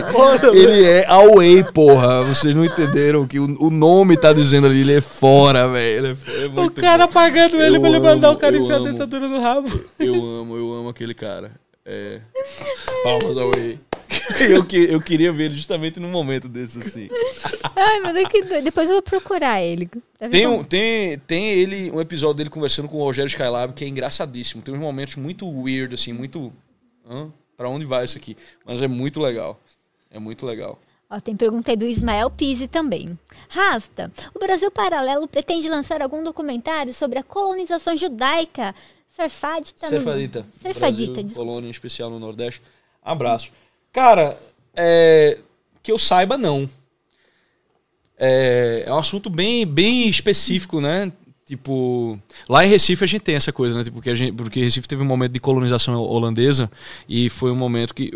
Ele 0.54 0.84
é 0.84 1.04
Away, 1.08 1.64
porra. 1.64 2.22
Vocês 2.22 2.54
não 2.54 2.64
entenderam 2.64 3.26
que 3.26 3.40
o, 3.40 3.44
o 3.60 3.70
nome 3.70 4.16
tá 4.16 4.32
dizendo 4.32 4.68
ali, 4.68 4.82
ele 4.82 4.94
é 4.94 5.00
fora, 5.00 5.66
velho. 5.68 6.16
É, 6.28 6.44
é 6.44 6.60
o 6.60 6.70
cara 6.70 7.08
bom. 7.08 7.12
pagando 7.12 7.60
ele 7.60 7.76
eu 7.76 7.80
pra 7.80 7.90
ele 7.90 7.98
mandar 7.98 8.30
o 8.30 8.36
cara 8.36 8.56
enfiar 8.56 8.76
a 8.76 8.84
dentadura 8.84 9.26
no 9.26 9.40
rabo. 9.40 9.68
Eu 9.98 10.14
amo, 10.14 10.56
eu 10.56 10.72
amo 10.72 10.88
aquele 10.88 11.14
cara. 11.14 11.50
É. 11.84 12.20
Palmas 13.02 13.36
Away. 13.36 13.80
eu, 14.48 14.64
que, 14.64 14.76
eu 14.76 15.00
queria 15.00 15.32
ver 15.32 15.44
ele 15.44 15.54
justamente 15.54 15.98
num 15.98 16.10
momento 16.10 16.48
desse, 16.48 16.78
assim. 16.78 17.08
Ai, 17.76 18.00
meu 18.00 18.12
Deus, 18.12 18.28
que 18.28 18.42
doido. 18.42 18.64
Depois 18.64 18.88
eu 18.88 18.96
vou 18.96 19.02
procurar 19.02 19.62
ele. 19.62 19.88
Tem, 20.30 20.46
um, 20.46 20.62
tem, 20.62 21.18
tem 21.20 21.50
ele, 21.50 21.90
um 21.90 22.00
episódio 22.00 22.38
dele 22.38 22.50
conversando 22.50 22.88
com 22.88 22.98
o 22.98 23.04
Rogério 23.04 23.28
Skylab 23.28 23.72
que 23.74 23.84
é 23.84 23.88
engraçadíssimo. 23.88 24.62
Tem 24.62 24.74
uns 24.74 24.80
momentos 24.80 25.16
muito 25.16 25.48
weird, 25.48 25.94
assim, 25.94 26.12
muito. 26.12 26.52
Hã? 27.08 27.30
Pra 27.56 27.68
onde 27.68 27.84
vai 27.84 28.04
isso 28.04 28.16
aqui? 28.16 28.36
Mas 28.64 28.82
é 28.82 28.88
muito 28.88 29.20
legal. 29.20 29.60
É 30.10 30.18
muito 30.18 30.44
legal. 30.46 30.78
Ó, 31.10 31.20
tem 31.20 31.36
pergunta 31.36 31.70
aí 31.70 31.76
do 31.76 31.84
Ismael 31.84 32.30
Pise 32.30 32.66
também. 32.66 33.18
Rasta, 33.48 34.10
o 34.34 34.38
Brasil 34.38 34.70
Paralelo 34.70 35.28
pretende 35.28 35.68
lançar 35.68 36.00
algum 36.00 36.22
documentário 36.24 36.92
sobre 36.92 37.18
a 37.18 37.22
colonização 37.22 37.96
judaica 37.96 38.74
no... 39.18 39.88
Serfadita. 39.88 40.46
Serfadita, 40.62 40.80
Brasil, 40.80 41.12
desculpa. 41.12 41.34
colônia 41.34 41.68
em 41.68 41.70
especial 41.70 42.08
no 42.08 42.18
Nordeste. 42.18 42.62
Abraço. 43.02 43.52
Cara, 43.92 44.40
é, 44.74 45.38
que 45.82 45.92
eu 45.92 45.98
saiba, 45.98 46.38
não. 46.38 46.68
É, 48.16 48.84
é 48.86 48.92
um 48.92 48.98
assunto 48.98 49.28
bem, 49.28 49.66
bem 49.66 50.08
específico, 50.08 50.80
né? 50.80 51.12
Tipo, 51.44 52.18
lá 52.48 52.64
em 52.64 52.68
Recife 52.68 53.04
a 53.04 53.06
gente 53.06 53.22
tem 53.22 53.34
essa 53.34 53.52
coisa, 53.52 53.76
né? 53.76 53.84
Tipo, 53.84 53.96
porque, 53.96 54.14
gente, 54.14 54.32
porque 54.32 54.62
Recife 54.62 54.88
teve 54.88 55.02
um 55.02 55.06
momento 55.06 55.32
de 55.32 55.40
colonização 55.40 55.94
holandesa 55.94 56.70
e 57.08 57.28
foi 57.28 57.50
um 57.50 57.56
momento 57.56 57.94
que 57.94 58.10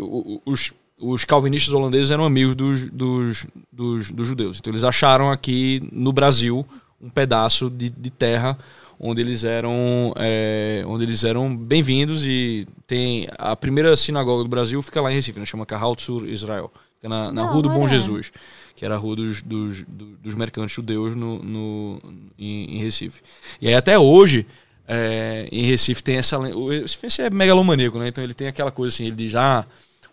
os, 0.45 0.73
os 0.99 1.25
calvinistas 1.25 1.73
holandeses 1.73 2.09
eram 2.09 2.25
amigos 2.25 2.55
dos, 2.55 2.85
dos, 2.89 3.47
dos, 3.71 4.11
dos 4.11 4.27
judeus. 4.27 4.57
Então 4.57 4.71
eles 4.71 4.83
acharam 4.83 5.29
aqui 5.29 5.87
no 5.91 6.11
Brasil 6.11 6.65
um 6.99 7.09
pedaço 7.09 7.69
de, 7.69 7.89
de 7.89 8.09
terra 8.09 8.57
onde 8.99 9.21
eles 9.21 9.43
eram 9.43 10.13
é, 10.17 10.83
onde 10.87 11.03
eles 11.03 11.23
eram 11.23 11.55
bem-vindos 11.55 12.25
e 12.25 12.67
tem 12.85 13.27
a 13.37 13.55
primeira 13.55 13.95
sinagoga 13.95 14.43
do 14.43 14.49
Brasil 14.49 14.81
fica 14.81 15.01
lá 15.01 15.11
em 15.11 15.15
Recife, 15.15 15.39
né? 15.39 15.45
chama 15.45 15.65
Kahalt 15.65 15.99
sur 16.01 16.27
Israel, 16.27 16.71
fica 16.95 17.07
na, 17.09 17.31
na 17.31 17.43
Da 17.43 17.49
Rua 17.51 17.61
do 17.63 17.69
Bom 17.69 17.81
hora. 17.81 17.89
Jesus, 17.89 18.31
que 18.75 18.83
era 18.85 18.95
a 18.95 18.97
rua 18.97 19.15
dos, 19.15 19.41
dos, 19.41 19.83
do- 19.87 20.17
dos 20.17 20.35
mercantes 20.35 20.75
judeus 20.75 21.15
no, 21.15 21.41
no- 21.43 22.01
em, 22.37 22.75
em 22.75 22.83
Recife. 22.83 23.21
E 23.61 23.67
aí 23.67 23.75
até 23.75 23.99
hoje 23.99 24.45
é, 24.87 25.47
em 25.51 25.63
Recife 25.63 26.01
tem 26.01 26.17
essa 26.17 26.39
o 26.39 26.69
Recife 26.69 27.21
é 27.21 27.29
megalomaníaco, 27.29 27.99
né? 27.99 28.07
Então 28.07 28.23
ele 28.23 28.33
tem 28.33 28.47
aquela 28.47 28.71
coisa 28.71 28.93
assim, 28.93 29.05
ele 29.05 29.15
diz 29.15 29.35
ah 29.35 29.65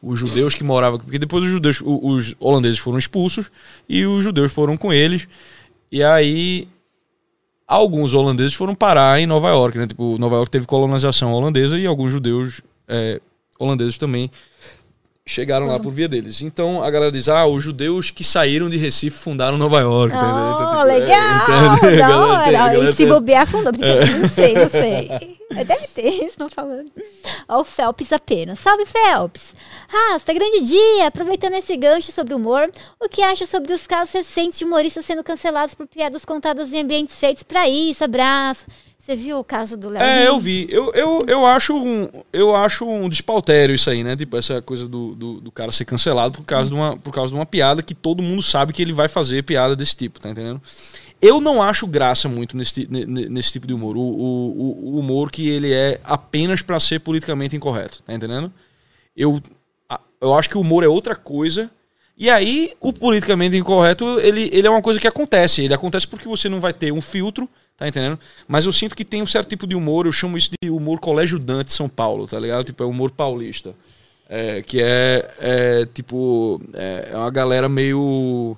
os 0.02 0.18
judeus 0.18 0.54
que 0.54 0.62
moravam 0.62 0.98
porque 0.98 1.18
depois 1.18 1.42
os 1.44 1.48
judeus 1.50 1.80
os 1.82 2.34
holandeses 2.38 2.78
foram 2.78 2.98
expulsos 2.98 3.50
e 3.88 4.04
os 4.04 4.22
judeus 4.22 4.52
foram 4.52 4.76
com 4.76 4.92
eles 4.92 5.26
e 5.90 6.02
aí 6.02 6.68
alguns 7.74 8.14
holandeses 8.14 8.54
foram 8.54 8.74
parar 8.74 9.20
em 9.20 9.26
Nova 9.26 9.48
York, 9.48 9.76
né? 9.76 9.86
Tipo, 9.86 10.16
Nova 10.18 10.36
York 10.36 10.50
teve 10.50 10.66
colonização 10.66 11.32
holandesa 11.32 11.78
e 11.78 11.86
alguns 11.86 12.12
judeus 12.12 12.60
é, 12.86 13.20
holandeses 13.58 13.98
também 13.98 14.30
chegaram 15.26 15.66
lá 15.66 15.78
por 15.80 15.90
via 15.92 16.08
deles. 16.08 16.42
Então 16.42 16.82
a 16.82 16.90
galera 16.90 17.10
diz: 17.10 17.28
ah, 17.28 17.46
os 17.46 17.62
judeus 17.62 18.10
que 18.10 18.22
saíram 18.22 18.68
de 18.68 18.76
Recife 18.76 19.16
fundaram 19.16 19.56
Nova 19.56 19.80
York. 19.80 20.14
entendeu? 20.14 20.30
Então, 20.30 20.64
Oh, 20.64 20.80
tipo, 20.80 20.88
é, 20.90 20.98
legal! 20.98 21.42
então, 21.44 21.56
a 21.64 21.76
da 21.76 22.06
tem- 22.08 22.16
hora! 22.16 22.52
galera 22.52 22.84
E 22.84 22.86
se 22.88 22.96
tem- 22.96 23.08
bobear, 23.08 23.46
fundou. 23.46 23.72
Brincadeira, 23.72 24.18
Não 24.18 24.28
sei, 24.28 24.54
não 24.54 24.68
sei. 24.68 25.34
Deve 25.64 25.86
ter, 25.88 26.08
estão 26.26 26.48
falando. 26.50 26.90
Ó, 27.48 27.60
o 27.60 27.64
Felps 27.64 28.12
apenas. 28.12 28.58
Salve, 28.58 28.84
Felps! 28.86 29.54
Rasta, 29.88 30.32
grande 30.32 30.62
dia! 30.62 31.06
Aproveitando 31.06 31.54
esse 31.54 31.76
gancho 31.76 32.10
sobre 32.10 32.34
humor, 32.34 32.68
o 33.00 33.08
que 33.08 33.22
acha 33.22 33.46
sobre 33.46 33.72
os 33.72 33.86
casos 33.86 34.12
recentes 34.14 34.58
de 34.58 34.64
humoristas 34.64 35.04
sendo 35.04 35.22
cancelados 35.22 35.74
por 35.74 35.86
piadas 35.86 36.24
contadas 36.24 36.72
em 36.72 36.80
ambientes 36.80 37.16
feitos 37.18 37.44
pra 37.44 37.68
isso? 37.68 38.02
Abraço. 38.02 38.66
Você 39.04 39.16
viu 39.16 39.38
o 39.38 39.44
caso 39.44 39.76
do 39.76 39.90
Léo? 39.90 40.02
É, 40.02 40.26
eu 40.26 40.38
vi. 40.40 40.66
Eu, 40.70 40.90
eu, 40.94 41.18
eu, 41.26 41.44
acho 41.46 41.76
um, 41.76 42.08
eu 42.32 42.56
acho 42.56 42.88
um 42.88 43.06
despautério 43.06 43.74
isso 43.74 43.90
aí, 43.90 44.02
né? 44.02 44.16
Tipo, 44.16 44.36
essa 44.38 44.62
coisa 44.62 44.88
do, 44.88 45.14
do, 45.14 45.40
do 45.42 45.52
cara 45.52 45.70
ser 45.70 45.84
cancelado 45.84 46.38
por 46.38 46.44
causa, 46.44 46.70
de 46.70 46.74
uma, 46.76 46.96
por 46.96 47.12
causa 47.12 47.30
de 47.30 47.38
uma 47.38 47.44
piada 47.44 47.82
que 47.82 47.94
todo 47.94 48.22
mundo 48.22 48.42
sabe 48.42 48.72
que 48.72 48.80
ele 48.80 48.94
vai 48.94 49.06
fazer 49.06 49.42
piada 49.42 49.76
desse 49.76 49.94
tipo, 49.94 50.18
tá 50.18 50.30
entendendo? 50.30 50.60
Eu 51.20 51.38
não 51.38 51.62
acho 51.62 51.86
graça 51.86 52.28
muito 52.30 52.56
nesse, 52.56 52.86
nesse 52.90 53.52
tipo 53.52 53.66
de 53.66 53.74
humor. 53.74 53.94
O, 53.94 54.00
o, 54.00 54.94
o- 54.94 54.98
humor 54.98 55.30
que 55.30 55.48
ele 55.48 55.70
é 55.72 56.00
apenas 56.02 56.62
pra 56.62 56.80
ser 56.80 57.00
politicamente 57.00 57.54
incorreto, 57.54 58.02
tá 58.02 58.14
entendendo? 58.14 58.50
Eu, 59.14 59.38
eu 60.20 60.34
acho 60.34 60.48
que 60.48 60.56
o 60.56 60.60
humor 60.62 60.82
é 60.82 60.88
outra 60.88 61.14
coisa. 61.14 61.70
E 62.16 62.30
aí, 62.30 62.72
o 62.80 62.90
politicamente 62.92 63.54
incorreto, 63.56 64.18
ele, 64.20 64.48
ele 64.52 64.66
é 64.66 64.70
uma 64.70 64.80
coisa 64.82 64.98
que 65.00 65.06
acontece. 65.08 65.62
Ele 65.62 65.74
acontece 65.74 66.06
porque 66.08 66.26
você 66.28 66.48
não 66.48 66.60
vai 66.60 66.72
ter 66.72 66.92
um 66.92 67.00
filtro, 67.02 67.46
tá 67.76 67.88
entendendo? 67.88 68.18
Mas 68.46 68.66
eu 68.66 68.72
sinto 68.72 68.94
que 68.94 69.04
tem 69.04 69.22
um 69.22 69.26
certo 69.26 69.48
tipo 69.48 69.66
de 69.66 69.74
humor, 69.74 70.06
eu 70.06 70.12
chamo 70.12 70.36
isso 70.36 70.50
de 70.62 70.70
humor 70.70 71.00
colégio 71.00 71.38
Dante 71.38 71.72
São 71.72 71.88
Paulo, 71.88 72.26
tá 72.26 72.38
ligado? 72.38 72.64
Tipo, 72.64 72.82
é 72.82 72.86
humor 72.86 73.10
paulista. 73.10 73.74
É, 74.28 74.62
que 74.62 74.80
é, 74.80 75.30
é, 75.38 75.86
tipo, 75.92 76.60
é 76.72 77.10
é 77.12 77.16
uma 77.16 77.30
galera 77.30 77.68
meio 77.68 78.56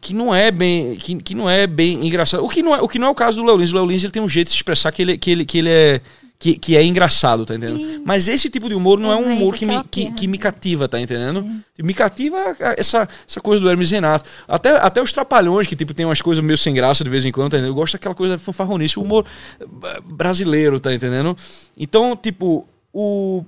que 0.00 0.14
não 0.14 0.34
é 0.34 0.50
bem 0.50 0.96
que, 0.96 1.16
que 1.16 1.34
não 1.34 1.48
é 1.48 1.66
bem 1.66 2.06
engraçado. 2.06 2.44
O 2.44 2.48
que 2.48 2.62
não 2.62 2.74
é, 2.74 2.80
o 2.80 2.88
que 2.88 2.98
não 2.98 3.08
é 3.08 3.10
o 3.10 3.14
caso 3.14 3.36
do 3.36 3.46
Léo 3.46 3.58
Lins. 3.58 3.72
O 3.72 3.74
Léo 3.74 3.86
Lins 3.86 4.02
ele 4.02 4.12
tem 4.12 4.22
um 4.22 4.28
jeito 4.28 4.46
de 4.46 4.52
se 4.52 4.56
expressar 4.56 4.90
que 4.92 5.02
ele, 5.02 5.18
que 5.18 5.30
ele, 5.30 5.44
que 5.44 5.58
ele 5.58 5.68
é 5.68 6.00
que, 6.40 6.56
que 6.56 6.74
é 6.74 6.82
engraçado, 6.82 7.44
tá 7.44 7.54
entendendo? 7.54 7.78
Sim. 7.78 8.02
Mas 8.02 8.26
esse 8.26 8.48
tipo 8.48 8.66
de 8.66 8.74
humor 8.74 8.98
não 8.98 9.12
é, 9.12 9.14
É, 9.14 9.16
um 9.18 9.36
humor 9.36 9.54
que 9.54 9.66
me, 9.66 9.84
que, 9.84 10.10
que 10.10 10.26
me 10.26 10.38
cativa, 10.38 10.88
tá 10.88 10.98
entendendo? 10.98 11.46
Me 11.78 11.92
cativa 11.92 12.56
essa, 12.78 13.06
essa 13.28 13.40
coisa 13.42 13.62
do 13.62 13.68
Hermes 13.68 13.90
Renato. 13.90 14.28
Até, 14.48 14.70
até 14.78 15.02
os 15.02 15.12
trapalhões, 15.12 15.66
que 15.66 15.76
tipo, 15.76 15.92
tem 15.92 16.06
umas 16.06 16.22
coisas 16.22 16.42
meio 16.42 16.56
sem 16.56 16.72
graça 16.72 17.04
de 17.04 17.10
vez 17.10 17.26
em 17.26 17.30
quando, 17.30 17.50
tá 17.50 17.58
entendendo? 17.58 17.72
Eu 17.72 17.74
gosto 17.74 17.92
daquela 17.92 18.14
coisa 18.14 18.38
fanfarronice, 18.38 18.98
o 18.98 19.02
humor 19.02 19.26
eh, 19.60 20.00
brasileiro, 20.02 20.80
tá 20.80 20.94
entendendo? 20.94 21.36
Então, 21.76 22.16
tipo, 22.16 22.66
o, 22.90 23.44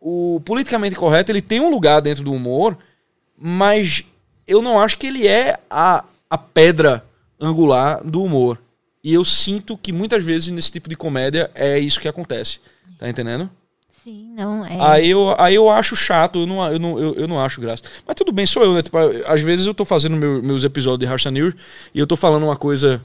o 0.00 0.42
politicamente 0.44 0.96
correto, 0.96 1.30
ele 1.30 1.40
tem 1.40 1.60
um 1.60 1.70
lugar 1.70 2.02
dentro 2.02 2.24
do 2.24 2.32
humor, 2.32 2.76
mas 3.38 4.02
eu 4.44 4.60
não 4.60 4.80
acho 4.80 4.98
que 4.98 5.06
ele 5.06 5.24
é 5.24 5.56
a, 5.70 6.02
a 6.28 6.36
pedra 6.36 7.04
angular 7.40 8.02
do 8.02 8.24
humor. 8.24 8.58
E 9.04 9.12
eu 9.12 9.22
sinto 9.22 9.76
que 9.76 9.92
muitas 9.92 10.24
vezes 10.24 10.48
nesse 10.48 10.72
tipo 10.72 10.88
de 10.88 10.96
comédia 10.96 11.50
é 11.54 11.78
isso 11.78 12.00
que 12.00 12.08
acontece. 12.08 12.58
Tá 12.98 13.06
entendendo? 13.06 13.50
Sim, 14.02 14.32
não, 14.34 14.64
é. 14.64 14.76
Aí, 14.80 15.10
eu, 15.10 15.34
aí 15.38 15.54
eu 15.54 15.68
acho 15.70 15.94
chato, 15.94 16.40
eu 16.40 16.46
não, 16.46 16.72
eu, 16.72 16.78
não, 16.78 16.98
eu, 16.98 17.14
eu 17.14 17.28
não 17.28 17.38
acho 17.38 17.60
graça. 17.60 17.82
Mas 18.06 18.16
tudo 18.16 18.32
bem, 18.32 18.46
sou 18.46 18.62
eu, 18.64 18.72
né? 18.72 18.82
Tipo, 18.82 18.96
às 19.26 19.40
vezes 19.42 19.66
eu 19.66 19.74
tô 19.74 19.84
fazendo 19.84 20.16
meu- 20.16 20.42
meus 20.42 20.64
episódios 20.64 21.00
de 21.00 21.06
Rasta 21.06 21.30
News 21.30 21.54
e 21.94 21.98
eu 21.98 22.06
tô 22.06 22.16
falando 22.16 22.44
uma 22.44 22.56
coisa 22.56 23.02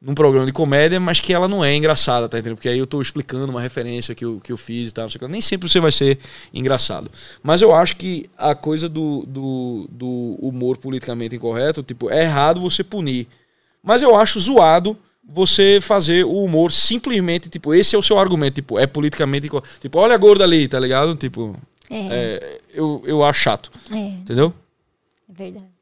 num 0.00 0.14
programa 0.14 0.46
de 0.46 0.52
comédia, 0.52 1.00
mas 1.00 1.20
que 1.20 1.32
ela 1.32 1.48
não 1.48 1.64
é 1.64 1.74
engraçada, 1.74 2.28
tá 2.28 2.38
entendendo? 2.38 2.56
Porque 2.58 2.68
aí 2.68 2.78
eu 2.78 2.86
tô 2.86 3.00
explicando 3.00 3.50
uma 3.50 3.60
referência 3.60 4.14
que 4.14 4.24
eu, 4.24 4.40
que 4.40 4.52
eu 4.52 4.56
fiz 4.56 4.90
e 4.90 4.94
tal. 4.94 5.04
não 5.04 5.10
sei 5.10 5.16
o 5.16 5.20
que. 5.20 5.28
Nem 5.28 5.40
sempre 5.40 5.68
você 5.68 5.80
vai 5.80 5.90
ser 5.90 6.18
engraçado. 6.52 7.10
Mas 7.42 7.62
eu 7.62 7.74
acho 7.74 7.96
que 7.96 8.28
a 8.36 8.54
coisa 8.54 8.88
do, 8.88 9.24
do, 9.26 9.88
do 9.90 10.36
humor 10.40 10.76
politicamente 10.76 11.34
incorreto, 11.34 11.82
tipo, 11.82 12.10
é 12.10 12.22
errado 12.22 12.60
você 12.60 12.84
punir. 12.84 13.26
Mas 13.82 14.02
eu 14.02 14.14
acho 14.14 14.38
zoado 14.38 14.96
você 15.28 15.80
fazer 15.80 16.24
o 16.24 16.44
humor 16.44 16.72
simplesmente, 16.72 17.48
tipo, 17.48 17.74
esse 17.74 17.94
é 17.96 17.98
o 17.98 18.02
seu 18.02 18.18
argumento, 18.18 18.54
tipo, 18.56 18.78
é 18.78 18.86
politicamente. 18.86 19.48
Tipo, 19.80 19.98
olha 19.98 20.14
a 20.14 20.18
gorda 20.18 20.44
ali, 20.44 20.68
tá 20.68 20.78
ligado? 20.78 21.16
Tipo, 21.16 21.56
É, 21.90 21.98
é, 21.98 22.60
eu, 22.74 23.02
eu 23.04 23.24
acho 23.24 23.40
chato, 23.40 23.70
é, 23.90 23.96
entendeu? 23.96 24.52
é 25.28 25.32
verdade. 25.32 25.76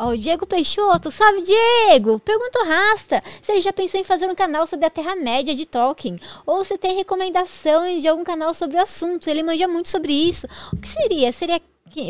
Ó, 0.00 0.10
o 0.10 0.16
Diego 0.16 0.46
Peixoto, 0.46 1.10
salve 1.10 1.42
Diego! 1.42 2.20
Pergunta 2.20 2.64
Rasta 2.64 3.20
se 3.42 3.50
ele 3.50 3.60
já 3.60 3.72
pensou 3.72 3.98
em 4.00 4.04
fazer 4.04 4.28
um 4.28 4.34
canal 4.34 4.64
sobre 4.64 4.86
a 4.86 4.90
Terra-média 4.90 5.52
de 5.56 5.66
Tolkien. 5.66 6.20
Ou 6.46 6.64
se 6.64 6.78
tem 6.78 6.94
recomendação 6.94 7.98
de 8.00 8.06
algum 8.06 8.22
canal 8.22 8.54
sobre 8.54 8.76
o 8.76 8.80
assunto. 8.80 9.28
Ele 9.28 9.42
manja 9.42 9.66
muito 9.66 9.88
sobre 9.88 10.12
isso. 10.12 10.46
O 10.72 10.76
que 10.76 10.86
seria? 10.86 11.32
Seria 11.32 11.60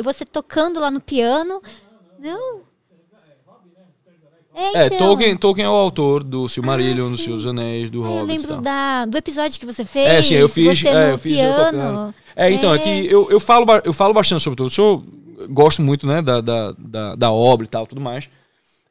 você 0.05 0.27
tocando 0.27 0.79
lá 0.79 0.91
no 0.91 1.01
piano? 1.01 1.63
Não? 2.19 2.61
É, 4.59 4.83
É, 4.83 4.87
então. 4.87 4.99
Tolkien, 4.99 5.37
Tolkien 5.37 5.67
é 5.67 5.71
o 5.71 5.73
autor 5.73 6.25
do 6.25 6.49
Silmarillion, 6.49 7.07
Ah, 7.07 7.11
dos 7.11 7.21
sim. 7.21 7.27
Seus 7.27 7.47
Anéis, 7.47 7.91
do 7.91 8.03
Ah, 8.05 8.09
Hobbit 8.09 8.21
eu 8.21 8.27
lembro 8.27 8.49
tal. 8.49 8.61
da, 8.61 9.05
do 9.07 9.17
episódio 9.17 9.59
que 9.61 9.65
você 9.65 9.85
fez. 9.85 10.07
É, 10.09 10.23
sim, 10.23 10.35
eu 10.35 10.49
fiz, 10.49 10.81
Você 10.81 10.89
é, 10.89 10.93
no 10.93 11.13
eu 11.13 11.19
fiz 11.19 11.37
piano. 11.37 12.15
É, 12.35 12.51
então, 12.51 12.75
é, 12.75 12.79
que 12.79 13.07
eu, 13.07 13.31
eu, 13.31 13.39
falo, 13.39 13.65
eu 13.85 13.93
falo 13.93 14.13
bastante 14.13 14.43
sobre 14.43 14.57
tudo. 14.57 14.73
Eu 14.77 15.05
gosto 15.49 15.81
muito, 15.81 16.07
né, 16.07 16.21
da, 16.21 16.41
da, 16.41 16.73
da, 16.77 17.15
da 17.15 17.31
obra 17.31 17.65
e 17.67 17.69
tal, 17.69 17.87
tudo 17.87 18.01
mais. 18.01 18.29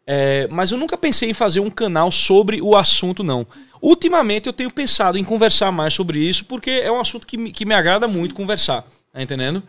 É, 0.06 0.48
mas 0.50 0.72
eu 0.72 0.78
nunca 0.78 0.98
pensei 0.98 1.30
em 1.30 1.34
fazer 1.34 1.60
um 1.60 1.70
canal 1.70 2.10
sobre 2.12 2.62
o 2.62 2.76
assunto, 2.78 3.22
não. 3.22 3.46
Ultimamente 3.82 4.48
eu 4.48 4.54
tenho 4.54 4.72
pensado 4.72 5.18
em 5.18 5.24
conversar 5.24 5.70
mais 5.72 5.94
sobre 5.94 6.18
isso, 6.20 6.46
porque 6.46 6.72
é 6.72 6.90
um 6.92 7.00
assunto 7.00 7.28
que 7.28 7.38
me, 7.38 7.52
que 7.52 7.66
me 7.66 7.74
agrada 7.74 8.08
muito 8.08 8.34
conversar, 8.34 8.86
tá 9.12 9.22
entendendo? 9.22 9.62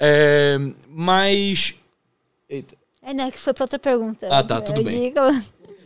É, 0.00 0.58
mas... 0.88 1.74
Eita. 2.48 2.74
É, 3.02 3.12
não, 3.12 3.24
é 3.26 3.30
que 3.30 3.38
foi 3.38 3.52
pra 3.52 3.64
outra 3.64 3.78
pergunta. 3.78 4.28
Ah, 4.30 4.42
tá, 4.42 4.60
tudo 4.60 4.80
Eu 4.80 4.84
bem. 4.84 5.02
digo- 5.12 5.20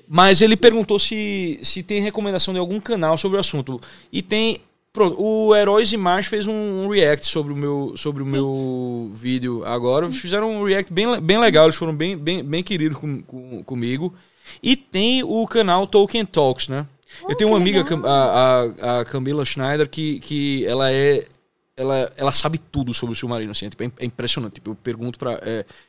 Mas 0.08 0.40
ele 0.40 0.56
perguntou 0.56 0.98
se, 0.98 1.58
se 1.62 1.82
tem 1.82 2.00
recomendação 2.00 2.52
de 2.54 2.60
algum 2.60 2.78
canal 2.80 3.16
sobre 3.18 3.36
o 3.38 3.40
assunto. 3.40 3.80
E 4.12 4.22
tem. 4.22 4.58
Pronto, 4.92 5.20
o 5.20 5.54
Heróis 5.54 5.92
e 5.92 5.96
Mais 5.98 6.24
fez 6.26 6.46
um, 6.46 6.52
um 6.84 6.88
react 6.88 7.26
sobre 7.26 7.52
o 7.52 7.56
meu, 7.56 7.92
sobre 7.96 8.22
o 8.22 8.26
meu 8.26 9.10
vídeo 9.12 9.62
agora. 9.64 10.06
Eles 10.06 10.16
fizeram 10.16 10.50
um 10.50 10.64
react 10.64 10.90
bem, 10.90 11.20
bem 11.20 11.38
legal, 11.38 11.64
eles 11.66 11.76
foram 11.76 11.94
bem, 11.94 12.16
bem, 12.16 12.42
bem 12.42 12.62
queridos 12.62 12.96
com, 12.96 13.20
com- 13.22 13.62
comigo. 13.62 14.14
E 14.62 14.74
tem 14.74 15.22
o 15.22 15.46
canal 15.46 15.86
Tolkien 15.86 16.24
Talks, 16.24 16.68
né? 16.68 16.86
Oh, 17.24 17.30
Eu 17.30 17.36
tenho 17.36 17.50
uma 17.50 17.58
amiga, 17.58 17.84
a, 18.04 18.62
a, 18.86 19.00
a 19.00 19.04
Camila 19.04 19.44
Schneider, 19.44 19.86
que, 19.88 20.18
que 20.20 20.64
ela 20.66 20.90
é. 20.90 21.24
Ela, 21.76 22.10
ela 22.16 22.32
sabe 22.32 22.58
tudo 22.58 22.94
sobre 22.94 23.12
o 23.12 23.16
submarino, 23.16 23.52
assim, 23.52 23.66
é, 23.66 23.70
tipo, 23.70 23.82
é 23.82 23.90
é 23.98 24.04
impressionante. 24.06 24.54
Tipo, 24.54 24.70
eu 24.70 24.74
pergunto 24.74 25.18
para 25.18 25.38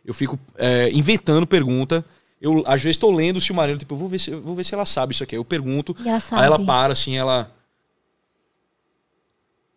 eu 0.03 0.13
fico 0.13 0.37
é, 0.55 0.89
inventando 0.91 1.47
pergunta 1.47 2.03
Eu, 2.39 2.63
às 2.67 2.83
vezes, 2.83 2.97
tô 2.97 3.09
lendo 3.09 3.37
o 3.37 3.41
Silmarillion, 3.41 3.79
tipo, 3.79 3.93
eu 3.95 3.97
vou 3.97 4.07
ver 4.07 4.19
se, 4.19 4.31
vou 4.35 4.53
ver 4.53 4.63
se 4.63 4.73
ela 4.73 4.85
sabe 4.85 5.13
isso 5.13 5.23
aqui. 5.23 5.35
Eu 5.35 5.45
pergunto, 5.45 5.95
ela 6.05 6.21
aí 6.31 6.45
ela 6.45 6.63
para, 6.63 6.93
assim, 6.93 7.17
ela... 7.17 7.51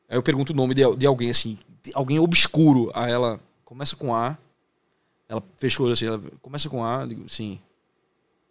Aí 0.08 0.16
eu 0.16 0.22
pergunto 0.22 0.52
o 0.52 0.56
nome 0.56 0.74
de, 0.74 0.82
de 0.96 1.06
alguém, 1.06 1.30
assim, 1.30 1.58
de 1.82 1.92
alguém 1.94 2.18
obscuro. 2.18 2.90
Aí 2.94 3.10
ela 3.10 3.40
começa 3.64 3.96
com 3.96 4.14
A, 4.14 4.36
ela 5.28 5.42
olho 5.78 5.92
assim, 5.92 6.06
ela 6.06 6.20
começa 6.42 6.68
com 6.68 6.84
A, 6.84 7.06
digo, 7.06 7.28
sim, 7.28 7.60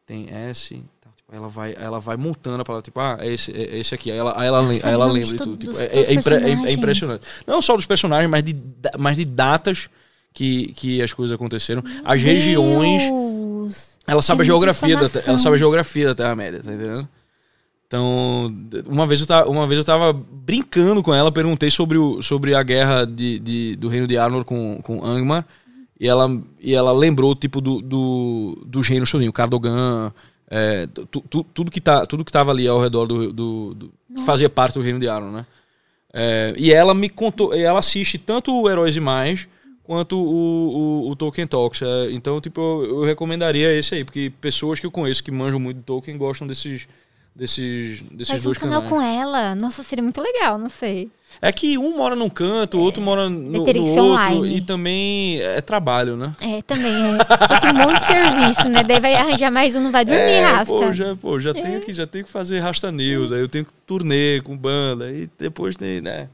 tem 0.06 0.30
S... 0.30 0.82
tá, 1.30 1.38
ela 1.38 1.48
vai, 1.50 1.76
ela 1.80 2.00
vai 2.00 2.18
montando 2.18 2.62
a 2.62 2.66
palavra, 2.66 2.84
tipo, 2.84 3.00
ah, 3.00 3.18
é 3.20 3.32
esse, 3.34 3.52
é 3.52 3.78
esse 3.80 3.94
aqui. 3.94 4.12
Aí 4.12 4.18
ela, 4.18 4.34
aí 4.40 4.48
ela, 4.48 4.62
sabe 4.64 4.82
aí 4.84 4.94
ela 4.94 5.06
lembra 5.06 5.30
de 5.30 5.36
tudo. 5.38 5.58
Tipo, 5.58 5.72
dos- 5.74 5.80
é, 5.82 5.88
dos 5.88 5.98
é 6.10 6.14
impre- 6.14 6.36
é- 6.36 6.70
é 6.70 6.72
impressionante. 6.74 7.22
Não 7.46 7.62
só 7.62 7.76
dos 7.76 7.86
personagens, 7.86 8.30
mas 8.30 8.44
de, 8.44 8.56
mas 8.98 9.18
de 9.18 9.26
datas 9.26 9.90
que, 10.34 10.74
que 10.74 11.02
as 11.02 11.14
coisas 11.14 11.36
aconteceram. 11.36 11.84
As 12.04 12.22
regiões. 12.22 13.04
Deus. 13.04 13.98
Ela 14.08 14.22
sabe 14.22 14.42
É 14.42 14.44
a 14.44 14.46
geografia 14.46 14.96
da, 14.98 15.10
ela 15.28 15.38
sabe 15.38 15.56
a 15.56 15.60
geografia 15.60 16.08
da 16.08 16.16
Terra-média, 16.16 16.62
tá 16.64 16.74
entendendo? 16.74 17.08
Então, 17.88 18.54
uma 18.88 19.08
vez 19.08 19.20
eu 19.20 19.26
tava, 19.26 19.50
uma 19.50 19.66
vez 19.66 19.80
eu 19.80 19.84
tava 19.84 20.14
brincando 20.14 21.02
com 21.02 21.14
ela, 21.14 21.32
perguntei 21.32 21.72
sobre, 21.72 21.98
o, 21.98 22.22
sobre 22.22 22.54
a 22.54 22.62
guerra 22.62 23.04
de, 23.06 23.40
de- 23.40 23.76
do 23.78 23.88
reino 23.88 24.06
de 24.06 24.16
Arnor 24.18 24.44
com, 24.46 24.80
com 24.84 25.04
Angmar, 25.04 25.46
e 26.00 26.08
ela, 26.08 26.30
e 26.62 26.74
ela 26.76 26.92
lembrou, 26.92 27.36
tipo, 27.36 27.60
do, 27.60 27.82
do, 27.82 28.64
dos 28.66 28.88
reinos 28.88 29.10
todinho, 29.10 29.34
Cardogan, 29.34 30.14
é, 30.50 30.88
tu- 30.88 31.06
tu- 31.30 31.44
tudo, 31.54 31.70
que 31.72 31.80
tá, 31.80 32.06
tudo 32.06 32.26
que 32.26 32.32
tava 32.32 32.52
ali 32.52 32.68
ao 32.68 32.80
redor 32.80 33.06
do... 33.06 33.32
do, 33.32 33.74
do 33.76 33.92
que 34.16 34.24
fazia 34.26 34.50
parte 34.50 34.74
do 34.74 34.82
reino 34.82 35.00
de 35.00 35.08
Arnor, 35.08 35.32
né? 35.32 35.46
É, 36.12 36.54
e 36.58 36.74
ela 36.74 36.94
me 36.96 37.08
contou, 37.08 37.54
e 37.56 37.62
ela 37.62 37.78
assiste 37.80 38.18
tanto 38.18 38.52
o 38.52 38.68
Heróis 38.70 38.96
e 38.96 39.00
Mais 39.00 39.48
quanto 39.84 40.18
o, 40.20 41.06
o, 41.06 41.12
o 41.12 41.16
Tolkien 41.16 41.46
Talks. 41.48 41.82
é, 41.84 42.12
então, 42.12 42.42
tipo, 42.42 42.60
eu, 42.62 43.00
eu 43.00 43.04
recomendaria 43.04 43.72
esse 43.78 43.94
aí, 43.96 44.04
porque 44.04 44.32
pessoas 44.42 44.80
que 44.80 44.86
eu 44.88 44.92
conheço 44.92 45.24
que 45.24 45.32
manjam 45.32 45.60
muito 45.60 45.78
de 45.78 45.84
Tolkien 45.84 46.18
gostam 46.18 46.48
desses, 46.48 46.88
desses, 47.36 48.02
desses 48.12 48.28
Faz 48.30 48.42
um 48.42 48.46
dois 48.46 48.58
canal 48.58 48.82
canais. 48.82 48.90
com 48.90 49.02
ela. 49.02 49.54
Nossa, 49.56 49.84
seria 49.84 50.04
muito 50.04 50.20
legal, 50.22 50.58
não 50.58 50.70
sei. 50.70 51.12
É 51.42 51.52
que 51.52 51.78
um 51.78 51.98
mora 51.98 52.16
num 52.16 52.30
canto, 52.30 52.78
o 52.78 52.82
outro 52.82 53.02
mora 53.02 53.30
no, 53.30 53.64
teria 53.64 53.82
no 53.82 53.94
ser 53.94 54.00
outro, 54.02 54.14
online. 54.14 54.58
e 54.58 54.62
também 54.62 55.40
é 55.42 55.62
trabalho, 55.62 56.18
né? 56.18 56.34
É, 56.42 56.62
também. 56.62 56.92
É. 56.92 57.48
Já 57.50 57.60
tem 57.60 57.70
um 57.72 57.74
monte 57.76 58.00
de 58.00 58.06
serviço, 58.08 58.70
né? 58.70 58.84
Daí 58.84 59.00
vai 59.00 59.14
arranjar 59.16 59.52
mais 59.52 59.76
um, 59.76 59.82
não 59.82 59.92
vai 59.92 60.04
dormir, 60.04 60.22
é, 60.22 60.44
rasta. 60.44 60.74
Pô, 60.74 60.92
já, 60.92 61.16
pô, 61.16 61.40
já, 61.40 61.54
tenho 61.54 61.80
que, 61.82 61.94
já 61.94 62.06
tenho 62.06 62.26
que 62.26 62.32
fazer 62.32 62.60
Rasta 62.60 62.92
News, 62.92 63.32
aí 63.32 63.40
eu 63.40 63.48
tenho 63.48 63.66
que 63.66 63.72
turnê 63.86 64.42
com 64.42 64.58
banda, 64.58 65.12
e 65.12 65.30
depois 65.40 65.76
tem, 65.76 66.02
né? 66.02 66.28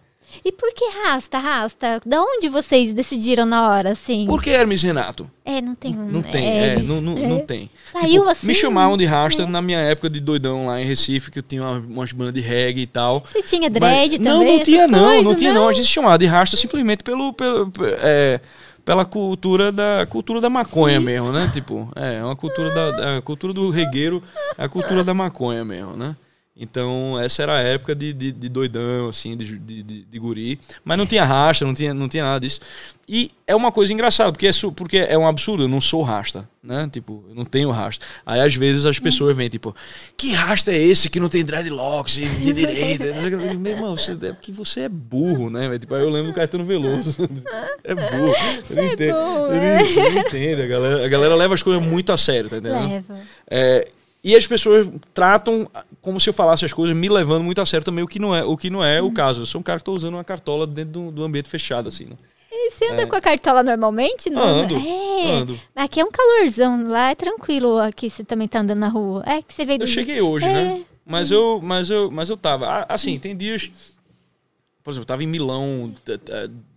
E 0.44 0.52
por 0.52 0.74
que 0.74 0.86
rasta, 1.04 1.38
rasta? 1.38 2.02
Da 2.06 2.22
onde 2.22 2.50
vocês 2.50 2.94
decidiram 2.94 3.46
na 3.46 3.70
hora, 3.70 3.92
assim? 3.92 4.26
Por 4.26 4.42
que 4.42 4.50
Hermes 4.50 4.82
Renato? 4.82 5.30
É, 5.46 5.62
não 5.62 5.76
tem 5.76 5.96
um. 5.96 6.06
Não 6.08 6.22
tem, 6.22 6.46
é, 6.46 6.80
não, 6.80 7.00
não, 7.02 7.14
não 7.16 7.40
tem. 7.46 7.70
Saiu 7.94 8.10
Tipo, 8.22 8.30
assim? 8.30 8.48
Me 8.48 8.56
chamavam 8.56 8.98
de 8.98 9.06
rasta 9.06 9.46
na 9.46 9.62
minha 9.62 9.80
época 9.80 10.10
de 10.10 10.20
doidão 10.20 10.68
lá 10.68 10.82
em 10.82 10.86
Recife, 10.86 11.30
que 11.32 11.40
eu 11.40 11.44
tinha 11.44 11.62
uma- 11.62 11.78
umas 11.80 12.12
bandas 12.12 12.34
de 12.34 12.42
reggae 12.42 12.82
e 12.82 12.88
tal. 12.88 13.24
Você 13.32 13.42
tinha 13.44 13.70
Mas- 13.70 13.80
dread 13.80 14.18
não, 14.20 14.40
também? 14.40 14.58
não 14.58 14.64
tinha 14.64 14.82
essas 14.84 14.92
não, 14.92 15.00
não 15.16 15.24
coisas, 15.24 15.40
tinha 15.40 15.54
não. 15.54 15.68
A 15.70 15.74
gente 15.74 15.86
se 15.86 15.92
chamava 15.92 16.18
de 16.18 16.26
rasta 16.26 16.58
simplesmente 16.58 17.04
pelo, 17.04 17.32
pelo 17.34 17.72
é, 18.02 18.40
pela 18.84 19.04
cultura 19.06 19.72
da 19.72 20.06
cultura 20.08 20.40
da 20.42 20.50
maconha 20.50 21.00
mesmo, 21.00 21.32
né? 21.32 21.50
Tipo, 21.54 21.90
é 21.96 22.24
uma 22.24 22.36
cultura 22.36 22.70
da 22.72 23.18
a 23.18 23.22
cultura 23.22 23.52
do 23.54 23.70
regueiro, 23.70 24.22
é 24.58 24.66
a 24.66 24.70
cultura 24.70 25.04
da 25.04 25.14
maconha 25.14 25.64
mesmo, 25.66 25.96
né? 25.96 26.16
Então, 26.58 27.20
essa 27.20 27.44
era 27.44 27.58
a 27.58 27.60
época 27.60 27.94
de, 27.94 28.14
de, 28.14 28.32
de 28.32 28.48
doidão, 28.48 29.10
assim, 29.10 29.36
de, 29.36 29.60
de, 29.60 29.84
de, 29.84 30.20
guri. 30.20 30.58
Mas 30.86 30.98
não 30.98 31.06
tinha 31.06 31.26
rasta, 31.26 31.66
não 31.66 31.74
tinha, 31.74 31.94
não 31.94 32.08
tinha 32.08 32.24
nada 32.24 32.40
disso. 32.40 32.62
E 33.10 33.30
é 33.46 33.54
uma 33.54 33.74
coisa 33.74 33.92
engraçada, 33.92 34.32
porque 34.32 34.48
é, 34.48 34.52
porque 34.74 34.98
é 35.00 35.18
um 35.18 35.28
absurdo, 35.28 35.64
eu 35.64 35.68
não 35.68 35.82
sou 35.82 36.02
rasta, 36.02 36.48
né? 36.64 36.90
Tipo, 36.90 37.26
eu 37.28 37.36
não 37.36 37.44
tenho 37.44 37.70
rasta. 37.72 38.06
Aí, 38.26 38.40
às 38.40 38.56
vezes, 38.56 38.86
as 38.86 38.98
pessoas 39.00 39.36
vêm, 39.36 39.50
tipo, 39.50 39.76
que 40.16 40.32
rasta 40.32 40.72
é 40.72 40.82
esse 40.82 41.10
que 41.10 41.20
não 41.20 41.28
tem 41.28 41.44
dreadlocks 41.44 42.20
e 42.20 42.26
de 42.26 42.54
direita? 42.54 43.04
Meu 43.58 43.74
irmão, 43.74 43.98
você, 43.98 44.14
é 44.14 44.32
porque 44.32 44.54
você 44.54 44.82
é 44.82 44.90
burro, 44.90 45.50
né? 45.50 45.78
Tipo, 45.78 45.94
aí 45.94 46.04
eu 46.04 46.10
lembro 46.10 46.32
do 46.32 46.36
Caetano 46.36 46.64
Veloso. 46.64 47.18
É 47.84 47.94
burro. 47.94 48.34
Eu 48.70 48.76
não 48.76 48.84
é 48.84 48.94
entendo. 48.94 49.14
burro, 49.14 49.46
eu, 49.46 49.62
não, 49.62 50.04
eu 50.06 50.12
não 50.12 50.22
entendo. 50.22 50.62
A 50.64 50.68
galera, 50.68 51.06
a 51.06 51.08
galera 51.08 51.36
leva 51.36 51.54
as 51.54 51.62
coisas 51.62 51.84
muito 51.84 52.12
a 52.12 52.18
sério, 52.18 52.50
tá 52.50 52.58
entendendo? 52.58 52.90
Leva. 52.90 53.20
É, 53.48 53.88
e 54.28 54.36
as 54.36 54.48
pessoas 54.48 54.88
tratam 55.14 55.70
como 56.02 56.20
se 56.20 56.28
eu 56.28 56.34
falasse 56.34 56.66
as 56.66 56.74
coisas, 56.74 56.98
me 56.98 57.08
levando 57.08 57.44
muito 57.44 57.62
a 57.62 57.66
sério 57.66 57.86
também, 57.86 58.04
o 58.04 58.08
que 58.08 58.18
não 58.18 58.36
é 58.36 58.44
o, 58.44 58.58
que 58.58 58.72
não 58.72 58.84
é 58.84 59.00
o 59.00 59.12
caso. 59.12 59.42
Eu 59.42 59.46
sou 59.46 59.62
um 59.62 59.64
cara 59.64 59.78
que 59.78 59.86
tô 59.86 59.94
usando 59.94 60.16
uma 60.16 60.24
cartola 60.24 60.66
dentro 60.66 60.92
do, 60.94 61.12
do 61.12 61.24
ambiente 61.24 61.48
fechado, 61.48 61.88
assim. 61.90 62.06
Né? 62.06 62.18
E 62.52 62.72
você 62.72 62.88
anda 62.88 63.06
com 63.06 63.16
a 63.16 63.22
cartola 63.22 63.62
normalmente? 63.62 64.30
Não, 64.32 64.42
Ando, 64.42 64.76
É. 64.76 65.32
ando. 65.32 65.60
Aqui 65.76 66.00
é 66.00 66.04
um 66.04 66.10
calorzão, 66.12 66.88
lá 66.88 67.12
é 67.12 67.16
tranquilo. 67.16 67.78
Aqui 67.78 68.10
você 68.10 68.24
também 68.24 68.48
tá 68.48 68.62
andando 68.62 68.80
na 68.80 68.88
rua. 68.88 69.22
É 69.28 69.42
que 69.44 69.54
você 69.54 69.64
veio. 69.64 69.80
Eu 69.82 69.86
cheguei 69.88 70.20
hoje, 70.22 70.46
É. 70.48 70.52
né? 70.54 70.86
Mas 71.06 71.30
eu, 71.30 71.62
mas 71.62 71.92
eu, 71.92 72.10
mas 72.10 72.30
eu 72.32 72.36
tava. 72.38 72.66
Ah, 72.68 72.86
Assim, 72.90 73.20
tem 73.20 73.38
dias. 73.38 73.72
Por 74.84 74.90
exemplo, 74.92 75.04
eu 75.04 75.08
tava 75.08 75.24
em 75.24 75.28
Milão 75.28 75.94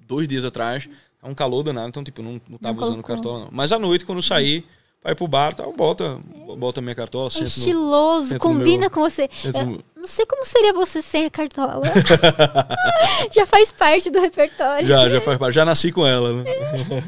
dois 0.07 0.29
dias 0.29 0.45
atrás. 0.45 0.87
É 1.23 1.27
um 1.27 1.35
calor 1.35 1.63
danado, 1.63 1.89
então, 1.89 2.05
tipo, 2.05 2.23
não, 2.23 2.41
não 2.49 2.59
tava 2.59 2.81
Não 2.81 2.89
usando 2.89 3.03
cartola, 3.03 3.41
não. 3.45 3.49
Mas 3.51 3.73
à 3.73 3.79
noite, 3.79 4.05
quando 4.05 4.19
eu 4.19 4.23
saí 4.23 4.65
ir 5.07 5.15
pro 5.15 5.27
bar, 5.29 5.55
tal, 5.55 5.73
bota, 5.73 6.19
bota 6.59 6.81
a 6.81 6.83
minha 6.83 6.95
cartola, 6.95 7.31
É 7.35 7.43
estiloso, 7.45 8.35
no 8.35 8.39
combina 8.41 8.81
meu- 8.81 8.91
com 8.91 9.01
você. 9.01 9.29
no- 9.65 9.83
não 9.97 10.07
sei 10.07 10.27
como 10.27 10.45
seria 10.45 10.73
você 10.73 11.01
sem 11.01 11.25
a 11.27 11.31
cartola. 11.31 11.83
já 13.33 13.47
faz 13.47 13.73
parte 13.73 14.11
do 14.11 14.21
repertório. 14.21 14.87
Já, 14.87 15.09
já 15.09 15.21
faz 15.21 15.39
parte. 15.39 15.55
Já 15.55 15.65
nasci 15.65 15.93
com 15.93 16.07
ela, 16.07 16.33
né? 16.33 16.45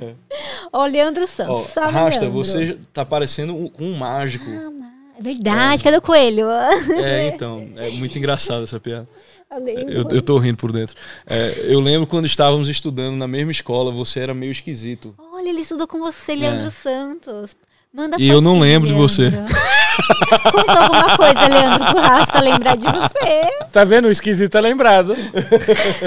Ó, 0.72 0.86
Leandro 0.86 1.24
Ó, 1.24 1.26
Santos. 1.26 1.66
salve, 1.72 1.92
Rasta, 1.92 2.20
Leandro. 2.22 2.44
você 2.44 2.78
tá 2.92 3.04
parecendo 3.04 3.54
um, 3.54 3.70
um 3.78 3.96
mágico. 3.96 4.44
É 5.18 5.22
verdade, 5.22 5.82
cadê 5.84 5.98
o 5.98 6.02
coelho? 6.02 6.46
É, 6.50 7.28
então, 7.28 7.68
é 7.76 7.90
muito 7.90 8.16
engraçado 8.16 8.64
essa 8.64 8.80
piada. 8.80 9.06
Eu, 9.88 10.08
eu 10.10 10.22
tô 10.22 10.38
rindo 10.38 10.56
por 10.56 10.70
dentro. 10.70 10.94
É, 11.26 11.64
eu 11.64 11.80
lembro 11.80 12.06
quando 12.06 12.24
estávamos 12.24 12.68
estudando 12.68 13.16
na 13.16 13.26
mesma 13.26 13.50
escola, 13.50 13.90
você 13.90 14.20
era 14.20 14.32
meio 14.32 14.52
esquisito. 14.52 15.12
Olha, 15.18 15.48
ele 15.48 15.60
estudou 15.62 15.88
com 15.88 15.98
você, 15.98 16.36
Leandro 16.36 16.68
É. 16.68 16.70
Santos. 16.70 17.56
Manda 17.92 18.16
E 18.18 18.28
eu 18.28 18.40
não 18.40 18.60
lembro 18.60 18.88
de 18.88 18.94
você. 18.94 19.30
Conta 20.52 20.80
alguma 20.80 21.16
coisa, 21.16 21.46
Leandro, 21.46 21.86
pro 21.92 22.00
Rasta 22.00 22.40
lembrar 22.40 22.76
de 22.76 22.84
você. 22.86 23.66
Tá 23.72 23.84
vendo? 23.84 24.06
O 24.06 24.10
esquisito 24.10 24.56
é 24.56 24.60
lembrado. 24.60 25.16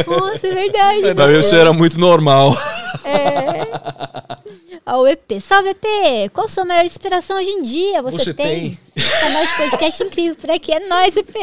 Nossa, 0.08 0.48
é 0.48 0.54
verdade. 0.54 1.14
Pra 1.14 1.28
mim 1.28 1.36
você 1.36 1.56
era 1.58 1.74
muito 1.74 2.00
normal. 2.00 2.56
Ó, 4.86 5.02
o 5.02 5.08
EP. 5.08 5.42
Salve, 5.42 5.70
EP! 5.70 6.30
Qual 6.34 6.48
sua 6.50 6.66
maior 6.66 6.86
inspiração 6.86 7.38
hoje 7.38 7.50
em 7.50 7.62
dia? 7.62 8.02
Você, 8.02 8.18
Você 8.18 8.34
tem? 8.34 8.78
tem? 8.96 9.06
Canal 9.22 9.46
de 9.46 9.54
podcast 9.56 10.04
incrível 10.04 10.36
por 10.36 10.52
aqui. 10.52 10.72
É 10.74 10.80
nóis, 10.88 11.16
EP! 11.16 11.36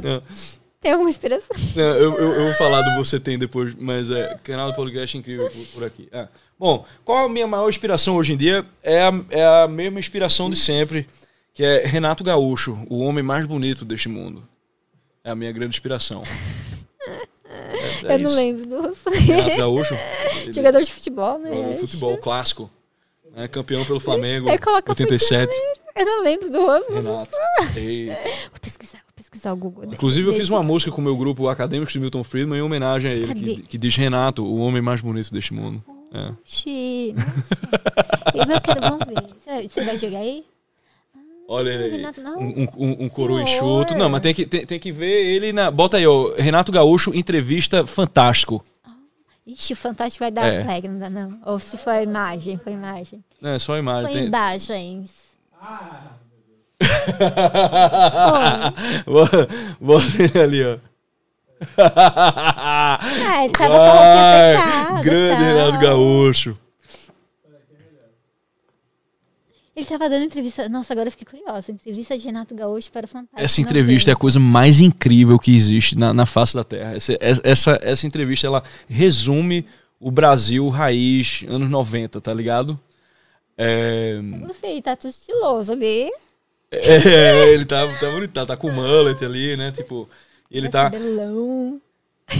Não, 0.00 0.22
Tem 0.80 0.92
alguma 0.92 1.10
inspiração? 1.10 1.56
não, 1.74 1.84
eu, 1.84 2.14
eu, 2.18 2.32
eu 2.34 2.44
vou 2.46 2.54
falar 2.54 2.82
do 2.82 2.96
Você 3.04 3.18
Tem 3.18 3.36
depois, 3.38 3.74
mas 3.78 4.08
é 4.10 4.36
canal 4.44 4.70
do 4.70 4.76
podcast 4.76 5.16
incrível 5.18 5.50
por, 5.50 5.66
por 5.74 5.84
aqui. 5.84 6.08
Ah, 6.12 6.28
bom, 6.60 6.84
qual 7.04 7.24
a 7.24 7.28
minha 7.28 7.46
maior 7.46 7.68
inspiração 7.68 8.16
hoje 8.16 8.34
em 8.34 8.36
dia? 8.36 8.64
É 8.82 9.00
a, 9.02 9.12
é 9.30 9.44
a 9.64 9.66
mesma 9.66 9.98
inspiração 9.98 10.50
de 10.50 10.56
sempre, 10.56 11.08
que 11.54 11.64
é 11.64 11.86
Renato 11.86 12.22
Gaúcho, 12.22 12.78
o 12.90 13.00
homem 13.00 13.24
mais 13.24 13.46
bonito 13.46 13.84
deste 13.84 14.08
mundo. 14.08 14.46
É 15.24 15.30
a 15.30 15.34
minha 15.34 15.50
grande 15.52 15.74
inspiração. 15.74 16.22
É- 17.06 18.06
é 18.12 18.14
Eu 18.14 18.18
não 18.20 18.26
isso. 18.30 18.36
lembro 18.36 18.66
do 18.66 18.82
rosto. 18.82 19.10
Renato 19.10 19.56
Gaúcho. 19.56 19.94
ele- 20.42 20.52
Jogador 20.52 20.80
de 20.82 20.92
futebol, 20.92 21.38
né? 21.38 21.48
Jogador 21.50 21.72
de 21.74 21.80
futebol 21.80 22.18
clássico. 22.18 22.70
né, 23.34 23.48
campeão 23.48 23.84
pelo 23.84 24.00
Flamengo. 24.00 24.48
A 24.48 24.52
87. 24.88 25.52
Eu 25.96 26.04
não 26.06 26.22
lembro 26.22 26.50
do 26.50 26.60
rosto. 26.60 26.92
Renato. 26.92 27.30
E, 27.76 28.06
Vou 28.50 28.60
pesquisar, 28.60 28.98
vou 28.98 29.12
pesquisar 29.16 29.52
o 29.52 29.56
Google. 29.56 29.84
inclusive, 29.92 30.28
eu 30.28 30.32
fiz 30.32 30.48
uma 30.48 30.62
música 30.62 30.90
com 30.90 31.00
o 31.00 31.04
meu 31.04 31.16
grupo 31.16 31.48
Acadêmicos 31.48 31.92
de 31.92 32.00
Milton 32.00 32.22
Friedman 32.24 32.58
em 32.58 32.62
homenagem 32.62 33.10
a 33.10 33.14
ele, 33.14 33.34
que, 33.34 33.62
que 33.62 33.78
diz 33.78 33.94
Renato, 33.96 34.44
o 34.44 34.58
homem 34.58 34.80
mais 34.82 35.00
bonito 35.00 35.32
deste 35.32 35.52
mundo. 35.52 35.82
É. 36.12 36.28
Oxi, 36.44 37.14
nossa. 37.16 38.52
Eu 38.52 38.60
quero, 38.60 38.80
vamos 38.80 39.06
ver. 39.06 39.68
Você- 39.68 39.84
vai 39.84 39.96
jogar 39.98 40.18
aí? 40.18 40.44
Olha 41.48 41.70
ele 41.70 41.84
aí. 41.84 41.90
Renato, 41.92 42.20
não. 42.20 42.38
Um, 42.38 42.68
um, 42.76 43.04
um 43.06 43.10
Senhor. 43.10 43.40
enxuto. 43.40 43.94
Não, 43.96 44.08
mas 44.08 44.20
tem 44.20 44.32
que, 44.34 44.46
tem, 44.46 44.64
tem 44.66 44.78
que 44.78 44.92
ver 44.92 45.26
ele 45.26 45.52
na. 45.52 45.70
Bota 45.70 45.96
aí, 45.96 46.06
ó. 46.06 46.32
Renato 46.36 46.70
Gaúcho, 46.72 47.12
entrevista 47.14 47.86
fantástico. 47.86 48.64
Ixi, 49.46 49.72
o 49.72 49.76
Fantástico 49.76 50.22
vai 50.22 50.30
dar 50.30 50.46
É. 50.46 50.62
flag, 50.62 50.86
não 50.86 50.98
dá 51.00 51.10
não. 51.10 51.38
Ou 51.44 51.58
se 51.58 51.76
for 51.76 51.94
imagem, 52.00 52.56
foi 52.58 52.72
imagem. 52.72 53.24
É, 53.42 53.58
só 53.58 53.76
imagem. 53.76 54.04
Põe 54.06 54.14
Tem... 54.18 54.26
imagens. 54.26 55.10
Bota 59.06 59.48
bota 59.80 60.06
ele 60.22 60.40
ali, 60.40 60.64
ó. 60.64 60.78
Ah, 61.76 63.44
ele 63.44 63.52
tava 63.52 63.74
com 63.74 63.80
a 63.80 64.52
apertada. 64.54 65.02
Grande 65.02 65.44
tal. 65.44 65.54
Renato 65.54 65.78
Gaúcho. 65.78 66.58
Ele 69.76 69.86
tava 69.86 70.08
dando 70.10 70.24
entrevista. 70.24 70.68
Nossa, 70.68 70.92
agora 70.92 71.08
eu 71.08 71.10
fiquei 71.10 71.26
curiosa. 71.26 71.70
Entrevista 71.70 72.16
de 72.18 72.24
Renato 72.24 72.54
Gaúcho 72.54 72.90
para 72.90 73.04
o 73.04 73.08
Fantástico. 73.08 73.40
Essa 73.40 73.60
entrevista 73.60 74.10
é 74.10 74.14
a 74.14 74.16
coisa 74.16 74.38
mais 74.38 74.80
incrível 74.80 75.38
que 75.38 75.54
existe 75.54 75.96
na, 75.96 76.12
na 76.12 76.26
face 76.26 76.54
da 76.54 76.64
Terra. 76.64 76.96
Essa, 76.96 77.16
essa, 77.20 77.78
essa 77.82 78.06
entrevista, 78.06 78.46
ela 78.46 78.62
resume 78.88 79.66
o 79.98 80.10
Brasil 80.10 80.68
raiz, 80.68 81.44
anos 81.48 81.70
90, 81.70 82.20
tá 82.20 82.32
ligado? 82.32 82.78
É, 83.56 84.18
Gostei, 84.46 84.80
tá 84.80 84.96
tudo 84.96 85.10
estiloso 85.10 85.72
ali. 85.72 86.10
é, 86.72 87.52
ele 87.52 87.64
tá, 87.64 87.86
tá 87.98 88.10
bonito, 88.10 88.32
tá, 88.32 88.46
tá 88.46 88.56
com 88.56 88.70
mullet 88.70 89.22
ali, 89.24 89.56
né? 89.56 89.70
Tipo, 89.70 90.08
ele 90.50 90.68
tá. 90.68 90.90
Cabelão. 90.90 91.80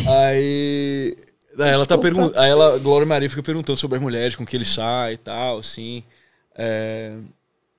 Aí. 0.08 1.16
Aí 1.58 1.68
ela 1.68 1.84
tá 1.84 1.98
perguntando. 1.98 2.38
Aí 2.38 2.48
ela, 2.48 2.78
Glória 2.78 3.06
Maria 3.06 3.28
fica 3.28 3.42
perguntando 3.42 3.76
sobre 3.78 3.96
as 3.98 4.02
mulheres 4.02 4.36
com 4.36 4.46
que 4.46 4.56
ele 4.56 4.64
sai 4.64 5.14
e 5.14 5.16
tal, 5.16 5.58
assim. 5.58 6.02
É, 6.56 7.12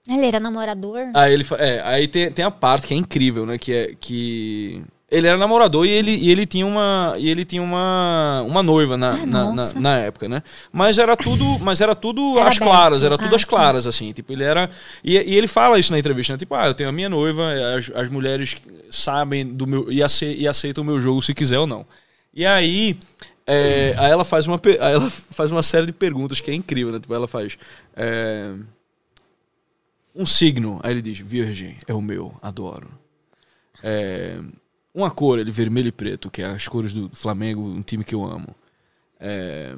Ele 0.07 0.25
era 0.25 0.39
namorador? 0.39 1.09
Aí 1.13 1.33
ele 1.33 1.43
fa- 1.43 1.55
é, 1.55 1.81
aí 1.81 2.07
tem, 2.07 2.31
tem 2.31 2.43
a 2.43 2.51
parte 2.51 2.87
que 2.87 2.93
é 2.93 2.97
incrível, 2.97 3.45
né? 3.45 3.57
Que 3.57 3.73
é 3.73 3.95
que 3.99 4.83
ele 5.11 5.27
era 5.27 5.37
namorador 5.37 5.85
e 5.85 5.89
ele, 5.89 6.15
e 6.15 6.31
ele 6.31 6.45
tinha 6.45 6.65
uma 6.65 7.13
e 7.17 7.29
ele 7.29 7.43
tinha 7.45 7.61
uma, 7.61 8.43
uma 8.47 8.63
noiva 8.63 8.95
na, 8.97 9.11
Ah, 9.11 9.25
na, 9.25 9.51
na, 9.51 9.73
na 9.75 9.97
época, 9.97 10.29
né? 10.29 10.41
Mas 10.71 10.97
era 10.97 11.17
tudo, 11.17 11.59
mas 11.59 11.81
era 11.81 11.93
tudo 11.93 12.39
Era 12.39 12.49
às 12.49 12.57
claras, 12.57 13.03
era 13.03 13.17
tudo 13.17 13.33
Ah, 13.33 13.35
às 13.35 13.41
sim. 13.41 13.47
claras 13.47 13.85
assim, 13.85 14.13
tipo, 14.13 14.31
ele 14.31 14.43
era 14.43 14.69
e, 15.03 15.13
e 15.17 15.35
ele 15.37 15.47
fala 15.47 15.77
isso 15.77 15.91
na 15.91 15.99
entrevista, 15.99 16.33
né? 16.33 16.39
Tipo, 16.39 16.55
ah, 16.55 16.67
eu 16.67 16.73
tenho 16.73 16.89
a 16.89 16.93
minha 16.93 17.09
noiva, 17.09 17.43
as, 17.77 17.91
as 17.93 18.09
mulheres 18.09 18.55
sabem 18.89 19.45
do 19.45 19.67
meu 19.67 19.91
e, 19.91 20.01
ace, 20.01 20.25
e 20.25 20.47
aceitam 20.47 20.83
o 20.83 20.87
meu 20.87 21.01
jogo 21.01 21.21
se 21.21 21.33
quiser 21.33 21.59
ou 21.59 21.67
não. 21.67 21.85
E 22.33 22.45
aí 22.45 22.97
é, 23.45 23.93
aí 23.97 24.09
ela 24.11 24.23
faz 24.23 24.47
uma 24.47 24.59
ela 24.79 25.09
faz 25.09 25.51
uma 25.51 25.63
série 25.63 25.87
de 25.87 25.93
perguntas 25.93 26.39
que 26.39 26.49
é 26.49 26.53
incrível, 26.53 26.93
né? 26.93 26.99
Tipo, 26.99 27.13
ela 27.13 27.27
faz 27.27 27.57
é, 27.95 28.53
um 30.15 30.25
signo, 30.25 30.79
aí 30.83 30.91
ele 30.91 31.01
diz, 31.01 31.17
virgem, 31.19 31.77
é 31.87 31.93
o 31.93 32.01
meu, 32.01 32.33
adoro. 32.41 32.89
É, 33.83 34.39
uma 34.93 35.09
cor, 35.09 35.39
ele 35.39 35.51
vermelho 35.51 35.87
e 35.87 35.91
preto, 35.91 36.29
que 36.29 36.41
é 36.41 36.45
as 36.45 36.67
cores 36.67 36.93
do 36.93 37.09
Flamengo, 37.09 37.61
um 37.61 37.81
time 37.81 38.03
que 38.03 38.15
eu 38.15 38.23
amo. 38.23 38.55
É, 39.19 39.75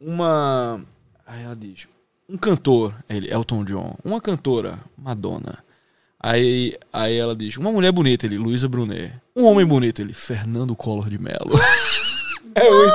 uma. 0.00 0.84
Aí 1.26 1.42
ela 1.44 1.56
diz, 1.56 1.88
um 2.28 2.36
cantor, 2.36 2.94
ele, 3.08 3.32
Elton 3.32 3.64
John. 3.64 3.96
Uma 4.04 4.20
cantora, 4.20 4.78
Madonna. 4.96 5.64
Aí, 6.20 6.76
aí 6.92 7.16
ela 7.16 7.34
diz, 7.34 7.56
uma 7.56 7.72
mulher 7.72 7.90
bonita, 7.90 8.26
ele, 8.26 8.38
Luísa 8.38 8.68
Brunet. 8.68 9.12
Um 9.34 9.44
homem 9.44 9.66
bonito, 9.66 10.00
ele, 10.00 10.12
Fernando 10.12 10.76
Collor 10.76 11.08
de 11.08 11.18
Mello. 11.18 11.38
É 12.54 12.68
muito, 12.68 12.94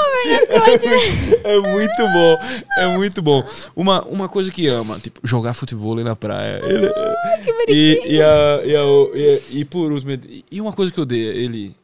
é 1.44 1.60
muito 1.60 2.07
bom, 2.07 2.38
é 2.77 2.88
muito 2.98 3.22
bom. 3.22 3.44
Uma, 3.76 4.03
uma 4.06 4.30
coisa 4.30 4.52
que 4.52 4.68
ama, 4.68 4.99
tipo, 4.99 5.19
jogar 5.23 5.53
futebol 5.53 5.95
na 5.95 6.15
praia. 6.15 6.61
Ele, 6.64 6.88
que 7.44 7.49
e, 7.49 7.53
bonitinho. 7.95 8.11
e, 8.11 8.22
a, 8.22 8.61
e, 8.65 8.76
a, 8.76 8.81
e, 9.15 9.41
e 9.60 9.65
por 9.65 9.91
último, 9.91 10.11
e 10.52 10.61
uma 10.61 10.73
coisa 10.73 10.91
que 10.91 10.99
eu 10.99 11.03
odeio, 11.03 11.31
ele, 11.31 11.76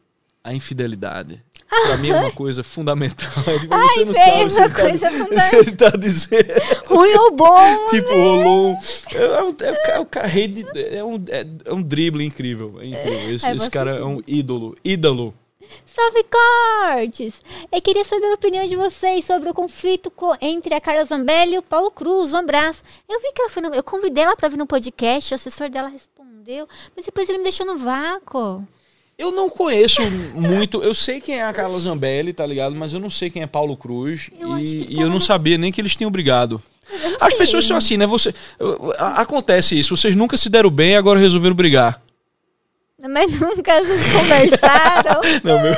a 0.42 0.52
infidelidade. 0.54 1.42
Pra 1.86 1.96
mim 1.96 2.10
é 2.10 2.14
uma 2.14 2.30
coisa 2.30 2.62
fundamental. 2.62 3.28
Tipo, 3.60 3.74
Ai, 3.74 3.88
você 4.04 4.04
não 4.04 4.14
sabe 4.50 4.70
uma 4.70 4.70
coisa 4.70 5.10
tá, 5.10 5.10
fundamental. 5.10 5.60
ele 5.60 5.72
tá 5.72 5.90
dizendo. 5.90 6.52
Ruim 6.86 7.14
ou 7.16 7.34
bom? 7.34 7.86
Tipo, 7.88 8.10
rolou 8.12 8.70
um. 8.72 8.78
É 9.12 9.42
um, 9.42 9.56
é 9.58 10.00
um, 10.00 10.04
de- 10.48 10.96
é 10.96 11.04
um, 11.04 11.24
é, 11.28 11.46
é 11.64 11.74
um 11.74 11.82
drible 11.82 12.24
incrível. 12.24 12.76
É 12.80 12.86
incrível. 12.86 13.34
Esse, 13.34 13.46
É, 13.46 13.54
esse 13.56 13.68
cara 13.70 13.92
é 13.96 14.04
um 14.04 14.20
ídolo. 14.26 14.76
Ídolo. 14.84 15.34
Salve 15.86 16.24
Cortes! 16.24 17.34
Eu 17.72 17.80
queria 17.80 18.04
saber 18.04 18.26
a 18.30 18.34
opinião 18.34 18.66
de 18.66 18.76
vocês 18.76 19.24
sobre 19.24 19.48
o 19.50 19.54
conflito 19.54 20.10
co- 20.10 20.36
entre 20.40 20.74
a 20.74 20.80
Carla 20.80 21.04
Zambelli 21.04 21.54
e 21.54 21.58
o 21.58 21.62
Paulo 21.62 21.90
Cruz, 21.90 22.32
um 22.32 22.38
abraço. 22.38 22.82
Eu 23.08 23.20
vi 23.20 23.32
que 23.32 23.40
ela 23.42 23.50
foi 23.50 23.62
no, 23.62 23.74
Eu 23.74 23.82
convidei 23.82 24.24
ela 24.24 24.36
pra 24.36 24.48
vir 24.48 24.56
no 24.58 24.66
podcast, 24.66 25.32
o 25.32 25.36
assessor 25.36 25.68
dela 25.70 25.88
respondeu, 25.88 26.68
mas 26.96 27.04
depois 27.06 27.28
ele 27.28 27.38
me 27.38 27.44
deixou 27.44 27.64
no 27.66 27.78
vácuo. 27.78 28.66
Eu 29.16 29.30
não 29.30 29.48
conheço 29.48 30.02
muito. 30.34 30.82
Eu 30.82 30.92
sei 30.92 31.20
quem 31.20 31.36
é 31.38 31.44
a 31.44 31.52
Carla 31.52 31.78
Zambelli, 31.78 32.32
tá 32.32 32.44
ligado? 32.44 32.74
Mas 32.74 32.92
eu 32.92 32.98
não 32.98 33.08
sei 33.10 33.30
quem 33.30 33.42
é 33.42 33.46
Paulo 33.46 33.76
Cruz. 33.76 34.28
Eu 34.40 34.58
e, 34.58 34.94
e 34.94 35.00
eu 35.00 35.08
não 35.08 35.20
sabia 35.20 35.56
nem 35.56 35.70
que 35.70 35.80
eles 35.80 35.94
tinham 35.94 36.10
brigado. 36.10 36.60
As 37.20 37.32
pessoas 37.32 37.64
são 37.64 37.76
assim, 37.76 37.96
né? 37.96 38.06
Você, 38.08 38.34
acontece 38.98 39.78
isso. 39.78 39.96
Vocês 39.96 40.16
nunca 40.16 40.36
se 40.36 40.48
deram 40.48 40.68
bem, 40.70 40.96
agora 40.96 41.20
resolveram 41.20 41.54
brigar. 41.54 42.02
Mas 43.10 43.38
nunca 43.38 43.72
conversaram. 44.18 45.20
Não, 45.44 45.60
meu, 45.62 45.74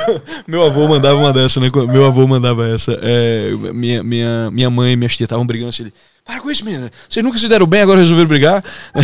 meu 0.47 0.63
avô 0.65 0.87
mandava 0.87 1.19
uma 1.19 1.33
dessa, 1.33 1.59
né? 1.59 1.69
Meu 1.91 2.05
avô 2.05 2.25
mandava 2.25 2.67
essa. 2.67 2.97
É, 3.01 3.51
minha, 3.73 4.01
minha, 4.03 4.49
minha 4.51 4.69
mãe 4.69 4.93
e 4.93 4.95
minhas 4.95 5.15
tias 5.17 5.25
estavam 5.27 5.45
brigando 5.45 5.69
assim. 5.69 5.83
ele, 5.83 5.93
Para 6.23 6.39
com 6.39 6.49
isso, 6.49 6.63
menina. 6.63 6.89
Vocês 7.09 7.23
nunca 7.23 7.37
se 7.37 7.47
deram 7.47 7.65
bem, 7.67 7.81
agora 7.81 7.99
resolveram 7.99 8.29
brigar. 8.29 8.63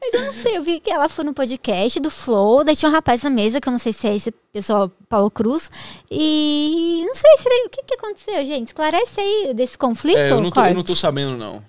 Mas 0.00 0.14
eu 0.14 0.24
não 0.26 0.32
sei, 0.32 0.56
eu 0.58 0.62
vi 0.62 0.80
que 0.80 0.90
ela 0.90 1.08
foi 1.08 1.24
no 1.24 1.32
podcast 1.34 1.98
do 2.00 2.10
Flow, 2.10 2.62
daí 2.64 2.76
tinha 2.76 2.88
um 2.90 2.92
rapaz 2.94 3.22
na 3.22 3.30
mesa, 3.30 3.60
que 3.60 3.68
eu 3.68 3.72
não 3.72 3.78
sei 3.78 3.92
se 3.92 4.06
é 4.06 4.14
esse 4.16 4.30
pessoal, 4.52 4.90
Paulo 5.08 5.30
Cruz. 5.30 5.70
E 6.10 7.02
não 7.06 7.14
sei 7.14 7.30
se 7.38 7.48
ele- 7.48 7.66
o 7.66 7.70
que, 7.70 7.82
que 7.82 7.94
aconteceu, 7.94 8.44
gente. 8.46 8.68
Esclarece 8.68 9.20
aí 9.20 9.52
desse 9.54 9.76
conflito, 9.78 10.18
É, 10.18 10.30
eu, 10.30 10.40
não 10.40 10.50
tô, 10.50 10.64
eu 10.64 10.74
não 10.74 10.82
tô 10.82 10.94
sabendo, 10.94 11.36
não. 11.36 11.62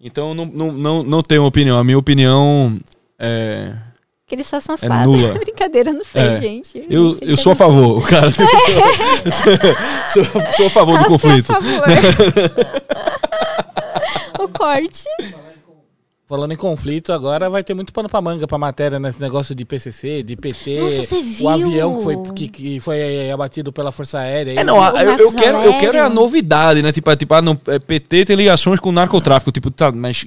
Então, 0.00 0.34
não, 0.34 0.46
não, 0.46 0.72
não, 0.72 1.02
não 1.02 1.22
tenho 1.22 1.44
opinião. 1.44 1.78
A 1.78 1.84
minha 1.84 1.98
opinião 1.98 2.78
é. 3.20 3.72
Que 4.26 4.34
eles 4.36 4.46
só 4.46 4.60
são 4.60 4.74
as 4.76 4.82
É 4.82 4.88
nula. 4.88 5.34
Brincadeira, 5.44 5.92
não 5.92 6.04
sei, 6.04 6.22
É. 6.22 6.34
gente. 6.36 6.86
Eu, 6.88 7.18
eu 7.20 7.36
sou 7.36 7.52
a 7.52 7.56
favor, 7.56 7.98
o 7.98 8.02
cara. 8.02 8.30
sou, 10.12 10.24
sou 10.56 10.66
a 10.66 10.70
favor 10.70 10.98
do 10.98 11.04
é 11.04 11.08
conflito. 11.08 11.50
a 11.52 11.54
favor. 11.56 11.84
o 14.38 14.48
corte. 14.48 15.04
Falando 16.30 16.52
em 16.52 16.56
conflito, 16.56 17.12
agora 17.12 17.50
vai 17.50 17.64
ter 17.64 17.74
muito 17.74 17.92
pano 17.92 18.08
pra 18.08 18.20
manga 18.20 18.46
pra 18.46 18.56
matéria 18.56 19.00
nesse 19.00 19.20
negócio 19.20 19.52
de 19.52 19.64
PCC, 19.64 20.22
de 20.22 20.36
PT. 20.36 20.78
Nossa, 20.78 21.42
O 21.42 21.48
avião 21.48 21.96
que 21.96 22.04
foi, 22.04 22.22
que, 22.36 22.48
que 22.48 22.78
foi 22.78 23.28
abatido 23.32 23.72
pela 23.72 23.90
Força 23.90 24.20
Aérea. 24.20 24.60
É, 24.60 24.62
não, 24.62 24.76
eu, 24.96 25.18
eu 25.18 25.32
quero, 25.34 25.58
eu 25.58 25.76
quero 25.80 25.96
é 25.96 26.00
a 26.00 26.08
novidade, 26.08 26.82
né? 26.82 26.92
Tipo, 26.92 27.10
é, 27.10 27.16
tipo 27.16 27.34
ah, 27.34 27.42
não, 27.42 27.60
é, 27.66 27.80
PT 27.80 28.26
tem 28.26 28.36
ligações 28.36 28.78
com 28.78 28.92
narcotráfico. 28.92 29.50
Tipo, 29.50 29.72
tá, 29.72 29.90
mas, 29.90 30.24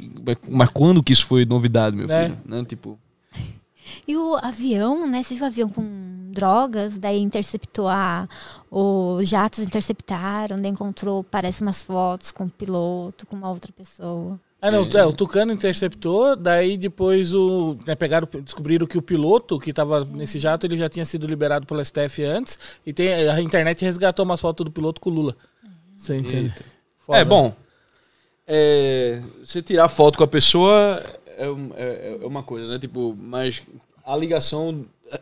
mas 0.50 0.70
quando 0.72 1.02
que 1.02 1.14
isso 1.14 1.26
foi 1.26 1.46
novidade, 1.46 1.96
meu 1.96 2.12
É. 2.12 2.24
filho? 2.26 2.38
Né? 2.46 2.66
Tipo, 2.66 3.00
E 4.06 4.18
o 4.18 4.36
avião, 4.36 5.08
né? 5.08 5.24
Você 5.24 5.36
viu 5.36 5.44
o 5.46 5.48
avião 5.48 5.70
com 5.70 5.86
drogas, 6.32 6.98
daí 6.98 7.22
interceptou 7.22 7.88
a. 7.88 8.28
Os 8.70 9.30
jatos 9.30 9.60
interceptaram, 9.60 10.60
daí 10.62 10.70
encontrou, 10.70 11.24
parece 11.24 11.62
umas 11.62 11.82
fotos 11.82 12.30
com 12.34 12.44
o 12.44 12.50
piloto, 12.50 13.26
com 13.26 13.38
uma 13.38 13.50
outra 13.50 13.72
pessoa. 13.72 14.38
Ah, 14.65 14.72
não, 14.72 14.88
é, 14.98 15.06
o 15.06 15.11
Tucano 15.11 15.52
interceptou, 15.52 16.38
daí 16.38 16.77
depois 16.77 17.34
o, 17.35 17.76
né, 17.85 17.95
pegaram, 17.95 18.26
descobriram 18.41 18.88
que 18.88 18.98
o 18.98 19.02
piloto 19.02 19.60
que 19.60 19.72
estava 19.72 20.06
nesse 20.06 20.40
jato 20.40 20.65
ele 20.65 20.77
já 20.77 20.88
tinha 20.88 21.03
sido 21.03 21.27
liberado 21.27 21.68
pela 21.68 21.84
STF 21.84 22.23
antes 22.23 22.57
e 22.85 22.94
tem, 22.94 23.14
a 23.30 23.41
internet 23.41 23.84
resgatou 23.84 24.23
umas 24.23 24.40
fotos 24.40 24.64
do 24.64 24.72
piloto 24.72 25.02
com 25.02 25.10
o 25.10 25.14
Lula. 25.14 25.35
Você 25.98 26.15
entende? 26.18 26.53
Foda. 26.99 27.19
É, 27.19 27.26
bom. 27.26 27.53
é, 28.48 29.22
você 29.44 29.61
tirar 29.61 29.88
foto 29.90 30.18
com 30.18 30.23
a 30.23 30.27
pessoa 30.27 31.03
é, 31.38 31.45
é- 31.76 32.19
é 32.22 32.26
uma 32.26 32.41
coisa, 32.44 32.68
né? 32.68 32.80
Tipo, 32.80 33.15
mas 33.19 33.61
a 34.06 34.15
ligação. 34.15 34.85
é, 35.11 35.19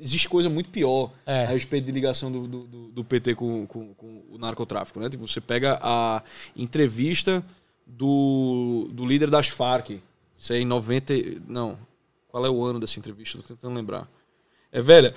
Existe 0.00 0.28
coisa 0.28 0.48
muito 0.48 0.70
pior 0.70 1.10
É. 1.26 1.42
a 1.44 1.48
respeito 1.48 1.84
de 1.84 1.90
ligação 1.92 2.30
do, 2.30 2.46
do, 2.46 2.58
do- 2.60 2.88
do 2.88 3.04
PT 3.04 3.34
com, 3.34 3.66
com, 3.66 3.92
com 3.94 4.22
o 4.30 4.38
narcotráfico, 4.38 5.00
né? 5.00 5.10
Tipo, 5.10 5.26
você 5.26 5.40
pega 5.40 5.76
a 5.82 6.22
entrevista 6.56 7.44
do, 7.88 8.88
do 8.92 9.06
líder 9.06 9.30
das 9.30 9.48
Farc. 9.48 10.00
Isso 10.36 10.52
é 10.52 10.60
em 10.60 10.64
90. 10.64 11.14
e- 11.14 11.40
Não. 11.48 11.78
Qual 12.28 12.44
é 12.44 12.50
o 12.50 12.62
ano 12.64 12.78
dessa 12.78 12.98
entrevista? 12.98 13.38
Tô 13.38 13.54
tentando 13.54 13.74
lembrar. 13.74 14.06
É 14.70 14.82
velha. 14.82 15.14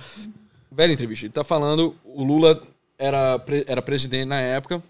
Velha 0.72 0.94
entrevista. 0.94 1.26
Ele 1.26 1.34
tá 1.34 1.44
falando. 1.44 1.94
O 2.04 2.24
Lula 2.24 2.64
era, 2.98 3.44
era 3.68 3.82
presidente 3.82 4.26
na 4.26 4.40
época. 4.40 4.82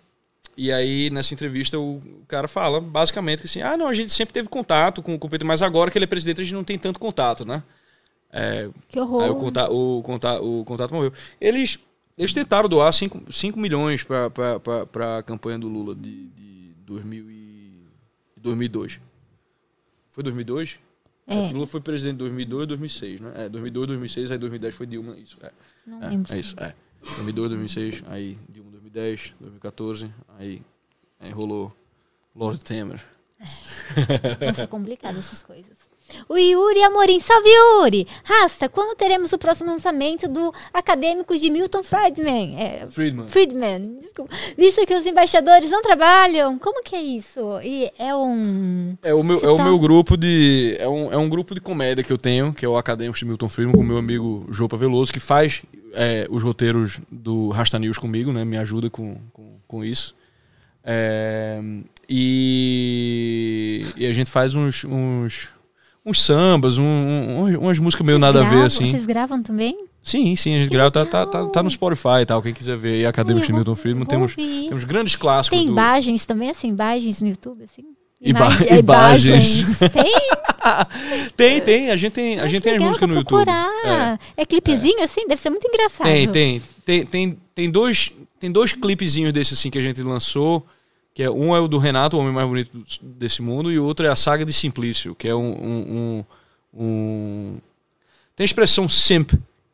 E 0.55 0.71
aí, 0.71 1.09
nessa 1.09 1.33
entrevista, 1.33 1.79
o 1.79 1.99
cara 2.27 2.47
fala 2.47 2.79
basicamente 2.79 3.39
que 3.41 3.47
assim: 3.47 3.61
ah, 3.61 3.75
não, 3.75 3.87
a 3.87 3.93
gente 3.93 4.11
sempre 4.11 4.33
teve 4.33 4.47
contato 4.47 5.01
com, 5.01 5.17
com 5.17 5.27
o 5.27 5.29
PT, 5.29 5.43
mas 5.43 5.61
agora 5.61 5.89
que 5.89 5.97
ele 5.97 6.05
é 6.05 6.07
presidente, 6.07 6.41
a 6.41 6.43
gente 6.43 6.53
não 6.53 6.63
tem 6.63 6.77
tanto 6.77 6.99
contato, 6.99 7.43
né? 7.43 7.63
É, 8.31 8.69
Que 8.87 8.99
horror. 8.99 9.23
Aí 9.23 9.29
o, 9.29 9.35
conta, 9.35 9.71
o, 9.71 10.01
conta, 10.03 10.41
o 10.41 10.63
contato 10.63 10.93
morreu. 10.93 11.11
Eles, 11.39 11.79
eles 12.17 12.31
tentaram 12.31 12.69
doar 12.69 12.93
5 12.93 13.59
milhões 13.59 14.03
para 14.03 15.17
a 15.17 15.23
campanha 15.23 15.57
do 15.57 15.67
Lula 15.67 15.95
de, 15.95 16.27
de 16.27 16.73
2000 16.85 17.31
e 18.41 18.43
2002. 18.43 18.99
Foi 20.09 20.23
2002? 20.23 20.80
É. 21.27 21.51
Lula 21.51 21.68
foi 21.68 21.80
presidente 21.80 22.15
em 22.15 22.18
2002 22.18 22.63
e 22.63 22.68
2006, 22.68 23.22
né? 23.22 23.31
É, 23.35 23.49
2002, 23.49 23.88
2006, 23.88 24.31
aí 24.31 24.38
2010 24.38 24.76
foi 24.76 24.85
Dilma, 24.88 25.18
isso. 25.18 25.38
É, 25.41 25.51
Não 25.85 26.03
é, 26.03 26.09
lembro. 26.09 26.34
é 26.34 26.39
isso, 26.39 26.55
é. 26.59 26.76
2002, 27.01 27.49
2006, 27.49 28.03
aí 28.07 28.38
Dilma 28.49 28.72
2010, 28.72 29.34
2014, 29.39 30.13
aí, 30.38 30.61
aí 31.19 31.31
rolou 31.31 31.73
Lord 32.35 32.63
Temer. 32.63 33.01
Nossa, 34.45 34.68
complicado 34.68 35.18
essas 35.18 35.41
coisas. 35.41 35.80
O 36.27 36.38
Yuri 36.38 36.83
Amorim, 36.83 37.19
salve 37.19 37.49
Yuri! 37.49 38.07
Rasta, 38.23 38.69
quando 38.69 38.95
teremos 38.95 39.31
o 39.33 39.38
próximo 39.38 39.71
lançamento 39.71 40.27
do 40.27 40.53
Acadêmicos 40.73 41.39
de 41.41 41.49
Milton 41.49 41.83
Friedman? 41.83 42.55
É, 42.59 42.88
Friedman. 42.88 43.27
Friedman, 43.27 43.99
desculpa. 44.01 44.33
Visto 44.57 44.85
que 44.85 44.93
os 44.95 45.05
embaixadores 45.05 45.69
não 45.69 45.81
trabalham, 45.81 46.57
como 46.57 46.83
que 46.83 46.95
é 46.95 47.01
isso? 47.01 47.39
E 47.63 47.89
é 47.97 48.15
um... 48.15 48.97
É 49.01 49.13
o 49.13 49.23
meu, 49.23 49.39
Você 49.39 49.45
é 49.45 49.49
o 49.49 49.55
tá- 49.57 49.63
meu 49.63 49.77
grupo 49.79 50.17
de. 50.17 50.75
É 50.79 50.88
um, 50.88 51.11
é 51.13 51.17
um 51.17 51.29
grupo 51.29 51.53
de 51.55 51.61
comédia 51.61 52.03
que 52.03 52.11
eu 52.11 52.17
tenho, 52.17 52.53
que 52.53 52.65
é 52.65 52.69
o 52.69 52.77
Acadêmico 52.77 53.17
de 53.17 53.25
Milton 53.25 53.49
Friedman, 53.49 53.75
com 53.75 53.81
o 53.83 53.85
meu 53.85 53.97
amigo 53.97 54.45
Jopa 54.51 54.77
Veloso, 54.77 55.11
que 55.11 55.19
faz 55.19 55.61
é, 55.93 56.27
os 56.29 56.43
roteiros 56.43 56.99
do 57.11 57.49
Rasta 57.49 57.77
News 57.79 57.97
comigo, 57.97 58.31
né? 58.31 58.45
Me 58.45 58.57
ajuda 58.57 58.89
com, 58.89 59.17
com, 59.33 59.57
com 59.67 59.83
isso. 59.83 60.15
É, 60.83 61.59
e, 62.09 63.85
e 63.95 64.05
a 64.05 64.13
gente 64.13 64.29
faz 64.29 64.53
uns, 64.55 64.83
uns, 64.83 65.49
uns 66.06 66.22
sambas, 66.23 66.78
um, 66.78 66.84
um, 66.84 67.60
umas 67.60 67.78
músicas 67.80 68.06
meio 68.06 68.18
Vocês 68.18 68.22
nada 68.22 68.40
a 68.40 68.44
ver, 68.44 68.49
gravam? 68.49 68.65
assim. 68.65 68.91
Vocês 68.91 69.06
gravam 69.06 69.44
também? 69.44 69.78
Sim, 70.03 70.36
sim, 70.36 70.56
a 70.56 70.57
gente 70.57 70.69
Que 70.69 70.73
grava, 70.73 70.90
tá, 70.90 71.06
tá, 71.06 71.26
tá, 71.28 71.45
tá 71.45 71.61
no 71.64 71.69
Spotify 71.69 72.22
e 72.22 72.26
tal, 72.26 72.41
quem 72.41 72.53
quiser 72.53 72.76
ver. 72.76 73.02
E 73.02 73.06
Acadêmicos 73.06 73.45
de 73.45 73.53
Milton 73.53 73.76
Friedman, 73.76 74.06
temos, 74.06 74.36
ouvir. 74.36 74.68
temos 74.68 74.84
grandes 74.84 75.15
clássicos 75.15 75.57
Tem 75.57 75.68
do... 75.68 75.73
imagens 75.73 76.26
também, 76.26 76.49
assim, 76.49 76.69
imagens 76.69 77.22
no 77.22 77.28
YouTube, 77.28 77.64
assim? 77.64 77.84
Iba- 78.19 78.40
Imagem- 78.40 78.68
imagens. 78.80 79.80
Tem? 79.80 80.32
Tem, 81.36 81.60
tem, 81.61 81.90
a 81.90 81.98
gente 81.98 82.14
tem, 82.14 82.40
a 82.40 82.45
gente 82.45 82.61
tem 82.61 82.76
as 82.76 82.84
músicas 82.84 83.10
no 83.10 83.15
YouTube. 83.15 83.44
procurar. 83.44 84.19
É. 84.38 84.45
clipezinho, 84.45 85.03
assim? 85.03 85.28
Deve 85.28 85.41
ser 85.41 85.49
muito 85.49 85.68
engraçado. 85.68 86.06
Tem, 86.06 86.28
tem. 86.28 86.61
Tem, 86.86 87.06
tem, 87.06 87.38
tem, 87.56 87.72
dois, 87.72 88.11
tem 88.40 88.52
dois 88.52 88.72
clipezinhos 88.72 89.34
desse 89.34 89.56
assim 89.56 89.72
que 89.72 89.80
a 89.80 89.82
gente 89.82 90.02
lançou. 90.03 90.64
Que 91.13 91.23
é, 91.23 91.29
um 91.29 91.55
é 91.55 91.59
o 91.59 91.67
do 91.67 91.77
Renato, 91.77 92.15
o 92.15 92.19
homem 92.21 92.33
mais 92.33 92.47
bonito 92.47 92.81
desse 93.01 93.41
mundo, 93.41 93.71
e 93.71 93.77
o 93.77 93.83
outro 93.83 94.05
é 94.05 94.09
a 94.09 94.15
saga 94.15 94.45
de 94.45 94.53
Simplício, 94.53 95.13
que 95.15 95.27
é 95.27 95.35
um. 95.35 95.51
um, 95.51 96.23
um- 96.73 96.83
um- 96.83 97.57
Tem 98.35 98.43
a 98.43 98.45
expressão 98.45 98.88
simp 98.88 99.33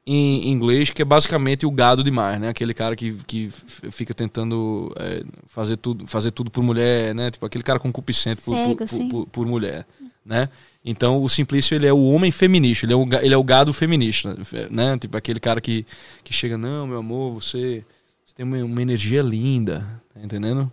em 0.10 0.50
inglês, 0.50 0.90
que 0.90 1.02
é 1.02 1.06
basicamente 1.06 1.66
o 1.66 1.72
gado 1.72 2.02
demais, 2.04 2.40
né? 2.40 2.48
Aquele 2.50 2.74
cara 2.74 2.96
que, 2.96 3.14
que 3.28 3.50
fica 3.92 4.14
tentando 4.14 4.92
é, 4.98 5.24
fazer, 5.48 5.76
tudo, 5.78 6.08
fazer 6.08 6.32
tudo 6.32 6.50
por 6.50 6.64
mulher, 6.64 7.14
né? 7.14 7.30
Tipo, 7.30 7.46
aquele 7.46 7.64
cara 7.64 7.78
concupiscente 7.78 8.42
por, 8.42 8.56
Cego, 8.56 8.76
por, 8.78 8.84
assim. 8.84 9.10
por, 9.10 9.28
por 9.28 9.46
mulher, 9.46 9.86
né? 10.26 10.50
Então 10.84 11.22
o 11.22 11.28
Simplício 11.30 11.76
ele 11.76 11.86
é 11.86 11.92
o 11.94 12.02
homem 12.06 12.32
feminista, 12.32 12.86
ele 12.86 12.94
é 12.94 12.96
o, 12.96 13.06
ele 13.22 13.34
é 13.34 13.38
o 13.38 13.44
gado 13.44 13.74
feminista, 13.74 14.36
né? 14.72 14.98
Tipo 14.98 15.18
aquele 15.18 15.40
cara 15.42 15.60
que, 15.62 15.86
que 16.24 16.34
chega, 16.34 16.58
não, 16.58 16.88
meu 16.88 17.00
amor, 17.00 17.34
você, 17.34 17.84
você 18.26 18.34
tem 18.34 18.46
uma, 18.46 18.58
uma 18.64 18.82
energia 18.82 19.22
linda, 19.22 19.86
tá 20.14 20.22
entendendo? 20.24 20.72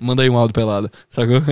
Manda 0.00 0.22
aí 0.22 0.28
um 0.30 0.36
áudio 0.36 0.52
pelada, 0.54 0.90
sacou? 1.08 1.36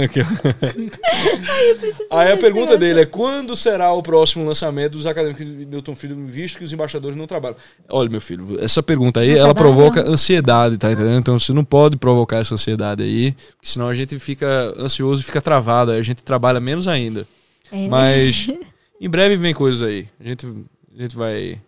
Aí 2.11 2.33
a 2.33 2.37
pergunta 2.37 2.77
dele 2.77 3.01
é 3.01 3.07
quando 3.07 3.57
será 3.57 3.93
o 3.93 4.03
próximo 4.03 4.45
lançamento 4.47 4.93
dos 4.93 5.07
acadêmicos 5.07 5.45
de 5.45 5.67
Milton 5.67 5.95
Filho, 5.95 6.17
visto 6.27 6.59
que 6.59 6.65
os 6.65 6.73
embaixadores 6.73 7.17
não 7.17 7.27
trabalham? 7.27 7.57
Olha, 7.89 8.09
meu 8.09 8.21
filho, 8.21 8.59
essa 8.63 8.83
pergunta 8.83 9.21
aí, 9.21 9.31
Não 9.35 9.39
ela 9.41 9.55
provoca 9.55 10.01
ansiedade, 10.09 10.77
tá 10.77 10.93
entendendo? 10.93 11.19
Então 11.19 11.39
você 11.39 11.53
não 11.53 11.65
pode 11.65 11.97
provocar 11.97 12.39
essa 12.39 12.55
ansiedade 12.55 13.03
aí, 13.03 13.33
porque 13.33 13.69
senão 13.69 13.89
a 13.89 13.95
gente 13.95 14.19
fica 14.19 14.75
ansioso 14.79 15.21
e 15.23 15.25
fica 15.25 15.41
travado, 15.41 15.91
aí 15.93 15.99
a 15.99 16.03
gente 16.03 16.23
trabalha 16.23 16.61
menos 16.61 16.87
ainda. 16.89 17.27
É, 17.73 17.89
Mas 17.89 18.47
em 19.01 19.09
breve 19.09 19.37
vem 19.37 19.55
coisas 19.55 19.83
aí. 19.83 20.07
A 20.21 20.25
gente, 20.25 20.47
a 20.47 21.03
gente 21.03 21.17
vai. 21.17 21.59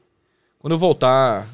Quando 0.59 0.73
eu 0.73 0.79
voltar, 0.79 1.49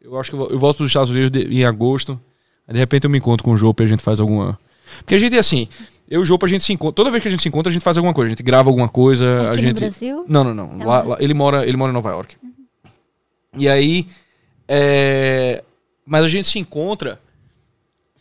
eu 0.00 0.18
acho 0.18 0.30
que 0.30 0.34
eu, 0.36 0.40
vol- 0.40 0.50
eu 0.50 0.58
volto 0.58 0.78
para 0.78 0.84
os 0.84 0.90
Estados 0.90 1.10
Unidos 1.10 1.42
em 1.50 1.64
agosto. 1.64 2.18
Aí 2.66 2.74
de 2.74 2.78
repente 2.78 3.04
eu 3.04 3.10
me 3.10 3.18
encontro 3.18 3.42
com 3.44 3.52
o 3.52 3.56
Jope 3.56 3.82
e 3.82 3.86
a 3.86 3.88
gente 3.88 4.02
faz 4.02 4.20
alguma. 4.20 4.58
Porque 4.98 5.14
a 5.14 5.18
gente 5.18 5.34
é 5.36 5.38
assim, 5.38 5.68
eu 6.08 6.24
e 6.24 6.30
o 6.30 6.38
a 6.42 6.46
gente 6.48 6.64
se 6.64 6.72
encontra. 6.72 6.94
Toda 6.94 7.10
vez 7.10 7.22
que 7.22 7.28
a 7.28 7.30
gente 7.30 7.42
se 7.42 7.48
encontra, 7.48 7.70
a 7.70 7.72
gente 7.72 7.82
faz 7.82 7.96
alguma 7.96 8.14
coisa. 8.14 8.28
A 8.28 8.30
gente 8.30 8.42
grava 8.42 8.68
alguma 8.68 8.88
coisa. 8.88 9.48
a 9.48 9.52
Aqui 9.52 9.60
gente. 9.62 9.74
no 9.74 9.80
Brasil? 9.90 10.24
Não, 10.28 10.44
não, 10.44 10.54
não. 10.54 10.80
É 10.82 10.84
Lá- 10.84 11.02
lá. 11.02 11.16
ele, 11.20 11.34
mora, 11.34 11.66
ele 11.66 11.76
mora 11.76 11.90
em 11.90 11.94
Nova 11.94 12.10
York. 12.10 12.36
E 13.58 13.68
aí. 13.68 14.06
é, 14.66 15.62
Mas 16.06 16.24
a 16.24 16.28
gente 16.28 16.48
se 16.48 16.58
encontra. 16.58 17.20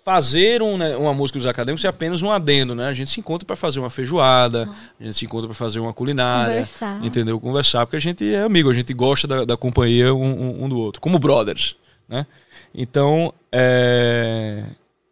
Fazer 0.04 0.62
um, 0.62 0.78
né, 0.78 0.96
uma 0.96 1.14
música 1.14 1.38
dos 1.38 1.46
acadêmicos 1.46 1.84
é 1.84 1.90
apenas 1.90 2.22
um 2.22 2.32
adendo, 2.32 2.74
né? 2.74 2.88
A 2.88 2.94
gente 2.94 3.12
se 3.12 3.20
encontra 3.20 3.46
para 3.46 3.58
fazer 3.58 3.78
uma 3.80 3.90
feijoada, 3.90 4.70
a 4.98 5.04
gente 5.04 5.16
se 5.18 5.26
encontra 5.26 5.48
para 5.50 5.54
fazer 5.54 5.82
uma 5.82 5.92
culinária, 5.92 6.54
Conversar. 6.66 7.06
entendeu? 7.06 7.38
Conversar, 7.42 7.86
porque 7.86 7.98
a 7.98 8.00
gente 8.00 8.34
é 8.34 8.42
amigo, 8.42 8.70
a 8.70 8.74
gente 8.74 8.94
gosta 8.94 9.28
da, 9.28 9.44
da 9.44 9.58
companhia 9.58 10.14
um, 10.14 10.24
um- 10.24 10.64
um 10.64 10.70
do 10.70 10.80
outro, 10.80 11.02
como 11.02 11.20
brothers, 11.20 11.76
né? 12.08 12.26
Então, 12.74 13.34
é... 13.52 14.64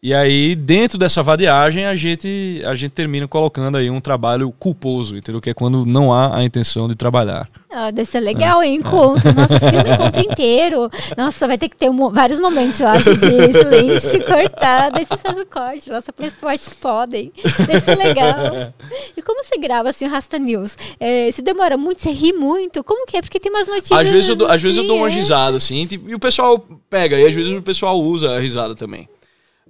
e 0.01 0.13
aí 0.13 0.55
dentro 0.55 0.97
dessa 0.97 1.23
vadiagem 1.23 1.85
a 1.85 1.95
gente 1.95 2.61
a 2.65 2.75
gente 2.75 2.91
termina 2.91 3.27
colocando 3.27 3.77
aí 3.77 3.89
um 3.89 3.99
trabalho 3.99 4.51
culposo, 4.51 5.17
entendeu? 5.17 5.41
Que 5.41 5.49
é 5.49 5.53
quando 5.53 5.85
não 5.85 6.13
há 6.13 6.37
a 6.37 6.43
intenção 6.43 6.87
de 6.87 6.95
trabalhar. 6.95 7.49
Ah, 7.77 7.91
deve 7.91 8.09
ser 8.09 8.21
legal, 8.21 8.63
hein? 8.63 8.75
Encontro. 8.75 9.33
Nossa, 9.33 9.59
filme 9.59 9.89
encontro 9.93 10.21
inteiro. 10.21 10.89
Nossa, 11.17 11.45
vai 11.45 11.57
ter 11.57 11.67
que 11.67 11.75
ter 11.75 11.89
um 11.89 12.09
vários 12.09 12.39
momentos, 12.39 12.79
eu 12.79 12.87
acho, 12.87 13.17
de 13.17 13.51
silêncio 13.51 14.23
cortado. 14.25 14.97
Aí 14.97 15.05
você 15.05 15.17
faz 15.17 15.37
o 15.37 15.45
corte. 15.45 15.89
Nossa, 15.89 16.13
por 16.13 16.23
as 16.23 16.33
partes 16.33 16.73
podem. 16.73 17.33
Deve 17.67 17.81
ser 17.81 17.97
legal. 17.97 18.73
E 19.17 19.21
como 19.21 19.43
você 19.43 19.57
grava, 19.57 19.89
assim, 19.89 20.05
o 20.05 20.09
Rasta 20.09 20.39
News? 20.39 20.77
É, 20.99 21.29
se 21.33 21.41
demora 21.41 21.75
muito, 21.75 22.01
você 22.01 22.11
ri 22.11 22.31
muito? 22.31 22.81
Como 22.81 23.05
que 23.05 23.17
é? 23.17 23.21
Porque 23.21 23.41
tem 23.41 23.51
umas 23.51 23.67
notícias. 23.67 23.99
Às 23.99 24.09
vezes 24.09 24.29
eu 24.29 24.37
dou, 24.37 24.47
às 24.47 24.61
vezes 24.61 24.77
eu 24.77 24.87
dou 24.87 24.97
uma 24.97 25.07
assim, 25.07 25.17
é. 25.17 25.19
risada, 25.19 25.57
assim, 25.57 25.85
tipo, 25.85 26.09
e 26.09 26.15
o 26.15 26.19
pessoal 26.19 26.65
pega, 26.89 27.19
e 27.19 27.27
às 27.27 27.35
vezes 27.35 27.51
o 27.51 27.61
pessoal 27.61 27.99
usa 27.99 28.37
a 28.37 28.39
risada 28.39 28.73
também. 28.73 29.09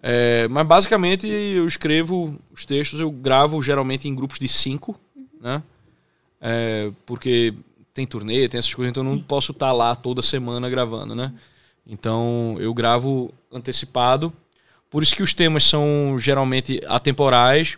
É, 0.02 0.48
mas 0.50 0.68
basicamente 0.68 1.28
eu 1.28 1.66
escrevo 1.66 2.38
os 2.52 2.66
textos, 2.66 3.00
eu 3.00 3.10
gravo 3.10 3.62
geralmente 3.62 4.08
em 4.08 4.16
grupos 4.16 4.38
de 4.38 4.48
cinco, 4.48 5.00
né? 5.42 5.64
É, 6.40 6.92
porque 7.06 7.54
tem 7.94 8.06
turnê, 8.06 8.48
tem 8.48 8.60
essas 8.60 8.74
coisas, 8.74 8.92
então 8.92 9.04
eu 9.04 9.10
não 9.10 9.20
posso 9.20 9.52
estar 9.52 9.72
lá 9.72 9.96
toda 9.96 10.22
semana 10.22 10.70
gravando, 10.70 11.16
né? 11.16 11.34
Então 11.88 12.58
eu 12.60 12.74
gravo 12.74 13.34
antecipado. 13.52 14.34
Por 14.90 15.02
isso 15.02 15.16
que 15.16 15.24
os 15.24 15.34
temas 15.34 15.64
são 15.64 16.18
geralmente 16.20 16.80
atemporais. 16.88 17.78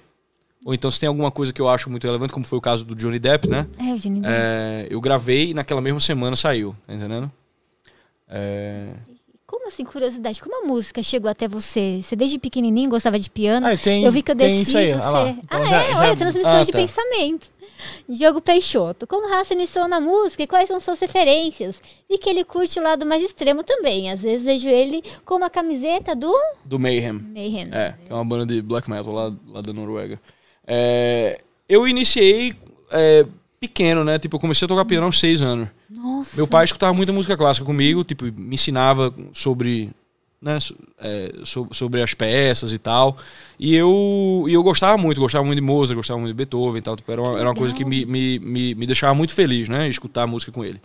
Ou 0.65 0.73
então 0.73 0.91
se 0.91 0.99
tem 0.99 1.07
alguma 1.07 1.31
coisa 1.31 1.53
que 1.53 1.61
eu 1.61 1.69
acho 1.69 1.89
muito 1.89 2.03
relevante, 2.03 2.33
como 2.33 2.45
foi 2.45 2.57
o 2.57 2.61
caso 2.61 2.83
do 2.83 2.95
Johnny 2.95 3.19
Depp, 3.19 3.47
né? 3.47 3.67
É, 3.77 3.93
o 3.93 3.97
Johnny 3.97 4.19
Depp. 4.19 4.33
É, 4.33 4.87
eu 4.89 4.99
gravei 4.99 5.51
e 5.51 5.53
naquela 5.53 5.79
mesma 5.79 5.99
semana 5.99 6.35
saiu, 6.35 6.75
tá 6.85 6.93
entendendo? 6.93 7.31
É, 8.27 8.89
Como 9.49 9.69
assim, 9.69 9.85
curiosidade, 9.85 10.41
como 10.41 10.61
a 10.61 10.67
música 10.67 11.01
chegou 11.01 11.31
até 11.31 11.47
você? 11.47 12.01
Você 12.03 12.17
desde 12.17 12.37
pequenininho 12.37 12.89
gostava 12.89 13.17
de 13.17 13.29
piano? 13.29 13.65
Ah, 13.65 13.77
tem, 13.77 14.03
eu 14.03 14.11
vi 14.11 14.21
que 14.21 14.31
eu 14.31 14.35
tem 14.35 14.49
desci 14.59 14.69
isso 14.71 14.77
aí, 14.77 14.91
você. 14.91 14.99
lá. 14.99 15.29
Então 15.29 15.61
ah, 15.61 15.65
já- 15.65 15.83
é? 15.83 15.91
já- 15.91 15.99
Olha, 15.99 16.15
transmissão 16.17 16.51
Ah, 16.57 16.63
de 16.65 16.71
tá. 16.73 16.77
pensamento. 16.77 17.49
Diogo 18.09 18.41
Peixoto. 18.41 19.07
Como 19.07 19.29
raça 19.29 19.53
iniciou 19.53 19.87
na 19.87 20.01
música 20.01 20.43
e 20.43 20.47
quais 20.47 20.67
são 20.67 20.81
suas 20.81 20.99
referências? 20.99 21.81
E 22.09 22.17
que 22.17 22.29
ele 22.29 22.43
curte 22.43 22.77
o 22.77 22.83
lado 22.83 23.05
mais 23.05 23.23
extremo 23.23 23.63
também. 23.63 24.11
Às 24.11 24.19
vezes 24.19 24.43
vejo 24.43 24.67
ele 24.67 25.01
com 25.23 25.35
uma 25.35 25.49
camiseta 25.49 26.13
do 26.13 26.33
do 26.65 26.77
Mayhem. 26.77 27.13
Mayhem. 27.13 27.69
É, 27.71 27.93
que 28.05 28.11
é 28.11 28.15
uma 28.15 28.25
banda 28.25 28.45
de 28.53 28.61
black 28.61 28.89
metal 28.89 29.13
lá, 29.13 29.33
lá 29.47 29.61
da 29.61 29.71
Noruega. 29.71 30.19
É, 30.65 31.39
eu 31.69 31.87
iniciei 31.87 32.53
é, 32.91 33.25
pequeno, 33.59 34.03
né? 34.03 34.19
Tipo, 34.19 34.35
eu 34.35 34.39
comecei 34.39 34.65
a 34.65 34.69
tocar 34.69 34.85
piano 34.85 35.05
aos 35.05 35.19
seis 35.19 35.41
anos. 35.41 35.67
Nossa. 35.89 36.35
Meu 36.35 36.47
pai 36.47 36.65
escutava 36.65 36.93
muita 36.93 37.11
música 37.11 37.35
clássica 37.37 37.65
comigo, 37.65 38.03
tipo, 38.03 38.25
me 38.25 38.55
ensinava 38.55 39.13
sobre, 39.33 39.89
né, 40.41 40.57
é, 40.99 41.33
so- 41.43 41.67
sobre 41.71 42.01
as 42.01 42.13
peças 42.13 42.71
e 42.71 42.77
tal. 42.77 43.17
E 43.59 43.75
eu, 43.75 44.45
e 44.47 44.53
eu 44.53 44.61
gostava 44.63 44.97
muito, 44.97 45.19
gostava 45.19 45.43
muito 45.43 45.59
de 45.59 45.65
Mozart, 45.65 45.95
gostava 45.95 46.19
muito 46.19 46.29
de 46.33 46.37
Beethoven 46.37 46.79
e 46.79 46.81
tal. 46.81 46.95
Tipo, 46.95 47.11
era 47.11 47.21
uma, 47.21 47.39
era 47.39 47.49
uma 47.49 47.55
coisa 47.55 47.73
que 47.73 47.83
me, 47.83 48.05
me, 48.05 48.39
me, 48.39 48.75
me 48.75 48.85
deixava 48.85 49.13
muito 49.13 49.33
feliz, 49.33 49.67
né? 49.67 49.89
Escutar 49.89 50.27
música 50.27 50.51
com 50.51 50.63
ele. 50.63 50.79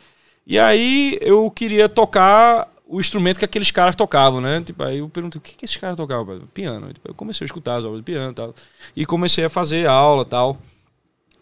E 0.46 0.58
aí 0.58 1.18
eu 1.20 1.50
queria 1.50 1.88
tocar 1.88 2.68
o 2.86 2.98
instrumento 3.00 3.38
que 3.38 3.44
aqueles 3.44 3.70
caras 3.70 3.94
tocavam, 3.94 4.40
né? 4.40 4.60
Tipo, 4.64 4.82
aí 4.82 4.98
eu 4.98 5.08
perguntei, 5.08 5.38
o 5.38 5.42
que, 5.42 5.54
que 5.54 5.64
esses 5.64 5.76
caras 5.76 5.96
tocavam? 5.96 6.40
Piano. 6.52 6.92
Tipo, 6.92 7.08
eu 7.10 7.14
comecei 7.14 7.44
a 7.44 7.46
escutar 7.46 7.76
as 7.76 7.84
aulas 7.84 8.00
de 8.00 8.04
piano 8.04 8.32
e 8.32 8.34
tal. 8.34 8.54
E 8.96 9.06
comecei 9.06 9.44
a 9.44 9.48
fazer 9.48 9.86
aula 9.88 10.22
e 10.22 10.26
tal. 10.26 10.58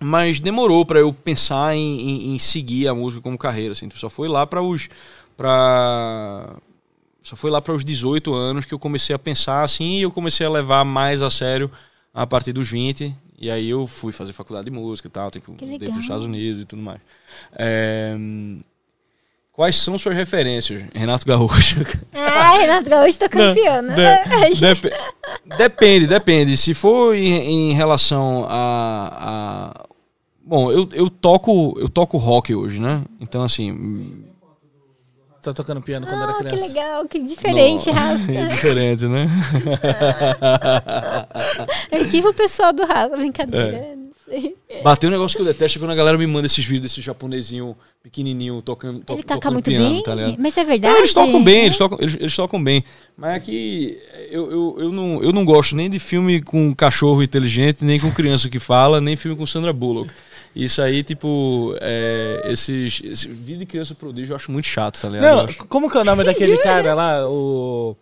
Mas 0.03 0.41
demorou 0.41 0.85
pra 0.87 0.99
eu 0.99 1.13
pensar 1.13 1.77
em, 1.77 2.01
em- 2.01 2.35
em 2.35 2.39
seguir 2.39 2.89
a 2.89 2.95
música 2.95 3.21
como 3.23 3.37
carreira, 3.37 3.73
assim. 3.73 3.89
Só 3.95 4.09
foi 4.09 4.29
lá 4.29 4.47
para 4.47 4.63
os 4.63 4.89
para 5.37 6.57
só 7.23 7.37
foi 7.37 7.51
lá 7.51 7.61
para 7.61 7.75
os 7.75 7.85
18 7.85 8.33
anos 8.35 8.65
que 8.65 8.73
eu 8.73 8.79
comecei 8.79 9.15
a 9.15 9.19
pensar 9.19 9.63
assim 9.63 9.99
e 9.99 10.03
eu 10.03 10.11
comecei 10.11 10.47
a 10.47 10.51
levar 10.51 10.85
mais 10.85 11.21
a 11.23 11.31
sério 11.31 11.71
a 12.15 12.27
partir 12.27 12.53
dos 12.53 12.69
20 12.71 13.15
e 13.39 13.51
aí 13.51 13.69
eu 13.71 13.87
fui 13.87 14.13
fazer 14.13 14.33
faculdade 14.33 14.67
de 14.67 14.71
música 14.71 15.07
e 15.09 15.11
tal, 15.11 15.31
tipo, 15.31 15.53
Que 15.55 15.65
dei 15.65 15.73
legal. 15.79 15.91
para 15.91 15.99
os 15.99 16.05
Estados 16.05 16.25
Unidos 16.27 16.63
e 16.63 16.65
tudo 16.65 16.83
mais. 16.83 17.01
É, 17.55 18.15
Quais 19.53 19.77
são 19.77 19.99
suas 19.99 20.15
referências, 20.17 20.83
Renato 20.95 21.27
Gaúcho? 21.27 21.77
Ah, 22.15 22.53
Renato 22.59 22.89
Gaúcho 22.89 23.19
piano. 23.55 23.89
De- 23.95 24.57
dep- 24.61 24.93
depende, 25.59 26.07
depende. 26.07 26.57
Se 26.57 26.73
for 26.73 27.15
em, 27.15 27.71
em 27.71 27.73
relação 27.75 28.47
a, 28.49 29.73
a- 29.75 29.87
bom, 30.51 30.71
eu, 30.73 30.89
eu 30.93 31.09
toco 31.09 31.77
eu 31.79 31.89
toco 31.89 32.19
rock 32.19 32.55
hoje, 32.55 32.81
né? 32.81 33.03
Então 33.21 33.43
assim, 33.43 34.25
Tá 35.43 35.55
tocando 35.55 35.81
piano 35.81 36.07
quando 36.07 36.23
era 36.23 36.33
Ah, 36.33 36.35
que 36.35 36.45
criança. 36.45 36.67
legal, 36.67 37.09
que 37.09 37.19
diferente, 37.21 37.91
Rafa. 37.91 38.31
é 38.31 38.45
diferente, 38.49 39.07
né? 39.07 39.27
Arquiva 41.91 42.29
o 42.29 42.35
pessoal 42.35 42.73
do 42.73 42.85
Rafa, 42.85 43.15
É. 43.15 43.17
brincadeira. 43.17 43.99
Sei. 44.29 44.55
Bateu 44.85 45.09
um 45.09 45.13
negócio 45.13 45.35
que 45.37 45.43
eu 45.43 45.47
detesto 45.47 45.79
é 45.79 45.81
quando 45.81 45.91
a 45.91 45.95
galera 45.95 46.17
me 46.17 46.25
manda 46.27 46.47
esses 46.47 46.65
vídeos 46.65 46.93
desse 46.93 47.01
japonesinho 47.01 47.77
pequenininho 48.01 48.63
tocando, 48.63 49.01
to- 49.01 49.15
Ele 49.15 49.23
toca 49.25 49.35
tocando 49.41 49.55
muito 49.55 49.65
piano, 49.71 49.91
bem, 49.91 50.03
tá 50.05 50.15
ligado? 50.15 50.37
mas 50.39 50.57
é 50.57 50.65
verdade. 50.65 50.93
Não, 50.93 51.01
eles 51.01 51.13
tocam 51.13 51.43
bem, 51.43 51.65
eles 51.65 51.77
tocam, 51.77 51.99
eles, 52.01 52.15
eles 52.21 52.37
tocam 52.37 52.63
bem. 52.63 52.85
Mas 53.17 53.35
aqui 53.37 53.99
eu, 54.31 54.49
eu, 54.51 54.77
eu, 54.79 54.93
não, 54.93 55.21
eu 55.23 55.33
não 55.33 55.45
gosto 55.45 55.75
nem 55.75 55.91
de 55.91 55.99
filme 55.99 56.41
com 56.41 56.73
cachorro 56.75 57.23
inteligente, 57.25 57.85
nem 57.85 57.99
com 57.99 58.13
criança 58.13 58.49
que 58.49 58.61
fala, 58.61 59.01
nem 59.01 59.17
filme 59.17 59.37
com 59.37 59.45
Sandra 59.47 59.73
Bullock. 59.73 60.13
Isso 60.55 60.83
aí, 60.83 61.03
tipo, 61.05 61.77
é, 61.81 62.43
esses, 62.47 63.01
esse 63.05 63.29
vídeo 63.29 63.61
de 63.61 63.67
criança 63.67 63.95
prodígio 63.95 64.33
eu 64.33 64.37
acho 64.37 64.51
muito 64.51 64.67
chato, 64.67 65.01
tá 65.01 65.09
ligado? 65.09 65.23
Não, 65.37 65.45
acho- 65.45 65.57
como 65.67 65.89
que 65.91 65.97
é 65.97 66.01
o 66.01 66.05
nome 66.05 66.23
daquele 66.25 66.59
cara 66.59 66.93
lá? 66.95 67.29
O. 67.29 67.97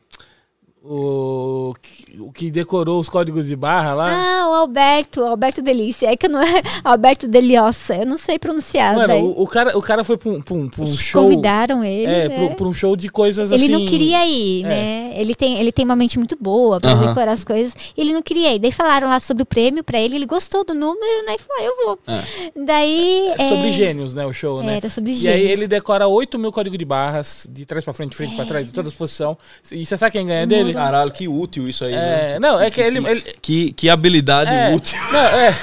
O, 0.82 1.74
que- 1.82 2.20
o 2.20 2.32
que 2.32 2.50
decorou 2.50 3.00
os 3.00 3.08
códigos 3.08 3.46
de 3.46 3.56
barra 3.56 3.94
lá. 3.94 4.10
Ah, 4.12 4.48
o 4.48 4.54
Alberto, 4.54 5.20
o 5.20 5.26
Alberto 5.26 5.60
Delícia. 5.60 6.06
É 6.06 6.16
que 6.16 6.28
não 6.28 6.40
é 6.40 6.62
Alberto 6.84 7.26
Deliosa, 7.28 7.96
eu 7.96 8.06
não 8.06 8.16
sei 8.16 8.38
pronunciar. 8.38 8.94
Mano, 8.94 9.08
daí. 9.08 9.20
o, 9.22 9.42
o 9.42 9.46
cara, 9.46 9.76
o 9.76 9.82
cara 9.82 10.04
foi 10.04 10.16
pra 10.16 10.30
um, 10.30 10.40
pra 10.40 10.54
um- 10.54 10.68
pra 10.68 10.82
um 10.84 10.86
show. 10.86 11.24
Convidaram 11.24 11.84
ele. 11.84 12.06
É, 12.06 12.28
né? 12.28 12.46
pra, 12.46 12.54
pra 12.56 12.66
um 12.68 12.72
show 12.72 12.94
de 12.96 13.08
coisas 13.08 13.50
Ele 13.50 13.64
assim. 13.64 13.72
não 13.72 13.84
queria 13.86 14.24
ir, 14.26 14.64
é. 14.64 14.68
né? 14.68 15.12
Ele 15.16 15.34
tem, 15.34 15.58
ele 15.58 15.72
tem 15.72 15.84
uma 15.84 15.96
mente 15.96 16.16
muito 16.16 16.36
boa 16.40 16.80
pra 16.80 16.94
decorar 16.94 17.32
as 17.32 17.44
coisas. 17.44 17.74
Ele 17.96 18.12
não 18.12 18.22
queria 18.22 18.54
ir. 18.54 18.58
Daí 18.60 18.70
falaram 18.72 19.08
lá 19.08 19.18
sobre 19.20 19.42
o 19.42 19.46
prêmio 19.46 19.82
pra 19.82 19.98
ele, 20.00 20.14
ele 20.14 20.26
gostou 20.26 20.64
do 20.64 20.74
número, 20.74 21.26
né? 21.26 21.34
E 21.34 21.38
falou, 21.38 21.58
ah, 21.58 21.64
eu 21.64 21.86
vou. 21.86 22.64
Daí. 22.64 23.34
É 23.38 23.48
sobre 23.48 23.68
é, 23.68 23.70
gênios, 23.70 24.14
né? 24.14 24.24
O 24.24 24.32
show, 24.32 24.62
né? 24.62 24.76
Era 24.76 24.88
sobre 24.88 25.10
E 25.10 25.14
aí 25.14 25.18
gênios. 25.20 25.50
ele 25.50 25.68
decora 25.68 26.06
8 26.06 26.38
mil 26.38 26.52
códigos 26.52 26.78
de 26.78 26.84
barras, 26.84 27.48
de 27.50 27.66
trás 27.66 27.84
pra 27.84 27.92
frente, 27.92 28.10
de 28.10 28.16
frente 28.16 28.36
pra 28.36 28.44
trás, 28.44 28.66
de 28.66 28.72
todas 28.72 28.92
as 28.92 28.96
posições. 28.98 29.36
E 29.72 29.84
você 29.84 29.96
sabe 29.98 30.12
quem 30.12 30.26
ganha 30.26 30.46
dele? 30.46 30.67
Caralho, 30.72 31.10
que 31.10 31.26
útil 31.28 31.68
isso 31.68 31.84
aí. 31.84 31.92
né? 31.92 32.34
É, 32.34 32.38
não, 32.40 32.60
é 32.60 32.70
que 32.70 32.80
ele. 32.80 32.98
ele 33.06 33.20
Que, 33.42 33.72
que 33.72 33.88
habilidade 33.88 34.50
é, 34.50 34.74
útil. 34.74 34.98
não, 35.12 35.20
é. 35.20 35.54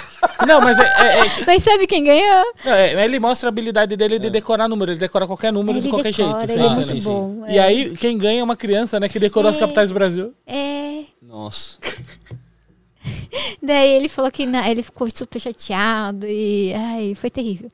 Não, 0.48 0.60
mas 0.60 0.78
é, 0.80 0.84
é- 0.84 1.20
é- 1.20 1.46
Mas 1.46 1.62
sabe 1.64 1.86
quem 1.86 2.04
ganhou? 2.04 2.46
não, 2.66 2.74
é- 2.74 3.06
ele 3.06 3.20
mostra 3.20 3.48
a 3.48 3.52
habilidade 3.52 3.96
dele 3.96 4.18
de 4.18 4.30
decorar 4.30 4.68
número. 4.68 4.92
Ele 4.92 5.00
decora 5.00 5.28
qualquer 5.28 5.54
número 5.54 5.80
de 5.80 5.86
ele 5.88 5.92
qualquer 5.92 6.12
decora, 6.12 6.40
jeito. 6.48 6.52
ele 6.60 6.66
é 6.66 6.70
muito 6.70 7.02
bom. 7.04 7.46
E 7.48 7.58
é. 7.58 7.62
aí, 7.64 7.96
quem 7.98 8.18
ganha 8.18 8.42
é 8.42 8.44
uma 8.44 8.56
criança, 8.56 9.00
né? 9.00 9.08
Que 9.08 9.20
decorou 9.20 9.50
as 9.50 9.58
É. 9.58 9.60
capitais 9.60 9.90
do 9.90 9.94
Brasil. 9.94 10.34
É. 10.48 11.04
Nossa. 11.22 11.78
Daí 13.62 13.92
ele 13.94 14.10
falou 14.10 14.32
que 14.32 14.46
na- 14.46 14.70
ele 14.70 14.84
ficou 14.84 15.08
super 15.14 15.40
chateado 15.40 16.26
e 16.28 16.74
ai, 16.74 17.16
foi 17.16 17.30
terrível. 17.30 17.72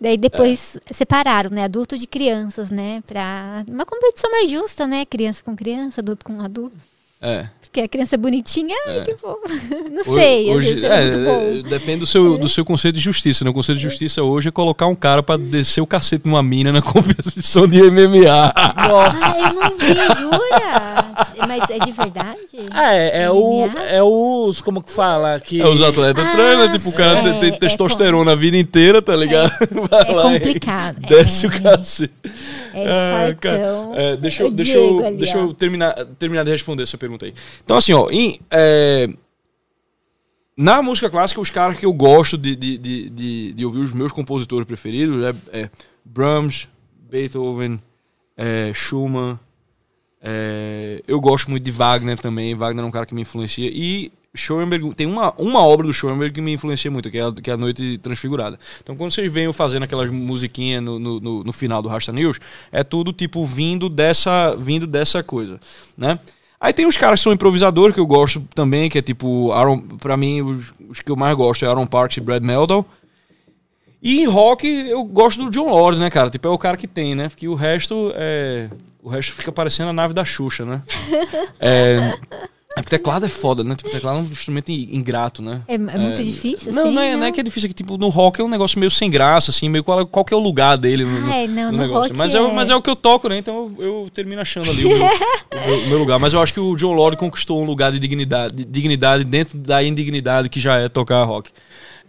Daí 0.00 0.16
depois 0.16 0.76
É. 0.88 0.92
separaram, 0.92 1.50
né, 1.50 1.64
adulto 1.64 1.96
de 1.96 2.06
crianças, 2.06 2.70
né, 2.70 3.02
para 3.06 3.64
uma 3.70 3.84
competição 3.86 4.30
mais 4.30 4.50
justa, 4.50 4.86
né, 4.86 5.04
criança 5.04 5.42
com 5.44 5.54
criança, 5.56 6.00
adulto 6.00 6.24
com 6.24 6.40
adulto, 6.40 6.76
É. 7.24 7.46
porque 7.62 7.80
a 7.80 7.88
criança 7.88 8.14
é 8.14 8.18
bonitinha, 8.18 8.76
ai, 8.86 9.04
que 9.04 9.14
fofo. 9.16 9.40
Não 9.90 10.04
sei, 10.04 10.54
hoje, 10.54 10.84
é, 10.84 11.10
muito 11.10 11.24
bom. 11.24 11.68
depende 11.68 12.00
do 12.00 12.06
seu, 12.06 12.36
do 12.38 12.48
seu 12.48 12.64
conceito 12.64 12.94
de 12.96 13.00
justiça. 13.00 13.44
Né? 13.44 13.50
O 13.50 13.54
conceito 13.54 13.78
de 13.78 13.84
justiça 13.84 14.22
hoje 14.22 14.48
é 14.48 14.52
colocar 14.52 14.86
um 14.86 14.94
cara 14.94 15.22
pra 15.22 15.36
descer 15.36 15.80
o 15.80 15.86
cacete 15.86 16.26
numa 16.28 16.42
mina 16.42 16.70
na 16.70 16.80
competição 16.82 17.66
de 17.66 17.82
MMA. 17.82 18.52
Nossa. 18.88 19.26
Ah, 19.26 19.38
eu 19.40 19.54
não 19.54 19.78
vi, 19.78 20.20
jura? 20.20 21.14
Mas 21.48 21.70
é 21.70 21.78
de 21.84 21.92
verdade? 21.92 22.38
Ah, 22.70 22.94
é, 22.94 23.22
é, 23.24 23.30
o, 23.30 23.66
é 23.88 24.02
os. 24.02 24.60
Como 24.60 24.82
que 24.82 24.92
fala? 24.92 25.40
Que, 25.40 25.60
É, 25.60 25.66
os 25.66 25.82
atletas 25.82 26.24
Ah, 26.24 26.32
treinam, 26.32 26.70
tipo, 26.72 26.88
o 26.90 26.92
cara 26.92 27.18
é, 27.18 27.22
tem, 27.22 27.40
tem 27.40 27.48
é 27.54 27.56
testosterona 27.58 28.32
a 28.32 28.36
vida 28.36 28.56
inteira, 28.56 29.00
tá 29.02 29.16
ligado? 29.16 29.50
Vai 29.90 30.10
É 30.10 30.12
lá 30.12 30.22
complicado. 30.22 31.00
Desce 31.00 31.46
é, 31.46 31.48
o 31.48 31.62
cacete. 31.62 32.12
É 32.74 33.30
Ah, 33.30 33.34
cara, 33.34 33.62
é, 33.94 34.16
deixa 34.16 34.42
eu, 34.42 34.48
O 34.48 34.50
deixa 34.50 34.76
eu, 34.76 35.04
ali, 35.04 35.16
deixa 35.16 35.38
eu 35.38 35.54
terminar, 35.54 35.94
terminar 36.18 36.44
de 36.44 36.50
responder 36.50 36.82
essa 36.82 36.98
pergunta 36.98 37.26
aí. 37.26 37.34
Então, 37.64 37.76
assim, 37.76 37.92
ó, 37.92 38.10
em, 38.10 38.38
é, 38.50 39.08
na 40.56 40.82
música 40.82 41.10
clássica, 41.10 41.40
os 41.40 41.50
caras 41.50 41.76
que 41.76 41.86
eu 41.86 41.92
gosto 41.92 42.38
de, 42.38 42.54
de, 42.54 42.78
de, 42.78 43.10
de, 43.10 43.52
de 43.52 43.64
ouvir, 43.64 43.80
os 43.80 43.92
meus 43.92 44.12
compositores 44.12 44.66
preferidos, 44.66 45.24
é, 45.24 45.60
é 45.62 45.70
Brahms, 46.04 46.68
Beethoven, 47.10 47.80
é, 48.36 48.72
Schumann. 48.72 49.38
É, 50.26 51.02
eu 51.06 51.20
gosto 51.20 51.50
muito 51.50 51.62
de 51.62 51.70
Wagner 51.70 52.18
também. 52.18 52.54
Wagner 52.54 52.82
é 52.82 52.88
um 52.88 52.90
cara 52.90 53.04
que 53.04 53.14
me 53.14 53.20
influencia. 53.20 53.70
E 53.70 54.10
Schoenberg, 54.34 54.94
tem 54.94 55.06
uma, 55.06 55.34
uma 55.36 55.60
obra 55.60 55.86
do 55.86 55.92
Schoenberg 55.92 56.34
que 56.34 56.40
me 56.40 56.54
influencia 56.54 56.90
muito, 56.90 57.10
que 57.10 57.18
é 57.18 57.26
a, 57.26 57.32
que 57.32 57.50
é 57.50 57.52
a 57.52 57.56
Noite 57.58 57.98
Transfigurada. 57.98 58.58
Então, 58.82 58.96
quando 58.96 59.12
vocês 59.12 59.30
veem 59.30 59.44
eu 59.44 59.52
fazendo 59.52 59.82
aquelas 59.82 60.10
musiquinhas 60.10 60.82
no, 60.82 60.98
no, 60.98 61.20
no, 61.20 61.44
no 61.44 61.52
final 61.52 61.82
do 61.82 61.88
Rasta 61.90 62.10
News, 62.10 62.40
é 62.72 62.82
tudo 62.82 63.12
tipo 63.12 63.44
vindo 63.44 63.88
dessa, 63.90 64.56
vindo 64.56 64.86
dessa 64.86 65.22
coisa, 65.22 65.60
né? 65.96 66.18
Aí 66.58 66.72
tem 66.72 66.86
os 66.86 66.96
caras 66.96 67.20
que 67.20 67.24
são 67.24 67.32
improvisadores 67.32 67.94
que 67.94 68.00
eu 68.00 68.06
gosto 68.06 68.40
também, 68.54 68.88
que 68.88 68.96
é 68.96 69.02
tipo, 69.02 69.52
Aaron, 69.52 69.80
pra 69.82 70.16
mim, 70.16 70.40
os, 70.40 70.72
os 70.88 71.00
que 71.02 71.12
eu 71.12 71.16
mais 71.16 71.36
gosto 71.36 71.64
é 71.66 71.68
Aaron 71.68 71.86
Parks 71.86 72.16
e 72.16 72.20
Brad 72.20 72.42
Meldal. 72.42 72.86
E 74.04 74.20
em 74.20 74.26
rock 74.26 74.66
eu 74.68 75.02
gosto 75.02 75.42
do 75.42 75.50
John 75.50 75.70
Lord, 75.70 75.98
né, 75.98 76.10
cara? 76.10 76.28
Tipo, 76.28 76.46
é 76.46 76.50
o 76.50 76.58
cara 76.58 76.76
que 76.76 76.86
tem, 76.86 77.14
né? 77.14 77.28
Porque 77.30 77.48
o 77.48 77.54
resto 77.54 78.12
é. 78.14 78.68
O 79.02 79.08
resto 79.08 79.32
fica 79.32 79.50
parecendo 79.50 79.88
a 79.90 79.92
nave 79.94 80.12
da 80.14 80.24
Xuxa, 80.24 80.64
né? 80.66 80.82
é. 81.58 82.14
É 82.76 82.82
porque 82.82 82.96
teclado 82.98 83.24
é 83.24 83.28
foda, 83.28 83.62
né? 83.62 83.76
Tipo, 83.76 83.88
teclado 83.88 84.18
é 84.18 84.22
um 84.22 84.24
instrumento 84.24 84.68
in- 84.70 84.88
ingrato, 84.96 85.40
né? 85.40 85.60
É, 85.68 85.74
é 85.74 85.78
muito 85.78 86.20
difícil, 86.24 86.72
Não, 86.72 86.86
assim? 86.86 86.92
não 86.94 87.02
é, 87.02 87.16
não 87.16 87.26
é 87.26 87.30
que 87.30 87.38
é 87.38 87.42
difícil, 87.44 87.68
é 87.68 87.68
que 87.68 87.74
tipo, 87.74 87.96
no 87.96 88.08
rock 88.08 88.40
é 88.40 88.44
um 88.44 88.48
negócio 88.48 88.80
meio 88.80 88.90
sem 88.90 89.08
graça, 89.08 89.52
assim, 89.52 89.68
meio 89.68 89.84
qual, 89.84 90.04
qual 90.08 90.24
que 90.24 90.34
é 90.34 90.36
o 90.36 90.40
lugar 90.40 90.76
dele 90.76 91.04
no, 91.04 91.32
Ai, 91.32 91.46
não, 91.46 91.70
no 91.70 91.78
no 91.78 91.82
negócio. 91.84 92.12
mas, 92.16 92.34
é. 92.34 92.38
é. 92.38 92.40
o- 92.40 92.52
mas 92.52 92.70
é 92.70 92.74
o 92.74 92.82
que 92.82 92.90
eu 92.90 92.96
toco, 92.96 93.28
né? 93.28 93.38
Então 93.38 93.72
eu, 93.78 93.84
eu 94.02 94.10
termino 94.12 94.40
achando 94.42 94.68
ali 94.68 94.86
o 94.86 94.88
meu, 94.88 94.96
o 94.98 95.66
meu- 95.68 95.78
o 95.78 95.86
meu 95.90 95.98
lugar. 96.00 96.18
Mas 96.18 96.32
eu 96.32 96.42
acho 96.42 96.52
que 96.52 96.58
o 96.58 96.74
John 96.74 96.94
Lord 96.94 97.16
conquistou 97.16 97.62
um 97.62 97.64
lugar 97.64 97.92
de 97.92 98.00
dignidade, 98.00 98.56
de 98.56 98.64
dignidade 98.64 99.22
dentro 99.22 99.56
da 99.56 99.80
indignidade 99.80 100.48
que 100.48 100.58
já 100.58 100.76
é 100.76 100.88
tocar 100.88 101.22
rock. 101.22 101.50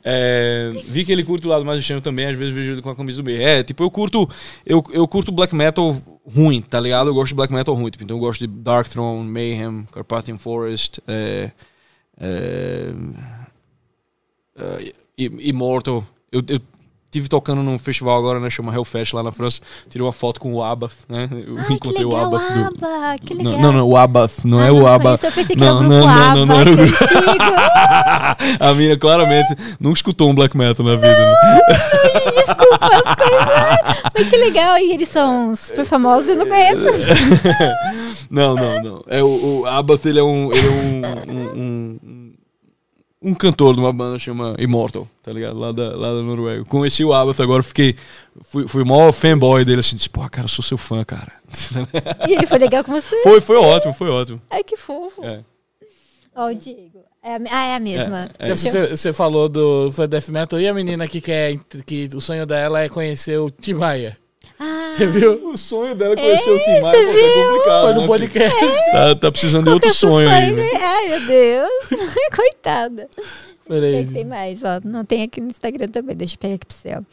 É, 0.07 0.71
vi 0.85 1.03
que 1.03 1.11
ele 1.11 1.23
curte 1.23 1.47
o 1.47 1.49
lado 1.49 1.65
mais 1.65 1.79
extremo 1.79 1.99
também, 1.99 2.27
às 2.27 2.37
vezes 2.37 2.53
vejo 2.53 2.73
ele 2.73 2.81
com 2.83 2.91
a 2.91 2.95
camisa 2.95 3.17
do 3.17 3.25
B. 3.25 3.41
É, 3.41 3.63
tipo, 3.63 3.81
eu 3.81 3.89
curto, 3.89 4.29
eu, 4.63 4.83
eu 4.93 5.07
curto 5.07 5.31
black 5.31 5.55
metal 5.55 5.99
ruim, 6.23 6.61
tá 6.61 6.79
ligado? 6.79 7.09
Eu 7.09 7.13
gosto 7.15 7.29
de 7.29 7.35
black 7.35 7.51
metal 7.51 7.73
ruim. 7.73 7.89
Tipo, 7.89 8.03
então 8.03 8.17
eu 8.17 8.21
gosto 8.21 8.47
de 8.47 8.53
Dark 8.61 8.87
Throne, 8.87 9.27
Mayhem, 9.27 9.87
Carpathian 9.91 10.37
Forest, 10.37 11.01
é, 11.07 11.49
é, 12.19 12.93
é, 14.57 14.93
Immortal. 15.17 16.05
Eu, 16.31 16.43
eu 16.49 16.59
tive 17.15 17.29
tocando 17.29 17.63
num 17.63 17.79
festival 17.79 18.17
agora, 18.17 18.41
né? 18.41 18.49
Chama 18.49 18.73
Hellfest 18.73 19.13
lá 19.13 19.23
na 19.23 19.31
França. 19.31 19.61
Tirei 19.89 20.05
uma 20.05 20.11
foto 20.11 20.37
com 20.37 20.53
o 20.53 20.61
Abath, 20.61 20.91
né? 21.07 21.29
Eu 21.31 21.63
que 21.63 21.73
encontrei 21.73 22.03
legal, 22.03 22.23
o 22.23 22.25
Abath 22.25 22.53
do. 22.53 22.59
Aba, 22.59 23.17
que 23.19 23.33
legal. 23.33 23.53
Não, 23.53 23.61
não, 23.61 23.71
não, 23.71 23.87
o 23.87 23.95
Abath, 23.95 24.43
não 24.43 24.59
Ah, 24.59 24.65
é 24.65 24.71
o 24.71 24.85
Abath. 24.85 25.23
Eu 25.23 25.31
pensei 25.31 25.55
que 25.55 25.61
Não, 25.61 25.67
era 25.67 25.75
o 25.75 25.79
grupo 25.79 25.93
não, 25.93 26.01
não, 26.01 26.09
ABBA, 26.09 26.35
não, 26.35 26.45
não 26.45 26.59
era 26.59 26.71
o 26.71 26.75
grupo-. 26.75 26.97
A 28.59 28.73
mina 28.73 28.97
claramente 28.97 29.55
nunca 29.79 29.97
escutou 29.97 30.29
um 30.29 30.35
black 30.35 30.57
metal 30.57 30.85
na 30.85 30.95
vida. 30.95 31.07
Né? 31.07 31.35
Desculpa 32.35 32.79
as 32.81 33.15
coisas. 33.15 34.01
Mas 34.13 34.29
que 34.29 34.37
legal, 34.37 34.77
e 34.77 34.91
eles 34.91 35.07
são 35.07 35.55
super 35.55 35.85
famosos, 35.85 36.29
eu 36.29 36.35
não 36.35 36.47
conheço. 36.47 36.85
Não, 38.29 38.55
não, 38.55 38.81
não. 38.81 39.03
É, 39.07 39.23
o, 39.23 39.61
o 39.61 39.65
Abath, 39.67 40.05
ele 40.05 40.19
é 40.19 40.23
um. 40.23 40.51
Ele 40.51 40.67
é 40.67 40.71
um, 40.71 41.31
um, 41.31 41.99
um, 42.03 42.24
um- 43.31 43.35
cantor 43.35 43.73
de 43.73 43.79
uma 43.79 43.91
banda 43.91 44.19
chama 44.19 44.55
Immortal, 44.59 45.07
tá 45.21 45.31
ligado? 45.31 45.57
Lá 45.57 45.71
da, 45.71 45.89
lá 45.95 46.13
da 46.13 46.21
Noruega. 46.21 46.63
Conheci 46.65 47.03
o 47.03 47.13
Abath 47.13 47.39
agora, 47.39 47.63
fiquei. 47.63 47.95
Fui, 48.41 48.67
fui 48.67 48.83
o 48.83 48.85
maior 48.85 49.11
fanboy 49.11 49.63
dele, 49.65 49.79
assim, 49.79 49.95
disse, 49.95 50.09
pô, 50.09 50.27
cara, 50.29 50.45
eu 50.45 50.49
sou 50.49 50.63
seu 50.63 50.77
fã, 50.77 51.03
cara. 51.03 51.31
E 52.27 52.33
ele 52.33 52.47
foi 52.47 52.57
legal 52.57 52.83
com 52.83 52.91
você? 52.91 53.21
foi, 53.23 53.41
foi 53.41 53.57
ótimo, 53.57 53.93
foi 53.93 54.09
ótimo. 54.09 54.41
Ai, 54.49 54.63
que 54.63 54.77
fofo. 54.77 55.23
É. 55.23 55.43
Ó, 56.35 56.47
o 56.47 56.53
Diego. 56.53 57.03
É 57.23 57.37
ah, 57.49 57.65
é 57.65 57.75
a 57.75 57.79
mesma. 57.79 58.29
É, 58.37 58.51
é. 58.51 58.55
Você, 58.55 58.95
você 58.95 59.11
falou 59.11 59.49
do 59.49 59.91
foi 59.91 60.07
Death 60.07 60.29
Metal 60.29 60.59
e 60.59 60.67
a 60.67 60.73
menina 60.73 61.07
que 61.07 61.19
quer 61.19 61.57
que 61.83 62.07
o 62.13 62.21
sonho 62.21 62.45
dela 62.45 62.81
é 62.81 62.89
conhecer 62.89 63.39
o 63.39 63.49
Tim 63.49 63.73
Maia. 63.73 64.15
Ah, 64.59 64.93
Você 64.95 65.05
viu? 65.05 65.49
O 65.49 65.57
sonho 65.57 65.95
dela 65.95 66.13
é 66.13 66.17
conhecer 66.17 66.49
o 66.49 66.59
Tim 66.59 66.81
Maia, 66.81 67.05
tá 67.05 67.47
complicado. 67.47 67.83
Foi 67.83 67.93
no 67.93 68.01
né? 68.01 68.07
podcast. 68.07 68.59
Tá, 68.91 69.15
tá 69.15 69.31
precisando 69.31 69.63
de 69.63 69.65
qual 69.65 69.71
é 69.71 69.75
outro 69.75 69.89
o 69.89 69.93
seu 69.93 70.09
sonho 70.09 70.29
aí, 70.29 70.51
né? 70.51 70.69
Ai, 70.81 71.09
meu 71.09 71.27
Deus. 71.27 71.69
Coitada. 72.35 73.09
Peraí. 73.67 74.05
Tem 74.05 74.25
mais, 74.25 74.63
ó. 74.63 74.79
Não 74.83 75.03
tem 75.03 75.23
aqui 75.23 75.41
no 75.41 75.47
Instagram 75.47 75.87
também. 75.87 76.15
Deixa 76.15 76.35
eu 76.35 76.39
pegar 76.39 76.55
aqui 76.55 76.65
pro 76.65 76.75
céu. 76.75 77.03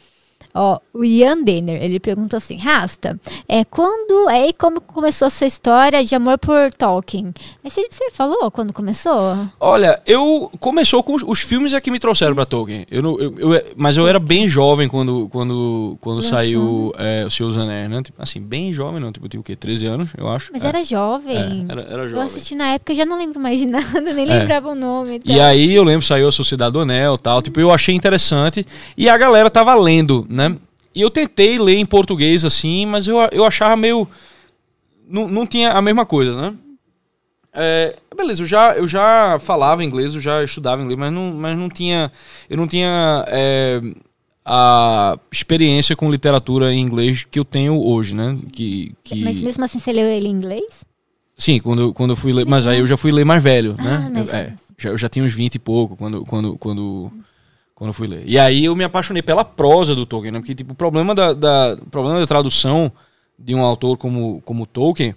Ó, 0.55 0.77
o 0.93 1.03
Ian 1.03 1.41
Denner, 1.43 1.81
ele 1.81 1.99
perguntou 1.99 2.37
assim, 2.37 2.57
Rasta, 2.57 3.19
é, 3.49 3.65
quando, 3.65 4.29
é, 4.29 4.49
e 4.49 4.53
como 4.53 4.79
começou 4.79 5.25
a 5.27 5.29
sua 5.31 5.47
história 5.47 6.03
de 6.05 6.13
amor 6.13 6.37
por 6.37 6.71
Tolkien? 6.73 7.33
Mas 7.63 7.73
você, 7.73 7.87
você 7.89 8.11
falou 8.11 8.51
quando 8.51 8.71
começou? 8.71 9.35
Olha, 9.59 9.99
eu 10.05 10.51
começou 10.59 11.01
com 11.01 11.15
os, 11.15 11.23
os 11.25 11.39
filmes 11.41 11.73
é 11.73 11.81
que 11.81 11.89
me 11.89 11.97
trouxeram 11.97 12.35
pra 12.35 12.45
Tolkien. 12.45 12.85
Eu, 12.91 13.01
não- 13.01 13.19
eu, 13.19 13.33
eu- 13.53 13.63
mas 13.75 13.97
eu 13.97 14.07
era 14.07 14.19
bem 14.19 14.47
jovem 14.47 14.87
quando 14.87 15.27
quando 15.29 15.97
quando 15.99 16.17
Lançando. 16.17 16.31
saiu 16.37 16.93
é, 16.97 17.23
o 17.25 17.31
Senhor 17.31 17.49
dos 17.49 17.57
Anéis, 17.57 17.89
né? 17.89 18.03
Tipo, 18.03 18.21
assim, 18.21 18.39
bem 18.39 18.71
jovem, 18.71 18.99
não, 19.01 19.11
tipo, 19.11 19.25
eu 19.25 19.29
tinha 19.29 19.41
o 19.41 19.43
quê? 19.43 19.55
13 19.55 19.87
anos, 19.87 20.09
eu 20.17 20.27
acho. 20.29 20.51
Mas 20.53 20.63
É, 20.63 20.67
era 20.67 20.83
jovem. 20.83 21.65
é, 21.67 21.71
era, 21.71 21.81
era 21.81 22.03
Eu 22.03 22.09
jovem. 22.09 22.25
assisti 22.25 22.53
na 22.53 22.67
época, 22.73 22.93
já 22.93 23.05
não 23.05 23.17
lembro 23.17 23.39
mais 23.39 23.59
de 23.59 23.65
nada, 23.71 24.01
nem 24.13 24.29
É. 24.29 24.39
lembrava 24.39 24.69
o 24.69 24.75
nome. 24.75 25.19
E 25.25 25.39
aí 25.39 25.73
eu 25.73 25.83
lembro, 25.83 26.05
saiu 26.05 26.27
a 26.27 26.31
Sociedade 26.31 26.73
do 26.73 26.79
Anel 26.81 27.15
e 27.15 27.17
tal. 27.17 27.41
Tipo, 27.41 27.59
eu 27.59 27.71
achei 27.71 27.95
interessante. 27.95 28.65
E 28.95 29.09
a 29.09 29.17
galera 29.17 29.49
tava 29.49 29.73
lendo, 29.73 30.27
né? 30.29 30.42
E 30.95 31.01
eu 31.01 31.09
tentei 31.09 31.57
ler 31.59 31.77
em 31.77 31.85
português 31.85 32.45
assim, 32.45 32.85
mas 32.85 33.07
eu, 33.07 33.17
eu 33.31 33.43
achava 33.45 33.75
meio. 33.75 34.07
Não, 35.07 35.27
não 35.27 35.45
tinha 35.47 35.71
a 35.71 35.81
mesma 35.81 36.05
coisa, 36.05 36.39
né? 36.39 36.55
É, 37.55 37.95
beleza, 38.15 38.41
eu 38.41 38.45
já, 38.47 38.73
eu 38.75 38.87
já 38.87 39.37
falava 39.39 39.83
inglês, 39.83 40.15
eu 40.15 40.21
já 40.21 40.43
estudava 40.43 40.81
inglês, 40.81 40.97
mas 40.99 41.11
não, 41.13 41.33
mas 41.33 41.57
não 41.57 41.69
tinha. 41.69 42.11
Eu 42.49 42.57
não 42.57 42.67
tinha 42.67 43.23
é, 43.27 43.79
a 44.45 45.17
experiência 45.31 45.95
com 45.95 46.09
literatura 46.11 46.73
em 46.73 46.79
inglês 46.81 47.23
que 47.29 47.39
eu 47.39 47.45
tenho 47.45 47.79
hoje, 47.79 48.15
né? 48.15 48.37
Que, 48.51 48.93
que... 49.03 49.23
Mas 49.23 49.41
mesmo 49.41 49.63
assim, 49.63 49.79
você 49.79 49.91
leu 49.91 50.05
ele 50.07 50.27
em 50.27 50.31
inglês? 50.31 50.83
Sim, 51.37 51.59
quando, 51.59 51.81
eu- 51.81 51.93
quando 51.93 52.11
eu 52.11 52.15
fui 52.15 52.31
ler. 52.33 52.45
Mas 52.45 52.65
aí 52.67 52.79
eu 52.79 52.87
já 52.87 52.97
fui 52.97 53.11
ler 53.11 53.25
mais 53.25 53.41
velho, 53.43 53.75
Ah, 53.79 53.83
né? 53.83 54.09
mas- 54.13 54.29
Eu, 54.29 54.35
é, 54.35 54.53
já, 54.77 54.89
eu 54.91 54.97
já 54.97 55.09
tinha 55.09 55.23
uns 55.25 55.33
20 55.33 55.55
e 55.55 55.59
pouco 55.59 55.95
quando, 55.95 56.23
quando, 56.25 56.57
quando, 56.57 57.11
quando 57.83 57.89
eu 57.89 57.93
fui 57.93 58.07
ler. 58.07 58.23
E 58.25 58.39
aí 58.39 58.63
eu 58.63 58.73
me 58.77 58.85
apaixonei 58.85 59.21
pela 59.21 59.43
prosa 59.43 59.93
do 59.93 60.05
Tolkien, 60.05 60.31
né? 60.31 60.39
Porque, 60.39 60.55
tipo, 60.55 60.71
o 60.71 60.75
problema 60.75 61.13
da, 61.13 61.33
da, 61.33 61.77
problema 61.91 62.17
da 62.17 62.25
tradução 62.25 62.89
de 63.37 63.53
um 63.53 63.61
autor 63.61 63.97
como, 63.97 64.41
como 64.45 64.65
Tolkien 64.65 65.13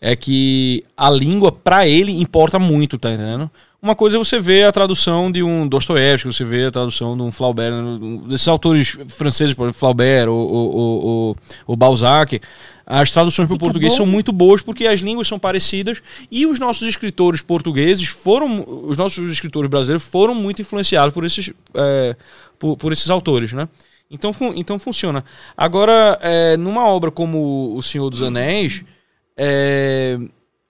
é 0.00 0.14
que 0.14 0.84
a 0.96 1.10
língua, 1.10 1.50
para 1.50 1.88
ele, 1.88 2.12
importa 2.20 2.60
muito, 2.60 2.96
tá 2.96 3.10
entendendo? 3.10 3.50
Uma 3.86 3.94
coisa 3.94 4.16
é 4.16 4.18
você 4.18 4.40
ver 4.40 4.64
a 4.64 4.72
tradução 4.72 5.30
de 5.30 5.44
um 5.44 5.64
Dostoiévski, 5.68 6.26
você 6.26 6.44
vê 6.44 6.64
a 6.64 6.72
tradução 6.72 7.16
de 7.16 7.22
um 7.22 7.30
Flaubert, 7.30 7.70
né, 7.70 8.18
desses 8.26 8.48
autores 8.48 8.98
franceses, 9.06 9.54
por 9.54 9.62
exemplo, 9.62 9.78
Flaubert 9.78 10.28
ou, 10.28 10.36
ou, 10.36 11.04
ou, 11.04 11.36
ou 11.68 11.76
Balzac. 11.76 12.40
As 12.84 13.12
traduções 13.12 13.46
para 13.46 13.54
o 13.54 13.58
português 13.58 13.92
bom. 13.92 13.98
são 13.98 14.04
muito 14.06 14.32
boas 14.32 14.60
porque 14.60 14.88
as 14.88 14.98
línguas 14.98 15.28
são 15.28 15.38
parecidas 15.38 16.02
e 16.32 16.46
os 16.46 16.58
nossos 16.58 16.88
escritores 16.88 17.42
portugueses 17.42 18.08
foram, 18.08 18.64
os 18.66 18.98
nossos 18.98 19.30
escritores 19.30 19.70
brasileiros 19.70 20.04
foram 20.04 20.34
muito 20.34 20.60
influenciados 20.62 21.14
por 21.14 21.24
esses, 21.24 21.52
é, 21.72 22.16
por, 22.58 22.76
por, 22.76 22.92
esses 22.92 23.08
autores, 23.08 23.52
né? 23.52 23.68
Então, 24.10 24.34
então 24.56 24.80
funciona. 24.80 25.24
Agora, 25.56 26.18
é, 26.22 26.56
numa 26.56 26.88
obra 26.88 27.12
como 27.12 27.76
O 27.76 27.82
Senhor 27.84 28.10
dos 28.10 28.20
Anéis, 28.20 28.84
é, 29.36 30.18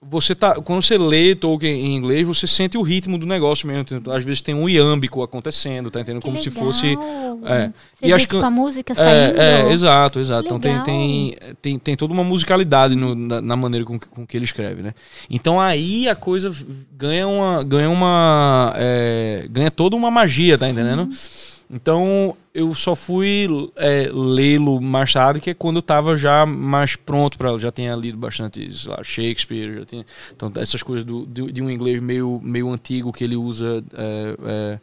você 0.01 0.35
tá 0.35 0.53
quando 0.55 0.81
você 0.81 0.95
lê 0.95 1.33
Tolkien 1.33 1.73
em 1.73 1.95
inglês 1.95 2.25
você 2.25 2.45
sente 2.45 2.77
o 2.77 2.83
ritmo 2.83 3.17
do 3.17 3.25
negócio 3.25 3.67
mesmo 3.67 3.85
às 4.11 4.23
vezes 4.23 4.41
tem 4.41 4.53
um 4.53 4.69
iâmbico 4.69 5.23
acontecendo 5.23 5.89
tá 5.89 5.99
entendendo? 5.99 6.21
Que 6.21 6.27
como 6.27 6.37
legal. 6.37 6.53
se 6.53 6.59
fosse 6.59 6.97
é. 7.45 7.71
e 8.01 8.13
acho 8.13 8.27
tipo, 8.27 8.43
a 8.43 8.49
música 8.49 8.93
saindo 8.93 9.41
é, 9.41 9.61
é 9.61 9.71
exato 9.71 10.19
exato. 10.19 10.45
Então 10.45 10.59
tem, 10.59 10.79
tem, 10.83 11.35
tem 11.61 11.79
tem 11.79 11.95
toda 11.95 12.13
uma 12.13 12.23
musicalidade 12.23 12.95
no, 12.95 13.15
na, 13.15 13.41
na, 13.41 13.55
maneira 13.55 13.85
com, 13.85 13.97
com 13.97 14.25
que 14.25 14.37
ele 14.37 14.45
escreve 14.45 14.83
né? 14.83 14.93
Então 15.29 15.59
aí 15.59 16.07
a 16.07 16.15
coisa 16.15 16.53
ganha 16.91 17.27
uma 17.27 17.63
ganha 17.63 17.89
uma 17.89 18.73
é, 18.75 19.47
ganha 19.49 19.71
toda 19.71 19.95
uma 19.95 20.11
magia 20.11 20.59
tá 20.59 20.69
entendendo? 20.69 21.11
Sim. 21.11 21.56
Então 21.69 22.35
eu 22.53 22.73
só 22.73 22.95
fui 22.95 23.45
é, 23.75 24.09
lê-lo 24.11 24.79
mais 24.79 25.11
tarde, 25.11 25.41
que 25.41 25.49
é 25.49 25.53
quando 25.53 25.77
eu 25.77 25.81
estava 25.81 26.15
já 26.15 26.45
mais 26.45 26.95
pronto 26.95 27.37
para 27.37 27.57
já 27.57 27.69
tinha 27.71 27.93
lido 27.93 28.17
bastante 28.17 28.69
lá, 28.87 29.03
Shakespeare, 29.03 29.79
já 29.79 29.85
tinha, 29.85 30.05
então 30.33 30.51
essas 30.55 30.81
coisas 30.81 31.03
do, 31.03 31.25
de, 31.25 31.51
de, 31.51 31.61
um 31.61 31.69
inglês 31.69 32.01
meio, 32.01 32.39
meio 32.41 32.69
antigo 32.69 33.11
que 33.11 33.23
ele 33.23 33.35
usa 33.35 33.83
é, 33.93 34.37
é, 34.45 34.79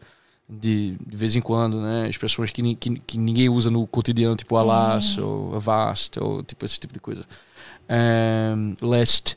de, 0.48 0.96
de 1.06 1.16
vez 1.16 1.34
em 1.34 1.40
quando, 1.40 1.80
né? 1.80 2.08
Expressões 2.08 2.50
que, 2.50 2.74
que, 2.74 2.98
que 2.98 3.18
ninguém 3.18 3.48
usa 3.48 3.70
no 3.70 3.86
cotidiano, 3.86 4.36
tipo 4.36 4.54
alas 4.56 5.16
é. 5.16 5.22
ou 5.22 5.56
avast, 5.56 6.20
ou 6.20 6.42
tipo 6.42 6.66
esse 6.66 6.78
tipo 6.78 6.92
de 6.92 7.00
coisa. 7.00 7.24
É, 7.88 8.52
lest, 8.82 9.36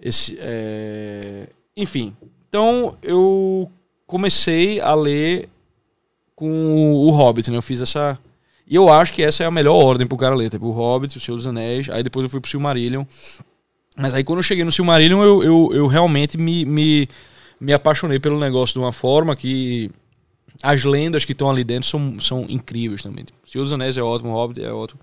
esse, 0.00 0.36
é, 0.40 1.48
enfim. 1.76 2.14
Então 2.48 2.96
eu 3.02 3.70
comecei 4.04 4.80
a 4.80 4.94
ler 4.94 5.48
com 6.38 6.92
o 6.94 7.10
Hobbit, 7.10 7.50
né? 7.50 7.56
Eu 7.56 7.62
fiz 7.62 7.82
essa. 7.82 8.16
E 8.64 8.76
eu 8.76 8.88
acho 8.88 9.12
que 9.12 9.24
essa 9.24 9.42
é 9.42 9.46
a 9.46 9.50
melhor 9.50 9.74
ordem 9.74 10.06
pro 10.06 10.16
cara 10.16 10.36
ler. 10.36 10.48
Tipo, 10.48 10.66
o 10.66 10.70
Hobbit, 10.70 11.18
o 11.18 11.20
Senhor 11.20 11.36
dos 11.36 11.48
Anéis, 11.48 11.90
aí 11.90 12.00
depois 12.00 12.22
eu 12.22 12.30
fui 12.30 12.40
pro 12.40 12.48
Silmarillion. 12.48 13.04
Mas 13.96 14.14
aí 14.14 14.22
quando 14.22 14.38
eu 14.38 14.42
cheguei 14.44 14.62
no 14.62 14.70
Silmarillion, 14.70 15.20
eu, 15.20 15.42
eu, 15.42 15.68
eu 15.72 15.86
realmente 15.88 16.38
me, 16.38 16.64
me, 16.64 17.08
me 17.60 17.72
apaixonei 17.72 18.20
pelo 18.20 18.38
negócio 18.38 18.74
de 18.74 18.78
uma 18.78 18.92
forma 18.92 19.34
que 19.34 19.90
as 20.62 20.84
lendas 20.84 21.24
que 21.24 21.32
estão 21.32 21.50
ali 21.50 21.64
dentro 21.64 21.88
são, 21.88 22.20
são 22.20 22.46
incríveis 22.48 23.02
também. 23.02 23.24
Tipo, 23.24 23.38
Senhor 23.44 23.64
dos 23.64 23.72
Anéis 23.72 23.96
é 23.96 24.02
ótimo, 24.02 24.30
Hobbit 24.30 24.62
é 24.62 24.70
ótimo. 24.70 25.00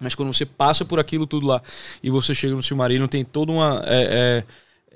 Mas 0.00 0.14
quando 0.14 0.32
você 0.32 0.46
passa 0.46 0.86
por 0.86 0.98
aquilo 0.98 1.26
tudo 1.26 1.46
lá 1.46 1.60
e 2.02 2.08
você 2.08 2.34
chega 2.34 2.54
no 2.54 2.62
Silmarillion, 2.62 3.06
tem 3.08 3.26
toda 3.26 3.52
uma. 3.52 3.82
É, 3.84 4.42
é, 4.42 4.44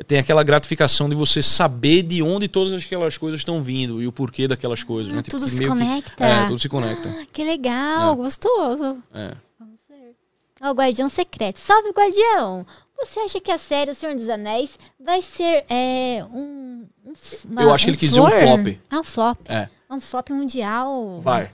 tem 0.06 0.18
aquela 0.18 0.42
gratificação 0.42 1.08
de 1.08 1.14
você 1.14 1.42
saber 1.42 2.02
de 2.02 2.22
onde 2.22 2.48
todas 2.48 2.82
aquelas 2.82 3.18
coisas 3.18 3.40
estão 3.40 3.62
vindo 3.62 4.02
e 4.02 4.06
o 4.06 4.12
porquê 4.12 4.48
daquelas 4.48 4.82
coisas. 4.82 5.12
Ah, 5.12 5.16
né? 5.16 5.22
Tudo 5.22 5.44
tipo, 5.44 5.62
se 5.62 5.66
conecta. 5.66 6.16
Que, 6.16 6.22
é, 6.22 6.46
tudo 6.46 6.58
se 6.58 6.68
conecta. 6.68 7.08
Ah, 7.08 7.26
que 7.32 7.44
legal, 7.44 8.12
é. 8.12 8.16
gostoso. 8.16 9.02
É. 9.12 9.34
Vamos 9.58 9.78
ver. 9.88 10.16
o 10.62 10.72
Guardião 10.72 11.08
Secreto. 11.08 11.58
Salve, 11.58 11.90
Guardião! 11.90 12.66
Você 12.98 13.20
acha 13.20 13.40
que 13.40 13.50
a 13.50 13.56
série 13.56 13.90
O 13.90 13.94
Senhor 13.94 14.14
dos 14.14 14.28
Anéis 14.28 14.78
vai 14.98 15.22
ser 15.22 15.64
é, 15.70 16.22
um, 16.32 16.86
um 17.04 17.12
uma, 17.48 17.62
Eu 17.62 17.72
acho 17.72 17.84
que 17.84 17.90
ele 17.90 17.96
quis 17.96 18.10
dizer 18.10 18.20
um 18.20 18.30
flop. 18.30 18.78
Ah, 18.90 19.00
um 19.00 19.04
flop. 19.04 19.38
É. 19.48 19.68
Um 19.90 20.00
flop 20.00 20.30
mundial. 20.30 21.20
Vai. 21.20 21.44
Eu 21.44 21.50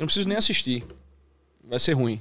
não 0.00 0.06
preciso 0.06 0.28
nem 0.28 0.36
assistir. 0.36 0.82
Vai 1.62 1.78
ser 1.78 1.92
ruim. 1.92 2.20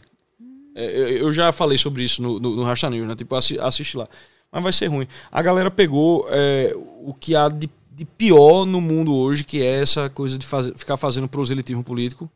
É, 0.75 0.85
eu, 0.85 1.07
eu, 1.07 1.33
já 1.33 1.51
falei 1.51 1.77
sobre 1.77 2.03
isso 2.03 2.21
no, 2.21 2.39
no, 2.39 2.55
no 2.55 2.63
Rasta 2.63 2.89
News, 2.89 3.07
né? 3.07 3.15
Tipo, 3.15 3.35
assiste 3.35 3.95
lá 3.95 4.07
mas 4.53 4.63
vai 4.63 4.71
ser 4.71 4.87
ruim. 4.87 5.07
A 5.31 5.41
galera 5.41 5.71
pegou 5.71 6.27
é, 6.29 6.73
o 6.75 7.13
que 7.13 7.35
há 7.35 7.49
de, 7.49 7.69
de, 7.91 8.05
pior 8.05 8.65
no 8.65 8.79
mundo 8.79 9.15
hoje, 9.15 9.43
que 9.43 9.61
é 9.61 9.81
essa 9.81 10.09
coisa 10.09 10.37
de 10.37 10.45
fazer, 10.45 10.77
ficar 10.77 10.95
fazendo 10.95 11.27
proselitismo 11.27 11.83
político, 11.83 12.29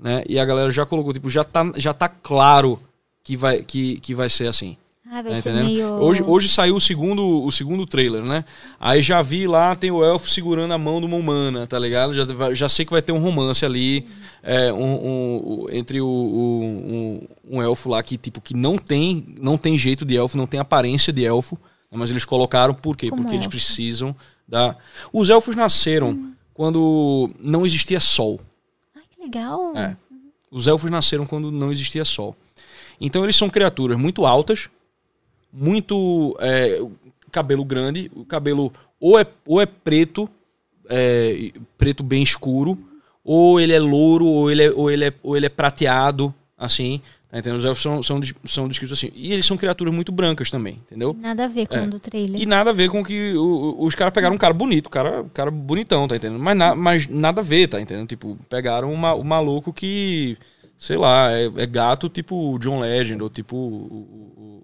né? 0.00 0.24
E 0.26 0.38
a 0.38 0.44
galera 0.44 0.70
já 0.70 0.86
colocou, 0.86 1.12
tipo, 1.12 1.28
já 1.28 1.44
tá, 1.44 1.70
já 1.76 1.92
tá 1.92 2.08
claro 2.08 2.80
que 3.22 3.36
vai, 3.36 3.62
que, 3.62 4.00
que 4.00 4.14
vai 4.14 4.30
ser 4.30 4.46
assim. 4.46 4.76
Ah, 5.10 5.22
vai 5.22 5.36
tá 5.36 5.42
ser 5.42 5.54
meio... 5.54 5.86
hoje, 5.86 6.22
hoje 6.22 6.48
saiu 6.50 6.76
o 6.76 6.80
segundo, 6.80 7.42
o 7.42 7.50
segundo 7.50 7.86
trailer, 7.86 8.22
né? 8.22 8.44
Aí 8.78 9.00
já 9.00 9.22
vi 9.22 9.46
lá, 9.46 9.74
tem 9.74 9.90
o 9.90 10.04
elfo 10.04 10.28
segurando 10.28 10.74
a 10.74 10.78
mão 10.78 11.00
de 11.00 11.06
uma 11.06 11.16
humana, 11.16 11.66
tá 11.66 11.78
ligado? 11.78 12.12
Já, 12.14 12.54
já 12.54 12.68
sei 12.68 12.84
que 12.84 12.92
vai 12.92 13.00
ter 13.00 13.12
um 13.12 13.18
romance 13.18 13.64
ali 13.64 14.06
é, 14.42 14.70
um, 14.70 15.64
um, 15.64 15.66
entre 15.70 15.98
o, 16.02 16.06
um, 16.06 17.26
um, 17.48 17.62
elfo 17.62 17.88
lá 17.88 18.02
que, 18.02 18.18
tipo, 18.18 18.38
que 18.38 18.54
não 18.54 18.76
tem, 18.76 19.24
não 19.40 19.56
tem 19.56 19.78
jeito 19.78 20.04
de 20.04 20.14
elfo, 20.14 20.36
não 20.36 20.46
tem 20.46 20.60
aparência 20.60 21.10
de 21.10 21.24
elfo, 21.24 21.58
mas 21.90 22.10
eles 22.10 22.26
colocaram 22.26 22.74
por 22.74 22.94
quê? 22.94 23.08
Como 23.08 23.22
Porque 23.22 23.36
elfo? 23.36 23.46
eles 23.46 23.64
precisam 23.64 24.14
da... 24.46 24.76
Os 25.10 25.30
elfos 25.30 25.56
nasceram 25.56 26.10
hum. 26.10 26.32
quando 26.52 27.30
não 27.40 27.64
existia 27.64 27.98
sol. 27.98 28.40
Ai, 28.94 29.04
que 29.10 29.22
legal! 29.22 29.74
É. 29.74 29.96
Os 30.50 30.66
elfos 30.66 30.90
nasceram 30.90 31.24
quando 31.24 31.50
não 31.50 31.72
existia 31.72 32.04
sol. 32.04 32.36
Então 33.00 33.24
eles 33.24 33.36
são 33.36 33.48
criaturas 33.48 33.98
muito 33.98 34.26
altas, 34.26 34.68
muito 35.52 36.36
é, 36.40 36.80
cabelo 37.30 37.64
grande, 37.64 38.10
o 38.14 38.24
cabelo 38.24 38.72
ou 39.00 39.18
é, 39.18 39.26
ou 39.46 39.60
é 39.60 39.66
preto, 39.66 40.28
é, 40.88 41.52
preto 41.76 42.02
bem 42.02 42.22
escuro, 42.22 42.78
ou 43.24 43.60
ele 43.60 43.72
é 43.72 43.78
louro, 43.78 44.26
ou 44.26 44.50
ele 44.50 44.62
é, 44.64 44.70
ou 44.70 44.90
ele 44.90 45.04
é, 45.04 45.12
ou 45.22 45.36
ele 45.36 45.46
é 45.46 45.50
prateado, 45.50 46.34
assim. 46.56 47.00
Tá 47.30 47.38
entendendo? 47.38 47.58
Os 47.58 47.64
elfos 47.66 47.82
são, 47.82 48.02
são, 48.02 48.20
são 48.46 48.68
descritos 48.68 48.98
assim. 48.98 49.12
E 49.14 49.34
eles 49.34 49.44
são 49.44 49.58
criaturas 49.58 49.92
muito 49.92 50.10
brancas 50.10 50.50
também, 50.50 50.80
entendeu? 50.86 51.14
Nada 51.20 51.44
a 51.44 51.48
ver 51.48 51.66
com 51.66 51.76
é. 51.76 51.82
o 51.82 51.90
do 51.90 52.00
trailer. 52.00 52.40
E 52.40 52.46
nada 52.46 52.70
a 52.70 52.72
ver 52.72 52.88
com 52.88 53.04
que 53.04 53.34
o, 53.34 53.84
os 53.84 53.94
caras 53.94 54.14
pegaram 54.14 54.34
um 54.34 54.38
cara 54.38 54.54
bonito, 54.54 54.88
cara, 54.88 55.24
cara 55.34 55.50
bonitão, 55.50 56.08
tá 56.08 56.16
entendendo? 56.16 56.40
Mas, 56.40 56.56
na, 56.56 56.74
mas 56.74 57.06
nada 57.06 57.42
a 57.42 57.44
ver, 57.44 57.68
tá 57.68 57.78
entendendo? 57.78 58.08
Tipo, 58.08 58.38
pegaram 58.48 58.90
uma, 58.90 59.14
um 59.14 59.24
maluco 59.24 59.74
que, 59.74 60.38
sei 60.78 60.96
lá, 60.96 61.30
é, 61.30 61.52
é 61.54 61.66
gato 61.66 62.08
tipo 62.08 62.58
John 62.58 62.80
Legend, 62.80 63.22
ou 63.22 63.28
tipo 63.28 63.56
o, 63.56 64.57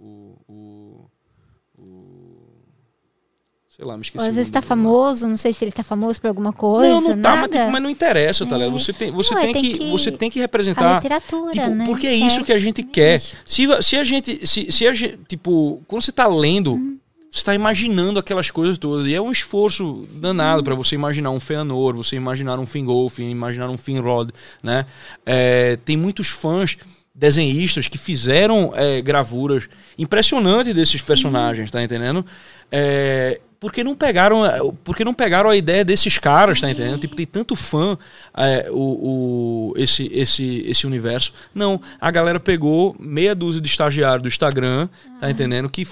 Sei 3.77 3.85
lá, 3.85 3.97
me 3.97 4.03
esqueci. 4.03 4.23
Ou 4.23 4.31
às 4.31 4.37
vezes 4.37 4.53
tá 4.53 4.63
famoso, 4.63 5.27
não 5.27 5.37
sei 5.37 5.53
se 5.53 5.65
ele 5.65 5.73
tá 5.73 5.83
famoso 5.83 6.21
por 6.21 6.29
alguma 6.29 6.53
coisa. 6.53 6.95
Não, 6.95 7.01
não 7.01 7.21
tá, 7.21 7.35
mas, 7.35 7.73
mas, 7.73 7.83
não 7.83 7.91
interessa, 7.91 8.47
tá 8.47 8.57
ligado? 8.57 8.77
É. 8.77 8.79
Você 8.79 8.93
tem, 8.93 9.11
você, 9.11 9.35
não, 9.35 9.43
tem, 9.43 9.53
tem 9.53 9.63
que, 9.63 9.79
que, 9.79 9.91
você 9.91 10.13
tem 10.13 10.31
que 10.31 10.39
representar. 10.39 10.93
A 10.93 10.95
literatura, 10.97 11.53
tipo, 11.53 11.71
né? 11.71 11.85
Porque 11.85 12.07
é 12.07 12.15
isso 12.15 12.45
que 12.45 12.53
a 12.53 12.59
gente 12.59 12.85
quer. 12.85 13.21
Se, 13.21 13.67
se 13.83 13.97
a 13.97 14.05
gente. 14.05 14.47
Se, 14.47 14.71
se 14.71 14.87
a 14.87 14.93
gente. 14.93 15.19
Tipo, 15.27 15.83
quando 15.89 16.03
você 16.03 16.13
tá 16.13 16.27
lendo. 16.27 16.75
Hum. 16.75 16.99
Você 17.29 17.41
está 17.41 17.53
imaginando 17.53 18.21
aquelas 18.21 18.49
coisas 18.49 18.79
todas. 18.79 19.09
E 19.09 19.15
é 19.15 19.21
um 19.21 19.33
esforço 19.33 20.07
danado 20.21 20.63
para 20.63 20.77
você 20.77 20.95
imaginar 20.95 21.31
um 21.31 21.41
Feanor, 21.41 21.97
você 21.97 22.15
imaginar 22.15 22.61
um 22.61 22.67
Fingolf, 22.67 23.19
imaginar 23.19 23.69
um 23.69 23.77
Finrod, 23.77 24.31
né? 24.63 24.87
É, 25.27 25.77
tem 25.85 25.97
muitos 25.97 26.29
fãs 26.29 26.77
desenhistas 27.13 27.89
que 27.89 27.99
fizeram 27.99 28.73
é, 28.77 29.03
gravuras 29.03 29.69
impressionantes 29.99 30.73
desses 30.75 31.03
personagens, 31.03 31.73
tá 31.73 31.83
entendendo? 31.83 32.25
É, 32.71 33.41
porque 33.65 33.83
não 33.83 33.95
pegaram 33.95 34.43
porque 34.85 35.07
não 35.07 35.15
pegaram 35.15 35.49
a 35.49 35.57
ideia 35.57 35.83
desses 35.83 36.19
caras 36.19 36.61
tá 36.61 36.71
entendendo? 36.71 37.01
Tipo 37.01 37.17
tem 37.17 37.25
tanto 37.25 37.57
fã 37.57 37.97
é, 38.37 38.69
o, 38.71 39.73
o, 39.73 39.75
esse 39.75 40.07
esse 40.13 40.63
esse 40.67 40.87
universo. 40.87 41.33
Não 41.55 41.81
a 41.99 42.11
galera 42.11 42.39
pegou 42.39 42.95
meia 43.01 43.35
dúzia 43.35 43.63
de 43.63 43.67
estagiários 43.67 44.21
do 44.21 44.29
Instagram 44.29 44.87
tá 45.19 45.31
entendendo? 45.31 45.71
Que 45.71 45.89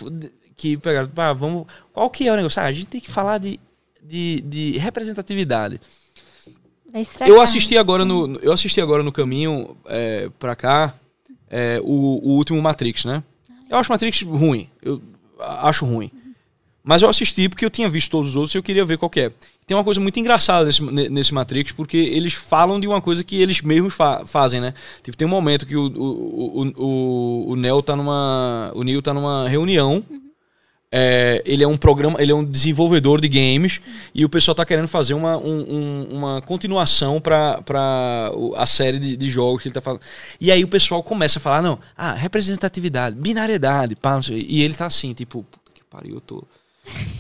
que 0.54 0.76
pegaram 0.76 1.08
ah, 1.16 1.32
vamos 1.32 1.64
qual 1.94 2.10
que 2.10 2.28
é 2.28 2.32
o 2.34 2.36
negócio? 2.36 2.60
Ah, 2.60 2.66
a 2.66 2.72
gente 2.72 2.88
tem 2.88 3.00
que 3.00 3.10
falar 3.10 3.38
de, 3.38 3.58
de, 4.02 4.42
de 4.42 4.76
representatividade. 4.76 5.80
Eu 7.26 7.40
assisti 7.40 7.78
agora 7.78 8.04
no 8.04 8.38
eu 8.42 8.52
assisti 8.52 8.82
agora 8.82 9.02
no 9.02 9.10
caminho 9.10 9.78
é, 9.86 10.28
para 10.38 10.54
cá 10.54 10.94
é, 11.48 11.80
o, 11.82 12.20
o 12.22 12.36
último 12.36 12.60
Matrix 12.60 13.06
né? 13.06 13.22
Eu 13.70 13.78
acho 13.78 13.90
Matrix 13.90 14.20
ruim 14.20 14.68
eu 14.82 15.00
acho 15.40 15.86
ruim 15.86 16.10
mas 16.84 17.02
eu 17.02 17.08
assisti 17.08 17.48
porque 17.48 17.64
eu 17.64 17.70
tinha 17.70 17.88
visto 17.88 18.10
todos 18.10 18.30
os 18.30 18.36
outros 18.36 18.54
e 18.54 18.58
eu 18.58 18.62
queria 18.62 18.84
ver 18.84 18.98
qual 18.98 19.08
que 19.10 19.20
é. 19.20 19.32
Tem 19.66 19.76
uma 19.76 19.84
coisa 19.84 20.00
muito 20.00 20.18
engraçada 20.18 20.64
nesse, 20.66 20.82
nesse 20.82 21.32
Matrix, 21.32 21.70
porque 21.72 21.96
eles 21.96 22.34
falam 22.34 22.80
de 22.80 22.86
uma 22.88 23.00
coisa 23.00 23.22
que 23.22 23.40
eles 23.40 23.62
mesmos 23.62 23.94
fa 23.94 24.26
fazem, 24.26 24.60
né? 24.60 24.74
Tipo, 25.02 25.16
tem 25.16 25.26
um 25.26 25.30
momento 25.30 25.64
que 25.64 25.76
o, 25.76 25.86
o, 25.86 26.62
o, 26.62 26.72
o, 26.76 27.50
o 27.52 27.56
Neo 27.56 27.80
tá 27.82 27.94
numa. 27.94 28.72
O 28.74 28.82
Neo 28.82 29.00
tá 29.00 29.14
numa 29.14 29.48
reunião. 29.48 30.02
é, 30.94 31.40
ele 31.46 31.62
é 31.64 31.66
um 31.66 31.76
programa, 31.76 32.20
ele 32.20 32.32
é 32.32 32.34
um 32.34 32.44
desenvolvedor 32.44 33.18
de 33.20 33.28
games 33.28 33.80
e 34.14 34.24
o 34.24 34.28
pessoal 34.28 34.54
tá 34.54 34.64
querendo 34.66 34.88
fazer 34.88 35.14
uma, 35.14 35.38
um- 35.38 35.62
um- 35.74 36.08
uma 36.18 36.42
continuação 36.42 37.18
o- 38.34 38.54
a 38.56 38.66
série 38.66 38.98
de, 38.98 39.16
de 39.16 39.30
jogos 39.30 39.62
que 39.62 39.68
ele 39.68 39.74
tá 39.74 39.80
falando. 39.80 40.02
E 40.40 40.52
aí 40.52 40.62
o 40.62 40.68
pessoal 40.68 41.02
começa 41.02 41.38
a 41.38 41.40
falar, 41.42 41.62
não, 41.62 41.78
ah, 41.96 42.12
representatividade, 42.12 43.16
binariedade, 43.16 43.94
pá, 43.96 44.14
não 44.16 44.22
sei. 44.22 44.44
E 44.46 44.60
ele 44.62 44.74
tá 44.74 44.84
assim, 44.86 45.14
tipo, 45.14 45.42
puta 45.50 45.72
que 45.72 45.82
pariu, 45.84 46.16
eu 46.16 46.20
tô. 46.20 46.44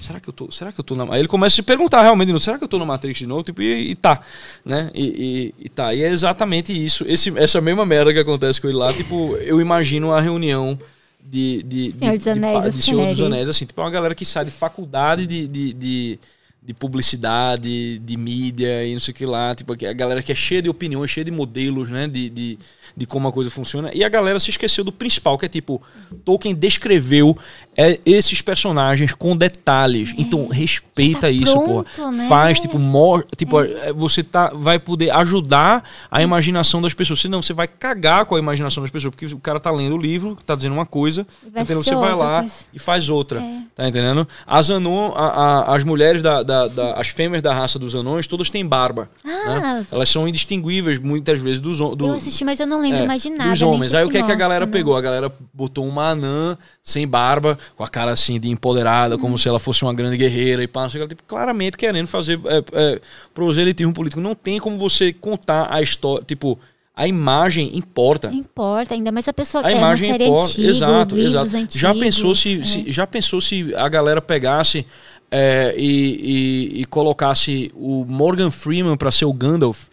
Será 0.02 0.18
que 0.18 0.28
eu 0.28 0.32
tô, 0.32 0.50
será 0.50 0.72
que 0.72 0.80
eu 0.80 0.84
tô 0.84 0.96
na. 0.96 1.04
Aí 1.14 1.20
ele 1.20 1.28
começa 1.28 1.54
a 1.54 1.56
se 1.56 1.62
perguntar 1.62 2.02
realmente, 2.02 2.38
será 2.40 2.58
que 2.58 2.64
eu 2.64 2.68
tô 2.68 2.78
na 2.78 2.84
Matrix 2.84 3.18
de 3.18 3.26
novo? 3.26 3.44
Tipo, 3.44 3.62
e, 3.62 3.92
e 3.92 3.94
tá, 3.94 4.20
né? 4.64 4.90
E, 4.92 5.52
e- 5.60 5.66
e 5.66 5.68
tá. 5.68 5.94
E 5.94 6.02
é 6.02 6.08
exatamente 6.08 6.72
isso. 6.72 7.04
Esse, 7.06 7.32
essa 7.38 7.60
mesma 7.60 7.86
merda 7.86 8.12
que 8.12 8.18
acontece 8.18 8.60
com 8.60 8.66
ele 8.68 8.76
lá, 8.76 8.92
tipo, 8.92 9.36
eu 9.36 9.60
imagino 9.60 10.12
a 10.12 10.20
reunião 10.20 10.78
de. 11.24 11.62
de, 11.62 11.92
Senhor 11.92 12.12
de, 12.12 12.18
dos 12.18 12.26
Anéis, 12.26 12.64
de, 12.64 12.70
de 12.72 12.82
Senhor 12.82 13.06
dos. 13.14 13.20
Anéis, 13.20 13.48
assim, 13.48 13.64
tipo, 13.64 13.80
é 13.80 13.84
uma 13.84 13.90
galera 13.90 14.14
que 14.14 14.24
sai 14.24 14.44
de 14.44 14.50
faculdade 14.50 15.26
de. 15.26 15.46
de, 15.46 15.72
de 15.72 16.18
de 16.64 16.72
publicidade, 16.72 17.98
de 17.98 18.16
mídia 18.16 18.84
e 18.86 18.92
não 18.92 19.00
sei 19.00 19.10
o 19.10 19.14
que 19.16 19.26
lá, 19.26 19.52
tipo, 19.52 19.72
a 19.72 19.92
galera 19.92 20.22
que 20.22 20.30
é 20.30 20.34
cheia 20.34 20.62
de 20.62 20.68
opiniões, 20.68 21.10
cheia 21.10 21.24
de 21.24 21.30
modelos, 21.32 21.90
né, 21.90 22.06
de, 22.06 22.30
de, 22.30 22.56
de 22.96 23.04
como 23.04 23.26
a 23.26 23.32
coisa 23.32 23.50
funciona. 23.50 23.90
E 23.92 24.04
a 24.04 24.08
galera 24.08 24.38
se 24.38 24.50
esqueceu 24.50 24.84
do 24.84 24.92
principal, 24.92 25.36
que 25.36 25.44
é 25.44 25.48
tipo, 25.48 25.82
Tolkien 26.24 26.54
descreveu 26.54 27.36
é, 27.76 27.98
esses 28.04 28.42
personagens 28.42 29.14
com 29.14 29.36
detalhes. 29.36 30.14
Então, 30.18 30.48
respeita 30.48 31.20
Tá 31.22 31.30
isso, 31.30 31.52
pronto, 31.58 31.88
porra. 31.96 32.12
né? 32.12 32.28
Faz, 32.28 32.60
tipo, 32.60 32.78
mor 32.78 33.26
tipo 33.36 33.60
é, 33.60 33.92
você 33.92 34.22
tá, 34.22 34.48
vai 34.54 34.78
poder 34.78 35.10
ajudar 35.10 35.82
a 36.10 36.22
imaginação 36.22 36.82
das 36.82 36.92
pessoas. 36.94 37.20
Senão, 37.20 37.40
você 37.42 37.52
vai 37.52 37.66
cagar 37.66 38.26
com 38.26 38.36
a 38.36 38.38
imaginação 38.38 38.82
das 38.82 38.90
pessoas, 38.90 39.14
porque 39.14 39.26
o 39.34 39.38
cara 39.38 39.58
tá 39.58 39.70
lendo 39.70 39.94
o 39.94 39.98
livro, 39.98 40.36
tá 40.44 40.54
dizendo 40.54 40.72
uma 40.74 40.84
coisa, 40.86 41.26
Vai 41.52 41.62
entendeu? 41.62 41.82
você 41.82 41.94
vai 41.94 42.14
lá 42.14 42.40
coisa. 42.40 42.54
e 42.74 42.78
faz 42.78 43.08
outra. 43.08 43.40
É. 43.40 43.58
Tá 43.74 43.88
entendendo? 43.88 44.28
As 44.46 44.70
Anon, 44.70 45.12
a- 45.16 45.26
a- 45.70 45.76
as 45.76 45.82
mulheres 45.82 46.20
da, 46.22 46.42
da- 46.42 46.68
da- 46.68 46.92
as 46.94 47.08
fêmeas 47.08 47.42
da 47.42 47.54
raça 47.54 47.78
dos 47.78 47.94
anões, 47.94 48.26
todas 48.26 48.50
têm 48.50 48.66
barba. 48.66 49.08
Ah, 49.24 49.48
né? 49.78 49.86
Elas 49.90 50.08
são 50.10 50.28
indistinguíveis 50.28 50.98
muitas 50.98 51.40
vezes 51.40 51.60
dos 51.60 51.80
hom- 51.80 51.96
do, 51.96 52.06
eu 52.08 52.14
assisti, 52.14 52.44
mas 52.44 52.60
eu 52.60 52.66
não 52.66 52.80
lembro 52.82 52.98
é, 52.98 53.06
mais 53.06 53.22
de 53.22 53.30
nada. 53.30 53.48
dos 53.50 53.62
homens. 53.62 53.94
Aí 53.94 54.04
o 54.04 54.10
que, 54.10 54.18
é 54.18 54.22
que 54.22 54.30
a 54.32 54.34
galera 54.34 54.66
não. 54.66 54.72
pegou? 54.72 54.94
A 54.96 55.00
galera 55.00 55.32
botou 55.54 55.86
uma 55.86 56.10
anã 56.10 56.56
sem 56.84 57.06
barba, 57.08 57.58
com 57.76 57.84
a 57.84 57.88
cara 57.88 58.10
assim 58.12 58.38
de 58.40 58.48
empoderada, 58.50 59.16
como 59.18 59.38
se 59.38 59.48
ela 59.48 59.58
fosse 59.58 59.82
uma 59.82 59.94
grande 59.94 60.16
guerreira 60.16 60.62
e 60.62 60.66
pá, 60.68 60.82
não 60.82 60.90
sei 60.90 61.00
o 61.02 61.04
que. 61.08 61.14
Tipo, 61.14 61.22
claramente 61.28 61.76
querendo 61.76 62.06
fazer 62.06 62.40
é, 62.46 62.62
é, 62.72 63.00
proselitismo 63.34 63.92
político. 63.92 64.20
Não 64.20 64.34
tem 64.34 64.58
como 64.58 64.78
você 64.78 65.12
contar 65.12 65.68
a 65.72 65.80
história. 65.82 66.24
Tipo, 66.26 66.58
a 66.94 67.06
imagem 67.08 67.70
importa. 67.76 68.30
Não 68.30 68.36
importa, 68.38 68.94
ainda 68.94 69.10
mais 69.10 69.26
a 69.26 69.32
pessoa 69.32 69.66
A 69.66 69.72
é 69.72 69.76
imagem 69.76 70.08
uma 70.10 70.12
série 70.18 70.24
importa. 70.24 70.46
antiga, 70.50 70.68
exato, 70.68 71.18
exato. 71.18 71.46
antigos. 71.56 71.74
já 71.74 71.94
pensou 71.94 72.34
se, 72.34 72.60
é. 72.60 72.64
se- 72.64 72.84
já 72.92 73.06
pensou 73.06 73.40
se 73.40 73.74
a 73.74 73.88
galera 73.88 74.20
pegasse 74.20 74.86
é, 75.30 75.74
e, 75.78 76.70
e- 76.76 76.80
e 76.82 76.84
colocasse 76.84 77.70
o 77.74 78.04
Morgan 78.06 78.50
Freeman 78.50 78.96
para 78.96 79.10
ser 79.10 79.24
o 79.24 79.32
Gandalf? 79.32 79.84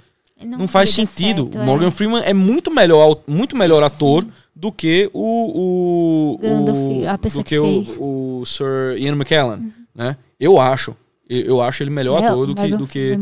Não, 0.44 0.68
faz 0.68 0.90
ia 0.98 1.04
dar 1.06 1.10
sentido. 1.12 1.44
certo, 1.44 1.58
O 1.58 1.62
é. 1.62 1.66
Morgan 1.66 1.92
Freeman 1.92 2.22
é 2.26 2.34
muito 2.34 2.70
melhor, 2.74 3.18
muito 3.28 3.56
melhor 3.58 3.82
ator 3.84 4.26
do 4.60 4.72
que 4.72 5.10
o, 5.14 6.34
o, 6.34 6.38
Gandalf, 6.38 6.78
o- 6.78 7.08
a 7.10 7.18
pessoa 7.18 7.44
do 7.44 7.48
que 7.48 7.56
que, 7.56 7.60
o, 8.00 8.40
o 8.42 8.46
Sir 8.46 8.98
Ian 8.98 9.14
McKellen, 9.16 9.72
né? 9.96 10.18
Eu 10.40 10.60
acho. 10.60 10.96
Eu 11.32 11.62
acho 11.62 11.84
ele 11.84 11.92
melhor 11.92 12.24
É, 12.24 12.26
ator 12.26 12.48
do 12.48 12.56
que, 12.56 12.68
do 12.76 12.88
que, 12.88 13.12
é 13.12 13.18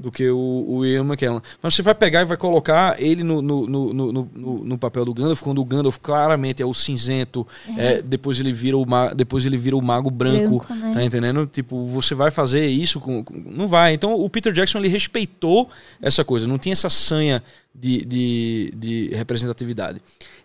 do 0.00 0.10
que 0.10 0.30
o, 0.30 0.64
o 0.66 0.86
Ian 0.86 1.04
McKellen. 1.04 1.42
Mas 1.62 1.74
você 1.74 1.82
vai 1.82 1.94
pegar 1.94 2.22
e 2.22 2.24
vai 2.24 2.38
colocar 2.38 2.96
ele 2.98 3.22
no, 3.22 3.42
no, 3.42 3.66
no, 3.66 3.92
no, 3.92 4.64
no- 4.64 4.78
papel 4.78 5.04
do 5.04 5.12
Gandalf, 5.12 5.42
quando 5.42 5.60
o 5.60 5.64
Gandalf 5.66 5.98
claramente 5.98 6.62
é 6.62 6.64
o 6.64 6.72
cinzento, 6.72 7.46
é, 7.76 8.00
depois, 8.00 8.40
ele 8.40 8.50
vira 8.50 8.78
o 8.78 8.86
ma- 8.88 9.12
depois 9.12 9.44
ele 9.44 9.58
vira 9.58 9.76
o 9.76 9.82
mago 9.82 10.10
branco, 10.10 10.64
Branco, 10.66 10.74
né? 10.74 10.92
tá 10.94 11.04
entendendo? 11.04 11.46
Tipo, 11.46 11.84
você 11.88 12.14
vai 12.14 12.30
fazer 12.30 12.66
isso 12.66 12.98
com, 12.98 13.22
com- 13.22 13.34
Não 13.54 13.68
vai. 13.68 13.92
Então 13.92 14.14
o 14.14 14.30
Peter 14.30 14.54
Jackson 14.54 14.78
ele 14.78 14.88
respeitou 14.88 15.68
essa 16.00 16.24
coisa, 16.24 16.46
não 16.48 16.56
tinha 16.58 16.72
essa 16.72 16.88
sanha 16.88 17.42
de, 17.74 18.06
de, 18.06 18.72
de 18.74 19.10
representatividade. 19.14 20.00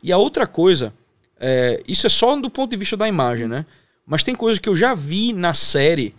E 0.06 0.12
a 0.14 0.18
outra 0.20 0.46
coisa, 0.46 0.94
é, 1.40 1.82
isso 1.88 2.06
é 2.06 2.10
só 2.12 2.40
do 2.40 2.48
ponto 2.48 2.70
de 2.70 2.78
vista 2.78 2.96
da 2.96 3.08
imagem, 3.08 3.48
né? 3.48 3.66
Mas 4.06 4.22
tem 4.22 4.36
coisas 4.36 4.60
que 4.60 4.70
eu 4.70 4.76
já 4.76 4.94
vi 4.94 5.34
na 5.34 5.52
série 5.52 6.14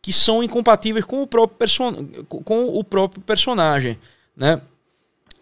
que 0.00 0.10
são 0.10 0.42
incompatíveis 0.42 1.04
com 1.04 1.22
o 1.22 1.26
próprio, 1.26 1.58
person... 1.58 2.06
com 2.26 2.64
o 2.78 2.82
próprio 2.82 3.20
personagem, 3.20 3.98
né? 4.34 4.58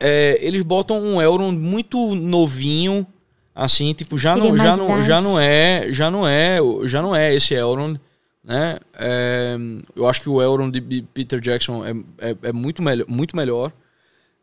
É, 0.00 0.38
eles 0.44 0.62
botam 0.62 1.00
um 1.00 1.22
Elrond 1.22 1.56
muito 1.56 2.16
novinho, 2.16 3.06
assim, 3.54 3.92
tipo, 3.94 4.18
já 4.18 4.36
não, 4.36 4.56
já 4.56 4.76
não, 4.76 4.86
idade. 4.86 5.06
já 5.06 5.20
não 5.20 5.38
é, 5.40 5.86
já 5.92 6.10
não 6.10 6.26
é, 6.26 6.58
já 6.84 7.00
não 7.00 7.14
é 7.14 7.32
esse 7.32 7.54
Elrond, 7.54 7.96
né? 8.42 8.78
É, 8.98 9.56
eu 9.94 10.08
acho 10.08 10.20
que 10.20 10.28
o 10.28 10.42
Elrond 10.42 10.72
de- 10.72 10.80
de 10.80 11.02
Peter 11.14 11.38
Jackson 11.38 11.84
é, 11.84 11.92
é, 12.30 12.36
é 12.42 12.52
muito, 12.52 12.82
melhor, 12.82 13.06
muito 13.08 13.36
melhor. 13.36 13.70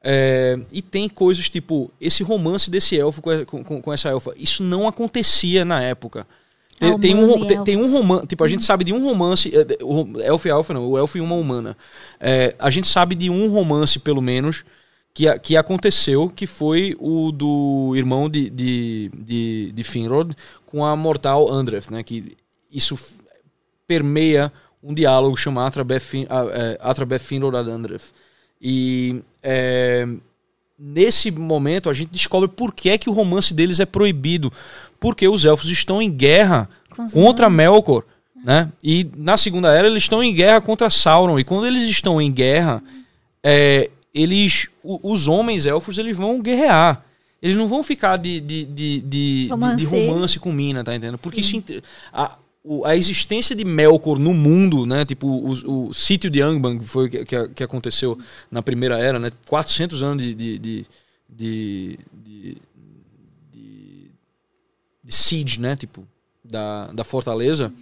É, 0.03 0.59
e 0.73 0.81
tem 0.81 1.07
coisas 1.07 1.47
tipo 1.47 1.91
esse 2.01 2.23
romance 2.23 2.71
desse 2.71 2.97
elfo 2.97 3.21
com, 3.21 3.45
com, 3.45 3.81
com 3.81 3.93
essa 3.93 4.09
elfa. 4.09 4.33
Isso 4.35 4.63
não 4.63 4.87
acontecia 4.87 5.63
na 5.63 5.81
época. 5.81 6.25
Tem, 6.79 6.91
Ah, 6.91 6.97
tem 6.97 7.15
um, 7.15 7.45
tem, 7.45 7.63
tem 7.63 7.77
um 7.77 7.91
romance. 7.91 8.25
Tipo, 8.25 8.43
a 8.43 8.47
gente 8.47 8.63
sabe 8.63 8.83
de 8.83 8.91
um 8.91 9.05
romance. 9.05 9.51
é, 9.55 10.25
elfo 10.25 10.47
e 10.47 10.51
elfa 10.51 10.73
não, 10.73 10.87
o 10.87 10.97
elfo 10.97 11.17
e 11.17 11.21
uma 11.21 11.35
humana. 11.35 11.77
É, 12.19 12.55
a 12.57 12.71
gente 12.71 12.87
sabe 12.87 13.13
de 13.13 13.29
um 13.29 13.47
romance, 13.49 13.99
pelo 13.99 14.21
menos, 14.21 14.65
que, 15.13 15.39
que 15.39 15.55
aconteceu, 15.55 16.27
que 16.29 16.47
foi 16.47 16.95
o 16.99 17.31
do 17.31 17.93
irmão 17.95 18.27
de, 18.27 18.49
de, 18.49 19.11
de, 19.13 19.71
de 19.71 19.83
Finrod 19.83 20.33
com 20.65 20.83
a 20.83 20.95
mortal 20.95 21.51
Andref, 21.51 21.91
né? 21.91 22.01
Que 22.01 22.35
isso 22.71 22.97
permeia 23.85 24.51
um 24.81 24.93
diálogo 24.93 25.37
chamado 25.37 25.67
Atrabeth 25.67 27.15
é, 27.15 27.19
Finrod 27.19 27.55
ad 27.55 27.69
Andref. 27.69 28.09
E 28.61 29.21
é, 29.41 30.05
nesse 30.77 31.31
momento 31.31 31.89
a 31.89 31.93
gente 31.93 32.11
descobre 32.11 32.47
por 32.49 32.73
que, 32.73 32.89
é 32.89 32.97
que 32.97 33.09
o 33.09 33.13
romance 33.13 33.53
deles 33.53 33.79
é 33.79 33.85
proibido. 33.85 34.51
Porque 34.99 35.27
os 35.27 35.45
elfos 35.45 35.69
estão 35.71 36.01
em 36.01 36.11
guerra 36.11 36.69
contra. 37.11 37.49
Melkor, 37.49 38.03
né? 38.43 38.71
E 38.83 39.09
na 39.17 39.35
Segunda 39.37 39.71
Era 39.73 39.87
eles 39.87 40.03
estão 40.03 40.21
em 40.21 40.33
guerra 40.33 40.61
contra 40.61 40.89
Sauron. 40.89 41.39
E 41.39 41.43
quando 41.43 41.65
eles 41.65 41.83
estão 41.89 42.21
em 42.21 42.31
guerra, 42.31 42.83
é, 43.43 43.89
eles, 44.13 44.67
os 44.83 45.27
homens 45.27 45.65
elfos, 45.65 45.97
eles 45.97 46.15
vão 46.15 46.39
guerrear. 46.41 47.03
Eles 47.41 47.55
não 47.57 47.67
vão 47.67 47.81
ficar 47.81 48.17
de, 48.17 48.39
de, 48.39 48.65
de, 48.65 49.01
de, 49.01 49.01
de- 49.01 49.43
de 49.47 49.49
Romance. 49.49 49.85
romance 50.07 50.39
com 50.39 50.51
mina, 50.53 50.83
tá 50.83 50.93
entendendo? 50.95 51.17
Porque 51.17 51.41
isso, 51.41 51.55
inte- 51.55 51.81
a, 52.13 52.37
o- 52.63 52.85
a 52.85 52.95
existência 52.95 53.55
de 53.55 53.65
Melkor 53.65 54.19
no 54.19 54.33
mundo, 54.33 54.85
né? 54.85 55.03
Tipo, 55.05 55.27
o, 55.27 55.87
o 55.89 55.93
sítio 55.93 56.29
de 56.29 56.41
Angband 56.41 56.79
foi 56.81 57.07
o 57.07 57.09
que, 57.09 57.25
que, 57.25 57.47
que 57.49 57.63
aconteceu 57.63 58.17
na 58.51 58.61
Primeira 58.61 58.97
Era, 58.99 59.17
né? 59.19 59.31
400 59.47 60.03
anos 60.03 60.23
de, 60.23 60.33
de, 60.35 60.59
de, 60.59 60.85
de, 61.29 61.99
de, 62.13 62.57
de- 63.51 64.11
de 65.03 65.11
siege, 65.15 65.59
né? 65.59 65.75
Tipo, 65.75 66.05
da, 66.43 66.91
da 66.91 67.03
fortaleza. 67.03 67.73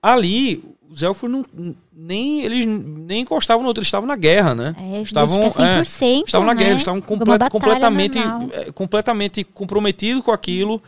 Ali, 0.00 0.62
os 0.90 1.00
elfos 1.02 1.30
não, 1.30 1.44
nem, 1.92 2.42
eles 2.44 2.66
nem 2.66 3.20
encostavam 3.22 3.62
no 3.62 3.68
outro, 3.68 3.80
eles 3.80 3.86
estavam 3.86 4.06
na 4.06 4.16
guerra, 4.16 4.52
né? 4.54 4.74
É, 4.78 5.00
estavam, 5.02 5.40
é, 5.42 5.48
100%, 5.82 6.24
estavam 6.26 6.46
na 6.46 6.54
guerra, 6.54 6.64
né? 6.66 6.70
eles 6.72 6.82
estavam 6.82 7.00
comple- 7.00 7.24
completamente, 7.50 8.18
normal. 8.18 8.48
é, 8.52 8.72
completamente 8.72 9.44
comprometidos 9.44 10.24
com 10.24 10.32
aquilo 10.32 10.82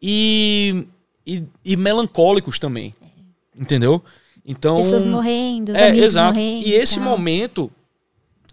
e, 0.00 0.86
e, 1.26 1.44
e 1.64 1.76
melancólicos 1.76 2.58
também. 2.58 2.94
Entendeu? 3.58 4.02
Então. 4.46 4.76
Pessoas 4.78 5.04
morrendo, 5.04 5.72
os 5.72 5.78
É, 5.78 5.88
amigos 5.88 6.06
exato. 6.06 6.34
morrendo. 6.34 6.66
E 6.66 6.72
esse 6.72 6.94
tal. 6.96 7.04
momento 7.04 7.70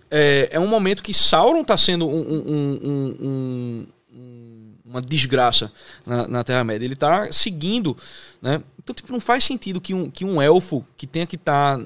é, 0.09 0.49
é 0.51 0.59
um 0.59 0.67
momento 0.67 1.03
que 1.03 1.13
Sauron 1.13 1.61
está 1.61 1.75
sendo 1.77 2.07
um- 2.07 2.11
um- 2.21 2.43
um- 2.47 2.79
um- 2.83 3.17
um- 3.27 3.87
um- 4.13 4.73
uma 4.85 5.01
desgraça 5.01 5.71
na, 6.05 6.27
na 6.27 6.43
Terra-média. 6.43 6.85
Ele 6.85 6.93
está 6.93 7.29
seguindo, 7.31 7.95
né? 8.41 8.61
Então, 8.79 8.93
tipo, 8.95 9.11
não 9.11 9.19
faz 9.19 9.43
sentido 9.43 9.81
que 9.81 9.93
um, 9.93 10.09
que 10.09 10.23
um 10.23 10.41
elfo 10.41 10.85
que 10.95 11.05
tenha 11.05 11.27
que 11.27 11.35
estar 11.35 11.77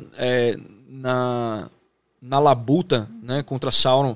na, 0.88 1.68
na 2.22 2.38
labuta 2.40 3.10
né, 3.24 3.42
contra 3.42 3.72
Sauron 3.72 4.16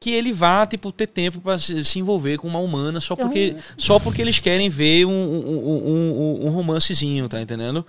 que 0.00 0.10
ele 0.10 0.32
vá 0.32 0.66
tipo 0.66 0.92
ter 0.92 1.06
tempo 1.06 1.40
para 1.40 1.56
se, 1.58 1.98
envolver 1.98 2.36
com 2.36 2.46
uma 2.48 2.58
humana 2.58 3.00
só 3.00 3.14
Então- 3.14 3.26
porque 3.26 3.56
só 3.78 3.98
porque 3.98 4.20
eles 4.22 4.38
querem 4.38 4.68
ver 4.68 5.06
um, 5.06 5.10
um, 5.10 6.42
um, 6.42 6.46
um- 6.46 6.50
romancezinho, 6.50 7.28
tá 7.28 7.40
entendendo? 7.40 7.84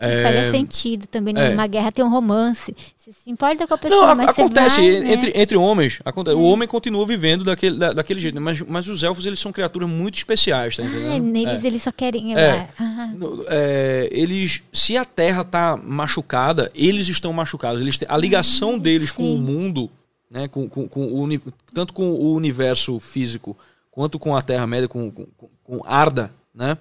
Não 0.00 0.22
faria 0.22 0.48
sentido 0.52 1.08
também 1.08 1.34
é. 1.36 1.50
numa 1.50 1.66
guerra 1.66 1.90
ter 1.90 2.04
um 2.04 2.08
romance. 2.08 2.72
Você 2.96 3.10
se 3.24 3.28
importa 3.28 3.66
com 3.66 3.74
a 3.74 3.78
pessoa, 3.78 4.14
Não, 4.14 4.24
acontece 4.28 4.76
vai, 4.76 5.00
né? 5.00 5.12
entre, 5.12 5.32
entre 5.34 5.56
homens. 5.56 5.98
Acontece, 6.04 6.36
O 6.36 6.42
homem 6.42 6.68
continua 6.68 7.04
vivendo 7.04 7.42
daquele, 7.42 7.76
da- 7.76 7.92
daquele 7.92 8.20
jeito, 8.20 8.36
né? 8.36 8.40
mas, 8.40 8.60
mas 8.60 8.86
os 8.86 9.02
elfos 9.02 9.26
eles 9.26 9.40
são 9.40 9.50
criaturas 9.50 9.88
muito 9.88 10.14
especiais, 10.14 10.76
tá 10.76 10.84
entendendo? 10.84 11.14
Ah, 11.14 11.18
neles 11.18 11.64
É. 11.64 11.66
eles 11.66 11.82
só 11.82 11.90
querem... 11.90 12.38
É. 12.38 12.68
No- 13.16 13.44
é, 13.48 14.08
eles, 14.12 14.62
se 14.72 14.96
a 14.96 15.04
Terra 15.04 15.42
tá 15.42 15.76
machucada, 15.76 16.70
eles 16.76 17.08
estão 17.08 17.32
machucados. 17.32 17.80
Eles 17.80 17.98
a 18.08 18.16
ligação 18.16 18.78
deles 18.78 19.10
com 19.10 19.24
o 19.24 19.36
sim. 19.36 19.42
mundo, 19.42 19.90
né, 20.30 20.48
com, 20.48 20.68
com, 20.68 20.86
com 20.88 21.04
o, 21.24 21.38
tanto 21.72 21.92
com 21.92 22.10
o 22.10 22.32
universo 22.34 22.98
físico 23.00 23.56
quanto 23.90 24.18
com 24.18 24.36
a 24.36 24.42
Terra 24.42 24.66
Média, 24.66 24.86
com, 24.88 25.10
com, 25.10 25.26
com 25.64 25.82
Arda, 25.84 26.32
né, 26.54 26.76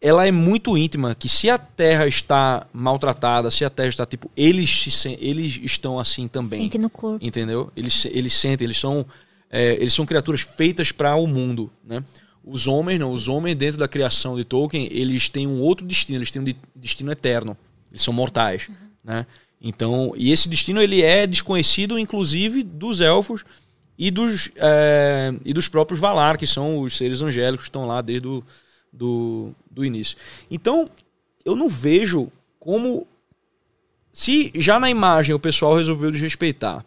ela 0.00 0.26
é 0.26 0.30
muito 0.30 0.78
íntima, 0.78 1.14
que 1.14 1.28
se 1.28 1.50
a 1.50 1.58
Terra 1.58 2.06
está 2.06 2.66
maltratada, 2.72 3.50
se 3.50 3.64
a 3.64 3.70
Terra 3.70 3.88
está 3.88 4.06
tipo, 4.06 4.30
eles 4.36 4.70
se 4.70 5.16
eles 5.20 5.58
estão 5.62 5.98
assim 5.98 6.28
também, 6.28 6.62
Sente 6.62 6.78
no 6.78 6.88
corpo. 6.88 7.24
entendeu? 7.24 7.72
Eles 7.76 8.04
eles 8.06 8.32
sentem, 8.32 8.64
eles 8.64 8.78
são 8.78 9.04
é, 9.50 9.74
eles 9.74 9.92
são 9.92 10.06
criaturas 10.06 10.42
feitas 10.42 10.92
para 10.92 11.16
o 11.16 11.26
mundo, 11.26 11.70
né? 11.84 12.04
Os 12.44 12.66
homens 12.68 12.98
não, 13.00 13.10
os 13.10 13.26
homens 13.28 13.56
dentro 13.56 13.78
da 13.78 13.88
criação 13.88 14.36
de 14.36 14.44
Tolkien, 14.44 14.88
eles 14.92 15.28
têm 15.28 15.46
um 15.46 15.60
outro 15.60 15.84
destino, 15.84 16.18
eles 16.18 16.30
têm 16.30 16.40
um 16.40 16.44
de- 16.44 16.56
destino 16.74 17.10
eterno. 17.10 17.56
Eles 17.90 18.02
são 18.02 18.14
mortais, 18.14 18.70
né? 19.02 19.26
Então, 19.60 20.12
e 20.16 20.30
esse 20.32 20.48
destino 20.48 20.80
ele 20.80 21.02
é 21.02 21.26
desconhecido 21.26 21.98
inclusive 21.98 22.62
dos 22.62 23.00
elfos 23.00 23.44
e 23.98 24.10
dos 24.10 24.50
é, 24.56 25.34
e 25.44 25.52
dos 25.52 25.68
próprios 25.68 26.00
Valar, 26.00 26.36
que 26.38 26.46
são 26.46 26.80
os 26.80 26.96
seres 26.96 27.20
angélicos 27.22 27.64
que 27.64 27.70
estão 27.70 27.86
lá 27.86 28.00
desde 28.00 28.28
o 28.28 28.44
do, 28.92 29.52
do 29.70 29.84
início. 29.84 30.16
Então, 30.50 30.84
eu 31.44 31.54
não 31.56 31.68
vejo 31.68 32.30
como. 32.58 33.06
Se 34.12 34.50
já 34.54 34.80
na 34.80 34.90
imagem 34.90 35.34
o 35.34 35.38
pessoal 35.38 35.76
resolveu 35.76 36.10
desrespeitar, 36.10 36.84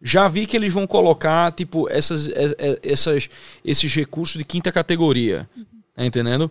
já 0.00 0.28
vi 0.28 0.46
que 0.46 0.56
eles 0.56 0.72
vão 0.72 0.86
colocar, 0.86 1.52
tipo, 1.52 1.88
essas, 1.90 2.28
é- 2.28 2.54
é- 2.58 2.78
essas, 2.82 3.28
esses 3.64 3.92
recursos 3.94 4.38
de 4.38 4.44
quinta 4.44 4.70
categoria. 4.72 5.48
Tá 5.94 6.06
entendendo? 6.06 6.50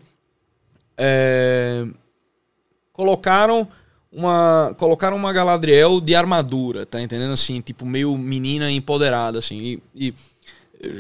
É, 0.98 1.86
colocaram 2.92 3.68
uma 4.18 4.74
colocaram 4.78 5.16
uma 5.16 5.32
Galadriel 5.32 6.02
de 6.02 6.16
armadura, 6.16 6.86
tá 6.86 7.02
entendendo 7.02 7.32
assim, 7.34 7.62
tipo 7.62 7.86
meio 7.86 8.18
menina 8.18 8.72
empoderada 8.72 9.40
assim. 9.40 9.80
E, 9.96 10.10
e 10.10 10.14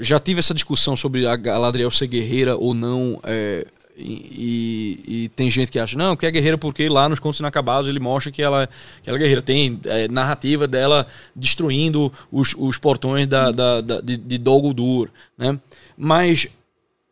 já 0.01 0.19
tive 0.19 0.39
essa 0.39 0.53
discussão 0.53 0.95
sobre 0.95 1.25
a 1.27 1.35
Galadriel 1.35 1.89
ser 1.91 2.07
guerreira 2.07 2.55
ou 2.55 2.73
não. 2.73 3.19
é, 3.23 3.65
e, 3.99 5.01
e- 5.07 5.23
e 5.23 5.29
tem 5.29 5.49
gente 5.49 5.71
que 5.71 5.79
acha, 5.79 5.97
não, 5.97 6.15
que 6.15 6.23
é 6.25 6.29
guerreira 6.29 6.55
porque 6.55 6.87
lá 6.87 7.09
nos 7.09 7.19
Contos 7.19 7.39
Inacabados 7.39 7.89
ele 7.89 7.99
mostra 7.99 8.31
que 8.31 8.43
ela, 8.43 8.69
que 9.01 9.09
ela 9.09 9.17
é 9.17 9.19
guerreira. 9.19 9.41
Tem 9.41 9.79
é, 9.85 10.07
narrativa 10.07 10.67
dela 10.67 11.07
destruindo 11.35 12.13
os, 12.31 12.53
os 12.55 12.77
portões 12.77 13.25
da, 13.25 13.49
da- 13.51 13.81
da- 13.81 13.99
de, 14.01 14.15
de 14.17 14.37
Dol 14.37 14.61
Guldur, 14.61 15.09
né? 15.35 15.59
Mas 15.97 16.47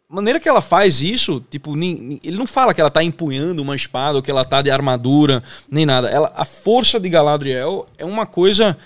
maneira 0.09 0.39
que 0.39 0.47
ela 0.47 0.61
faz 0.61 1.01
isso, 1.01 1.43
tipo, 1.49 1.75
ele 1.77 2.37
não 2.37 2.45
fala 2.47 2.73
que 2.73 2.81
ela 2.81 2.89
tá 2.91 3.03
empunhando 3.03 3.61
uma 3.61 3.75
espada 3.75 4.17
ou 4.17 4.21
que 4.21 4.29
ela 4.31 4.45
tá 4.45 4.61
de 4.61 4.69
armadura, 4.69 5.41
nem 5.69 5.85
nada. 5.85 6.09
Ela, 6.09 6.31
a 6.35 6.45
força 6.45 6.99
de 6.99 7.09
Galadriel 7.09 7.85
é 7.97 8.05
uma 8.05 8.25
coisa 8.25 8.77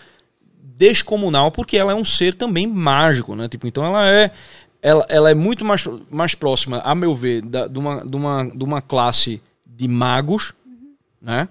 descomunal 0.78 1.52
porque 1.52 1.78
ela 1.78 1.92
é 1.92 1.96
um 1.96 2.06
ser 2.06 2.34
também 2.36 2.66
mágico, 2.68 3.36
né? 3.36 3.48
Tipo, 3.48 3.68
então 3.68 3.86
ela 3.86 4.08
é 4.10 4.32
ela, 4.82 5.06
ela 5.10 5.30
é 5.30 5.34
muito 5.36 5.66
mais, 5.66 5.84
mais 6.10 6.34
próxima, 6.36 6.80
a 6.80 6.96
meu 6.96 7.14
ver, 7.14 7.42
da- 7.42 7.68
de, 7.68 7.78
uma, 7.78 8.06
de, 8.06 8.16
uma, 8.16 8.46
de 8.48 8.64
uma 8.64 8.82
classe 8.82 9.42
de 9.66 9.90
magos, 9.90 10.54
né? 11.22 11.50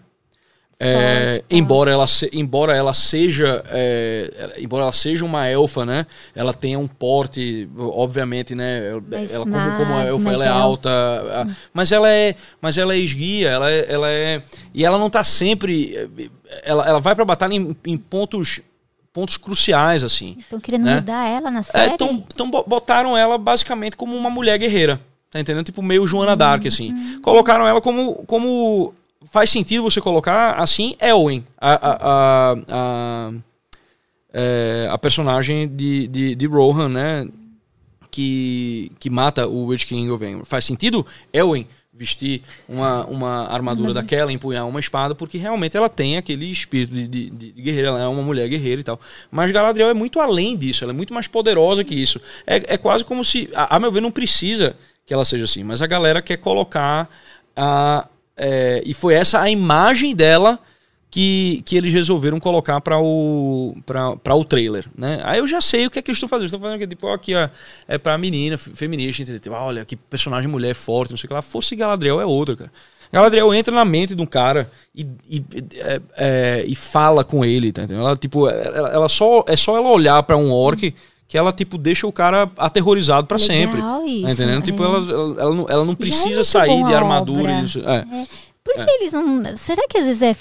É, 0.80 1.42
embora 1.50 1.90
ela 1.90 2.06
se- 2.06 2.30
embora 2.32 2.72
ela 2.76 2.94
seja 2.94 3.64
é, 3.68 4.54
embora 4.60 4.84
ela 4.84 4.92
seja 4.92 5.24
uma 5.24 5.44
elfa 5.48 5.84
né 5.84 6.06
ela 6.36 6.54
tenha 6.54 6.78
um 6.78 6.86
porte 6.86 7.68
obviamente 7.76 8.54
né 8.54 8.90
ela, 8.90 9.02
Mais 9.10 9.34
ela 9.34 9.44
como, 9.44 9.76
como 9.76 9.94
mag- 9.94 10.06
elfa 10.06 10.30
ela 10.32 10.44
é 10.44 10.46
elfa. 10.48 10.60
alta 10.60 10.90
mas 11.74 11.90
ela 11.90 12.08
é 12.08 12.36
mas 12.62 12.78
ela 12.78 12.94
é 12.94 12.98
esguia 12.98 13.48
ela 13.50 13.68
é, 13.68 13.92
ela 13.92 14.08
é 14.08 14.40
e 14.72 14.84
ela 14.84 14.98
não 14.98 15.10
tá 15.10 15.24
sempre 15.24 16.08
ela, 16.62 16.86
ela 16.86 17.00
vai 17.00 17.12
pra 17.16 17.24
batalha 17.24 17.54
em, 17.54 17.76
em 17.84 17.96
pontos 17.96 18.60
pontos 19.12 19.36
cruciais 19.36 20.04
assim 20.04 20.36
Estão 20.38 20.60
querendo 20.60 20.84
Né? 20.84 20.94
mudar 20.94 21.26
ela 21.28 21.50
na 21.50 21.58
é, 21.58 21.62
série? 21.64 21.94
então, 21.94 22.24
então 22.32 22.48
bo- 22.48 22.64
botaram 22.64 23.16
ela 23.16 23.36
basicamente 23.36 23.96
como 23.96 24.14
uma 24.16 24.30
mulher 24.30 24.56
guerreira. 24.56 25.00
Tá 25.30 25.38
entendendo? 25.40 25.66
Tipo, 25.66 25.82
meio 25.82 26.06
Joana 26.06 26.34
Dark, 26.34 26.64
assim. 26.64 27.18
Colocaram 27.20 27.66
ela 27.68 27.82
como. 27.82 28.14
como 28.26 28.94
faz 29.26 29.50
sentido 29.50 29.82
você 29.82 30.00
colocar 30.00 30.52
assim 30.52 30.96
Elwen, 31.00 31.44
a, 31.60 31.72
a, 31.72 31.96
a, 32.00 32.56
a, 32.70 33.32
é, 34.32 34.88
a 34.90 34.98
personagem 34.98 35.68
de, 35.68 36.06
de, 36.08 36.34
de 36.34 36.46
Rohan, 36.46 36.88
né? 36.88 37.28
Que, 38.10 38.90
que 38.98 39.10
mata 39.10 39.46
o 39.46 39.66
Witch 39.66 39.84
King 39.84 40.10
of 40.10 40.24
Angmar. 40.24 40.44
Faz 40.46 40.64
sentido 40.64 41.06
Elwen 41.32 41.66
vestir 41.98 42.42
uma, 42.68 43.04
uma 43.06 43.48
armadura 43.48 43.92
daquela, 43.92 44.32
empunhar 44.32 44.66
uma 44.66 44.78
espada, 44.78 45.16
porque 45.16 45.36
realmente 45.36 45.76
ela 45.76 45.88
tem 45.88 46.16
aquele 46.16 46.46
espírito 46.46 46.94
de, 46.94 47.08
de, 47.08 47.30
de 47.30 47.50
guerreira, 47.60 47.88
ela 47.88 48.02
é 48.02 48.06
uma 48.06 48.22
mulher 48.22 48.48
guerreira 48.48 48.80
e 48.80 48.84
tal. 48.84 49.00
Mas 49.30 49.50
Galadriel 49.50 49.88
é 49.88 49.94
muito 49.94 50.20
além 50.20 50.56
disso, 50.56 50.84
ela 50.84 50.92
é 50.92 50.96
muito 50.96 51.12
mais 51.12 51.26
poderosa 51.26 51.82
que 51.82 51.94
isso. 51.94 52.20
É, 52.46 52.74
é 52.74 52.78
quase 52.78 53.04
como 53.04 53.24
se, 53.24 53.50
a, 53.52 53.74
a 53.76 53.80
meu 53.80 53.90
ver, 53.90 54.00
não 54.00 54.12
precisa 54.12 54.76
que 55.04 55.12
ela 55.12 55.24
seja 55.24 55.44
assim, 55.44 55.64
mas 55.64 55.82
a 55.82 55.86
galera 55.86 56.22
quer 56.22 56.36
colocar 56.36 57.08
a. 57.56 58.06
é, 58.38 58.82
e 58.86 58.94
foi 58.94 59.14
essa 59.14 59.40
a 59.40 59.50
imagem 59.50 60.14
dela 60.14 60.58
que, 61.10 61.62
que 61.64 61.76
eles 61.76 61.92
resolveram 61.92 62.38
colocar 62.38 62.80
para 62.80 62.98
o 62.98 63.74
o 64.30 64.44
trailer, 64.44 64.86
né? 64.96 65.20
Aí 65.24 65.38
eu 65.38 65.46
já 65.46 65.60
sei 65.60 65.86
o 65.86 65.90
que 65.90 65.98
é 65.98 66.02
que 66.02 66.10
eles 66.10 66.16
estão 66.18 66.28
fazendo. 66.28 66.46
Estão 66.46 66.60
fazendo 66.60 66.86
tipo, 66.86 67.08
aqui 67.08 67.34
ó, 67.34 67.48
é 67.86 67.96
para 67.98 68.18
menina 68.18 68.58
fe- 68.58 68.72
feminista, 68.74 69.22
entendeu? 69.22 69.40
Tipo, 69.40 69.56
olha, 69.56 69.84
que 69.84 69.96
personagem 69.96 70.50
mulher 70.50 70.74
forte, 70.74 71.10
não 71.10 71.16
sei 71.16 71.26
o 71.26 71.28
que 71.28 71.34
lá. 71.34 71.42
Fosse 71.42 71.74
Galadriel 71.74 72.20
é 72.20 72.26
outra, 72.26 72.56
cara. 72.56 72.72
Galadriel 73.10 73.54
entra 73.54 73.74
na 73.74 73.86
mente 73.86 74.14
de 74.14 74.20
um 74.20 74.26
cara 74.26 74.70
e, 74.94 75.06
e, 75.30 75.42
é, 75.76 76.00
é, 76.16 76.64
e 76.66 76.74
fala 76.74 77.24
com 77.24 77.42
ele, 77.42 77.72
tá 77.72 77.84
entendendo? 77.84 78.04
Ela 78.06 78.16
tipo, 78.16 78.46
ela, 78.46 78.90
ela 78.90 79.08
só 79.08 79.44
é 79.48 79.56
só 79.56 79.78
ela 79.78 79.88
olhar 79.90 80.22
para 80.24 80.36
um 80.36 80.52
orc 80.52 80.94
que 81.28 81.36
ela 81.38 81.52
tipo 81.52 81.76
deixa 81.78 82.06
o 82.06 82.12
cara 82.12 82.50
aterrorizado 82.56 83.26
para 83.26 83.38
sempre. 83.38 83.80
isso, 84.06 84.22
tá 84.26 84.32
entendendo? 84.32 84.64
Tipo, 84.64 84.82
é. 84.82 84.86
ela, 84.86 84.96
ela, 84.98 85.40
ela 85.42 85.54
não, 85.54 85.66
ela 85.68 85.84
não 85.84 85.92
é 85.92 85.96
precisa 85.96 86.24
muito 86.26 86.44
sair 86.44 86.84
de 86.84 86.94
armadura. 86.94 87.52
e 87.52 87.64
isso- 87.66 87.80
é. 87.80 87.96
É. 88.10 88.26
Por 88.64 88.74
que 88.74 88.90
eles 88.90 89.12
não. 89.12 89.42
Será 89.56 89.82
que 89.88 89.98
às 89.98 90.04
vezes 90.04 90.22
é. 90.22 90.36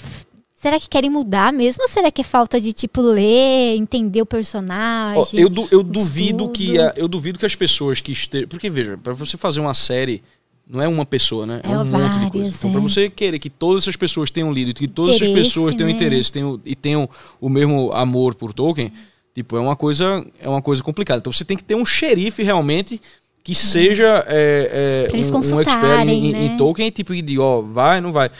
Será 0.60 0.80
que 0.80 0.88
querem 0.88 1.08
mudar 1.08 1.52
mesmo? 1.52 1.84
Ou 1.84 1.88
será 1.88 2.10
que 2.10 2.20
é 2.20 2.24
falta 2.24 2.60
de, 2.60 2.72
tipo, 2.72 3.00
ler, 3.00 3.76
entender 3.76 4.20
o 4.20 4.26
personagem? 4.26 5.22
Eu, 5.40 5.48
du- 5.48 5.68
eu 5.70 5.84
duvido 5.84 6.44
estudo. 6.46 6.48
que 6.52 6.78
a- 6.80 6.92
eu 6.96 7.06
duvido 7.06 7.38
que 7.38 7.46
as 7.46 7.54
pessoas 7.54 8.00
que 8.00 8.10
estejam 8.10 8.48
porque 8.48 8.68
veja 8.68 8.98
para 8.98 9.12
você 9.12 9.36
fazer 9.36 9.60
uma 9.60 9.72
série 9.74 10.20
não 10.68 10.82
é 10.82 10.88
uma 10.88 11.06
pessoa 11.06 11.46
né 11.46 11.60
é, 11.62 11.70
É 11.72 11.78
um 11.78 11.84
monte 11.84 11.86
de 11.86 11.90
várias, 12.18 12.32
coisa 12.32 12.48
então 12.48 12.70
é. 12.70 12.72
para 12.72 12.80
você 12.82 13.08
querer 13.08 13.38
que 13.38 13.48
todas 13.48 13.84
essas 13.84 13.94
pessoas 13.96 14.30
tenham 14.30 14.52
lido 14.52 14.70
e 14.72 14.74
que 14.74 14.88
todas 14.88 15.14
essas 15.14 15.28
Interesse, 15.28 15.48
pessoas 15.50 15.74
tenham 15.76 15.88
né? 15.90 15.94
interesse 15.96 16.32
tenham, 16.32 16.60
e 16.64 16.74
tenham 16.74 17.08
o 17.40 17.48
mesmo 17.48 17.90
amor 17.92 18.34
por 18.34 18.52
Tolkien 18.52 18.92
tipo 19.38 19.56
é 19.56 19.60
uma 19.60 19.76
coisa 19.76 20.26
é 20.40 20.48
uma 20.48 20.60
coisa 20.60 20.82
complicada. 20.82 21.20
Então 21.20 21.32
você 21.32 21.44
tem 21.44 21.56
que 21.56 21.64
ter 21.64 21.74
um 21.74 21.86
xerife 21.86 22.42
realmente 22.42 23.00
que 23.44 23.54
seja 23.54 24.24
é, 24.26 25.08
é, 25.12 25.16
um, 25.16 25.56
um 25.56 25.60
expert 25.60 26.08
em, 26.08 26.34
em 26.34 26.48
né? 26.50 26.56
Tolkien 26.58 26.90
tipo 26.90 27.14
de 27.14 27.38
ó 27.38 27.62
vai 27.62 28.00
não 28.00 28.10
vai. 28.10 28.30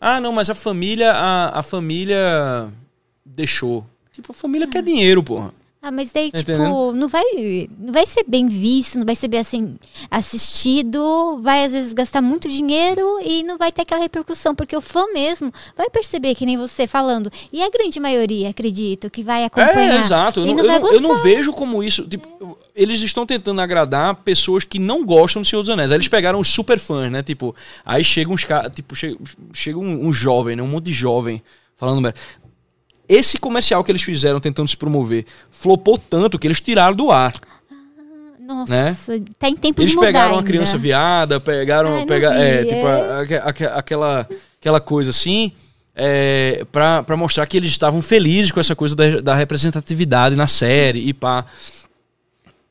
Ah 0.00 0.20
não 0.20 0.32
mas 0.32 0.50
a 0.50 0.54
família 0.54 1.12
a, 1.12 1.60
a 1.60 1.62
família 1.62 2.68
deixou. 3.24 3.86
Tipo 4.12 4.32
a 4.32 4.34
família 4.34 4.66
quer 4.66 4.82
dinheiro 4.82 5.22
porra 5.22 5.59
Ah, 5.82 5.90
mas 5.90 6.10
daí, 6.12 6.30
tipo, 6.30 6.92
não 6.92 7.08
vai, 7.08 7.24
não 7.78 7.90
vai 7.92 8.04
ser 8.04 8.22
bem 8.28 8.46
visto, 8.46 8.98
não 8.98 9.06
vai 9.06 9.14
ser 9.14 9.28
bem 9.28 9.40
assim, 9.40 9.76
assistido, 10.10 11.38
vai 11.42 11.64
às 11.64 11.72
vezes 11.72 11.92
gastar 11.92 12.20
muito 12.22 12.48
dinheiro 12.48 13.18
e 13.24 13.42
não 13.42 13.56
vai 13.58 13.72
ter 13.72 13.82
aquela 13.82 14.00
repercussão, 14.02 14.54
porque 14.54 14.76
o 14.76 14.80
fã 14.80 15.06
mesmo 15.12 15.52
vai 15.76 15.88
perceber, 15.90 16.34
que 16.34 16.46
nem 16.46 16.56
você 16.56 16.86
falando. 16.86 17.30
E 17.52 17.62
a 17.62 17.70
grande 17.70 17.98
maioria, 17.98 18.50
acredito, 18.50 19.10
que 19.10 19.22
vai 19.22 19.44
acompanhar. 19.44 19.94
É, 19.94 19.98
exato. 19.98 20.40
Eu 20.40 20.46
não, 20.54 20.58
eu 20.58 20.80
não- 20.80 20.92
eu 20.92 21.00
não 21.00 21.22
vejo 21.22 21.52
como 21.52 21.82
isso. 21.82 22.06
Tipo, 22.06 22.58
eles 22.74 23.00
estão 23.00 23.26
tentando 23.26 23.60
agradar 23.60 24.14
pessoas 24.16 24.64
que 24.64 24.78
não 24.78 25.04
gostam 25.04 25.42
do 25.42 25.48
Senhor 25.48 25.62
dos 25.62 25.70
Anéis. 25.70 25.90
Aí 25.92 25.96
eles 25.96 26.08
pegaram 26.08 26.38
os 26.40 26.48
super 26.48 26.78
fãs, 26.78 27.10
né? 27.10 27.22
Tipo, 27.22 27.54
aí 27.84 28.04
chega 28.04 28.30
uns 28.30 28.44
caras. 28.44 28.72
Tipo, 28.74 28.94
chega, 28.94 29.16
chega 29.52 29.78
um, 29.78 30.06
um 30.08 30.12
jovem, 30.12 30.56
né? 30.56 30.62
Um 30.62 30.68
monte 30.68 30.84
de 30.86 30.92
jovem 30.92 31.42
falando. 31.76 32.00
merda. 32.02 32.18
Esse 33.12 33.38
comercial 33.38 33.82
que 33.82 33.90
eles 33.90 34.02
fizeram 34.02 34.38
tentando 34.38 34.68
se 34.68 34.76
promover 34.76 35.24
flopou 35.50 35.98
tanto 35.98 36.38
que 36.38 36.46
eles 36.46 36.60
tiraram 36.60 36.94
do 36.94 37.10
ar. 37.10 37.32
Nossa, 38.38 38.72
né? 38.72 38.96
tá 39.38 39.48
em 39.48 39.56
tempo 39.56 39.80
Eles 39.80 39.90
de 39.90 39.96
mudar 39.96 40.08
pegaram 40.08 40.34
uma 40.34 40.42
criança 40.42 40.76
viada, 40.78 41.38
pegaram. 41.40 41.96
Ai, 41.98 42.06
pega, 42.06 42.32
é, 42.34 42.64
tipo, 42.64 42.86
a- 42.86 42.90
a- 42.90 43.48
aque- 43.48 43.64
aquela, 43.64 44.28
aquela 44.60 44.80
coisa 44.80 45.10
assim. 45.10 45.52
É, 45.94 46.64
pra, 46.72 47.02
pra 47.02 47.16
mostrar 47.16 47.46
que 47.46 47.56
eles 47.56 47.68
estavam 47.70 48.00
felizes 48.00 48.50
com 48.52 48.58
essa 48.60 48.74
coisa 48.74 48.94
da, 48.96 49.20
da 49.20 49.34
representatividade 49.34 50.34
na 50.36 50.46
série 50.46 51.00
e 51.08 51.12
pá. 51.12 51.44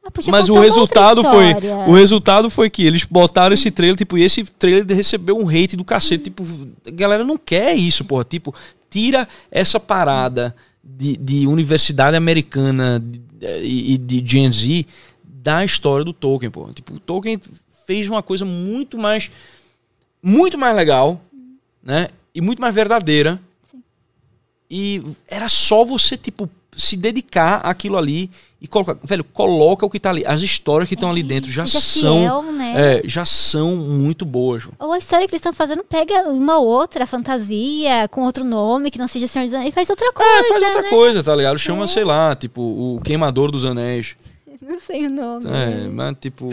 Ah, 0.05 0.09
Mas 0.27 0.49
o 0.49 0.59
resultado 0.59 1.21
foi. 1.21 1.53
O 1.87 1.93
resultado 1.93 2.49
foi 2.49 2.69
que 2.69 2.85
eles 2.85 3.03
botaram 3.03 3.53
esse 3.53 3.69
trailer, 3.69 3.95
tipo, 3.97 4.17
e 4.17 4.23
esse 4.23 4.43
trailer 4.43 4.85
recebeu 4.95 5.37
um 5.37 5.47
hate 5.47 5.75
do 5.77 5.83
cacete. 5.85 6.25
Tipo, 6.25 6.43
a 6.87 6.91
galera 6.91 7.23
não 7.23 7.37
quer 7.37 7.73
isso, 7.75 8.03
porra. 8.03 8.23
Tipo, 8.23 8.53
tira 8.89 9.27
essa 9.51 9.79
parada 9.79 10.55
de, 10.83 11.15
de 11.17 11.47
universidade 11.47 12.15
americana 12.17 12.99
de- 12.99 13.21
e, 13.63 13.93
e 13.93 13.97
de 13.97 14.23
Gen 14.25 14.51
Z 14.51 14.85
da 15.23 15.63
história 15.63 16.03
do 16.03 16.11
Tolkien, 16.13 16.51
porra. 16.51 16.73
Tipo, 16.73 16.93
o 16.95 16.99
Tolkien 16.99 17.39
fez 17.87 18.09
uma 18.09 18.21
coisa 18.21 18.43
muito 18.45 18.97
mais. 18.97 19.31
Muito 20.21 20.57
mais 20.57 20.75
legal, 20.75 21.21
né? 21.81 22.09
E 22.35 22.41
muito 22.41 22.61
mais 22.61 22.75
verdadeira. 22.75 23.41
E 24.69 25.01
era 25.27 25.47
só 25.49 25.83
você, 25.83 26.17
tipo, 26.17 26.49
se 26.75 26.95
dedicar 26.95 27.55
àquilo 27.61 27.97
ali 27.97 28.29
e 28.61 28.67
colocar. 28.67 28.97
Velho, 29.03 29.23
coloca 29.23 29.85
o 29.85 29.89
que 29.89 29.99
tá 29.99 30.09
ali. 30.09 30.25
As 30.25 30.41
histórias 30.41 30.87
que 30.87 30.93
estão 30.95 31.09
ali 31.09 31.23
dentro 31.23 31.49
já 31.49 31.65
Seja 31.65 31.79
são. 31.79 32.19
fiel, 32.19 32.43
né? 32.43 32.73
É, 32.75 33.01
já 33.07 33.23
são 33.23 33.75
muito 33.77 34.25
boas. 34.25 34.63
Ou 34.77 34.91
a 34.91 34.97
história 34.97 35.25
que 35.27 35.31
eles 35.33 35.39
estão 35.39 35.53
fazendo, 35.53 35.83
pega 35.83 36.23
uma 36.29 36.57
outra 36.59 37.07
fantasia 37.07 38.07
com 38.09 38.23
outro 38.23 38.43
nome 38.43 38.91
que 38.91 38.99
não 38.99 39.07
seja 39.07 39.27
Senhor 39.27 39.45
dos 39.45 39.53
Anéis 39.53 39.69
e 39.69 39.73
faz 39.73 39.89
outra 39.89 40.11
coisa. 40.11 40.31
É, 40.31 40.43
faz 40.49 40.63
outra 40.63 40.81
né? 40.81 40.89
coisa, 40.89 41.23
tá 41.23 41.35
ligado? 41.35 41.57
Chama, 41.57 41.87
sei 41.87 42.03
lá, 42.03 42.35
tipo, 42.35 42.61
o 42.61 43.01
Queimador 43.03 43.49
dos 43.51 43.63
Anéis. 43.63 44.15
Não 44.61 44.79
sei 44.79 45.07
o 45.07 45.09
nome. 45.09 45.45
É, 45.47 45.87
mas 45.87 46.15
tipo. 46.19 46.49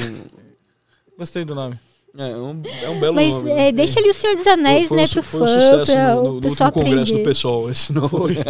Gostei 1.19 1.45
do 1.45 1.55
nome. 1.55 1.79
É, 2.17 2.31
é 2.31 2.37
um, 2.37 2.63
é 2.83 2.89
um 2.89 2.99
belo 3.01 3.15
Mas 3.15 3.31
nome. 3.31 3.51
é, 3.51 3.55
né? 3.57 3.73
deixa 3.73 3.99
ali 4.01 4.09
o 4.09 4.15
Senhor 4.15 4.37
dos 4.37 4.47
Anéis, 4.47 4.87
Foi- 4.87 4.97
né, 4.97 5.07
foi 5.07 5.23
pro 5.23 5.31
foi 5.31 5.41
um 5.43 5.47
fã, 5.47 5.61
sucesso 5.61 5.93
pra 5.93 6.15
no, 6.15 6.23
no, 6.23 6.31
o 6.31 6.35
no 6.35 6.41
pessoal 6.41 6.73
congresso 6.73 7.13
do 7.13 7.23
pessoal. 7.23 7.71
Esse 7.71 7.93
não 7.93 8.09
foi. 8.09 8.37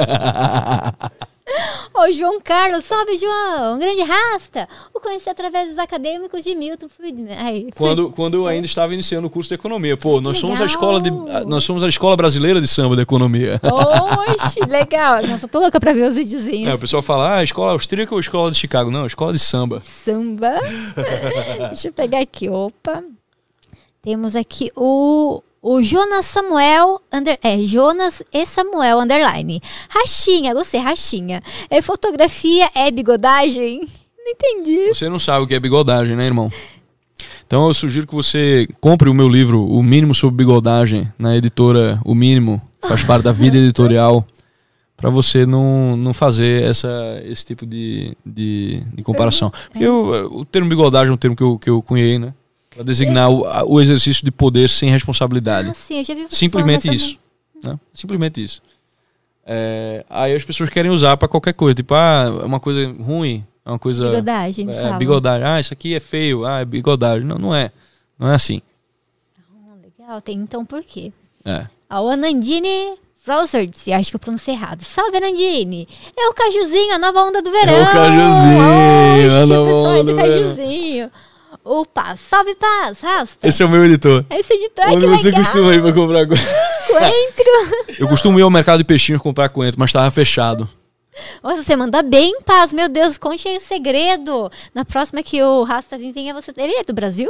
Ô, 1.94 2.10
João 2.12 2.40
Carlos, 2.40 2.84
salve, 2.84 3.16
João! 3.16 3.76
Um 3.76 3.78
grande 3.78 4.02
rasta! 4.02 4.68
O 4.92 5.00
conheci 5.00 5.30
através 5.30 5.68
dos 5.68 5.78
acadêmicos 5.78 6.42
de 6.44 6.54
Milton 6.54 6.88
Friedman. 6.88 7.36
Aí, 7.38 7.68
Quando, 7.74 8.10
quando 8.10 8.34
eu 8.34 8.46
ainda 8.46 8.66
estava 8.66 8.92
iniciando 8.92 9.26
o 9.28 9.30
curso 9.30 9.48
de 9.48 9.54
economia. 9.54 9.96
Pô, 9.96 10.20
nós 10.20 10.38
somos 10.38 10.60
a 10.60 10.66
escola 10.66 11.00
de. 11.00 11.10
Nós 11.46 11.64
somos 11.64 11.82
a 11.82 11.88
escola 11.88 12.16
brasileira 12.16 12.60
de 12.60 12.68
samba 12.68 12.96
de 12.96 13.02
economia. 13.02 13.60
Oxe, 13.62 14.60
legal! 14.66 15.26
Nossa, 15.26 15.48
tô 15.48 15.60
louca 15.60 15.80
pra 15.80 15.92
ver 15.92 16.08
os 16.08 16.16
videozinhos. 16.16 16.68
É, 16.68 16.74
o 16.74 16.78
pessoal 16.78 17.02
fala, 17.02 17.36
ah, 17.36 17.44
escola 17.44 17.72
austríaca 17.72 18.12
ou 18.14 18.20
escola 18.20 18.50
de 18.50 18.58
Chicago? 18.58 18.90
Não, 18.90 19.06
escola 19.06 19.32
de 19.32 19.38
samba. 19.38 19.80
Samba. 19.80 20.60
Deixa 21.70 21.88
eu 21.88 21.92
pegar 21.92 22.20
aqui. 22.20 22.48
Opa. 22.48 23.02
Temos 24.02 24.36
aqui 24.36 24.70
o, 24.76 25.42
o 25.74 25.82
Jonas 25.82 26.26
Samuel. 26.26 27.00
Under, 27.12 27.38
é, 27.42 27.58
Jonas 27.58 28.22
e 28.32 28.46
Samuel 28.46 29.00
Underline. 29.00 29.60
Rachinha, 29.88 30.54
gostei, 30.54 30.80
rachinha. 30.80 31.42
É 31.70 31.80
fotografia, 31.82 32.70
é 32.74 32.90
bigodagem? 32.90 33.80
Não 34.18 34.32
entendi. 34.32 34.88
Você 34.88 35.08
não 35.08 35.18
sabe 35.18 35.44
o 35.44 35.46
que 35.46 35.54
é 35.54 35.60
bigodagem, 35.60 36.16
né, 36.16 36.26
irmão? 36.26 36.50
Então 37.46 37.68
eu 37.68 37.74
sugiro 37.74 38.06
que 38.06 38.14
você 38.14 38.66
compre 38.80 39.08
o 39.08 39.14
meu 39.14 39.28
livro, 39.28 39.64
O 39.64 39.82
Mínimo 39.82 40.14
sobre 40.14 40.36
Bigodagem, 40.44 41.10
na 41.18 41.36
editora 41.36 42.00
O 42.04 42.14
Mínimo, 42.14 42.60
faz 42.80 43.04
parte 43.04 43.22
da 43.22 43.30
vida 43.32 43.56
editorial, 43.56 44.26
para 44.96 45.10
você 45.10 45.46
não, 45.46 45.96
não 45.96 46.12
fazer 46.12 46.64
essa, 46.64 46.90
esse 47.24 47.44
tipo 47.44 47.64
de, 47.64 48.16
de, 48.26 48.82
de 48.92 49.02
comparação. 49.04 49.52
Porque 49.70 49.84
eu- 49.84 50.28
o 50.32 50.44
termo 50.44 50.68
bigodagem 50.68 51.10
é 51.10 51.14
um 51.14 51.16
termo 51.16 51.36
que 51.36 51.42
eu, 51.42 51.56
que 51.58 51.70
eu 51.70 51.80
cunhei, 51.82 52.18
né? 52.18 52.34
Para 52.76 52.84
designar 52.84 53.28
o, 53.30 53.44
a- 53.46 53.64
o 53.64 53.80
exercício 53.80 54.24
de 54.24 54.30
poder 54.30 54.68
sem 54.68 54.88
responsabilidade. 54.90 55.70
Ah, 55.70 55.74
sim, 55.74 55.98
eu 55.98 56.04
já 56.04 56.14
vi 56.14 56.26
Simplesmente 56.30 56.94
isso. 56.94 57.18
Né? 57.64 57.78
Simplesmente 57.92 58.42
isso. 58.42 58.62
É, 59.44 60.04
aí 60.10 60.34
as 60.34 60.44
pessoas 60.44 60.68
querem 60.70 60.90
usar 60.90 61.16
para 61.16 61.26
qualquer 61.28 61.54
coisa. 61.54 61.74
Tipo, 61.74 61.94
ah, 61.94 62.24
é 62.42 62.44
uma 62.44 62.60
coisa 62.60 62.86
ruim, 63.00 63.44
é 63.64 63.70
uma 63.70 63.78
coisa. 63.78 64.10
Bigodagem, 64.10 64.68
É, 64.68 64.72
sabe? 64.72 64.98
bigodagem. 64.98 65.46
Ah, 65.46 65.58
isso 65.60 65.72
aqui 65.72 65.94
é 65.94 66.00
feio. 66.00 66.44
Ah, 66.44 66.60
é 66.60 66.64
bigodagem. 66.64 67.26
Não, 67.26 67.38
não 67.38 67.54
é. 67.54 67.70
Não 68.18 68.28
é 68.28 68.34
assim. 68.34 68.60
Legal, 69.98 70.20
tem 70.20 70.36
então 70.38 70.64
por 70.64 70.82
quê? 70.82 71.12
É. 71.44 71.66
A 71.88 71.98
Anandine 71.98 72.94
Frozert, 73.22 73.72
acho 73.92 74.10
que 74.10 74.16
eu 74.16 74.20
pronunciei 74.20 74.54
errado. 74.56 74.82
Salve, 74.82 75.16
Anandine! 75.16 75.86
É 76.16 76.28
o 76.28 76.34
cajuzinho, 76.34 76.94
a 76.94 76.98
nova 76.98 77.22
onda 77.22 77.40
do 77.42 77.50
verão! 77.50 77.72
É 77.74 77.82
o 77.82 77.86
cajuzinho, 77.86 79.32
a 79.32 79.40
Oxe, 79.40 79.46
nova 79.46 79.64
pessoal 79.64 79.86
aí 79.86 80.00
onda 80.00 80.12
do 80.12 80.16
do 80.16 80.22
verão. 80.54 81.10
Opa, 81.68 82.16
salve 82.30 82.54
paz, 82.54 83.00
rasta! 83.00 83.48
Esse 83.48 83.60
é 83.60 83.66
o 83.66 83.68
meu 83.68 83.84
editor. 83.84 84.24
Esse 84.30 84.52
editor, 84.52 84.84
ai, 84.84 84.94
Onde 84.94 85.06
você 85.06 85.30
legal! 85.30 85.42
costuma 85.42 85.74
ir 85.74 85.82
pra 85.82 85.92
comprar? 85.92 86.24
Coentro! 86.24 87.90
Eu 87.98 88.06
costumo 88.06 88.38
ir 88.38 88.42
ao 88.42 88.50
mercado 88.50 88.78
de 88.78 88.84
peixinhos 88.84 89.20
comprar 89.20 89.48
coentro, 89.48 89.80
mas 89.80 89.92
tava 89.92 90.08
fechado. 90.12 90.70
Nossa, 91.42 91.64
você 91.64 91.74
manda 91.74 92.04
bem, 92.04 92.40
paz, 92.42 92.72
meu 92.72 92.88
Deus, 92.88 93.18
conte 93.18 93.48
aí 93.48 93.56
o 93.56 93.60
segredo! 93.60 94.48
Na 94.72 94.84
próxima 94.84 95.24
que 95.24 95.42
o 95.42 95.64
Rasta 95.64 95.98
vir, 95.98 96.12
venha 96.12 96.32
você... 96.32 96.52
Ele 96.56 96.74
é 96.74 96.84
do 96.84 96.94
Brasil? 96.94 97.28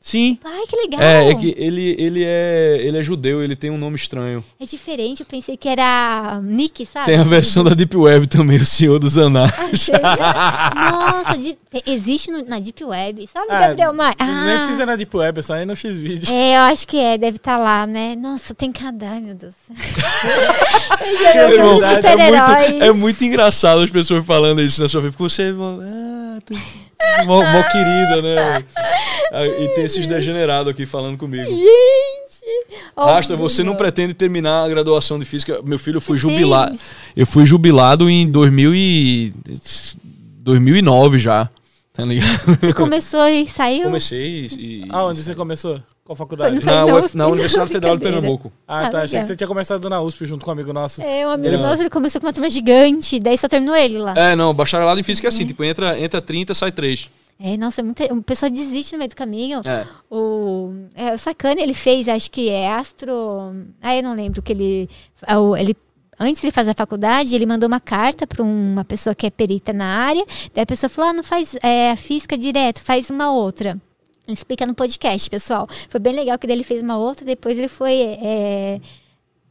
Sim. 0.00 0.38
Ai, 0.44 0.64
que 0.68 0.76
legal! 0.76 1.00
É, 1.02 1.30
é 1.30 1.34
que 1.34 1.52
ele, 1.58 1.96
ele 1.98 2.22
é 2.24 2.78
ele 2.80 2.96
é 2.96 3.02
judeu, 3.02 3.42
ele 3.42 3.56
tem 3.56 3.70
um 3.70 3.78
nome 3.78 3.96
estranho. 3.96 4.44
É 4.60 4.64
diferente, 4.64 5.20
eu 5.20 5.26
pensei 5.26 5.56
que 5.56 5.68
era 5.68 6.40
Nick, 6.44 6.86
sabe? 6.86 7.06
Tem 7.06 7.16
a 7.18 7.24
versão 7.24 7.64
da 7.64 7.70
Deep 7.74 7.96
Web 7.96 8.28
também, 8.28 8.58
o 8.58 8.64
Senhor 8.64 9.00
dos 9.00 9.18
Anais. 9.18 9.52
Achei. 9.58 9.94
Nossa, 9.94 11.56
existe 11.86 12.30
no- 12.30 12.44
na 12.44 12.60
Deep 12.60 12.84
Web. 12.84 13.28
Salve, 13.32 13.50
Ah, 13.50 13.60
Gabriel 13.68 13.92
Maia. 13.92 14.14
Nem 14.20 14.56
precisa 14.58 14.82
Ah, 14.84 14.86
na 14.86 14.96
Deep 14.96 15.16
Web, 15.16 15.40
é 15.40 15.42
só 15.42 15.56
ir 15.56 15.66
no 15.66 15.74
X-Video. 15.74 16.32
é, 16.32 16.56
eu 16.56 16.60
acho 16.72 16.86
que 16.86 16.98
é, 16.98 17.18
deve 17.18 17.38
estar 17.38 17.56
lá, 17.58 17.84
né? 17.84 18.14
Nossa, 18.14 18.54
tem 18.54 18.70
cada. 18.70 19.08
Ai, 19.10 19.20
meu 19.20 19.34
Deus. 19.34 19.54
Irmão, 21.02 21.78
Irmão, 21.78 21.82
é 21.90 21.96
é, 22.06 22.68
muito, 22.70 22.84
é 22.84 22.92
muito 22.92 23.24
engraçado 23.24 23.80
as 23.82 23.90
pessoas 23.90 24.24
falando 24.24 24.60
isso 24.60 24.80
na 24.80 24.88
sua 24.88 25.00
vida, 25.00 25.12
porque 25.16 25.24
você 25.32 25.52
ah, 25.82 26.38
tem- 26.44 26.85
mó, 27.26 27.42
mó 27.42 27.62
querida, 27.70 28.22
né? 28.22 28.64
Ah, 29.32 29.46
E 29.46 29.68
tem 29.74 29.84
esses 29.84 30.06
degenerados 30.06 30.70
aqui 30.70 30.86
falando 30.86 31.18
comigo. 31.18 31.50
Gente! 31.50 31.66
Rasta, 32.96 33.36
você 33.36 33.62
não 33.62 33.74
pretende 33.76 34.14
terminar 34.14 34.64
a 34.64 34.68
graduação 34.68 35.18
de 35.18 35.24
física. 35.24 35.60
Meu 35.64 35.78
filho, 35.78 35.96
eu 35.96 36.00
fui 36.00 36.16
jubilado. 36.16 36.78
Eu 37.16 37.26
fui 37.26 37.44
jubilado 37.44 38.08
em 38.08 38.26
2000 38.30 38.74
e... 38.74 39.34
2009 40.40 41.18
já. 41.18 41.48
Tá 41.92 42.04
ligado? 42.04 42.58
Você 42.60 42.72
começou 42.74 43.26
e 43.26 43.48
saiu? 43.48 43.84
Comecei 43.84 44.46
e. 44.52 44.84
e- 44.84 44.86
Aonde 44.90 45.22
você 45.24 45.34
começou? 45.34 45.80
Qual 46.06 46.14
faculdade? 46.16 46.60
Foi 46.60 46.72
Na, 46.72 46.86
na 46.86 46.94
UF 46.94 47.04
USP, 47.06 47.16
na 47.16 47.26
Universidade 47.26 47.68
não, 47.68 47.72
Federal 47.74 47.96
de. 47.96 48.02
Pernambuco. 48.04 48.52
Ah, 48.66 48.86
Ah, 48.86 48.90
tá. 48.90 49.02
Achei 49.02 49.18
que 49.20 49.26
você 49.26 49.34
tinha 49.36 49.48
começado 49.48 49.90
na 49.90 50.00
USP 50.00 50.24
junto 50.24 50.44
com 50.44 50.50
um 50.50 50.54
amigo 50.54 50.72
nosso. 50.72 51.02
É, 51.02 51.26
um 51.26 51.30
amigo 51.30 51.54
Ele- 51.54 51.62
nosso, 51.62 51.82
ele 51.82 51.90
começou 51.90 52.20
com 52.20 52.26
uma 52.28 52.32
turma 52.32 52.48
gigante, 52.48 53.18
daí 53.18 53.36
só 53.36 53.48
terminou 53.48 53.74
ele 53.76 53.98
lá. 53.98 54.14
É, 54.16 54.36
não, 54.36 54.54
bacharelado 54.54 54.98
em 55.00 55.02
física 55.02 55.26
é 55.26 55.30
assim, 55.30 55.44
tipo, 55.44 55.64
entra, 55.64 55.98
entra 55.98 56.22
30, 56.22 56.54
sai 56.54 56.70
3. 56.70 57.10
É, 57.38 57.56
nossa, 57.56 57.82
muita, 57.82 58.04
o 58.14 58.22
pessoal 58.22 58.48
desiste 58.50 58.92
no 58.92 58.98
meio 58.98 59.10
do 59.10 59.16
caminho. 59.16 59.60
É. 59.64 59.84
O, 60.08 60.72
é, 60.94 61.12
o 61.12 61.18
Sacani, 61.18 61.60
ele 61.60 61.74
fez, 61.74 62.08
acho 62.08 62.30
que 62.30 62.48
é 62.48 62.72
astro. 62.72 63.52
Ah, 63.82 63.94
eu 63.94 64.02
não 64.02 64.14
lembro 64.14 64.40
que 64.40 64.52
ele. 64.52 64.88
o- 65.36 65.56
ele 65.56 65.76
antes 66.18 66.40
de 66.40 66.46
ele 66.46 66.52
fazer 66.52 66.70
a 66.70 66.74
faculdade, 66.74 67.34
ele 67.34 67.44
mandou 67.44 67.66
uma 67.66 67.80
carta 67.80 68.26
para 68.26 68.42
uma 68.42 68.84
pessoa 68.84 69.14
que 69.14 69.26
é 69.26 69.30
perita 69.30 69.72
na 69.72 69.84
área. 69.86 70.24
Daí 70.54 70.62
a 70.62 70.66
pessoa 70.66 70.88
falou: 70.88 71.10
ah, 71.10 71.12
não 71.12 71.22
faz 71.22 71.54
é, 71.62 71.90
a 71.90 71.96
física 71.96 72.38
direto, 72.38 72.80
faz 72.80 73.10
uma 73.10 73.30
outra. 73.32 73.76
Explica 74.28 74.66
no 74.66 74.74
podcast, 74.74 75.28
pessoal. 75.30 75.68
Foi 75.88 76.00
bem 76.00 76.14
legal 76.14 76.38
que 76.38 76.46
ele 76.46 76.64
fez 76.64 76.82
uma 76.82 76.98
outra, 76.98 77.24
depois 77.24 77.56
ele 77.58 77.68
foi 77.68 77.92
é, 78.22 78.80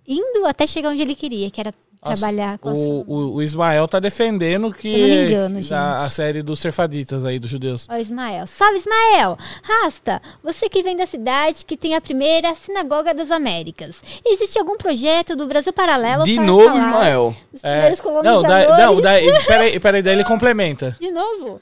indo 0.07 0.45
até 0.45 0.67
chegar 0.67 0.89
onde 0.89 1.01
ele 1.01 1.15
queria, 1.15 1.49
que 1.49 1.59
era 1.59 1.71
Nossa, 2.03 2.17
trabalhar 2.17 2.59
com 2.59 2.71
O, 2.71 3.03
o, 3.07 3.33
o 3.35 3.41
Ismael 3.41 3.87
tá 3.87 3.99
defendendo 3.99 4.71
que 4.71 4.95
não 4.95 5.23
engano, 5.25 5.59
a, 5.71 6.05
a 6.05 6.09
série 6.11 6.43
dos 6.43 6.59
serfaditas 6.59 7.25
aí, 7.25 7.39
dos 7.39 7.49
judeus. 7.49 7.87
Ó, 7.89 7.95
Ismael. 7.97 8.45
Salve, 8.45 8.77
Ismael! 8.79 9.37
Rasta, 9.63 10.21
você 10.43 10.69
que 10.69 10.83
vem 10.83 10.95
da 10.95 11.07
cidade 11.07 11.65
que 11.65 11.75
tem 11.75 11.95
a 11.95 12.01
primeira 12.01 12.53
sinagoga 12.53 13.13
das 13.13 13.31
Américas. 13.31 13.95
Existe 14.23 14.59
algum 14.59 14.77
projeto 14.77 15.35
do 15.35 15.47
Brasil 15.47 15.73
Paralelo 15.73 16.23
De 16.23 16.39
novo, 16.39 16.77
Ismael. 16.77 17.35
dos 17.51 17.63
É, 17.63 17.71
primeiros 17.71 17.99
não, 17.99 18.11
colonizadores? 18.43 18.67
da, 18.77 18.85
não 18.85 19.01
daí, 19.01 19.43
peraí, 19.45 19.79
peraí, 19.79 20.01
daí 20.03 20.13
ele 20.13 20.23
complementa. 20.25 20.95
De 21.01 21.09
novo? 21.09 21.59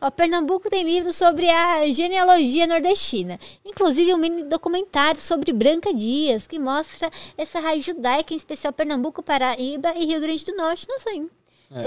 Ó, 0.00 0.10
Pernambuco 0.10 0.70
tem 0.70 0.84
livros 0.84 1.16
sobre 1.16 1.48
a 1.50 1.88
genealogia 1.90 2.66
nordestina. 2.66 3.38
Inclusive 3.64 4.14
um 4.14 4.18
mini 4.18 4.44
documentário 4.44 5.20
sobre 5.20 5.52
Branca 5.52 5.92
Dias, 5.92 6.46
que 6.46 6.58
mostra 6.58 7.10
essa 7.36 7.58
raiz 7.58 7.84
judaica, 7.84 8.32
em 8.32 8.36
especial 8.36 8.72
Pernambuco, 8.72 9.22
Paraíba 9.22 9.92
e 9.96 10.06
Rio 10.06 10.20
Grande 10.20 10.44
do 10.44 10.56
Norte. 10.56 10.86
Nossa, 10.88 11.10
hein? 11.10 11.28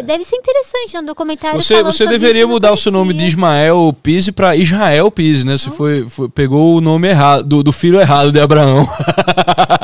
Deve 0.06 0.24
ser 0.24 0.36
interessante 0.36 0.96
um 1.00 1.04
documentário 1.04 1.58
É. 1.58 1.62
Você, 1.64 1.82
você 1.82 2.06
deveria 2.06 2.44
não 2.44 2.50
mudar 2.50 2.72
o 2.72 2.78
seu 2.78 2.92
nome 2.92 3.16
de. 3.16 3.26
Ismael 3.26 3.96
Pise 4.04 4.32
pra 4.32 4.56
Israel 4.56 5.10
Pise, 5.10 5.44
né? 5.44 5.58
Você 5.58 5.72
foi, 5.72 6.08
foi- 6.08 6.30
pegou 6.30 6.76
o 6.76 6.82
nome 6.82 7.08
errado, 7.08 7.44
do, 7.46 7.64
do 7.64 7.72
filho 7.72 8.00
errado 8.00 8.32
de 8.32 8.40
Abraão. 8.40 8.86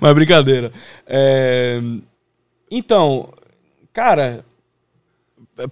Mas 0.00 0.14
brincadeira. 0.14 0.72
É, 1.06 1.80
Então, 2.70 3.28
cara, 3.92 4.44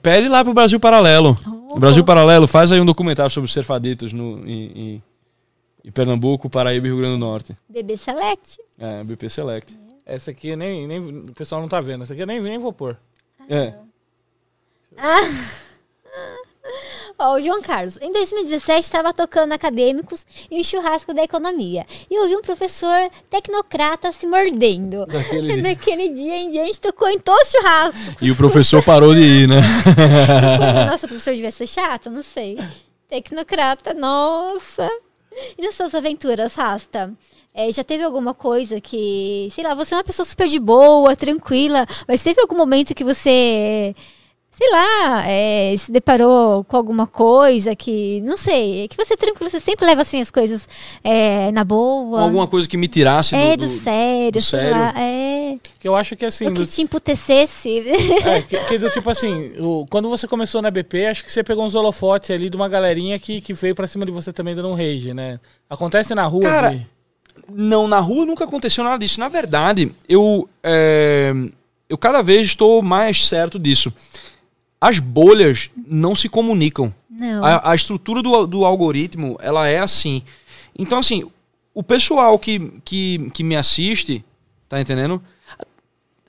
pede 0.02 0.28
lá 0.28 0.44
pro 0.44 0.54
Brasil 0.54 0.78
Paralelo. 0.80 1.36
Oh, 1.46 1.76
O 1.76 1.78
Brasil. 1.80 2.04
Paralelo 2.04 2.46
faz 2.46 2.70
aí 2.72 2.80
um 2.80 2.84
documentário 2.86 3.30
sobre 3.30 3.46
os 3.46 3.52
serfaditos 3.52 4.12
no, 4.12 4.46
em, 4.46 4.72
em- 4.96 5.02
em 5.84 5.90
Pernambuco, 5.92 6.50
Paraíba 6.50 6.86
e 6.86 6.90
Rio 6.90 6.98
Grande 6.98 7.14
do 7.14 7.18
Norte. 7.18 7.56
Bebê 7.68 7.96
Select. 7.96 8.58
É, 8.78 9.02
BP 9.04 9.28
Select. 9.28 9.78
Essa 10.04 10.30
aqui 10.32 10.54
nem, 10.56 10.86
nem 10.86 10.98
o 11.00 11.32
pessoal 11.32 11.60
não 11.60 11.68
tá 11.68 11.80
vendo. 11.80 12.02
Essa 12.02 12.12
aqui 12.12 12.22
eu 12.22 12.26
nem, 12.26 12.40
nem 12.40 12.58
vou 12.58 12.72
pôr. 12.72 12.96
É. 13.48 13.74
Ó, 17.20 17.34
o 17.34 17.42
João 17.42 17.60
Carlos. 17.60 17.98
Em 18.00 18.10
2017, 18.10 18.80
estava 18.80 19.12
tocando 19.12 19.52
acadêmicos 19.52 20.24
em 20.50 20.58
um 20.58 20.64
churrasco 20.64 21.12
da 21.12 21.22
economia. 21.22 21.86
E 22.10 22.14
eu 22.14 22.26
vi 22.26 22.34
um 22.34 22.40
professor 22.40 23.10
tecnocrata 23.28 24.10
se 24.10 24.26
mordendo. 24.26 25.06
Naquele 25.06 25.52
dia. 25.52 25.62
Naquele 25.62 26.08
dia 26.08 26.36
em 26.38 26.50
diante, 26.50 26.80
tocou 26.80 27.08
em 27.10 27.18
todos 27.18 27.42
os 27.46 27.52
churrascos. 27.52 28.22
E 28.22 28.30
o 28.30 28.36
professor 28.36 28.82
parou 28.82 29.14
de 29.14 29.20
ir, 29.20 29.48
né? 29.48 29.60
Nossa, 30.88 31.04
o 31.04 31.08
professor 31.10 31.34
devia 31.34 31.50
ser 31.50 31.66
chato? 31.66 32.08
Não 32.08 32.22
sei. 32.22 32.58
Tecnocrata, 33.06 33.92
nossa. 33.92 34.88
E 35.58 35.62
nas 35.62 35.74
suas 35.74 35.94
aventuras, 35.94 36.54
Rasta? 36.54 37.12
É, 37.52 37.70
já 37.70 37.84
teve 37.84 38.02
alguma 38.02 38.32
coisa 38.32 38.80
que, 38.80 39.50
sei 39.54 39.64
lá, 39.64 39.74
você 39.74 39.94
é 39.94 39.98
uma 39.98 40.04
pessoa 40.04 40.24
super 40.24 40.46
de 40.46 40.58
boa, 40.58 41.14
tranquila, 41.16 41.86
mas 42.06 42.22
teve 42.22 42.40
algum 42.40 42.56
momento 42.56 42.94
que 42.94 43.02
você, 43.04 43.94
sei 44.50 44.70
lá, 44.70 45.22
é, 45.26 45.74
se 45.78 45.90
deparou 45.90 46.62
com 46.64 46.76
alguma 46.76 47.06
coisa 47.06 47.74
que, 47.74 48.20
não 48.22 48.36
sei, 48.36 48.88
que 48.88 48.96
você 48.96 49.14
é 49.14 49.16
tranquila, 49.16 49.48
você 49.48 49.60
sempre 49.60 49.86
leva 49.86 50.02
assim 50.02 50.20
as 50.20 50.30
coisas 50.30 50.68
é, 51.02 51.50
na 51.52 51.64
boa. 51.64 52.20
Alguma 52.22 52.46
coisa 52.46 52.68
que 52.68 52.76
me 52.76 52.86
tirasse 52.88 53.34
é, 53.34 53.56
do, 53.56 53.66
do, 53.66 53.72
do- 53.74 53.80
sério, 53.82 54.32
do 54.32 54.40
sério. 54.40 54.70
lá, 54.72 54.92
é. 54.96 55.56
Que 55.78 55.88
eu 55.88 55.96
acho 55.96 56.14
que 56.16 56.26
assim. 56.26 56.46
O 56.48 56.52
que 56.52 56.60
do- 56.60 56.66
te 56.66 56.82
emputecesse. 56.82 57.78
É, 57.88 58.42
que, 58.46 58.56
que 58.64 58.78
do 58.78 58.90
tipo 58.90 59.08
assim, 59.08 59.52
o- 59.58 59.86
quando 59.90 60.08
você 60.10 60.28
começou 60.28 60.60
na 60.60 60.70
BP, 60.70 61.06
acho 61.06 61.24
que 61.24 61.32
você 61.32 61.42
pegou 61.42 61.64
uns 61.64 61.74
holofotes 61.74 62.30
ali 62.30 62.50
de 62.50 62.56
uma 62.56 62.68
galerinha 62.68 63.18
que, 63.18 63.40
que 63.40 63.54
veio 63.54 63.74
pra 63.74 63.86
cima 63.86 64.04
de 64.04 64.12
você 64.12 64.32
também 64.32 64.54
dando 64.54 64.68
um 64.68 64.74
rage, 64.74 65.14
né? 65.14 65.40
Acontece 65.70 66.14
na 66.14 66.26
rua. 66.26 66.42
Cara, 66.42 66.70
de- 66.70 66.86
Não, 67.48 67.88
na 67.88 67.98
rua 68.00 68.26
nunca 68.26 68.44
aconteceu 68.44 68.84
nada 68.84 68.98
disso. 68.98 69.18
Na 69.20 69.28
verdade, 69.28 69.90
eu, 70.08 70.46
é, 70.62 71.32
eu 71.88 71.96
cada 71.96 72.20
vez 72.20 72.42
estou 72.48 72.82
mais 72.82 73.26
certo 73.26 73.58
disso. 73.58 73.90
As 74.80 74.98
bolhas 74.98 75.70
não 75.86 76.16
se 76.16 76.28
comunicam. 76.28 76.94
Não. 77.08 77.44
A, 77.44 77.72
a 77.72 77.74
estrutura 77.74 78.22
do, 78.22 78.46
do 78.46 78.64
algoritmo, 78.64 79.36
ela 79.42 79.68
é 79.68 79.78
assim. 79.78 80.22
Então, 80.78 80.98
assim, 80.98 81.24
o 81.74 81.82
pessoal 81.82 82.38
que, 82.38 82.80
que, 82.84 83.30
que 83.30 83.44
me 83.44 83.56
assiste, 83.56 84.24
tá 84.68 84.80
entendendo? 84.80 85.22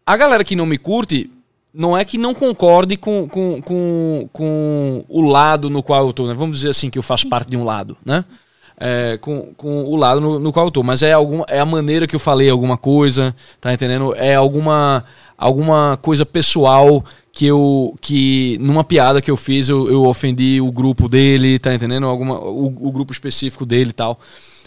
A 0.06 0.18
galera 0.18 0.44
que 0.44 0.56
não 0.56 0.66
me 0.66 0.78
curte, 0.78 1.32
não 1.74 1.98
é 1.98 2.04
que 2.04 2.18
não 2.18 2.34
concorde 2.34 2.98
com, 2.98 3.28
com, 3.30 3.62
com, 3.62 4.30
com 4.34 5.06
o 5.08 5.22
lado 5.22 5.70
no 5.70 5.82
qual 5.82 6.06
eu 6.06 6.14
tô, 6.14 6.28
né? 6.28 6.34
Vamos 6.34 6.58
dizer 6.58 6.72
assim, 6.72 6.90
que 6.90 7.00
eu 7.00 7.04
faço 7.04 7.30
parte 7.30 7.50
de 7.50 7.58
um 7.58 7.64
lado, 7.64 7.98
né? 8.06 8.26
É, 8.84 9.18
com, 9.22 9.54
com 9.56 9.84
o 9.84 9.96
lado 9.96 10.20
no, 10.20 10.40
no 10.40 10.52
qual 10.52 10.66
eu 10.66 10.72
tô. 10.72 10.82
Mas 10.82 11.04
é, 11.04 11.14
alguma, 11.14 11.46
é 11.48 11.60
a 11.60 11.66
maneira 11.66 12.08
que 12.08 12.16
eu 12.16 12.20
falei 12.20 12.50
alguma 12.50 12.78
coisa, 12.78 13.36
tá 13.60 13.72
entendendo? 13.72 14.16
É 14.16 14.34
alguma, 14.34 15.06
alguma 15.38 16.00
coisa 16.02 16.26
pessoal 16.26 17.06
que 17.32 17.46
eu. 17.46 17.96
que 18.02 18.58
numa 18.60 18.84
piada 18.84 19.22
que 19.22 19.30
eu 19.30 19.38
fiz 19.38 19.70
eu, 19.70 19.88
eu 19.88 20.06
ofendi 20.06 20.60
o 20.60 20.72
grupo 20.72 21.08
dele, 21.08 21.60
tá 21.60 21.74
entendendo? 21.74 22.08
Alguma, 22.08 22.40
o, 22.40 22.88
o 22.88 22.92
grupo 22.92 23.14
específico 23.14 23.68
dele 23.68 23.92
e 23.92 23.94
tal. 23.94 24.20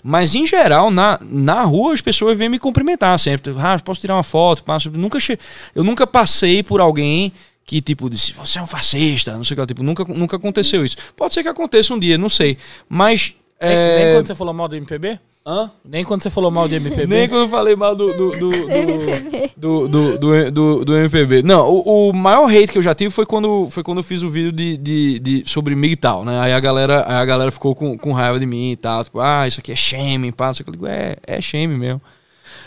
Mas 0.07 0.35
em 0.35 0.47
geral, 0.47 0.91
na, 0.91 1.19
na 1.23 1.63
rua, 1.63 1.95
as 1.95 2.01
pessoas 2.03 2.37
vêm 2.37 2.49
me 2.49 2.59
cumprimentar 2.59 3.19
sempre. 3.19 3.55
Ah, 3.59 3.81
posso 3.83 4.01
tirar 4.01 4.15
uma 4.15 4.23
foto? 4.23 4.63
Passo. 4.63 4.91
Nunca 4.91 5.19
che... 5.19 5.39
Eu 5.75 5.83
nunca 5.83 6.07
passei 6.07 6.63
por 6.63 6.79
alguém 6.79 7.33
que, 7.65 7.81
tipo, 7.81 8.11
disse, 8.11 8.35
você 8.35 8.59
é 8.59 8.63
um 8.63 8.67
fascista, 8.67 9.35
não 9.35 9.43
sei 9.43 9.57
o 9.57 9.61
que. 9.61 9.67
Tipo, 9.69 9.83
nunca, 9.83 10.05
nunca 10.05 10.37
aconteceu 10.37 10.85
isso. 10.85 10.97
Pode 11.17 11.33
ser 11.33 11.43
que 11.43 11.49
aconteça 11.49 11.95
um 11.95 11.99
dia, 11.99 12.19
não 12.19 12.29
sei. 12.29 12.59
Mas. 12.87 13.35
Nem, 13.61 13.71
é, 13.73 14.05
nem 14.05 14.15
quando 14.15 14.27
você 14.27 14.35
falou 14.35 14.53
mal 14.55 14.69
do 14.69 14.77
MPB? 14.77 15.19
Hã? 15.47 15.71
Nem 15.85 16.05
quando 16.05 16.23
você 16.23 16.31
falou 16.31 16.51
mal 16.51 16.67
do 16.67 16.75
MPB? 16.75 17.07
Nem 17.07 17.29
quando 17.29 17.43
eu 17.43 17.49
falei 17.51 17.77
mal 17.77 17.95
do. 17.95 18.13
do, 18.15 18.31
do, 18.31 18.51
do, 19.57 19.89
do, 19.89 20.19
do, 20.19 20.51
do- 20.51 20.85
do 20.87 20.97
MPB. 20.97 21.43
Não, 21.43 21.69
o, 21.69 22.09
o 22.09 22.13
maior 22.15 22.51
hate 22.51 22.73
que 22.73 22.79
eu 22.79 22.83
já 22.83 22.95
tive 22.95 23.11
foi 23.11 23.27
quando, 23.27 23.69
foi 23.71 23.83
quando 23.83 23.99
eu 23.99 24.03
fiz 24.05 24.23
o 24.23 24.31
vídeo 24.31 24.51
de, 24.51 24.77
de, 24.79 25.19
de- 25.19 25.43
sobre 25.47 25.75
MGTOW, 25.75 26.25
né? 26.25 26.41
Aí 26.41 26.53
a 26.53 26.61
galera, 26.61 27.05
aí 27.07 27.17
a 27.17 27.25
galera 27.27 27.51
ficou 27.51 27.75
com, 27.75 27.97
com 27.99 28.13
raiva 28.13 28.41
de 28.41 28.47
mim 28.47 28.73
e 28.73 28.77
tal. 28.77 29.05
Tipo, 29.05 29.21
ah, 29.21 29.47
isso 29.47 29.61
aqui 29.61 29.71
é 29.73 29.77
shame, 29.77 30.33
pá. 30.33 30.47
Não 30.47 30.55
sei 30.55 30.63
o 30.63 30.65
que. 30.65 30.71
Eu 30.71 30.73
digo, 30.73 30.87
é, 30.87 31.17
é 31.27 31.41
shame 31.43 31.77
mesmo. 31.77 32.01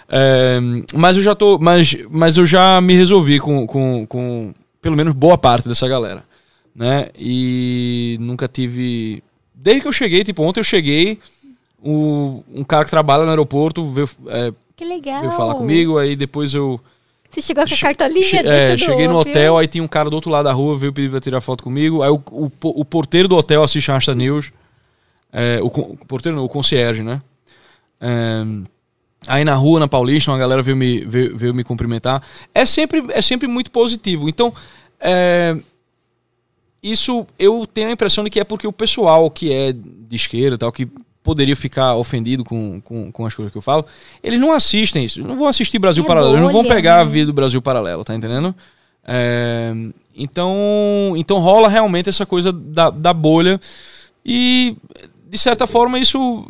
É, 0.09 0.59
mas 0.93 1.17
eu 1.17 1.23
já 1.23 1.33
tô. 1.33 1.57
Mas, 1.57 1.95
mas 2.11 2.37
eu 2.37 2.45
já 2.45 2.79
me 2.79 2.93
resolvi 2.93 3.39
com, 3.39 3.65
com, 3.65 4.05
com 4.07 4.53
pelo 4.81 4.95
menos 4.95 5.13
boa 5.15 5.37
parte 5.37 5.67
dessa 5.67 5.87
galera. 5.87 6.23
Né? 6.75 7.07
E 7.17 8.17
nunca 8.21 8.47
tive. 8.47 9.23
Desde 9.59 9.81
que 9.81 9.87
eu 9.87 9.91
cheguei, 9.93 10.23
tipo, 10.23 10.43
ontem 10.43 10.59
eu 10.59 10.63
cheguei. 10.63 11.19
O, 11.81 12.43
um 12.53 12.63
cara 12.63 12.85
que 12.85 12.89
trabalha 12.91 13.23
no 13.23 13.29
aeroporto 13.29 13.85
veio, 13.91 14.09
é, 14.27 14.51
Que 14.75 14.83
legal. 14.85 15.19
veio 15.21 15.31
falar 15.31 15.55
comigo, 15.55 15.97
aí 15.97 16.15
depois 16.15 16.53
eu. 16.53 16.79
Você 17.29 17.41
chegou 17.41 17.67
com 17.67 17.73
a 17.73 17.77
cartolinha? 17.77 18.23
che- 18.25 18.37
é, 18.37 18.77
cheguei 18.77 19.07
no 19.07 19.17
hotel, 19.19 19.57
aí 19.57 19.67
tinha 19.67 19.83
um 19.83 19.87
cara 19.87 20.09
do 20.09 20.13
outro 20.15 20.31
lado 20.31 20.45
da 20.45 20.53
rua, 20.53 20.77
veio 20.77 20.93
pedir 20.93 21.09
pra 21.11 21.19
tirar 21.19 21.41
foto 21.41 21.63
comigo. 21.63 22.01
Aí 22.01 22.09
o, 22.09 22.21
o, 22.31 22.51
o 22.61 22.85
porteiro 22.85 23.27
do 23.27 23.35
hotel 23.35 23.61
assiste 23.63 23.91
a 23.91 23.95
Rasta 23.95 24.15
News. 24.15 24.51
É, 25.31 25.59
o, 25.61 25.67
o 25.67 25.97
porteiro 26.07 26.37
não, 26.37 26.45
o 26.45 26.49
concierge, 26.49 27.03
né? 27.03 27.21
É, 27.99 28.43
aí 29.27 29.43
na 29.43 29.55
rua, 29.55 29.79
na 29.79 29.87
Paulista, 29.87 30.31
uma 30.31 30.37
galera 30.37 30.61
veio 30.63 30.77
me, 30.77 31.01
veio, 31.05 31.37
veio 31.37 31.53
me 31.53 31.63
cumprimentar. 31.63 32.23
É 32.55 32.65
sempre, 32.65 33.03
é 33.09 33.21
sempre 33.21 33.47
muito 33.47 33.69
positivo. 33.71 34.29
Então, 34.29 34.53
é, 34.99 35.55
isso 36.81 37.25
eu 37.37 37.67
tenho 37.71 37.89
a 37.89 37.91
impressão 37.91 38.23
de 38.23 38.29
que 38.29 38.39
é 38.39 38.43
porque 38.43 38.67
o 38.67 38.73
pessoal 38.73 39.29
que 39.29 39.51
é 39.51 39.73
de 39.73 40.15
esquerda 40.15 40.57
tal, 40.57 40.71
que 40.71 40.87
poderia 41.23 41.55
ficar 41.57 41.95
ofendido 41.95 42.45
com, 42.45 42.79
com, 42.79 43.11
com 43.11 43.25
as 43.25 43.35
coisas 43.35 43.51
que 43.51 43.57
eu 43.57 43.61
falo, 43.61 43.85
eles 44.23 44.39
não 44.39 44.53
assistem 44.53 45.03
isso. 45.03 45.21
Não 45.21 45.35
vão 45.35 45.47
assistir 45.47 45.77
Brasil 45.77 46.03
É 46.03 46.07
Paralelo. 46.07 46.35
Eles 46.35 46.45
não 46.45 46.53
vão 46.53 46.63
bolha, 46.63 46.75
pegar 46.75 47.01
a 47.01 47.05
né? 47.05 47.11
vida 47.11 47.25
do 47.25 47.33
Brasil 47.33 47.61
Paralelo, 47.61 48.05
tá 48.05 48.15
entendendo? 48.15 48.55
É, 49.05 49.73
então, 50.15 51.13
então 51.17 51.39
rola 51.39 51.67
realmente 51.67 52.07
essa 52.09 52.25
coisa 52.25 52.53
da, 52.53 52.89
da 52.89 53.13
bolha. 53.13 53.59
E, 54.25 54.77
de 55.29 55.37
certa 55.37 55.67
forma, 55.67 55.99
isso 55.99 56.45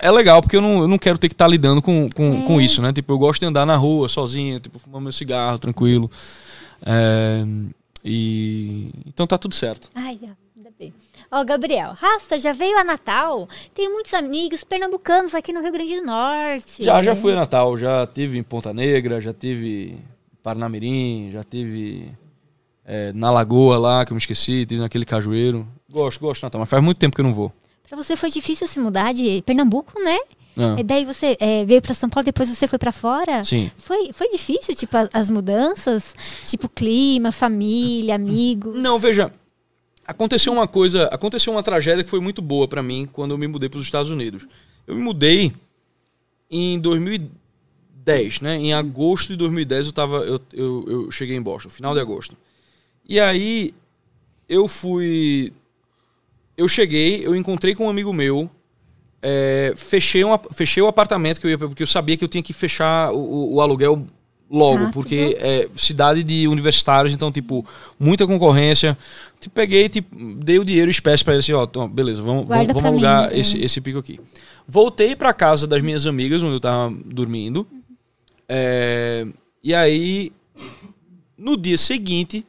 é 0.00 0.10
legal, 0.10 0.42
porque 0.42 0.56
eu 0.56 0.62
não, 0.62 0.80
eu 0.80 0.88
não 0.88 0.98
quero 0.98 1.18
ter 1.18 1.28
que 1.28 1.34
estar 1.34 1.48
lidando 1.48 1.80
com, 1.80 2.08
com, 2.10 2.42
É. 2.42 2.46
com 2.46 2.60
isso, 2.60 2.82
né? 2.82 2.92
Tipo, 2.92 3.12
eu 3.12 3.18
gosto 3.18 3.40
de 3.40 3.46
andar 3.46 3.64
na 3.64 3.76
rua 3.76 4.08
sozinho, 4.08 4.58
tipo, 4.58 4.78
fumar 4.78 5.00
meu 5.00 5.12
cigarro, 5.12 5.58
tranquilo. 5.58 6.10
É, 6.84 7.44
e 8.06 8.90
então 9.04 9.26
tá 9.26 9.36
tudo 9.36 9.54
certo. 9.54 9.90
Ai, 9.94 10.18
ainda 10.56 10.70
bem. 10.78 10.94
Ó, 11.30 11.42
Gabriel, 11.44 11.92
Rasta, 11.92 12.38
já 12.38 12.52
veio 12.52 12.78
a 12.78 12.84
Natal? 12.84 13.48
Tem 13.74 13.92
muitos 13.92 14.14
amigos 14.14 14.62
pernambucanos 14.62 15.34
aqui 15.34 15.52
no 15.52 15.60
Rio 15.60 15.72
Grande 15.72 15.96
do 15.96 16.06
Norte. 16.06 16.84
Já, 16.84 17.02
já 17.02 17.16
fui 17.16 17.32
a 17.32 17.36
Natal, 17.36 17.76
já 17.76 18.06
tive 18.06 18.38
em 18.38 18.44
Ponta 18.44 18.72
Negra, 18.72 19.20
já 19.20 19.34
tive 19.34 19.94
em 19.94 20.04
Parnamirim, 20.40 21.30
já 21.32 21.42
tive 21.42 22.12
é, 22.84 23.12
na 23.12 23.32
Lagoa 23.32 23.76
lá, 23.76 24.04
que 24.04 24.12
eu 24.12 24.14
me 24.14 24.20
esqueci, 24.20 24.64
tive 24.64 24.80
naquele 24.80 25.04
cajueiro. 25.04 25.66
Gosto, 25.90 26.20
gosto 26.20 26.44
Natal, 26.44 26.60
mas 26.60 26.70
faz 26.70 26.82
muito 26.82 26.98
tempo 26.98 27.16
que 27.16 27.20
eu 27.20 27.26
não 27.26 27.34
vou. 27.34 27.52
Pra 27.88 27.96
você 27.96 28.16
foi 28.16 28.30
difícil 28.30 28.66
se 28.68 28.78
mudar 28.78 29.12
de 29.12 29.42
Pernambuco, 29.42 30.00
né? 30.00 30.18
Ah, 30.56 30.76
E 30.78 30.82
daí 30.82 31.04
você 31.04 31.36
é, 31.38 31.64
veio 31.64 31.82
pra 31.82 31.92
São 31.94 32.08
Paulo, 32.08 32.24
depois 32.24 32.48
você 32.48 32.66
foi 32.66 32.78
pra 32.78 32.92
fora? 32.92 33.44
sim. 33.44 33.70
Foi, 33.76 34.12
foi 34.12 34.28
difícil, 34.30 34.74
tipo, 34.74 34.96
as 35.12 35.28
mudanças? 35.28 36.14
Tipo, 36.46 36.68
clima, 36.68 37.30
família, 37.30 38.14
amigos? 38.14 38.80
Não, 38.82 38.98
veja, 38.98 39.30
aconteceu 40.06 40.52
uma 40.52 40.66
coisa, 40.66 41.04
aconteceu 41.06 41.52
uma 41.52 41.62
tragédia 41.62 42.02
que 42.02 42.10
foi 42.10 42.20
muito 42.20 42.40
boa 42.40 42.66
pra 42.66 42.82
mim 42.82 43.06
quando 43.12 43.32
eu 43.32 43.38
me 43.38 43.46
mudei 43.46 43.68
para 43.68 43.78
os 43.78 43.84
Estados 43.84 44.10
Unidos. 44.10 44.46
Eu 44.86 44.94
me 44.94 45.02
mudei 45.02 45.52
em 46.50 46.78
2010, 46.78 48.40
né? 48.40 48.56
Em 48.56 48.72
agosto 48.72 49.28
de 49.28 49.36
2010 49.36 49.86
eu 49.86 49.92
tava, 49.92 50.16
eu, 50.18 50.40
eu, 50.52 50.84
eu 50.88 51.10
cheguei 51.10 51.36
em 51.36 51.42
Boston, 51.42 51.68
final 51.68 51.92
de 51.92 52.00
agosto. 52.00 52.36
E 53.08 53.20
aí 53.20 53.74
eu 54.48 54.66
fui, 54.68 55.52
eu 56.56 56.68
cheguei, 56.68 57.26
eu 57.26 57.34
encontrei 57.34 57.74
com 57.74 57.86
um 57.86 57.90
amigo 57.90 58.12
meu, 58.12 58.48
é, 59.28 59.72
fechei, 59.76 60.24
um, 60.24 60.38
fechei 60.52 60.80
o 60.80 60.86
apartamento 60.86 61.40
que 61.40 61.46
eu 61.48 61.50
ia 61.50 61.58
porque 61.58 61.82
eu 61.82 61.86
sabia 61.86 62.16
que 62.16 62.22
eu 62.22 62.28
tinha 62.28 62.42
que 62.42 62.52
fechar 62.52 63.10
o, 63.12 63.54
o- 63.56 63.60
aluguel 63.60 64.06
logo, 64.48 64.76
Rápido. 64.76 64.92
porque 64.92 65.36
é 65.40 65.68
cidade 65.74 66.22
de 66.22 66.46
universitários, 66.46 67.12
então, 67.12 67.32
tipo, 67.32 67.66
muita 67.98 68.24
concorrência. 68.24 68.96
Tipo, 69.40 69.52
peguei, 69.56 69.88
tipo, 69.88 70.14
dei 70.36 70.60
o 70.60 70.64
dinheiro 70.64 70.88
espécie 70.88 71.24
pra 71.24 71.32
ele 71.34 71.40
assim, 71.40 71.52
ó, 71.52 71.66
toma, 71.66 71.88
beleza, 71.88 72.22
vamos, 72.22 72.44
Guarda 72.44 72.72
vamos, 72.72 72.82
vamos 72.84 73.00
mim, 73.00 73.04
alugar 73.06 73.32
é. 73.32 73.40
esse, 73.40 73.58
esse 73.60 73.80
pico 73.80 73.98
aqui. 73.98 74.20
Voltei 74.68 75.16
pra 75.16 75.32
casa 75.32 75.66
das 75.66 75.82
minhas 75.82 76.06
amigas, 76.06 76.40
onde 76.44 76.54
eu 76.54 76.60
tava 76.60 76.94
dormindo. 77.04 77.66
É, 78.48 79.26
e 79.64 79.74
aí, 79.74 80.30
no 81.36 81.56
dia 81.56 81.76
seguinte, 81.76 82.46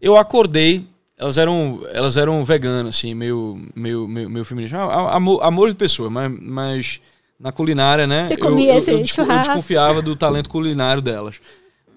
eu 0.00 0.16
acordei. 0.16 0.86
Elas 1.18 1.36
eram, 1.36 1.80
elas 1.92 2.16
eram 2.16 2.44
veganas, 2.44 2.94
assim, 2.96 3.12
meio, 3.12 3.60
meio, 3.74 4.06
meio, 4.06 4.30
meio 4.30 4.44
feministas. 4.44 4.78
Ah, 4.78 5.16
Amor, 5.16 5.42
amor 5.42 5.68
de 5.68 5.74
pessoa, 5.74 6.08
mas, 6.08 6.32
mas 6.40 7.00
na 7.40 7.50
culinária, 7.50 8.06
né? 8.06 8.28
Você 8.28 8.34
eu, 8.34 8.38
comia 8.38 8.74
eu, 8.74 8.82
eu, 8.84 8.98
eu 8.98 9.02
desconfiava 9.02 10.00
do 10.00 10.14
talento 10.14 10.48
culinário 10.48 11.02
delas. 11.02 11.40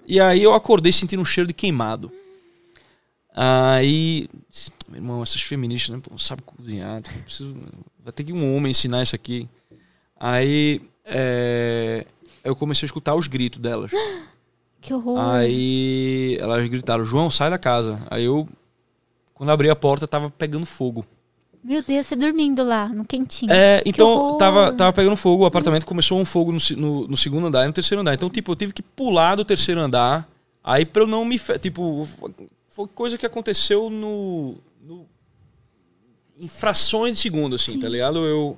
E 0.06 0.20
aí 0.20 0.42
eu 0.42 0.52
acordei 0.54 0.90
sentindo 0.92 1.20
um 1.22 1.24
cheiro 1.24 1.46
de 1.46 1.54
queimado. 1.54 2.10
Aí, 3.34 4.28
meu 4.88 4.96
irmão, 5.00 5.22
essas 5.22 5.40
feministas 5.40 5.96
né, 5.96 6.02
não 6.10 6.18
sabem 6.18 6.44
cozinhar. 6.44 7.00
preciso- 7.24 7.56
vai 8.04 8.12
ter 8.12 8.24
que 8.24 8.32
um 8.32 8.56
homem 8.56 8.72
ensinar 8.72 9.02
isso 9.02 9.14
aqui. 9.14 9.48
Aí 10.18 10.82
é, 11.06 12.04
eu 12.44 12.54
comecei 12.54 12.84
a 12.84 12.88
escutar 12.88 13.14
os 13.14 13.26
gritos 13.26 13.60
delas. 13.60 13.90
Que 14.82 14.92
horror. 14.92 15.16
Aí 15.16 16.36
elas 16.40 16.66
gritaram: 16.68 17.04
João, 17.04 17.30
sai 17.30 17.48
da 17.48 17.56
casa. 17.56 18.04
Aí 18.10 18.24
eu, 18.24 18.48
quando 19.42 19.50
abri 19.50 19.68
a 19.68 19.74
porta, 19.74 20.06
tava 20.06 20.30
pegando 20.30 20.64
fogo. 20.64 21.04
Meu 21.64 21.82
Deus, 21.82 22.06
você 22.06 22.14
dormindo 22.14 22.62
lá, 22.62 22.88
no 22.88 23.04
quentinho. 23.04 23.50
É, 23.50 23.82
então 23.84 24.38
tava, 24.38 24.72
tava 24.72 24.92
pegando 24.92 25.16
fogo, 25.16 25.42
o 25.42 25.46
apartamento 25.46 25.84
começou 25.84 26.20
um 26.20 26.24
fogo 26.24 26.52
no, 26.52 26.58
no, 26.76 27.08
no 27.08 27.16
segundo 27.16 27.48
andar 27.48 27.64
e 27.64 27.66
no 27.66 27.72
terceiro 27.72 28.02
andar. 28.02 28.14
Então, 28.14 28.30
tipo, 28.30 28.52
eu 28.52 28.54
tive 28.54 28.72
que 28.72 28.82
pular 28.82 29.34
do 29.34 29.44
terceiro 29.44 29.80
andar. 29.80 30.28
Aí 30.62 30.86
pra 30.86 31.02
eu 31.02 31.08
não 31.08 31.24
me. 31.24 31.40
Tipo, 31.60 32.08
foi 32.68 32.86
coisa 32.86 33.18
que 33.18 33.26
aconteceu 33.26 33.90
no. 33.90 34.58
no 34.80 35.06
em 36.38 36.46
frações 36.46 37.16
de 37.16 37.20
segundo, 37.20 37.56
assim, 37.56 37.80
tá 37.80 37.88
ligado? 37.88 38.24
Eu 38.24 38.56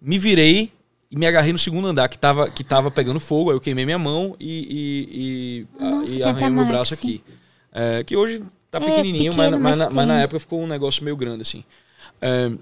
me 0.00 0.18
virei 0.18 0.72
e 1.12 1.16
me 1.16 1.28
agarrei 1.28 1.52
no 1.52 1.58
segundo 1.58 1.86
andar 1.86 2.08
que 2.08 2.18
tava, 2.18 2.50
que 2.50 2.64
tava 2.64 2.90
pegando 2.90 3.20
fogo. 3.20 3.50
Aí 3.50 3.56
eu 3.56 3.60
queimei 3.60 3.84
minha 3.84 4.00
mão 4.00 4.34
e, 4.40 5.66
e, 5.78 5.78
e, 5.78 5.84
Nossa, 5.84 6.12
e 6.12 6.22
arranhei 6.24 6.50
meu 6.50 6.66
braço 6.66 6.96
sim. 6.96 7.08
aqui. 7.08 7.24
É, 7.72 8.02
que 8.02 8.16
hoje 8.16 8.42
tá 8.80 8.86
É, 8.86 8.90
pequenininho, 8.90 9.32
pequeno, 9.32 9.58
mas, 9.58 9.60
mas, 9.60 9.78
mas 9.78 9.78
na, 9.78 9.90
mas 9.94 10.08
na 10.08 10.20
época 10.20 10.40
ficou 10.40 10.60
um 10.60 10.66
negócio 10.66 11.02
meio 11.04 11.16
grande 11.16 11.42
assim. 11.42 11.64
É, 12.20 12.52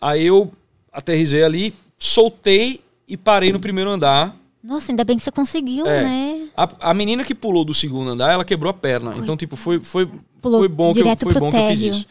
aí 0.00 0.26
eu 0.26 0.50
aterrisei 0.92 1.42
ali, 1.42 1.74
soltei 1.96 2.80
e 3.06 3.16
parei 3.16 3.52
no 3.52 3.60
primeiro 3.60 3.90
andar. 3.90 4.36
Nossa, 4.62 4.92
ainda 4.92 5.04
bem 5.04 5.16
que 5.16 5.22
você 5.22 5.30
conseguiu, 5.30 5.86
É. 5.86 6.02
né? 6.02 6.48
A, 6.56 6.90
a 6.90 6.94
menina 6.94 7.22
que 7.24 7.34
pulou 7.34 7.64
do 7.64 7.72
segundo 7.72 8.10
andar, 8.10 8.32
ela 8.32 8.44
quebrou 8.44 8.70
a 8.70 8.74
perna. 8.74 9.14
Então, 9.16 9.36
tipo, 9.36 9.54
foi, 9.56 9.78
foi, 9.80 10.10
Pulou 10.42 10.60
foi 10.60 10.68
bom, 10.68 10.92
que 10.92 11.00
eu, 11.00 11.16
foi 11.16 11.34
bom 11.34 11.50
que 11.50 11.56
eu 11.56 11.68
fiz 11.70 11.80
isso. 11.80 12.06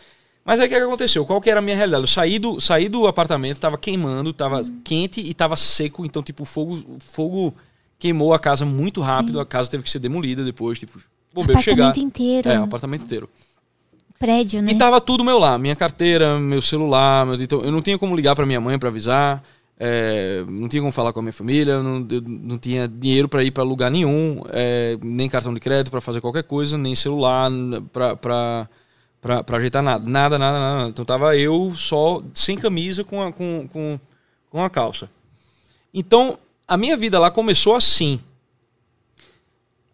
Mas 0.46 0.62
aí 0.62 0.68
o 0.68 0.70
que, 0.70 0.76
que 0.78 0.82
aconteceu? 0.82 1.26
Qual 1.26 1.42
que 1.42 1.50
era 1.50 1.60
a 1.60 1.62
minha 1.62 1.76
realidade? 1.76 2.04
Eu 2.04 2.08
saí 2.08 2.40
do, 2.40 2.62
saí 2.62 2.88
do 2.88 3.06
apartamento, 3.06 3.60
tava 3.60 3.78
queimando, 3.78 4.32
tava 4.32 4.62
Hum. 4.62 4.80
quente 4.84 5.20
e 5.20 5.34
tava 5.34 5.58
seco. 5.58 6.06
Então, 6.06 6.24
tipo, 6.24 6.44
o 6.44 6.46
fogo, 6.46 6.76
o 6.88 6.98
fogo 7.02 7.54
queimou 8.00 8.34
a 8.34 8.40
casa 8.40 8.64
muito 8.66 9.02
rápido. 9.02 9.42
A 9.42 9.46
casa 9.46 9.70
teve 9.70 9.84
que 9.84 9.90
ser 9.90 10.00
demolida 10.00 10.46
depois. 10.46 10.80
Tipo, 10.80 10.98
bombeiro 11.34 11.62
chegar. 11.62 11.86
Apartamento 11.86 12.06
inteiro. 12.06 12.50
É, 12.50 12.56
apartamento 12.56 13.04
inteiro. 13.04 13.30
Prédio, 14.20 14.62
né? 14.62 14.72
E 14.72 14.76
tava 14.76 15.00
tudo 15.00 15.24
meu 15.24 15.38
lá, 15.38 15.58
minha 15.58 15.76
carteira, 15.76 16.40
meu 16.40 16.62
celular, 16.62 17.26
meu, 17.26 17.36
então 17.36 17.62
eu 17.62 17.72
não 17.72 17.82
tinha 17.82 18.00
como 18.00 18.16
ligar 18.16 18.36
pra 18.36 18.48
minha 18.48 18.60
mãe 18.60 18.80
pra 18.80 18.90
avisar, 18.90 19.44
é, 19.80 20.44
não 20.48 20.68
tinha 20.68 20.82
como 20.82 20.92
falar 20.92 21.14
com 21.14 21.20
a 21.20 21.22
minha 21.22 21.34
família, 21.34 21.84
não, 21.84 22.04
eu 22.10 22.22
não 22.22 22.58
tinha 22.58 22.88
dinheiro 22.88 23.30
pra 23.30 23.44
ir 23.44 23.52
pra 23.52 23.64
lugar 23.64 23.92
nenhum, 23.92 24.42
é, 24.50 24.98
nem 25.04 25.30
cartão 25.30 25.54
de 25.54 25.60
crédito 25.60 25.92
pra 25.92 26.02
fazer 26.02 26.20
qualquer 26.20 26.44
coisa, 26.44 26.80
nem 26.80 26.96
celular 26.96 27.52
pra 27.92 28.68
ajeitar 29.56 29.84
nada, 29.84 30.04
nada, 30.10 30.40
nada, 30.40 30.60
nada. 30.60 30.90
Então 30.90 31.06
tava 31.06 31.38
eu 31.38 31.74
só 31.76 32.24
sem 32.34 32.58
camisa 32.58 33.04
com 33.04 33.22
a, 33.22 33.32
com, 33.32 33.68
com, 33.72 34.00
com 34.50 34.64
a 34.64 34.70
calça. 34.70 35.08
Então 35.94 36.40
a 36.68 36.76
minha 36.76 36.98
vida 36.98 37.20
lá 37.20 37.30
começou 37.30 37.76
assim. 37.76 38.20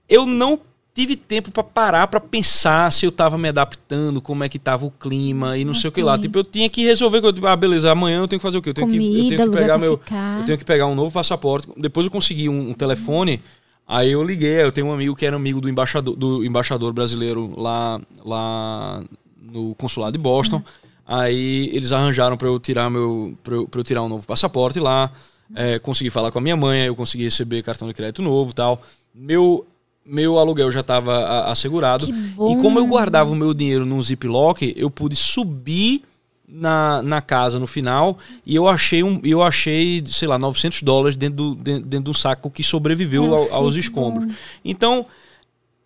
Eu 0.07 0.25
não 0.25 0.61
tive 0.93 1.15
tempo 1.15 1.51
pra 1.51 1.63
parar 1.63 2.07
pra 2.07 2.19
pensar 2.19 2.91
se 2.91 3.05
eu 3.05 3.11
tava 3.11 3.37
me 3.37 3.49
adaptando, 3.49 4.21
como 4.21 4.43
é 4.43 4.49
que 4.49 4.59
tava 4.59 4.85
o 4.85 4.91
clima 4.91 5.57
e 5.57 5.65
não 5.65 5.73
sei 5.73 5.89
o 5.89 5.91
que 5.91 6.03
lá. 6.03 6.17
Tipo, 6.17 6.39
eu 6.39 6.43
tinha 6.43 6.69
que 6.69 6.83
resolver, 6.83 7.21
ah, 7.47 7.55
beleza, 7.55 7.91
amanhã 7.91 8.19
eu 8.19 8.27
tenho 8.27 8.39
que 8.39 8.43
fazer 8.43 8.57
o 8.57 8.61
quê? 8.61 8.69
Eu 8.69 8.73
tenho 8.75 8.87
que, 8.87 8.95
eu 8.95 9.01
Comida, 9.01 9.35
tenho 9.35 9.49
que 9.49 9.57
pegar 9.57 9.73
pra 9.73 9.77
meu, 9.79 9.97
ficar. 9.97 10.39
eu 10.39 10.45
tenho 10.45 10.57
que 10.57 10.65
pegar 10.65 10.85
um 10.85 10.93
novo 10.93 11.11
passaporte. 11.11 11.67
Depois 11.77 12.05
eu 12.05 12.11
consegui 12.11 12.47
um, 12.47 12.69
um 12.69 12.73
telefone, 12.73 13.41
aí 13.87 14.11
eu 14.11 14.23
liguei, 14.23 14.61
eu 14.61 14.71
tenho 14.71 14.87
um 14.87 14.93
amigo 14.93 15.15
que 15.15 15.25
era 15.25 15.35
amigo 15.35 15.59
do 15.59 15.67
embaixador, 15.67 16.15
do 16.15 16.45
embaixador 16.45 16.93
brasileiro 16.93 17.51
lá, 17.59 17.99
lá 18.23 19.03
no 19.41 19.73
consulado 19.75 20.15
de 20.15 20.23
Boston. 20.23 20.61
Aí 21.05 21.69
eles 21.73 21.91
arranjaram 21.91 22.37
pra 22.37 22.47
eu 22.47 22.59
tirar 22.59 22.89
meu, 22.89 23.37
para 23.43 23.55
eu, 23.55 23.67
pra 23.67 23.79
eu 23.79 23.83
tirar 23.83 24.03
um 24.03 24.09
novo 24.09 24.27
passaporte 24.27 24.79
lá. 24.79 25.11
É, 25.55 25.77
consegui 25.79 26.09
falar 26.09 26.31
com 26.31 26.39
a 26.39 26.41
minha 26.41 26.55
mãe, 26.55 26.81
aí 26.81 26.87
eu 26.87 26.95
consegui 26.95 27.25
receber 27.25 27.61
cartão 27.61 27.87
de 27.87 27.93
crédito 27.93 28.21
novo, 28.21 28.51
e 28.51 28.53
tal. 28.53 28.81
Meu 29.13 29.67
meu 30.05 30.37
aluguel 30.37 30.69
já 30.71 30.81
estava 30.81 31.45
assegurado. 31.45 32.07
E 32.07 32.55
como 32.61 32.79
eu 32.79 32.85
guardava 32.87 33.31
o 33.31 33.35
meu 33.35 33.53
dinheiro 33.53 33.85
num 33.85 34.01
ziplock, 34.01 34.73
eu 34.75 34.89
pude 34.91 35.15
subir 35.15 36.03
na, 36.47 37.01
na 37.01 37.21
casa 37.21 37.57
no 37.57 37.65
final 37.65 38.17
e 38.45 38.53
eu 38.55 38.67
achei 38.67 39.01
um 39.01 39.19
eu 39.23 39.41
achei 39.41 40.03
sei 40.05 40.27
lá 40.27 40.37
900 40.37 40.83
dólares 40.83 41.17
dentro 41.17 41.35
do, 41.37 41.55
dentro, 41.55 41.87
dentro 41.89 42.11
do 42.11 42.13
saco 42.13 42.51
que 42.51 42.61
sobreviveu 42.61 43.35
sei, 43.37 43.51
aos 43.53 43.75
escombros 43.75 44.25
bom. 44.25 44.33
então 44.63 45.03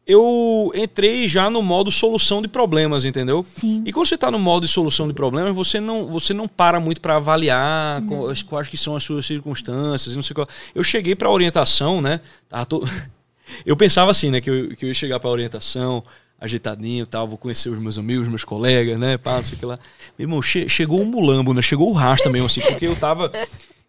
eu 0.06 0.72
entrei 0.76 1.26
já 1.28 1.50
no 1.50 1.62
modo 1.62 1.90
solução 1.92 2.42
de 2.42 2.48
problemas 2.50 3.06
entendeu 3.06 3.46
Sim. 3.56 3.82
e 3.86 3.94
quando 3.94 4.08
você 4.08 4.16
está 4.16 4.30
no 4.30 4.40
modo 4.40 4.66
de 4.66 4.72
solução 4.72 5.08
de 5.08 5.14
problemas 5.14 5.56
você 5.56 5.80
não 5.80 6.08
você 6.08 6.34
não 6.34 6.50
para 6.50 6.80
muito 6.82 7.00
para 7.00 7.16
avaliar 7.16 8.02
quais, 8.04 8.42
quais 8.42 8.68
que 8.68 8.76
são 8.78 8.94
as 8.96 9.04
suas 9.04 9.26
circunstâncias 9.26 10.16
não 10.16 10.24
sei 10.24 10.34
qual 10.34 10.48
eu 10.76 10.84
cheguei 10.84 11.16
para 11.16 11.30
orientação 11.30 12.02
né 12.02 12.20
tava 12.50 12.66
to- 12.66 12.84
eu 13.66 13.76
pensava 13.78 14.12
assim, 14.12 14.30
né? 14.32 14.42
Que 14.42 14.50
eu, 14.50 14.70
que 14.76 14.86
eu 14.86 14.90
ia 14.90 14.94
chegar 14.94 15.20
pra 15.20 15.30
orientação, 15.30 16.04
ajeitadinho 16.40 17.04
e 17.04 17.06
tal, 17.06 17.28
vou 17.28 17.38
conhecer 17.38 17.70
os 17.70 17.80
meus 17.80 17.98
amigos, 17.98 18.28
meus 18.28 18.44
colegas, 18.44 18.98
né? 19.00 19.18
Pá, 19.18 19.38
não 19.38 19.44
sei 19.44 19.56
o 19.56 19.60
que 19.60 19.66
lá. 19.66 19.80
Meu 20.18 20.26
irmão, 20.26 20.42
che- 20.42 20.70
chegou 20.70 21.02
um 21.02 21.06
mulambo, 21.06 21.54
né? 21.54 21.62
Chegou 21.62 21.90
o 21.90 21.94
rasta 21.94 22.30
mesmo, 22.30 22.46
assim, 22.48 22.62
porque 22.62 22.86
eu 22.88 22.96
tava. 22.96 23.32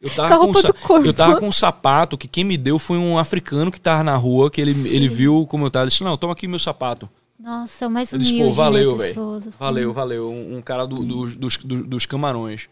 Eu 0.00 0.10
tava, 0.10 0.38
Com 0.38 0.52
corpo. 0.86 1.06
eu 1.06 1.12
tava 1.12 1.40
com 1.40 1.48
um 1.48 1.52
sapato 1.52 2.16
que 2.16 2.28
quem 2.28 2.44
me 2.44 2.56
deu 2.56 2.78
foi 2.78 2.96
um 2.96 3.18
africano 3.18 3.70
que 3.72 3.80
tava 3.80 4.04
na 4.04 4.14
rua, 4.14 4.48
que 4.48 4.60
ele, 4.60 4.70
ele 4.88 5.08
viu 5.08 5.44
como 5.48 5.66
eu 5.66 5.70
tava. 5.72 5.84
Ele 5.84 5.90
disse: 5.90 6.04
Não, 6.04 6.16
toma 6.16 6.34
aqui 6.34 6.46
meu 6.46 6.58
sapato. 6.60 7.10
Nossa, 7.38 7.88
mais 7.88 8.12
Eu 8.12 8.18
disse: 8.20 8.30
humilde, 8.32 8.48
Pô, 8.50 8.54
valeu, 8.54 8.92
né, 8.92 8.98
velho. 8.98 9.08
pessoas, 9.14 9.46
assim. 9.48 9.56
Valeu, 9.58 9.92
valeu. 9.92 10.30
Um, 10.30 10.58
um 10.58 10.62
cara 10.62 10.86
do- 10.86 11.02
dos, 11.04 11.34
dos, 11.34 11.56
dos 11.56 12.06
camarões. 12.06 12.68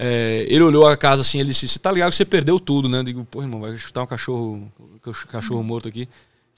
É, 0.00 0.46
ele 0.48 0.62
olhou 0.62 0.86
a 0.86 0.96
casa 0.96 1.22
assim, 1.22 1.40
ele 1.40 1.48
disse: 1.48 1.66
Você 1.66 1.78
tá 1.80 1.90
ligado 1.90 2.10
que 2.10 2.16
você 2.16 2.24
perdeu 2.24 2.60
tudo, 2.60 2.88
né? 2.88 3.00
Eu 3.00 3.02
digo: 3.02 3.24
Pô, 3.24 3.42
irmão, 3.42 3.60
vai 3.60 3.76
chutar 3.76 4.04
um 4.04 4.06
cachorro, 4.06 4.70
um 4.80 5.12
cachorro 5.28 5.64
morto 5.64 5.88
aqui. 5.88 6.08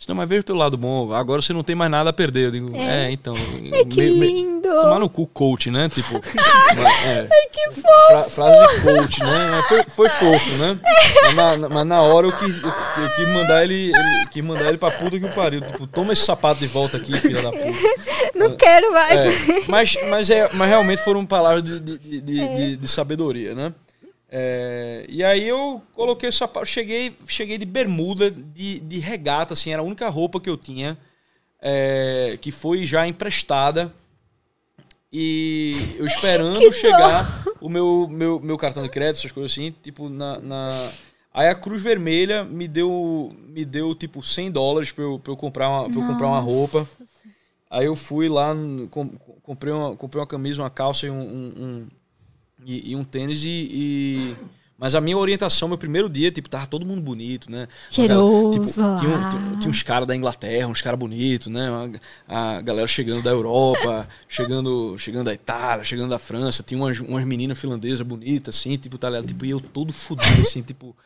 Disse, 0.01 0.09
não, 0.09 0.16
mas 0.16 0.27
veja 0.27 0.43
pelo 0.43 0.59
lado 0.59 0.78
bom, 0.78 1.12
agora 1.12 1.43
você 1.43 1.52
não 1.52 1.62
tem 1.62 1.77
mais 1.77 1.90
nada 1.90 2.09
a 2.09 2.12
perder. 2.12 2.47
Eu 2.47 2.51
digo, 2.52 2.74
é, 2.74 3.10
então. 3.12 3.35
Ai, 3.70 3.85
que 3.85 4.01
me- 4.01 4.10
me- 4.18 4.27
lindo! 4.28 4.66
Tomar 4.66 4.98
no 4.98 5.10
cu, 5.10 5.27
coach, 5.27 5.70
né? 5.70 5.90
Tipo. 5.90 6.16
é, 7.06 7.28
que 7.52 7.70
fofo! 7.72 8.31
frase 8.31 8.77
de 8.77 8.81
coach, 8.81 9.20
né? 9.22 9.62
Foi, 9.68 9.82
foi 9.82 10.09
fofo, 10.09 10.51
né? 10.56 10.78
Mas 11.35 11.60
na, 11.60 11.68
mas 11.68 11.86
na 11.86 12.01
hora 12.01 12.28
eu 12.28 12.32
quis, 12.32 12.62
eu, 12.62 12.68
eu 12.70 13.10
quis 13.14 13.28
mandar 13.28 13.62
ele, 13.62 13.93
ele 13.94 14.27
quis 14.31 14.43
mandar 14.43 14.68
ele 14.70 14.78
pra 14.78 14.90
puta 14.90 15.20
que 15.20 15.27
o 15.27 15.32
pariu. 15.35 15.60
Tipo, 15.60 15.86
toma 15.86 16.14
esse 16.14 16.24
sapato 16.24 16.60
de 16.60 16.66
volta 16.66 16.97
aqui, 16.97 17.14
filha 17.18 17.43
da 17.43 17.51
puta. 17.51 17.64
Não 18.35 18.56
quero 18.56 18.90
mais. 18.94 19.20
É, 19.20 19.62
mas, 19.68 19.97
mas, 20.09 20.31
é, 20.31 20.48
mas 20.55 20.66
realmente 20.70 21.02
foram 21.05 21.27
palavras 21.27 21.62
de, 21.62 21.78
de, 21.78 21.98
de, 21.98 22.20
de- 22.22 22.56
de- 22.56 22.77
de 22.78 22.89
sabedoria, 22.89 23.55
né? 23.55 23.70
É, 24.32 25.05
e 25.09 25.24
aí 25.24 25.48
eu 25.48 25.82
coloquei 25.93 26.28
o 26.28 26.32
sapato, 26.32 26.65
cheguei, 26.66 27.12
cheguei 27.27 27.59
de 27.59 27.66
bermuda, 27.66 28.31
de, 28.31 28.78
de 28.78 28.98
regata, 29.01 29.55
assim, 29.55 29.73
era 29.73 29.82
a 29.82 29.85
única 29.85 30.09
roupa 30.09 30.40
que 30.40 30.48
eu 30.48 30.57
tinha, 30.57 30.97
é, 31.61 32.39
que 32.40 32.52
foi 32.52 32.85
já 32.86 33.07
emprestada. 33.09 33.93
E 35.12 35.74
eu 35.98 36.07
esperando 36.07 36.61
Que 36.61 36.70
chegar 36.73 37.44
o 37.61 37.69
meu, 37.69 38.07
meu, 38.09 38.39
meu 38.39 38.57
cartão 38.57 38.82
de 38.82 38.89
crédito, 38.89 39.19
essas 39.19 39.32
coisas 39.32 39.51
assim, 39.51 39.74
tipo, 39.82 40.09
na, 40.09 40.39
na... 40.39 40.90
Aí 41.35 41.48
a 41.48 41.55
Cruz 41.55 41.82
Vermelha 41.82 42.44
me 42.44 42.66
deu, 42.69 43.32
me 43.48 43.65
deu 43.65 43.94
tipo 43.94 44.23
100 44.23 44.51
dólares 44.52 44.93
pra 44.93 45.05
eu, 45.05 45.19
pra 45.19 45.32
eu, 45.32 45.36
comprar, 45.36 45.69
uma, 45.69 45.82
pra 45.90 46.01
eu 46.01 46.07
comprar 46.07 46.27
uma 46.28 46.40
roupa. 46.40 46.89
Aí 47.69 47.86
eu 47.86 47.94
fui 47.94 48.28
lá, 48.28 48.55
comprei, 49.43 49.73
uma, 49.73 49.97
comprei 49.97 50.20
uma 50.20 50.27
camisa, 50.27 50.61
uma 50.62 50.70
calça 50.70 51.07
e 51.07 51.11
um- 51.11 51.20
um- 51.20 51.89
e, 52.66 52.93
e 52.93 52.97
um 52.97 53.05
tênis 53.05 53.43
e, 53.45 53.49
e- 53.49 54.35
Mas 54.78 54.95
a 54.95 55.01
minha 55.01 55.19
orientação, 55.19 55.69
meu 55.69 55.77
primeiro 55.77 56.09
dia, 56.09 56.31
tipo, 56.32 56.49
tava 56.49 56.66
todo 56.66 56.87
mundo 56.87 57.03
bonito, 57.03 57.51
né? 57.51 57.69
Cheiroso 57.91 58.53
Tipo, 58.53 58.65
tinha, 58.66 58.87
lá. 58.87 58.97
tinha- 59.28 59.57
tinha 59.61 59.70
uns 59.70 59.82
caras 59.82 60.09
da 60.09 60.16
Inglaterra, 60.16 60.66
uns 60.69 60.81
caras 60.81 60.99
bonitos, 60.99 61.49
né? 61.49 61.70
Uma- 61.70 61.93
A, 62.27 62.61
galera 62.62 62.87
chegando 62.87 63.23
da 63.23 63.31
Europa, 63.31 64.09
chegando, 64.28 64.97
chegando 64.99 65.27
da 65.27 65.35
Itália, 65.35 65.85
chegando 65.85 66.09
da 66.09 66.19
França. 66.19 66.62
Tinha 66.62 66.81
umas, 66.81 66.99
umas 67.01 67.24
meninas 67.27 67.59
finlandesas 67.59 68.01
bonitas, 68.01 68.57
assim, 68.57 68.77
tipo, 68.78 68.97
tá 68.97 69.11
ligado? 69.11 69.27
Tipo, 69.27 69.45
e 69.45 69.51
eu 69.51 69.61
todo 69.61 69.93
fudido, 69.93 70.41
assim, 70.41 70.62
tipo... 70.62 70.97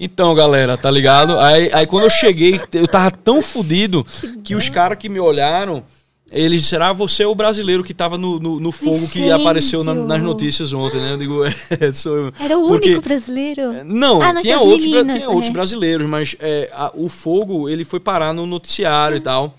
Então, 0.00 0.32
galera, 0.32 0.78
tá 0.78 0.88
ligado? 0.88 1.36
Aí, 1.40 1.72
aí 1.72 1.84
quando 1.84 2.04
eu 2.04 2.10
cheguei, 2.10 2.60
eu 2.72 2.86
tava 2.86 3.10
tão 3.10 3.42
fudido 3.42 4.04
que 4.44 4.54
os 4.54 4.68
caras 4.68 4.96
que 4.96 5.08
me 5.08 5.18
olharam, 5.18 5.82
disseram, 6.30 6.86
ah, 6.86 6.92
você 6.92 7.22
é 7.22 7.26
o 7.26 7.34
brasileiro 7.34 7.82
que 7.82 7.94
tava 7.94 8.18
no, 8.18 8.38
no, 8.38 8.60
no 8.60 8.70
fogo 8.72 9.08
que 9.08 9.30
apareceu 9.30 9.82
na- 9.82 9.94
nas 9.94 10.22
notícias 10.22 10.72
ontem, 10.72 11.00
né? 11.00 11.12
Eu 11.14 11.16
digo, 11.18 11.40
é, 11.80 11.92
sou 11.92 12.16
eu. 12.16 12.32
Era 12.38 12.58
o 12.58 12.68
Porque- 12.68 12.90
único 12.90 13.02
brasileiro. 13.02 13.84
Não, 13.84 14.20
Ah, 14.20 14.34
tinha, 14.42 14.58
outros, 14.60 14.84
meninas, 14.86 15.16
tinha 15.16 15.28
outros 15.28 15.46
né? 15.48 15.52
brasileiros, 15.54 16.06
mas 16.06 16.36
é, 16.38 16.70
a- 16.74 16.92
o 16.94 17.08
fogo 17.08 17.68
ele 17.68 17.84
foi 17.84 17.98
parar 18.00 18.32
no 18.34 18.46
noticiário 18.46 19.16
e 19.16 19.20
tal. 19.20 19.54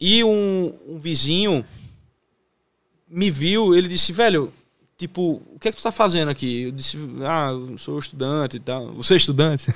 E 0.00 0.24
um, 0.24 0.72
um 0.88 0.98
vizinho 0.98 1.64
me 3.08 3.30
viu, 3.30 3.74
ele 3.74 3.88
disse, 3.88 4.12
velho, 4.12 4.52
tipo, 4.98 5.40
o 5.54 5.58
que 5.60 5.68
é 5.68 5.70
que 5.70 5.78
tu 5.78 5.82
tá 5.82 5.92
fazendo 5.92 6.28
aqui? 6.28 6.62
Eu 6.64 6.72
disse, 6.72 6.98
ah, 7.22 7.50
eu 7.52 7.78
sou 7.78 7.98
estudante 7.98 8.56
e 8.56 8.60
tal. 8.60 8.92
Você 8.94 9.14
é 9.14 9.16
estudante? 9.16 9.66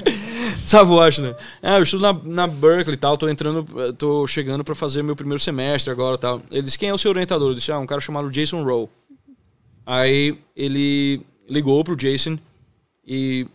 Sabe 0.66 0.90
Washington? 0.90 1.36
Ah, 1.62 1.76
eu 1.76 1.82
estudo 1.82 2.00
na, 2.02 2.12
na 2.12 2.46
Berkeley 2.46 2.94
e 2.94 2.98
tal, 2.98 3.18
tô 3.18 3.28
entrando, 3.28 3.92
tô 3.94 4.26
chegando 4.26 4.64
pra 4.64 4.74
fazer 4.74 5.02
meu 5.02 5.14
primeiro 5.14 5.38
semestre 5.38 5.92
agora 5.92 6.16
e 6.16 6.18
tal. 6.18 6.42
Ele 6.50 6.62
disse, 6.62 6.78
quem 6.78 6.88
é 6.88 6.94
o 6.94 6.98
seu 6.98 7.10
orientador? 7.10 7.50
Eu 7.50 7.54
disse, 7.54 7.70
ah, 7.70 7.78
um 7.78 7.86
cara 7.86 8.00
chamado 8.00 8.30
Jason 8.30 8.64
Rowe. 8.64 8.88
Aí 9.84 10.38
ele 10.56 11.20
ligou 11.48 11.84
pro 11.84 11.94
Jason 11.96 12.38
e 13.06 13.46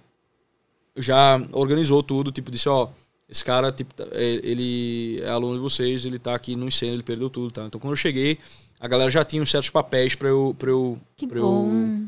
já 0.95 1.41
organizou 1.51 2.03
tudo, 2.03 2.31
tipo, 2.31 2.51
disse, 2.51 2.69
ó, 2.69 2.89
esse 3.27 3.43
cara, 3.43 3.71
tipo, 3.71 3.91
é- 4.11 4.39
ele 4.43 5.19
é 5.21 5.29
aluno 5.29 5.55
de 5.55 5.61
vocês, 5.61 6.05
ele 6.05 6.19
tá 6.19 6.35
aqui 6.35 6.55
no 6.55 6.67
incêndio, 6.67 6.95
ele 6.95 7.03
perdeu 7.03 7.29
tudo, 7.29 7.51
tá? 7.51 7.65
Então 7.65 7.79
quando 7.79 7.93
eu 7.93 7.97
cheguei, 7.97 8.37
a 8.79 8.87
galera 8.87 9.09
já 9.09 9.23
tinha 9.23 9.41
uns 9.41 9.51
certos 9.51 9.69
papéis 9.69 10.15
pra 10.15 10.29
eu, 10.29 10.55
pra 10.57 10.69
eu, 10.69 10.99
bom. 11.21 11.71
eu, 11.71 12.07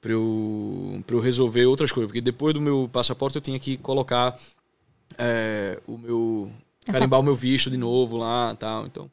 pra 0.00 0.12
eu, 0.12 1.04
pra 1.06 1.16
eu 1.16 1.20
resolver 1.20 1.66
outras 1.66 1.92
coisas, 1.92 2.08
porque 2.08 2.20
depois 2.20 2.54
do 2.54 2.60
meu 2.60 2.88
passaporte 2.92 3.36
eu 3.36 3.42
tinha 3.42 3.58
que 3.58 3.76
colocar 3.76 4.38
é, 5.16 5.80
o 5.86 5.96
meu, 5.96 6.52
carimbar 6.86 7.20
o 7.20 7.22
meu 7.22 7.34
visto 7.34 7.70
de 7.70 7.76
novo 7.76 8.16
lá, 8.16 8.54
tal, 8.56 8.86
então... 8.86 9.10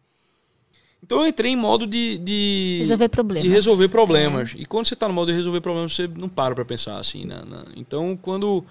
Então 1.03 1.21
eu 1.21 1.27
entrei 1.27 1.51
em 1.51 1.55
modo 1.55 1.85
de. 1.85 2.17
de 2.17 2.79
Resolver 2.81 3.09
problemas. 3.09 3.47
De 3.47 3.53
resolver 3.53 3.87
problemas. 3.87 4.53
E 4.57 4.65
quando 4.65 4.87
você 4.87 4.95
tá 4.95 5.07
no 5.07 5.13
modo 5.13 5.31
de 5.31 5.37
resolver 5.37 5.61
problemas, 5.61 5.93
você 5.93 6.07
não 6.07 6.27
para 6.27 6.55
pra 6.55 6.65
pensar 6.65 6.97
assim. 6.97 7.23
Né? 7.23 7.39
né? 7.47 7.63
Então, 7.75 8.17
quando, 8.19 8.65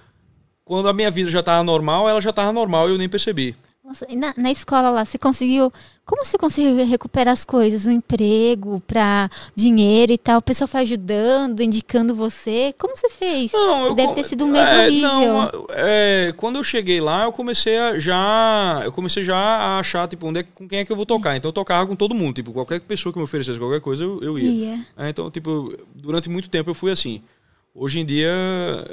quando 0.64 0.88
a 0.88 0.92
minha 0.92 1.10
vida 1.10 1.30
já 1.30 1.42
tava 1.42 1.62
normal, 1.62 2.08
ela 2.08 2.20
já 2.20 2.32
tava 2.32 2.52
normal 2.52 2.88
e 2.88 2.92
eu 2.92 2.98
nem 2.98 3.08
percebi. 3.08 3.56
Nossa, 3.86 4.04
e 4.08 4.16
na, 4.16 4.34
na 4.36 4.50
escola 4.50 4.90
lá, 4.90 5.04
você 5.04 5.16
conseguiu. 5.16 5.72
Como 6.04 6.24
você 6.24 6.36
conseguiu 6.36 6.84
recuperar 6.84 7.32
as 7.32 7.44
coisas? 7.44 7.86
O 7.86 7.90
emprego, 7.90 8.80
para 8.80 9.30
dinheiro 9.54 10.12
e 10.12 10.18
tal? 10.18 10.38
O 10.38 10.42
pessoal 10.42 10.66
foi 10.66 10.80
ajudando, 10.80 11.60
indicando 11.60 12.12
você? 12.12 12.74
Como 12.76 12.96
você 12.96 13.08
fez? 13.08 13.52
Não, 13.52 13.94
Deve 13.94 14.12
ter 14.12 14.24
sido 14.24 14.44
um 14.44 14.48
mês 14.48 14.68
é, 14.68 14.86
horrível. 14.86 15.08
Não, 15.08 15.66
é, 15.70 16.34
quando 16.36 16.56
eu 16.56 16.64
cheguei 16.64 17.00
lá, 17.00 17.24
eu 17.24 17.32
comecei 17.32 17.78
a 17.78 17.96
já. 17.96 18.80
Eu 18.82 18.90
comecei 18.90 19.22
já 19.22 19.36
a 19.36 19.78
achar, 19.78 20.08
tipo, 20.08 20.26
onde 20.26 20.40
é, 20.40 20.42
com 20.42 20.66
quem 20.66 20.80
é 20.80 20.84
que 20.84 20.90
eu 20.90 20.96
vou 20.96 21.06
tocar. 21.06 21.36
Então 21.36 21.50
eu 21.50 21.52
tocava 21.52 21.86
com 21.86 21.94
todo 21.94 22.12
mundo. 22.12 22.34
Tipo, 22.34 22.52
qualquer 22.52 22.80
pessoa 22.80 23.12
que 23.12 23.20
me 23.20 23.24
oferecesse 23.24 23.56
qualquer 23.56 23.80
coisa, 23.80 24.02
eu, 24.02 24.20
eu 24.20 24.36
ia. 24.36 24.84
É, 24.96 25.08
então, 25.10 25.30
tipo, 25.30 25.72
durante 25.94 26.28
muito 26.28 26.50
tempo 26.50 26.70
eu 26.70 26.74
fui 26.74 26.90
assim. 26.90 27.22
Hoje 27.72 28.00
em 28.00 28.04
dia 28.04 28.32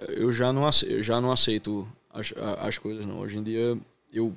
eu 0.10 0.32
já 0.32 0.53
não 0.53 0.68
aceito, 0.68 1.02
já 1.02 1.20
não 1.20 1.32
aceito 1.32 1.88
as, 2.14 2.32
as 2.60 2.78
coisas, 2.78 3.03
não. 3.07 3.22
Hoje 3.22 3.40
em 3.40 3.44
dia 3.44 3.76
eu 4.14 4.32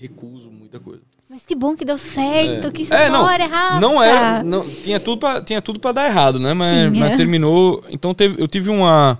recuso 0.00 0.50
muita 0.50 0.78
coisa. 0.78 1.02
Mas 1.28 1.44
que 1.44 1.54
bom 1.54 1.76
que 1.76 1.84
deu 1.84 1.98
certo, 1.98 2.72
que 2.72 2.82
É, 2.90 3.10
não, 3.10 3.20
história, 3.20 3.46
Rafa. 3.46 3.80
não 3.80 4.02
era, 4.02 4.42
não, 4.42 4.66
tinha 4.66 4.98
tudo 4.98 5.18
pra, 5.18 5.42
tinha 5.42 5.60
tudo 5.60 5.78
para 5.78 5.92
dar 5.92 6.08
errado, 6.08 6.38
né? 6.38 6.54
Mas, 6.54 6.68
Tinha. 6.68 6.90
mas 6.90 7.16
terminou, 7.16 7.84
então 7.90 8.14
teve, 8.14 8.40
eu 8.42 8.48
tive 8.48 8.70
uma 8.70 9.18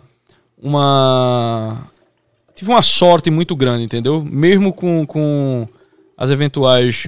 uma 0.61 1.85
tive 2.55 2.71
uma 2.71 2.83
sorte 2.83 3.31
muito 3.31 3.55
grande, 3.55 3.85
entendeu? 3.85 4.25
Mesmo 4.25 4.73
com, 4.73 5.07
com 5.07 5.69
as 6.17 6.31
eventuais 6.31 7.07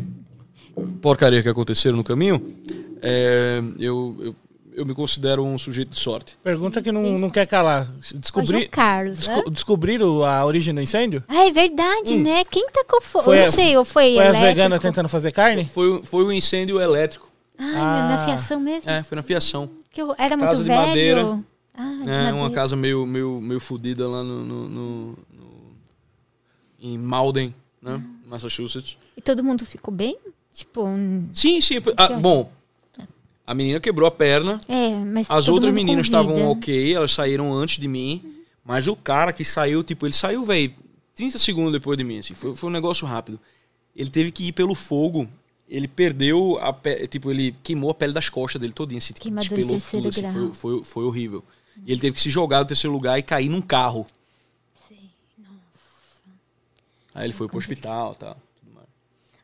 porcarias 1.00 1.42
que 1.42 1.48
aconteceram 1.48 1.96
no 1.96 2.04
caminho, 2.04 2.40
é, 3.02 3.62
eu, 3.78 4.16
eu, 4.20 4.36
eu 4.80 4.86
me 4.86 4.94
considero 4.94 5.44
um 5.44 5.58
sujeito 5.58 5.90
de 5.90 6.00
sorte. 6.00 6.36
Pergunta 6.42 6.80
que 6.82 6.90
não, 6.90 7.02
não 7.18 7.30
quer 7.30 7.46
calar. 7.46 7.86
Descobri, 8.14 8.68
Carlos, 8.68 9.26
né? 9.26 9.34
desco- 9.34 9.50
descobriram 9.50 10.24
a 10.24 10.44
origem 10.44 10.74
do 10.74 10.80
incêndio? 10.80 11.22
Ah, 11.28 11.46
é 11.46 11.52
verdade, 11.52 12.16
né? 12.16 12.44
Quem 12.44 12.66
tacou 12.70 13.00
fogo? 13.00 13.24
Foi 13.26 13.36
Eu 13.38 13.42
a- 13.42 13.46
não 13.46 13.52
sei, 13.52 13.76
ou 13.76 13.84
foi, 13.84 14.14
Foi 14.14 14.22
as 14.22 14.28
elétrico? 14.30 14.46
veganas 14.46 14.80
tentando 14.80 15.08
fazer 15.08 15.32
carne? 15.32 15.66
Foi, 15.72 16.02
foi 16.04 16.24
um 16.24 16.32
incêndio 16.32 16.80
elétrico. 16.80 17.30
Ai, 17.58 17.72
na- 17.74 18.08
na 18.08 18.22
Ah. 18.22 18.24
fiação 18.24 18.58
mesmo? 18.58 18.90
É, 18.90 19.02
foi 19.02 19.16
na 19.16 19.22
fiação. 19.22 19.70
Que 19.92 20.00
eu 20.00 20.14
era 20.16 20.36
muito 20.36 20.50
Casa 20.50 20.62
de 20.62 20.68
velho. 20.68 20.80
madeira. 20.86 21.40
Ah, 21.74 21.82
de 21.82 22.10
É, 22.10 22.16
madeira. 22.16 22.34
uma 22.36 22.50
casa 22.50 22.74
meio, 22.76 23.04
meio, 23.06 23.40
meio 23.40 23.60
fodida 23.60 24.08
lá 24.08 24.22
no, 24.24 24.42
no- 24.44 24.68
no- 24.68 25.06
no- 25.32 25.76
em 26.80 26.96
Malden, 26.96 27.54
né? 27.82 28.02
Massachusetts. 28.26 28.96
E 29.16 29.20
todo 29.20 29.44
mundo 29.44 29.64
ficou 29.66 29.92
bem? 29.92 30.16
Tipo, 30.52 30.84
um- 30.84 31.28
Sim, 31.32 31.60
sim. 31.60 31.76
ah, 31.96 32.04
ótimo. 32.04 32.20
bom, 32.20 32.52
a 33.50 33.54
menina 33.54 33.80
quebrou 33.80 34.06
a 34.06 34.12
perna. 34.12 34.60
é, 34.68 34.94
mas 34.94 35.28
As 35.28 35.48
outras 35.48 35.74
meninas 35.74 36.06
estavam 36.06 36.48
ok, 36.52 36.94
elas 36.94 37.10
saíram 37.10 37.52
antes 37.52 37.80
de 37.80 37.88
mim. 37.88 38.36
Mas 38.64 38.86
o 38.86 38.94
cara 38.94 39.32
que 39.32 39.44
saiu, 39.44 39.82
tipo, 39.82 40.06
ele 40.06 40.12
saiu, 40.12 40.44
velho, 40.44 40.72
30 41.16 41.36
segundos 41.36 41.72
depois 41.72 41.98
de 41.98 42.04
mim, 42.04 42.20
assim. 42.20 42.32
Foi, 42.32 42.54
foi 42.54 42.70
um 42.70 42.72
negócio 42.72 43.04
rápido. 43.08 43.40
Ele 43.96 44.08
teve 44.08 44.30
que 44.30 44.46
ir 44.46 44.52
pelo 44.52 44.76
fogo. 44.76 45.28
Ele 45.68 45.88
perdeu 45.88 46.58
a 46.60 46.72
pele, 46.72 47.08
tipo, 47.08 47.28
ele 47.28 47.52
queimou 47.60 47.90
a 47.90 47.94
pele 47.94 48.12
das 48.12 48.28
costas 48.28 48.60
dele 48.60 48.72
todinha, 48.72 48.98
assim, 48.98 49.14
tipo, 49.14 49.34
despelou 49.34 49.80
tudo, 49.80 50.08
assim, 50.08 50.30
foi, 50.30 50.54
foi, 50.54 50.84
foi 50.84 51.04
horrível. 51.04 51.42
E 51.84 51.90
ele 51.90 52.00
teve 52.00 52.14
que 52.14 52.20
se 52.20 52.30
jogar 52.30 52.62
do 52.62 52.68
terceiro 52.68 52.94
lugar 52.94 53.18
e 53.18 53.22
cair 53.24 53.48
num 53.48 53.60
carro. 53.60 54.06
Aí 57.12 57.26
ele 57.26 57.32
foi 57.32 57.48
pro 57.48 57.58
hospital 57.58 58.12
e 58.14 58.18
tal. 58.18 58.36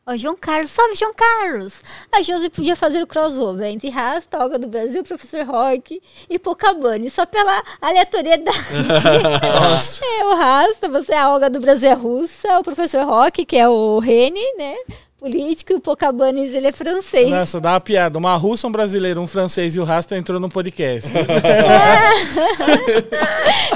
Ó, 0.09 0.15
João 0.15 0.37
Carlos, 0.37 0.71
salve 0.71 0.95
João 0.95 1.13
Carlos! 1.13 1.81
A 2.09 2.21
Josi 2.21 2.49
podia 2.49 2.77
fazer 2.77 3.03
o 3.03 3.07
crossover 3.07 3.67
entre 3.67 3.89
Rasta, 3.89 4.41
Olga 4.41 4.57
do 4.57 4.69
Brasil, 4.69 5.03
Professor 5.03 5.45
Rock 5.45 6.01
e 6.29 6.39
Pocabane, 6.39 7.09
só 7.09 7.25
pela 7.25 7.61
aleatoriedade. 7.81 8.57
é, 10.01 10.25
o 10.25 10.33
Rasta, 10.33 10.87
você 10.87 11.11
é 11.11 11.19
a 11.19 11.33
Olga 11.33 11.49
do 11.49 11.59
Brasil 11.59 11.89
é 11.89 11.93
russa, 11.93 12.57
o 12.57 12.63
Professor 12.63 13.05
Rock, 13.05 13.43
que 13.43 13.57
é 13.57 13.67
o 13.67 13.99
Rene, 13.99 14.39
né? 14.57 14.77
Político, 15.19 15.73
e 15.73 15.75
o 15.75 15.79
Pocabanes, 15.79 16.53
ele 16.53 16.67
é 16.67 16.71
francês. 16.71 17.27
Nossa, 17.27 17.59
dá 17.59 17.71
uma 17.71 17.79
piada. 17.79 18.19
Uma 18.19 18.35
russa, 18.35 18.67
um 18.67 18.71
brasileiro, 18.71 19.19
um 19.19 19.25
francês 19.25 19.75
e 19.75 19.79
o 19.79 19.83
Rasta 19.83 20.15
entrou 20.15 20.39
no 20.39 20.47
podcast. 20.47 21.11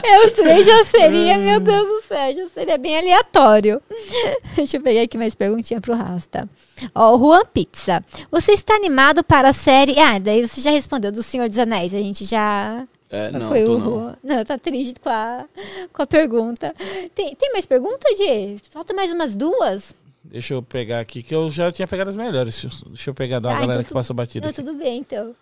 É, 0.03 0.19
os 0.27 0.33
três 0.33 0.67
já 0.67 0.83
seria, 0.83 1.39
meu 1.39 1.59
Deus 1.59 1.87
do 1.87 2.01
céu, 2.07 2.35
já 2.35 2.47
seria 2.49 2.77
bem 2.77 2.95
aleatório. 2.95 3.81
Deixa 4.55 4.77
eu 4.77 4.81
pegar 4.81 5.01
aqui 5.01 5.17
mais 5.17 5.33
perguntinha 5.33 5.81
pro 5.81 5.95
Rasta. 5.95 6.47
Ó, 6.93 7.15
o 7.15 7.19
Juan 7.19 7.43
Pizza. 7.51 8.05
Você 8.29 8.51
está 8.51 8.75
animado 8.75 9.23
para 9.23 9.49
a 9.49 9.53
série. 9.53 9.99
Ah, 9.99 10.19
daí 10.19 10.47
você 10.47 10.61
já 10.61 10.69
respondeu 10.69 11.11
do 11.11 11.23
Senhor 11.23 11.49
dos 11.49 11.57
Anéis. 11.57 11.91
A 11.91 11.97
gente 11.97 12.23
já. 12.23 12.85
É, 13.09 13.31
não, 13.31 13.47
foi 13.47 13.65
tô 13.65 13.77
o 13.77 13.79
não. 13.79 14.15
Não, 14.23 14.45
tá 14.45 14.59
triste 14.59 14.99
com 14.99 15.09
a, 15.09 15.45
com 15.91 16.03
a 16.03 16.07
pergunta. 16.07 16.73
Tem, 17.15 17.33
tem 17.33 17.51
mais 17.51 17.65
pergunta, 17.65 18.07
Gê? 18.15 18.57
Falta 18.69 18.93
mais 18.93 19.11
umas 19.11 19.35
duas? 19.35 19.99
Deixa 20.23 20.53
eu 20.53 20.61
pegar 20.61 20.99
aqui, 20.99 21.23
que 21.23 21.33
eu 21.33 21.49
já 21.49 21.71
tinha 21.71 21.87
pegado 21.87 22.09
as 22.09 22.15
melhores. 22.15 22.65
Deixa 22.87 23.09
eu 23.09 23.13
pegar 23.13 23.39
da 23.39 23.49
Ah, 23.49 23.53
galera 23.53 23.71
então 23.73 23.83
que 23.83 23.89
tu- 23.89 23.93
passou 23.93 24.15
batida. 24.15 24.45
Não, 24.47 24.53
tudo 24.53 24.73
bem, 24.75 24.99
então. 24.99 25.35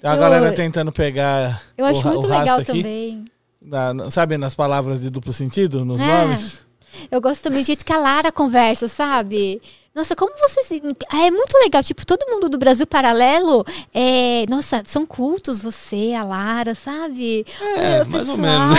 Tem 0.00 0.10
a 0.10 0.14
eu- 0.14 0.20
galera 0.20 0.52
tentando 0.52 0.90
pegar 0.92 1.62
Eu 1.78 1.84
acho 1.84 2.00
o, 2.00 2.04
muito 2.12 2.26
o 2.26 2.28
legal 2.28 2.58
aqui. 2.58 2.66
também. 2.82 3.24
Na- 3.62 4.10
sabe, 4.10 4.36
nas 4.36 4.54
palavras 4.54 5.00
de 5.00 5.10
duplo 5.10 5.32
sentido, 5.32 5.84
nos 5.84 6.00
É. 6.00 6.06
nomes? 6.06 6.66
Eu 7.10 7.20
gosto 7.20 7.42
também 7.42 7.62
do 7.62 7.66
jeito 7.66 7.84
que 7.84 7.92
a 7.92 7.98
Lara 7.98 8.32
conversa, 8.32 8.88
sabe? 8.88 9.60
Nossa, 9.94 10.14
como 10.14 10.30
vocês. 10.36 10.68
É 11.10 11.30
muito 11.30 11.56
legal. 11.58 11.82
Tipo, 11.82 12.04
todo 12.04 12.26
mundo 12.28 12.50
do 12.50 12.58
Brasil 12.58 12.86
Paralelo. 12.86 13.64
É... 13.94 14.44
Nossa, 14.46 14.82
são 14.86 15.06
cultos 15.06 15.58
você, 15.58 16.12
a 16.12 16.22
Lara, 16.22 16.74
sabe? 16.74 17.46
É, 17.78 18.02
O 18.02 18.06
mais 18.10 18.28
ou 18.28 18.36
menos. 18.36 18.78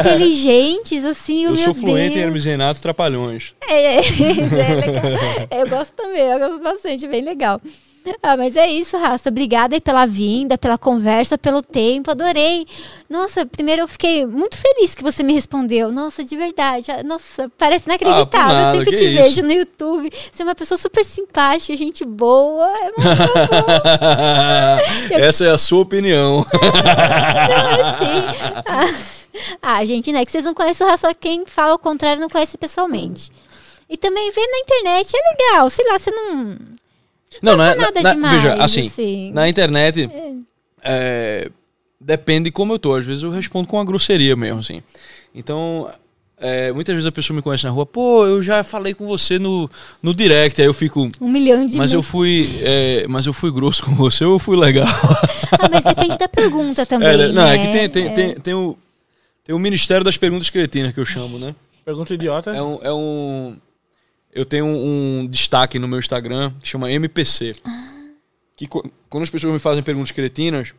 Inteligentes, 0.00 1.02
assim. 1.02 1.44
Eu 1.44 1.52
meu 1.52 1.64
sou 1.64 1.72
fluente 1.72 1.98
em 1.98 2.10
Deus. 2.10 2.16
Hermes 2.26 2.44
Renato 2.44 2.82
Trapalhões. 2.82 3.54
É, 3.66 4.00
isso 4.04 4.54
é 4.54 4.74
legal. 4.74 5.02
Eu 5.50 5.68
gosto 5.68 5.92
também, 5.92 6.20
eu 6.20 6.38
gosto 6.38 6.62
bastante, 6.62 7.08
bem 7.08 7.22
legal. 7.22 7.58
Ah, 8.22 8.36
mas 8.36 8.56
é 8.56 8.66
isso, 8.66 8.96
Rasta. 8.96 9.28
Obrigada 9.28 9.74
aí 9.74 9.80
pela 9.80 10.06
vinda, 10.06 10.56
pela 10.56 10.78
conversa, 10.78 11.36
pelo 11.36 11.62
tempo. 11.62 12.10
Adorei. 12.10 12.66
Nossa, 13.08 13.44
primeiro 13.46 13.82
eu 13.82 13.88
fiquei 13.88 14.24
muito 14.26 14.56
feliz 14.56 14.94
que 14.94 15.02
você 15.02 15.22
me 15.22 15.32
respondeu. 15.32 15.92
Nossa, 15.92 16.24
de 16.24 16.36
verdade. 16.36 16.90
Ah, 16.90 17.02
Nossa, 17.02 17.50
parece 17.58 17.86
inacreditável. 17.86 18.56
Ah, 18.56 18.74
eu 18.74 18.78
sempre 18.78 18.96
te 18.96 19.04
isso. 19.04 19.22
vejo 19.22 19.42
no 19.42 19.52
YouTube. 19.52 20.10
Você 20.32 20.42
é 20.42 20.44
uma 20.44 20.54
pessoa 20.54 20.78
super 20.78 21.04
simpática, 21.04 21.76
gente 21.76 22.04
boa. 22.04 22.66
É 22.66 22.92
muito 22.96 23.04
Essa 25.24 25.44
é 25.44 25.50
a 25.50 25.58
sua 25.58 25.80
opinião. 25.80 26.44
assim. 26.50 26.64
Ah, 28.66 28.94
ah, 29.60 29.84
gente, 29.84 30.12
né? 30.12 30.24
Que 30.24 30.30
vocês 30.32 30.44
não 30.44 30.54
conhecem 30.54 30.86
o 30.86 30.90
Rasta. 30.90 31.14
Quem 31.14 31.44
fala 31.46 31.74
o 31.74 31.78
contrário 31.78 32.20
não 32.20 32.28
conhece 32.28 32.56
pessoalmente. 32.56 33.30
E 33.88 33.96
também 33.96 34.30
ver 34.30 34.46
na 34.46 34.58
internet 34.58 35.12
é 35.14 35.20
legal. 35.30 35.68
Sei 35.68 35.84
lá, 35.86 35.98
você 35.98 36.10
não. 36.10 36.56
Não, 37.42 37.56
não 37.56 37.64
é, 37.64 37.74
nada 37.76 38.02
na- 38.02 38.12
demais, 38.14 38.42
veja, 38.42 38.54
assim, 38.54 38.86
assim. 38.86 39.30
na 39.32 39.48
internet 39.48 40.08
é, 40.82 41.50
depende 42.00 42.44
de 42.44 42.50
como 42.52 42.72
eu 42.74 42.78
tô. 42.78 42.94
Às 42.94 43.04
vezes 43.06 43.22
eu 43.22 43.30
respondo 43.30 43.66
com 43.68 43.76
uma 43.76 43.84
grosseria 43.84 44.36
mesmo, 44.36 44.60
assim. 44.60 44.82
Então, 45.34 45.90
é, 46.38 46.70
muitas 46.72 46.94
vezes 46.94 47.06
a 47.08 47.12
pessoa 47.12 47.34
me 47.36 47.42
conhece 47.42 47.64
na 47.64 47.70
rua, 47.70 47.86
pô, 47.86 48.24
eu 48.26 48.42
já 48.42 48.62
falei 48.62 48.92
com 48.94 49.06
você 49.06 49.38
no, 49.38 49.68
no 50.02 50.14
direct, 50.14 50.60
aí 50.60 50.66
eu 50.68 50.74
fico. 50.74 51.10
Um 51.20 51.28
milhão 51.30 51.66
de 51.66 51.76
Mas 51.76 51.92
eu 51.92 52.02
fui. 52.02 52.48
é, 52.62 53.06
mas 53.08 53.26
eu 53.26 53.32
fui 53.32 53.50
grosso 53.50 53.82
com 53.84 53.94
você 53.94 54.24
ou 54.24 54.34
eu 54.34 54.38
fui 54.38 54.56
legal? 54.56 54.86
Ah, 55.56 55.68
mas 55.70 55.84
depende 55.84 56.18
da 56.18 56.28
pergunta 56.28 56.84
também. 56.84 57.08
É, 57.08 57.28
não, 57.28 57.46
é 57.46 57.56
né? 57.56 57.66
que 57.66 57.72
tem, 57.72 57.88
tem, 57.88 58.06
É. 58.06 58.10
tem, 58.10 58.34
tem 58.34 58.54
o. 58.54 58.76
Tem 59.44 59.54
o 59.54 59.58
Ministério 59.58 60.02
das 60.02 60.16
Perguntas 60.16 60.50
Cretinas 60.50 60.92
que 60.92 60.98
eu 60.98 61.04
chamo, 61.04 61.38
né? 61.38 61.54
Pergunta 61.84 62.12
idiota. 62.12 62.50
É 62.50 62.60
um. 62.60 62.78
É 62.82 62.92
um 62.92 63.56
eu 64.34 64.44
tenho 64.44 64.66
um, 64.66 65.20
um 65.20 65.26
destaque 65.26 65.78
no 65.78 65.86
meu 65.88 65.98
Instagram 65.98 66.52
que 66.60 66.68
chama 66.68 66.90
MPC. 66.90 67.54
Que 68.56 68.66
quando 68.66 69.22
as 69.22 69.30
pessoas 69.30 69.52
me 69.52 69.58
fazem 69.58 69.82
perguntas 69.82 70.10
cretinas, 70.12 70.74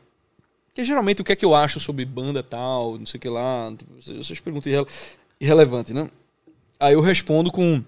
que 0.74 0.82
é 0.82 0.84
geralmente 0.86 1.22
o 1.22 1.26
que 1.26 1.32
é 1.32 1.36
que 1.36 1.46
eu 1.46 1.56
acho 1.56 1.80
sobre 1.80 2.06
banda 2.06 2.42
tal, 2.44 2.98
não 2.98 3.06
sei 3.06 3.18
o 3.18 3.22
que 3.22 3.30
lá, 3.30 3.74
tipo, 3.78 3.92
essas- 4.20 4.40
perguntas 4.40 4.72
irrele 4.72 4.88
irrelevantes, 5.40 5.94
né? 5.94 6.10
Aí 6.80 6.94
eu 6.94 7.02
respondo 7.02 7.52
com 7.52 7.84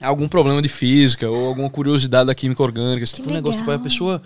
algum 0.00 0.26
problema 0.28 0.60
de 0.62 0.68
física 0.68 1.28
ou 1.28 1.46
alguma 1.48 1.68
curiosidade 1.70 2.26
da 2.26 2.34
química 2.34 2.62
orgânica, 2.62 3.04
esse 3.04 3.14
tipo 3.16 3.28
de 3.28 3.34
negócio. 3.34 3.58
Tipo, 3.60 3.70
a 3.70 3.78
pessoa, 3.78 4.22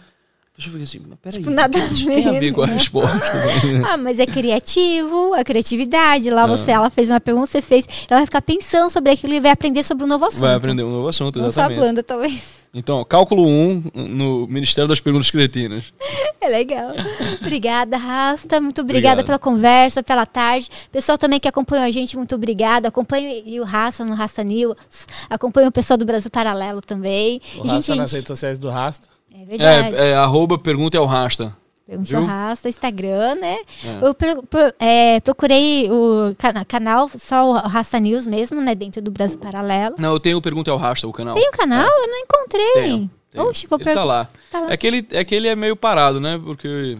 pessoa 0.57 0.73
fica 0.73 0.85
assim, 0.85 1.01
mas 1.09 1.19
peraí, 1.21 1.39
Tipo, 1.39 1.51
nada 1.51 1.89
que 1.89 2.07
tem 2.07 2.29
a 2.29 2.41
ver, 2.41 2.53
com 2.53 2.63
a 2.63 2.67
né? 2.67 2.73
resposta? 2.75 3.43
Ah, 3.89 3.97
mas 3.97 4.19
é 4.19 4.27
criativo, 4.27 5.35
a 5.35 5.45
criatividade. 5.45 6.31
Lá 6.31 6.45
Ah. 6.45 6.47
você, 6.47 6.71
ela 6.71 6.91
fez 6.91 7.11
uma 7.11 7.21
pergunta, 7.21 7.47
você 7.47 7.63
fez. 7.63 7.87
Ela 8.09 8.21
vai 8.21 8.27
ficar 8.27 8.43
pensando 8.43 8.91
sobre 8.91 9.13
aquilo 9.13 9.35
e 9.35 9.41
vai 9.41 9.51
aprender 9.51 9.83
sobre 9.85 10.05
um 10.05 10.07
novo 10.09 10.25
assunto. 10.25 10.41
Vai 10.41 10.55
aprender 10.55 10.83
um 10.83 10.91
novo 10.91 11.09
assunto, 11.09 11.39
Não 11.39 11.51
só 11.51 11.61
a 11.61 11.65
exatamente. 11.65 11.81
banda, 11.81 12.03
talvez. 12.03 12.67
Então, 12.75 13.03
cálculo 13.05 13.47
1 13.47 13.91
no 13.95 14.47
Ministério 14.49 14.87
das 14.89 15.01
Perguntas 15.01 15.31
Cretinas. 15.31 15.93
É 16.39 16.49
legal. 16.49 16.91
Obrigada, 17.41 17.97
Rasta. 17.97 18.61
Muito 18.61 18.81
obrigada 18.83 19.21
Obrigado. 19.23 19.27
pela 19.27 19.39
conversa, 19.39 20.01
pela 20.01 20.25
tarde. 20.25 20.71
Pessoal 20.93 21.19
também 21.19 21.41
que 21.41 21.49
acompanhou 21.49 21.85
a 21.85 21.91
gente, 21.91 22.17
muito 22.17 22.37
obrigada. 22.37 22.87
Acompanhe 22.87 23.59
o 23.61 23.65
Rasta 23.65 24.05
no 24.05 24.15
Rasta 24.15 24.45
News. 24.45 24.77
Acompanhe 25.29 25.67
o 25.67 25.73
pessoal 25.73 25.97
do 25.97 26.05
Brasil 26.05 26.31
Paralelo 26.31 26.81
também. 26.81 27.41
O 27.57 27.65
E, 27.65 27.69
Rasta 27.69 27.81
gente, 27.81 27.97
nas 27.99 28.11
gente, 28.11 28.19
redes 28.19 28.29
sociais 28.29 28.59
do 28.61 28.69
Rasta. 28.71 29.09
É 29.35 29.45
verdade. 29.45 29.95
É, 29.97 30.09
é 30.11 30.15
arroba 30.17 30.59
pergunta 30.59 30.97
é 30.97 31.01
o 31.01 31.05
rasta. 31.07 31.57
Pergunte 31.87 32.11
viu? 32.11 32.19
ao 32.19 32.25
Rasta, 32.27 32.69
Instagram, 32.69 33.37
né? 33.37 33.59
É. 33.85 34.05
Eu 34.05 34.13
pro- 34.13 34.43
pro- 34.43 34.75
é, 34.81 35.21
procurei 35.21 35.89
o 35.89 36.35
cana- 36.37 36.65
canal, 36.65 37.09
só 37.17 37.49
o 37.49 37.53
Rasta 37.53 38.01
News 38.01 38.27
mesmo, 38.27 38.61
né? 38.61 38.75
Dentro 38.75 39.01
do 39.01 39.13
Brasil 39.13 39.39
Paralelo. 39.39 39.95
Não, 39.97 40.11
eu 40.13 40.19
tenho 40.19 40.37
o 40.37 40.43
Pergunta 40.43 40.69
é 40.69 40.75
o 40.75 40.77
Rasta, 40.77 41.07
o 41.07 41.13
canal. 41.13 41.37
Tem 41.37 41.49
um 41.49 41.53
canal? 41.53 41.87
Eu 41.89 42.09
não 42.09 42.19
encontrei. 42.19 42.73
Tenho, 42.83 43.11
tenho. 43.31 43.45
Oxe, 43.49 43.69
vou 43.69 43.77
Ele 43.79 43.85
tá 43.85 43.91
perguntar. 43.93 44.05
lá. 44.05 44.29
Tá 44.51 44.61
lá. 44.63 44.73
É, 44.73 44.77
que 44.77 44.85
ele, 44.85 45.07
é 45.13 45.23
que 45.23 45.33
ele 45.33 45.47
é 45.47 45.55
meio 45.55 45.77
parado, 45.77 46.19
né? 46.19 46.41
Porque 46.45 46.99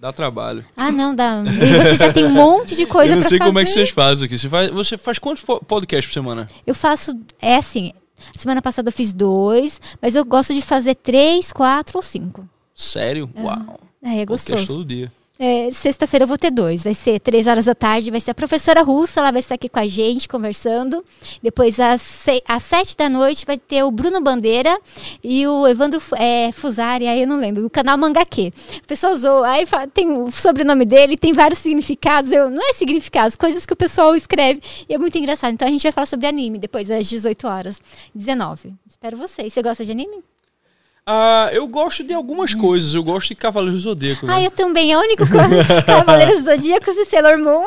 dá 0.00 0.10
trabalho. 0.14 0.64
Ah, 0.74 0.90
não, 0.90 1.14
dá. 1.14 1.42
E 1.46 1.82
você 1.82 1.96
já 1.98 2.10
tem 2.10 2.24
um 2.24 2.30
monte 2.32 2.74
de 2.74 2.86
coisa 2.86 3.12
eu 3.12 3.16
não 3.16 3.20
pra 3.20 3.28
sei 3.28 3.36
fazer. 3.36 3.48
como 3.50 3.58
é 3.58 3.64
que 3.64 3.70
vocês 3.70 3.90
fazem 3.90 4.24
aqui. 4.24 4.38
Você 4.38 4.48
faz, 4.48 4.70
você 4.70 4.96
faz 4.96 5.18
quantos 5.18 5.44
po- 5.44 5.62
podcasts 5.62 6.06
por 6.06 6.14
semana? 6.14 6.46
Eu 6.66 6.74
faço, 6.74 7.12
é 7.38 7.56
assim, 7.56 7.92
semana 8.36 8.62
passada 8.62 8.88
eu 8.88 8.92
fiz 8.92 9.12
dois, 9.12 9.80
mas 10.00 10.14
eu 10.14 10.24
gosto 10.24 10.52
de 10.54 10.62
fazer 10.62 10.94
três, 10.94 11.52
quatro 11.52 11.98
ou 11.98 12.02
cinco. 12.02 12.48
Sério? 12.74 13.30
Uau. 13.36 13.80
É, 14.02 14.20
é 14.20 14.26
Podcast 14.26 14.50
gostoso. 14.52 14.66
todo 14.66 14.84
dia. 14.84 15.10
É, 15.38 15.70
Sexta-feira 15.70 16.24
eu 16.24 16.26
vou 16.28 16.38
ter 16.38 16.50
dois. 16.50 16.82
Vai 16.82 16.94
ser 16.94 17.20
três 17.20 17.46
horas 17.46 17.66
da 17.66 17.74
tarde. 17.74 18.10
Vai 18.10 18.20
ser 18.20 18.30
a 18.30 18.34
professora 18.34 18.82
russa, 18.82 19.20
ela 19.20 19.30
vai 19.30 19.40
estar 19.40 19.54
aqui 19.56 19.68
com 19.68 19.78
a 19.78 19.86
gente, 19.86 20.26
conversando. 20.28 21.04
Depois, 21.42 21.78
às, 21.78 22.00
se- 22.00 22.42
às 22.48 22.62
sete 22.62 22.96
da 22.96 23.08
noite, 23.10 23.44
vai 23.44 23.58
ter 23.58 23.82
o 23.82 23.90
Bruno 23.90 24.20
Bandeira 24.22 24.78
e 25.22 25.46
o 25.46 25.66
Evandro 25.68 26.00
é, 26.16 26.50
Fusari, 26.52 27.06
aí 27.06 27.20
eu 27.20 27.26
não 27.28 27.36
lembro, 27.36 27.62
do 27.62 27.68
canal 27.68 27.98
Mangaque. 27.98 28.50
A 28.82 28.86
pessoa 28.86 29.12
usou, 29.12 29.44
aí 29.44 29.66
fa- 29.66 29.86
tem 29.86 30.10
o 30.10 30.30
sobrenome 30.30 30.86
dele, 30.86 31.18
tem 31.18 31.34
vários 31.34 31.58
significados. 31.58 32.32
Eu, 32.32 32.48
não 32.50 32.70
é 32.70 32.72
significados, 32.72 33.36
coisas 33.36 33.66
que 33.66 33.72
o 33.72 33.76
pessoal 33.76 34.14
escreve. 34.16 34.62
E 34.88 34.94
é 34.94 34.98
muito 34.98 35.18
engraçado. 35.18 35.52
Então 35.52 35.68
a 35.68 35.70
gente 35.70 35.82
vai 35.82 35.92
falar 35.92 36.06
sobre 36.06 36.26
anime 36.26 36.58
depois, 36.58 36.90
às 36.90 37.06
18 37.08 37.46
horas. 37.46 37.80
19. 38.14 38.72
Espero 38.88 39.16
vocês. 39.18 39.52
Você 39.52 39.60
gosta 39.62 39.84
de 39.84 39.90
anime? 39.90 40.24
Ah, 41.08 41.48
eu 41.52 41.68
gosto 41.68 42.02
de 42.02 42.12
algumas 42.12 42.52
coisas. 42.52 42.92
Eu 42.92 43.02
gosto 43.04 43.28
de 43.28 43.36
Cavaleiros 43.36 43.80
do 43.84 43.90
Zodíaco. 43.90 44.26
né? 44.26 44.34
Ah, 44.34 44.42
eu 44.42 44.50
também. 44.50 44.92
É 44.92 44.96
o 44.98 45.00
único 45.00 45.24
coisa. 45.28 45.64
Cavaleiros 45.86 46.42
Zodíacos 46.44 46.96
e 46.96 47.04
Sailor 47.04 47.38
Moon. 47.38 47.64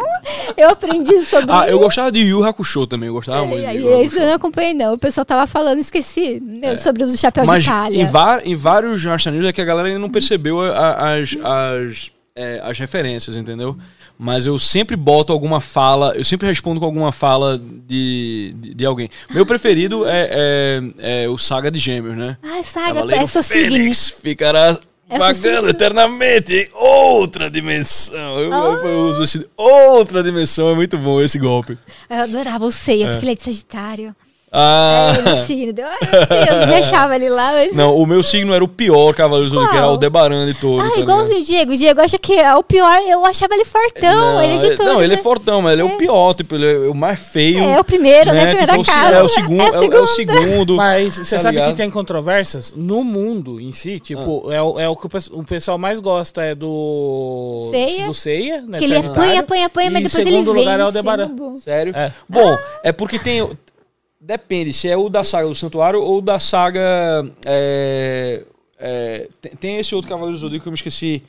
Eu 0.58 0.72
aprendi 0.72 1.24
sobre 1.24 1.50
Ah, 1.50 1.66
eu 1.70 1.80
gostava 1.80 2.12
de 2.12 2.20
Yu 2.20 2.44
Hakusho 2.44 2.86
também. 2.86 3.08
Eu 3.08 3.14
gostava 3.14 3.46
muito 3.46 3.64
E 3.64 3.78
de 3.78 3.86
esse 4.04 4.18
eu 4.20 4.26
não 4.28 4.34
acompanhei, 4.34 4.74
não. 4.74 4.94
O 4.94 4.98
pessoal 4.98 5.24
tava 5.24 5.48
falando, 5.48 5.80
esqueci, 5.80 6.42
meu, 6.42 6.78
sobre 6.78 7.04
o 7.06 7.18
chapéu 7.18 7.46
É. 7.46 7.48
Mas 7.48 7.64
de 7.64 7.70
palha. 7.70 8.42
em, 8.46 8.52
em 8.52 8.56
vários 8.58 9.06
Rasta 9.06 9.30
é 9.30 9.54
que 9.54 9.62
a 9.62 9.66
galera 9.66 9.88
ainda 9.88 10.00
não 10.00 10.10
percebeu 10.10 10.60
a- 10.60 10.72
a- 10.78 11.16
as, 11.16 11.38
as, 11.42 12.12
é, 12.36 12.60
as 12.62 12.78
referências, 12.78 13.38
entendeu? 13.38 13.78
Mas 14.22 14.46
eu 14.46 14.60
sempre 14.60 14.98
boto 14.98 15.32
alguma 15.32 15.62
fala, 15.62 16.12
eu 16.14 16.26
sempre 16.26 16.46
respondo 16.46 16.78
com 16.78 16.86
alguma 16.86 17.10
fala 17.10 17.58
de, 17.58 18.54
de, 18.58 18.74
de 18.74 18.86
alguém. 18.86 19.10
Meu 19.32 19.46
preferido 19.46 20.06
é, 20.06 20.30
é, 21.00 21.24
é 21.24 21.30
o 21.30 21.38
Saga 21.38 21.72
de 21.72 21.80
Gêmeos, 21.80 22.18
né? 22.18 22.38
Ai, 22.44 22.62
saga, 22.62 23.00
é 23.16 23.26
seu 23.26 23.42
signo. 23.42 23.72
Fênix 23.78 24.10
ficará 24.22 24.78
É 25.10 25.16
seu 25.16 25.18
vagando 25.18 25.56
signo. 25.56 25.70
eternamente 25.70 26.54
em 26.54 26.68
outra 26.74 27.50
dimensão. 27.50 28.40
Eu, 28.40 28.52
eu- 28.52 28.88
eu 28.88 29.00
uso 29.06 29.24
esse 29.24 29.48
outra 29.56 30.22
dimensão, 30.22 30.70
é 30.70 30.76
muito 30.76 30.98
bom 30.98 31.22
esse 31.22 31.40
golpe. 31.40 31.78
Eu 32.10 32.18
adorava 32.18 32.66
o 32.66 32.72
Seiya, 32.74 33.12
porque 33.12 33.24
ele 33.24 33.32
é 33.32 33.36
de 33.36 33.44
Sagitário. 33.44 34.14
Ah, 34.52 35.14
É, 35.26 35.46
signo. 35.46 35.74
Ai, 35.84 36.46
Deus, 36.46 36.66
me 36.68 36.76
achava 36.78 37.16
ele 37.16 37.30
lá. 37.30 37.52
Mas... 37.54 37.76
não, 37.76 37.96
o 37.96 38.06
meu 38.06 38.24
signo 38.24 38.54
era 38.54 38.64
o 38.64 38.68
pior 38.68 39.14
Cavaleiro 39.14 39.48
do 39.50 39.54
Zodíaco, 39.54 39.72
que 39.72 39.78
era 39.78 39.86
o 39.86 39.90
Qual? 39.90 39.94
Aldebaran 39.94 40.46
de 40.48 40.54
todo. 40.56 40.82
Ah, 40.82 40.90
tá 40.90 41.00
igualzinho 41.00 41.40
o 41.40 41.44
Diego. 41.44 41.72
O 41.72 41.78
Diego 41.78 42.02
acha 42.02 42.18
que 42.18 42.34
é 42.34 42.56
o 42.56 42.64
pior. 42.64 42.98
Eu 43.08 43.24
achava 43.26 43.54
ele 43.54 43.66
fortão. 43.66 44.16
Não, 44.34 44.42
ele 44.42 44.54
é 44.54 44.58
de 44.58 44.76
tudo. 44.76 44.86
Não, 44.86 45.04
ele 45.04 45.14
é 45.14 45.18
né? 45.18 45.22
fortão, 45.22 45.62
mas 45.62 45.74
ele 45.74 45.82
é, 45.84 45.86
o 45.86 45.98
pior, 45.98 46.34
tipo, 46.34 46.56
ele 46.56 46.66
é 46.88 46.90
o 46.90 46.96
mais 46.96 47.20
feio. 47.20 47.64
É 47.64 47.80
o 47.80 47.84
primeiro, 47.84 48.32
né? 48.34 48.48
Primeira 48.48 48.72
Tipo, 48.74 48.86
casa. 48.86 49.16
É 49.18 49.22
o 49.24 49.28
segundo. 49.30 49.60
É 49.70 49.76
É, 49.76 49.80
o- 49.80 49.94
é 49.94 50.02
o 50.02 50.08
segundo. 50.08 50.76
Mas 50.78 51.16
você 51.18 51.36
Tá 51.36 51.42
sabe 51.44 51.56
ligado? 51.58 51.72
que 51.72 51.78
tem 51.78 51.90
controvérsias 51.92 52.74
no 52.76 53.04
mundo 53.04 53.60
em 53.62 53.72
si, 53.72 54.00
tipo, 54.00 54.52
é, 54.52 54.62
o, 54.62 54.80
é 54.80 54.90
o 54.90 54.96
que 54.96 55.06
o, 55.06 55.10
pe- 55.10 55.30
o 55.32 55.44
pessoal 55.44 55.78
mais 55.78 56.00
gosta 56.00 56.42
é 56.42 56.56
do 56.56 57.70
Ceia. 57.72 58.08
do 58.08 58.14
ceia, 58.14 58.62
né? 58.68 58.78
Que 58.80 58.86
ele 58.86 58.96
apanha, 58.98 59.40
apanha, 59.42 59.66
apanha, 59.68 59.92
mas 59.92 60.04
depois 60.04 60.26
ele 60.26 60.32
segundo 60.32 60.54
vem. 60.54 60.64
lugar 60.64 60.80
é 60.80 60.84
o 60.84 60.86
Aldebaran. 60.88 61.32
Sério? 61.64 61.96
É. 61.96 62.12
Bom, 62.28 62.58
é 62.84 62.92
porque 62.92 63.20
tem. 63.20 63.48
Depende 64.22 64.74
se 64.74 64.88
é 64.90 64.98
o 64.98 65.08
da 65.10 65.24
saga 65.24 65.48
do 65.48 65.56
Santuário 65.56 66.02
ou 66.02 66.22
da 66.22 66.40
saga. 66.40 66.82
é, 67.46 68.44
é, 68.78 69.30
tem, 69.42 69.52
tem 69.56 69.78
esse 69.78 69.96
outro 69.96 70.10
Cavaleiro 70.10 70.38
do 70.38 70.42
Zodíaco 70.42 70.64
que 70.64 70.68
eu 70.68 70.72
me 70.72 70.78
esqueci. 70.78 71.24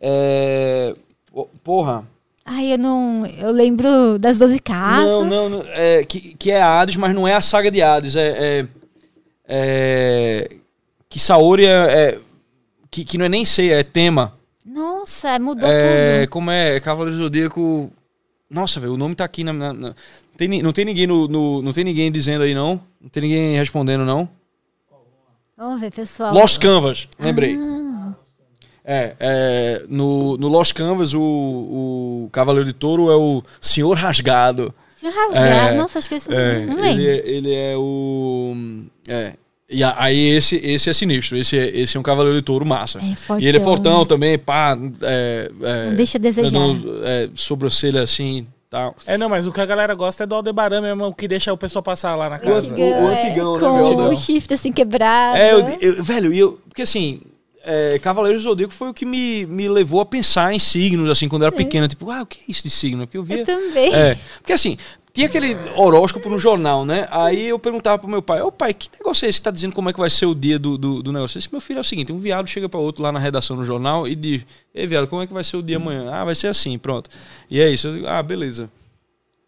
É, 0.00 0.94
porra. 1.62 2.04
Ai, 2.44 2.72
eu 2.74 2.78
não. 2.78 3.24
Eu 3.38 3.50
lembro 3.52 4.18
das 4.18 4.38
12 4.38 4.58
casas. 4.58 5.06
Não, 5.06 5.24
não, 5.24 5.48
não, 5.48 5.62
é, 5.68 6.04
que, 6.04 6.34
que 6.34 6.50
é 6.50 6.60
Hades, 6.60 6.96
mas 6.96 7.14
não 7.14 7.26
é 7.26 7.34
a 7.34 7.40
saga 7.40 7.70
de 7.70 7.80
Hades. 7.80 8.16
É. 8.16 8.34
é, 8.38 8.66
é 9.48 10.56
que 11.08 11.20
Saori 11.20 11.64
é. 11.66 11.70
é- 11.70 12.18
que, 12.90 13.04
que 13.04 13.18
não 13.18 13.24
é 13.24 13.28
nem 13.28 13.44
ceia, 13.44 13.80
é 13.80 13.82
tema. 13.82 14.34
Nossa, 14.64 15.36
mudou 15.40 15.68
É, 15.68 16.20
tudo. 16.20 16.30
como 16.30 16.50
é? 16.50 16.78
Cavaleiro 16.80 17.16
do 17.18 17.22
Zodíaco. 17.24 17.90
Nossa, 18.54 18.78
velho, 18.78 18.94
o 18.94 18.96
nome 18.96 19.14
tá 19.16 19.24
aqui 19.24 19.42
na. 19.42 19.52
na- 19.52 19.72
na- 19.72 19.88
Não, 19.88 19.94
tem, 20.36 20.62
não 20.62 20.72
tem 20.72 20.84
ninguém 20.84 21.06
no, 21.06 21.26
no- 21.26 21.60
Não 21.60 21.72
tem 21.72 21.82
ninguém 21.84 22.10
dizendo 22.12 22.42
aí, 22.42 22.54
não? 22.54 22.80
Não 23.00 23.08
tem 23.08 23.22
ninguém 23.24 23.56
respondendo, 23.56 24.04
não? 24.04 24.28
Vamos 25.56 25.80
ver, 25.80 25.92
pessoal. 25.92 26.32
Lost 26.32 26.60
Canvas, 26.60 27.08
lembrei. 27.18 27.56
Ah, 27.56 28.12
É, 28.84 29.16
é, 29.18 29.82
no, 29.88 30.36
no 30.36 30.46
Lost 30.48 30.72
Canvas, 30.74 31.14
o, 31.14 31.20
o 31.22 32.28
Cavaleiro 32.32 32.66
de 32.66 32.72
Touro 32.74 33.10
é 33.10 33.16
o 33.16 33.42
Senhor 33.60 33.96
Rasgado. 33.96 34.74
Senhor 34.96 35.12
Rasgado. 35.14 35.46
É, 35.46 35.74
Nossa, 35.76 35.98
acho 35.98 36.08
que 36.08 36.14
isso 36.16 36.30
É, 36.32 36.66
não 36.66 36.78
ele, 36.78 36.82
lembro. 36.82 37.02
é, 37.02 37.28
ele 37.28 37.54
é 37.54 37.74
o. 37.76 38.54
É. 39.08 39.34
E 39.74 39.82
aí 39.84 40.28
esse, 40.30 40.56
esse 40.56 40.88
é 40.88 40.92
sinistro. 40.92 41.36
Esse 41.36 41.58
é, 41.58 41.68
esse 41.76 41.96
é 41.96 42.00
um 42.00 42.02
Cavaleiro 42.02 42.36
de 42.38 42.42
Touro 42.42 42.64
massa. 42.64 42.98
É, 42.98 43.14
fortão. 43.16 43.40
E 43.40 43.48
ele 43.48 43.56
é 43.58 43.60
fortão 43.60 44.06
também, 44.06 44.38
pá. 44.38 44.78
É, 45.02 45.50
é, 45.62 45.86
Não 45.90 45.96
deixa 45.96 46.18
a 46.18 46.20
desejar. 46.20 46.50
dando, 46.50 47.00
é, 47.04 47.28
sobrancelha 47.34 48.02
assim 48.02 48.46
tal. 48.70 48.96
É, 49.06 49.16
não, 49.16 49.28
mas 49.28 49.46
o 49.46 49.52
que 49.52 49.60
a 49.60 49.66
galera 49.66 49.94
gosta 49.94 50.24
é 50.24 50.26
do 50.26 50.34
Aldebaran 50.34 50.80
mesmo, 50.80 51.06
o 51.06 51.14
que 51.14 51.28
deixa 51.28 51.52
o 51.52 51.56
pessoal 51.56 51.82
passar 51.82 52.14
lá 52.16 52.28
na 52.28 52.36
O 52.36 52.40
casa. 52.40 52.58
antigão. 52.58 53.04
o 53.04 53.06
antigão, 53.08 53.54
né, 53.54 53.60
com 53.60 54.08
o 54.08 54.16
chifre 54.16 54.54
assim 54.54 54.72
quebrado. 54.72 55.36
É, 55.38 55.52
eu, 55.52 55.58
eu- 55.80 56.02
velho, 56.04 56.32
e 56.32 56.38
eu, 56.40 56.58
porque 56.68 56.82
assim, 56.82 57.20
é, 57.64 57.98
Cavaleiros 58.00 58.42
do 58.42 58.48
Zodíaco 58.48 58.74
foi 58.74 58.88
o 58.90 58.94
que 58.94 59.06
me, 59.06 59.46
me 59.46 59.68
levou 59.68 60.00
a 60.00 60.06
pensar 60.06 60.52
em 60.52 60.58
signos, 60.58 61.08
assim, 61.08 61.28
quando 61.28 61.42
eu 61.42 61.46
era 61.46 61.56
pequeno. 61.56 61.86
Tipo, 61.88 62.10
ah, 62.10 62.22
o 62.22 62.26
que 62.26 62.38
é 62.40 62.42
isso 62.48 62.62
de 62.64 62.70
signo? 62.70 63.06
Porque 63.06 63.16
eu 63.16 63.22
via. 63.22 63.38
Eu 63.38 63.44
também. 63.44 63.94
É, 63.94 64.16
porque 64.38 64.52
assim, 64.52 64.76
tinha 65.14 65.28
aquele 65.28 65.56
horóscopo 65.76 66.28
no 66.28 66.40
jornal, 66.40 66.84
né? 66.84 67.06
Aí 67.08 67.46
eu 67.46 67.56
perguntava 67.56 67.96
pro 67.96 68.08
meu 68.08 68.20
pai, 68.20 68.42
ô 68.42 68.50
pai, 68.50 68.74
que 68.74 68.90
negócio 68.98 69.24
é 69.24 69.28
esse 69.28 69.38
que 69.38 69.44
tá 69.44 69.52
dizendo 69.52 69.72
como 69.72 69.88
é 69.88 69.92
que 69.92 70.00
vai 70.00 70.10
ser 70.10 70.26
o 70.26 70.34
dia 70.34 70.58
do, 70.58 70.76
do, 70.76 71.04
do 71.04 71.12
negócio? 71.12 71.38
Esse 71.38 71.48
meu 71.52 71.60
filho 71.60 71.78
é 71.78 71.80
o 71.80 71.84
seguinte, 71.84 72.12
um 72.12 72.18
viado 72.18 72.48
chega 72.48 72.68
para 72.68 72.80
outro 72.80 73.00
lá 73.00 73.12
na 73.12 73.20
redação 73.20 73.56
no 73.56 73.64
jornal 73.64 74.08
e 74.08 74.16
diz, 74.16 74.44
ei 74.74 74.88
viado, 74.88 75.06
como 75.06 75.22
é 75.22 75.26
que 75.28 75.32
vai 75.32 75.44
ser 75.44 75.56
o 75.56 75.62
dia 75.62 75.76
amanhã? 75.76 76.10
Ah, 76.12 76.24
vai 76.24 76.34
ser 76.34 76.48
assim, 76.48 76.76
pronto. 76.76 77.08
E 77.48 77.60
é 77.60 77.70
isso. 77.70 77.86
Eu 77.86 77.94
digo, 77.94 78.08
ah, 78.08 78.20
beleza. 78.24 78.68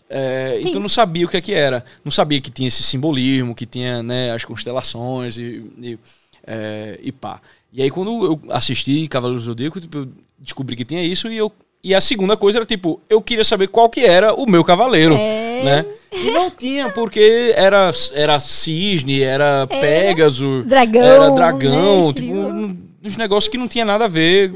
É, 0.09 0.59
então 0.61 0.75
eu 0.75 0.81
não 0.81 0.89
sabia 0.89 1.27
o 1.27 1.29
que 1.29 1.37
é 1.37 1.41
que 1.41 1.53
era. 1.53 1.85
Não 2.05 2.13
sabia 2.13 2.41
que 2.41 2.49
tinha 2.49 2.69
esse 2.69 2.85
simbolismo, 2.85 3.53
que 3.53 3.67
tinha 3.67 4.05
né, 4.05 4.31
as 4.31 4.45
constelações 4.45 5.37
e, 5.37 5.69
e, 5.79 5.99
é, 6.47 7.01
e 7.03 7.11
pá. 7.11 7.41
E 7.73 7.83
aí 7.83 7.91
quando 7.91 8.25
eu 8.25 8.41
assisti 8.51 9.09
Cavaleiros 9.09 9.43
do 9.43 9.47
Zodíaco, 9.47 9.81
tipo, 9.81 9.99
eu 9.99 10.09
descobri 10.39 10.77
que 10.77 10.85
tinha 10.85 11.03
isso 11.03 11.27
e 11.27 11.37
eu 11.37 11.53
e 11.89 11.95
a 11.95 12.01
segunda 12.01 12.37
coisa 12.37 12.59
era 12.59 12.67
tipo, 12.67 13.01
eu 13.09 13.21
queria 13.23 13.45
saber 13.45 13.69
qual 13.69 13.89
que 13.89 14.05
era 14.05 14.35
o 14.35 14.45
meu 14.47 14.65
cavaleiro, 14.65 15.15
É. 15.15 15.63
né? 15.65 15.85
E 16.13 16.31
não 16.31 16.51
tinha 16.51 16.91
porque 16.91 17.53
era 17.57 17.91
era 18.15 18.41
cisne, 18.41 19.23
era 19.23 19.67
Pégaso, 19.67 20.65
Dragão, 20.67 21.03
era 21.05 21.31
dragão, 21.31 22.07
né, 22.09 22.13
tipo, 22.15 22.33
um- 22.35 22.87
uns 23.05 23.17
negócios 23.17 23.49
que 23.51 23.59
não 23.59 23.69
tinha 23.69 23.85
nada 23.85 24.07
a 24.07 24.09
ver. 24.09 24.53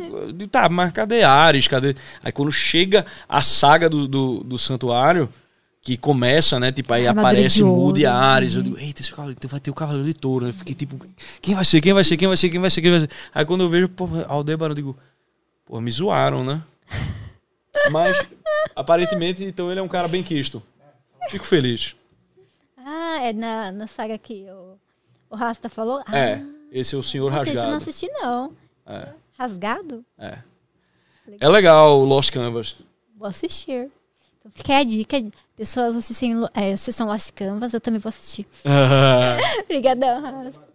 Tá, 0.50 0.68
mas 0.68 0.92
cadê 0.92 1.22
Ares? 1.22 1.68
Cadê? 1.68 1.94
Aí 2.22 2.32
quando 2.32 2.50
chega 2.50 3.06
a 3.28 3.40
saga 3.42 3.88
do, 3.88 4.08
do, 4.08 4.42
do 4.42 4.58
santuário, 4.58 5.28
que 5.82 5.96
começa, 5.96 6.58
né? 6.58 6.72
Tipo, 6.72 6.92
aí 6.94 7.06
Armadura 7.06 7.32
aparece 7.32 7.60
e 7.60 7.62
ouro, 7.62 8.08
Ares. 8.08 8.54
Eu 8.54 8.62
né? 8.62 8.64
digo, 8.70 8.78
eita, 8.78 9.00
esse 9.02 9.10
cavaleiro, 9.10 9.36
então 9.38 9.48
vai 9.50 9.60
ter 9.60 9.70
o 9.70 9.74
Cavaleiro 9.74 10.06
de 10.06 10.14
Touro. 10.14 10.46
Eu 10.48 10.52
fiquei 10.52 10.74
tipo, 10.74 10.96
quem 11.40 11.54
vai 11.54 11.64
ser? 11.64 11.80
Quem 11.80 11.92
vai 11.92 12.04
ser? 12.04 12.16
Quem 12.16 12.28
vai 12.28 12.36
ser? 12.36 12.48
Quem 12.50 12.60
vai 12.60 12.70
ser? 12.70 12.82
Quem 12.82 12.90
vai 12.90 13.00
ser? 13.00 13.10
Aí 13.34 13.44
quando 13.44 13.62
eu 13.64 13.68
vejo, 13.68 13.88
pô, 13.88 14.08
Aldebaran, 14.28 14.72
eu 14.72 14.76
digo, 14.76 14.96
pô, 15.66 15.80
me 15.80 15.90
zoaram, 15.90 16.42
né? 16.44 16.60
Mas, 17.90 18.16
aparentemente, 18.74 19.44
então 19.44 19.70
ele 19.70 19.80
é 19.80 19.82
um 19.82 19.88
cara 19.88 20.08
bem 20.08 20.22
quisto. 20.22 20.62
Fico 21.28 21.44
feliz. 21.44 21.94
Ah, 22.76 23.18
é 23.22 23.32
na, 23.32 23.70
na 23.72 23.86
saga 23.86 24.16
que 24.18 24.46
o, 24.50 24.76
o 25.30 25.36
Rasta 25.36 25.68
falou? 25.68 26.02
Ah, 26.06 26.18
É, 26.18 26.42
esse 26.72 26.94
é 26.94 26.98
o 26.98 27.02
Senhor 27.02 27.30
Não 27.30 27.44
sei 27.44 27.52
se 27.52 27.52
eu 27.52 27.62
não 27.62 27.70
Rasgado. 27.72 27.90
assisti, 27.90 28.08
não. 28.12 28.56
É, 28.86 29.08
Rasgado? 29.38 30.04
é. 30.18 30.38
É 31.38 31.48
legal 31.48 32.00
o 32.00 32.04
Lost 32.04 32.32
Canvas. 32.32 32.76
Vou 33.16 33.28
assistir. 33.28 33.88
Então 34.40 34.50
fica 34.52 34.78
a 34.78 34.82
dica. 34.82 35.16
Pessoas 35.54 35.94
assistem, 35.94 36.34
é, 36.54 36.72
assistam 36.72 37.04
Lost 37.04 37.30
Canvas, 37.32 37.72
eu 37.72 37.80
também 37.80 38.00
vou 38.00 38.08
assistir. 38.08 38.46
Obrigadão, 39.64 40.20
Rasta. 40.20 40.69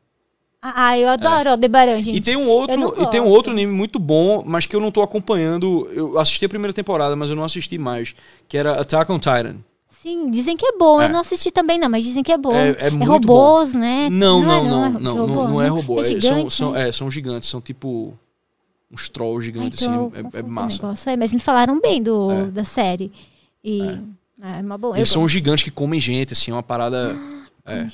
Ah, 0.67 0.87
ah, 0.87 0.97
eu 0.99 1.09
adoro 1.09 1.49
o 1.49 1.51
Aldebaran, 1.51 2.01
gente. 2.01 2.15
É. 2.15 2.17
E 2.17 2.21
tem 2.21 2.35
um 2.35 2.47
outro, 2.47 2.75
não 2.75 2.89
e 3.03 3.05
tem 3.11 3.21
um 3.21 3.27
outro 3.27 3.51
anime 3.51 3.71
muito 3.71 3.99
bom, 3.99 4.41
mas 4.43 4.65
que 4.65 4.75
eu 4.75 4.79
não 4.79 4.89
tô 4.91 5.03
acompanhando. 5.03 5.87
Eu 5.93 6.17
assisti 6.17 6.43
a 6.43 6.49
primeira 6.49 6.73
temporada, 6.73 7.15
mas 7.15 7.29
eu 7.29 7.35
não 7.35 7.43
assisti 7.43 7.77
mais, 7.77 8.15
que 8.47 8.57
era 8.57 8.81
Attack 8.81 9.11
on 9.11 9.19
Titan. 9.19 9.57
Sim, 10.01 10.31
dizem 10.31 10.57
que 10.57 10.65
é 10.65 10.71
bom. 10.75 10.99
É. 10.99 11.05
Eu 11.05 11.09
não 11.09 11.19
assisti 11.19 11.51
também, 11.51 11.77
não, 11.77 11.87
mas 11.87 12.03
dizem 12.03 12.23
que 12.23 12.31
é 12.31 12.37
bom. 12.37 12.53
É- 12.55 12.75
é 12.79 12.89
muito 12.89 13.11
robôs, 13.11 13.73
né? 13.75 14.07
Não, 14.11 14.41
não, 14.41 14.51
é, 14.51 14.63
não, 14.67 14.85
é 14.85 14.89
não, 14.89 14.99
não, 14.99 15.17
robô, 15.17 15.33
não, 15.49 15.61
é 15.61 15.63
né? 15.65 15.69
robô. 15.69 15.97
É 15.99 16.01
É- 16.01 16.05
são, 16.05 16.19
gigante, 16.21 16.53
são, 16.55 16.71
né? 16.71 16.89
é, 16.89 16.91
são 16.91 17.11
gigantes, 17.11 17.49
são 17.49 17.61
tipo 17.61 18.13
uns 18.91 19.07
trolls 19.07 19.43
Ah, 19.43 19.45
gigantes, 19.45 19.81
então 19.81 19.93
eu 19.95 20.11
assim. 20.15 20.29
É, 20.33 20.39
é 20.39 20.41
massa. 20.41 20.77
negócio. 20.77 21.09
É, 21.11 21.15
mas 21.17 21.31
me 21.31 21.39
falaram 21.39 21.79
bem 21.79 22.01
do, 22.01 22.31
É. 22.31 22.45
da 22.45 22.63
série. 22.63 23.11
E 23.63 23.81
é, 24.41 24.61
uma 24.61 24.77
boa. 24.79 24.97
Eles 24.97 25.09
eu 25.09 25.13
são 25.13 25.21
gosto. 25.21 25.33
gigantes 25.33 25.63
que 25.63 25.71
comem 25.71 25.99
gente, 25.99 26.33
assim, 26.33 26.49
é 26.49 26.53
uma 26.55 26.63
parada. 26.63 27.15
Ah, 27.65 27.73
é. 27.73 27.87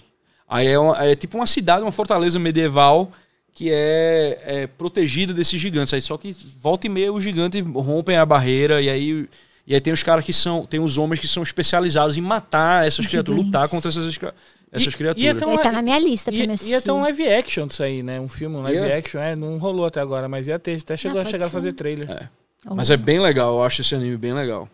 Aí 0.51 0.67
é, 0.67 0.77
uma- 0.77 1.03
é 1.05 1.15
tipo 1.15 1.37
uma 1.37 1.47
cidade, 1.47 1.81
uma 1.81 1.91
fortaleza 1.93 2.37
medieval 2.37 3.09
que 3.53 3.69
é, 3.71 4.41
é 4.45 4.67
protegida 4.67 5.33
desses 5.33 5.59
gigantes. 5.59 5.93
Aí 5.93 6.01
só 6.01 6.17
que 6.17 6.35
volta 6.61 6.87
e 6.87 6.89
meia 6.89 7.11
os 7.13 7.23
gigantes 7.23 7.63
rompem 7.73 8.17
a 8.17 8.25
barreira 8.25 8.81
e 8.81 8.89
aí. 8.89 9.29
E 9.65 9.73
aí 9.73 9.79
tem 9.79 9.93
os 9.93 10.03
caras 10.03 10.25
que 10.25 10.33
são. 10.33 10.65
Tem 10.65 10.79
os 10.79 10.97
homens 10.97 11.19
que 11.21 11.27
são 11.27 11.41
especializados 11.41 12.17
em 12.17 12.21
matar 12.21 12.85
essas 12.85 13.07
criaturas, 13.07 13.45
lutar 13.45 13.63
Gigantes. 13.63 13.71
contra 13.71 13.89
essas, 13.89 14.33
essas 14.73 14.93
E- 14.93 14.97
criaturas. 14.97 15.23
e 15.23 15.27
é 15.27 15.53
É, 15.53 15.57
tá 15.63 15.71
na 15.71 15.81
minha 15.81 15.99
lista 15.99 16.31
pra 16.31 16.39
Ia, 16.41 16.47
me 16.47 16.55
ia 16.63 16.81
ter 16.81 16.91
um 16.91 17.01
live 17.01 17.29
action 17.29 17.67
disso 17.67 17.81
aí, 17.83 18.03
né? 18.03 18.19
Um 18.19 18.27
filme, 18.27 18.57
um 18.57 18.61
live 18.63 18.79
Ia. 18.79 18.97
action. 18.97 19.21
É, 19.21 19.35
não 19.37 19.57
rolou 19.57 19.85
até 19.85 20.01
agora, 20.01 20.27
mas 20.27 20.47
ia 20.47 20.59
ter. 20.59 20.77
Até 20.81 20.97
chegou 20.97 21.19
a 21.19 21.23
pode 21.23 21.31
chegar 21.31 21.45
a 21.45 21.49
fazer 21.49 21.71
trailer. 21.73 22.09
É. 22.11 22.27
Mas 22.75 22.89
é 22.89 22.97
bem 22.97 23.19
legal, 23.19 23.55
eu 23.57 23.63
acho 23.63 23.81
esse 23.81 23.95
anime 23.95 24.17
bem 24.17 24.33
legal. 24.33 24.67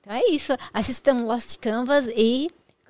Então 0.00 0.12
é 0.14 0.26
isso. 0.30 0.52
Assistam 0.74 1.24
Lost 1.24 1.56
Canvas 1.58 2.06
e. 2.16 2.48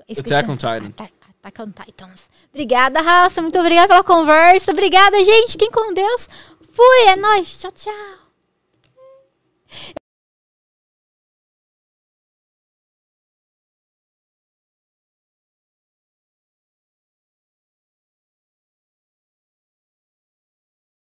esqueci- 0.08 0.34
Attack 0.34 0.50
on 0.50 0.56
Titan. 0.56 0.86
Attack, 0.88 1.12
Attack 1.42 1.62
on 1.62 1.72
Titans. 1.72 2.28
Obrigada, 2.50 3.00
Raça. 3.00 3.40
Muito 3.40 3.58
obrigada 3.58 3.88
pela 3.88 4.04
conversa. 4.04 4.72
Obrigada, 4.72 5.22
gente. 5.24 5.56
Quem 5.56 5.70
com 5.70 5.94
Deus. 5.94 6.28
Fui, 6.72 7.08
é 7.08 7.16
nóis. 7.16 7.58
Tchau, 7.58 7.70
tchau. 7.72 8.20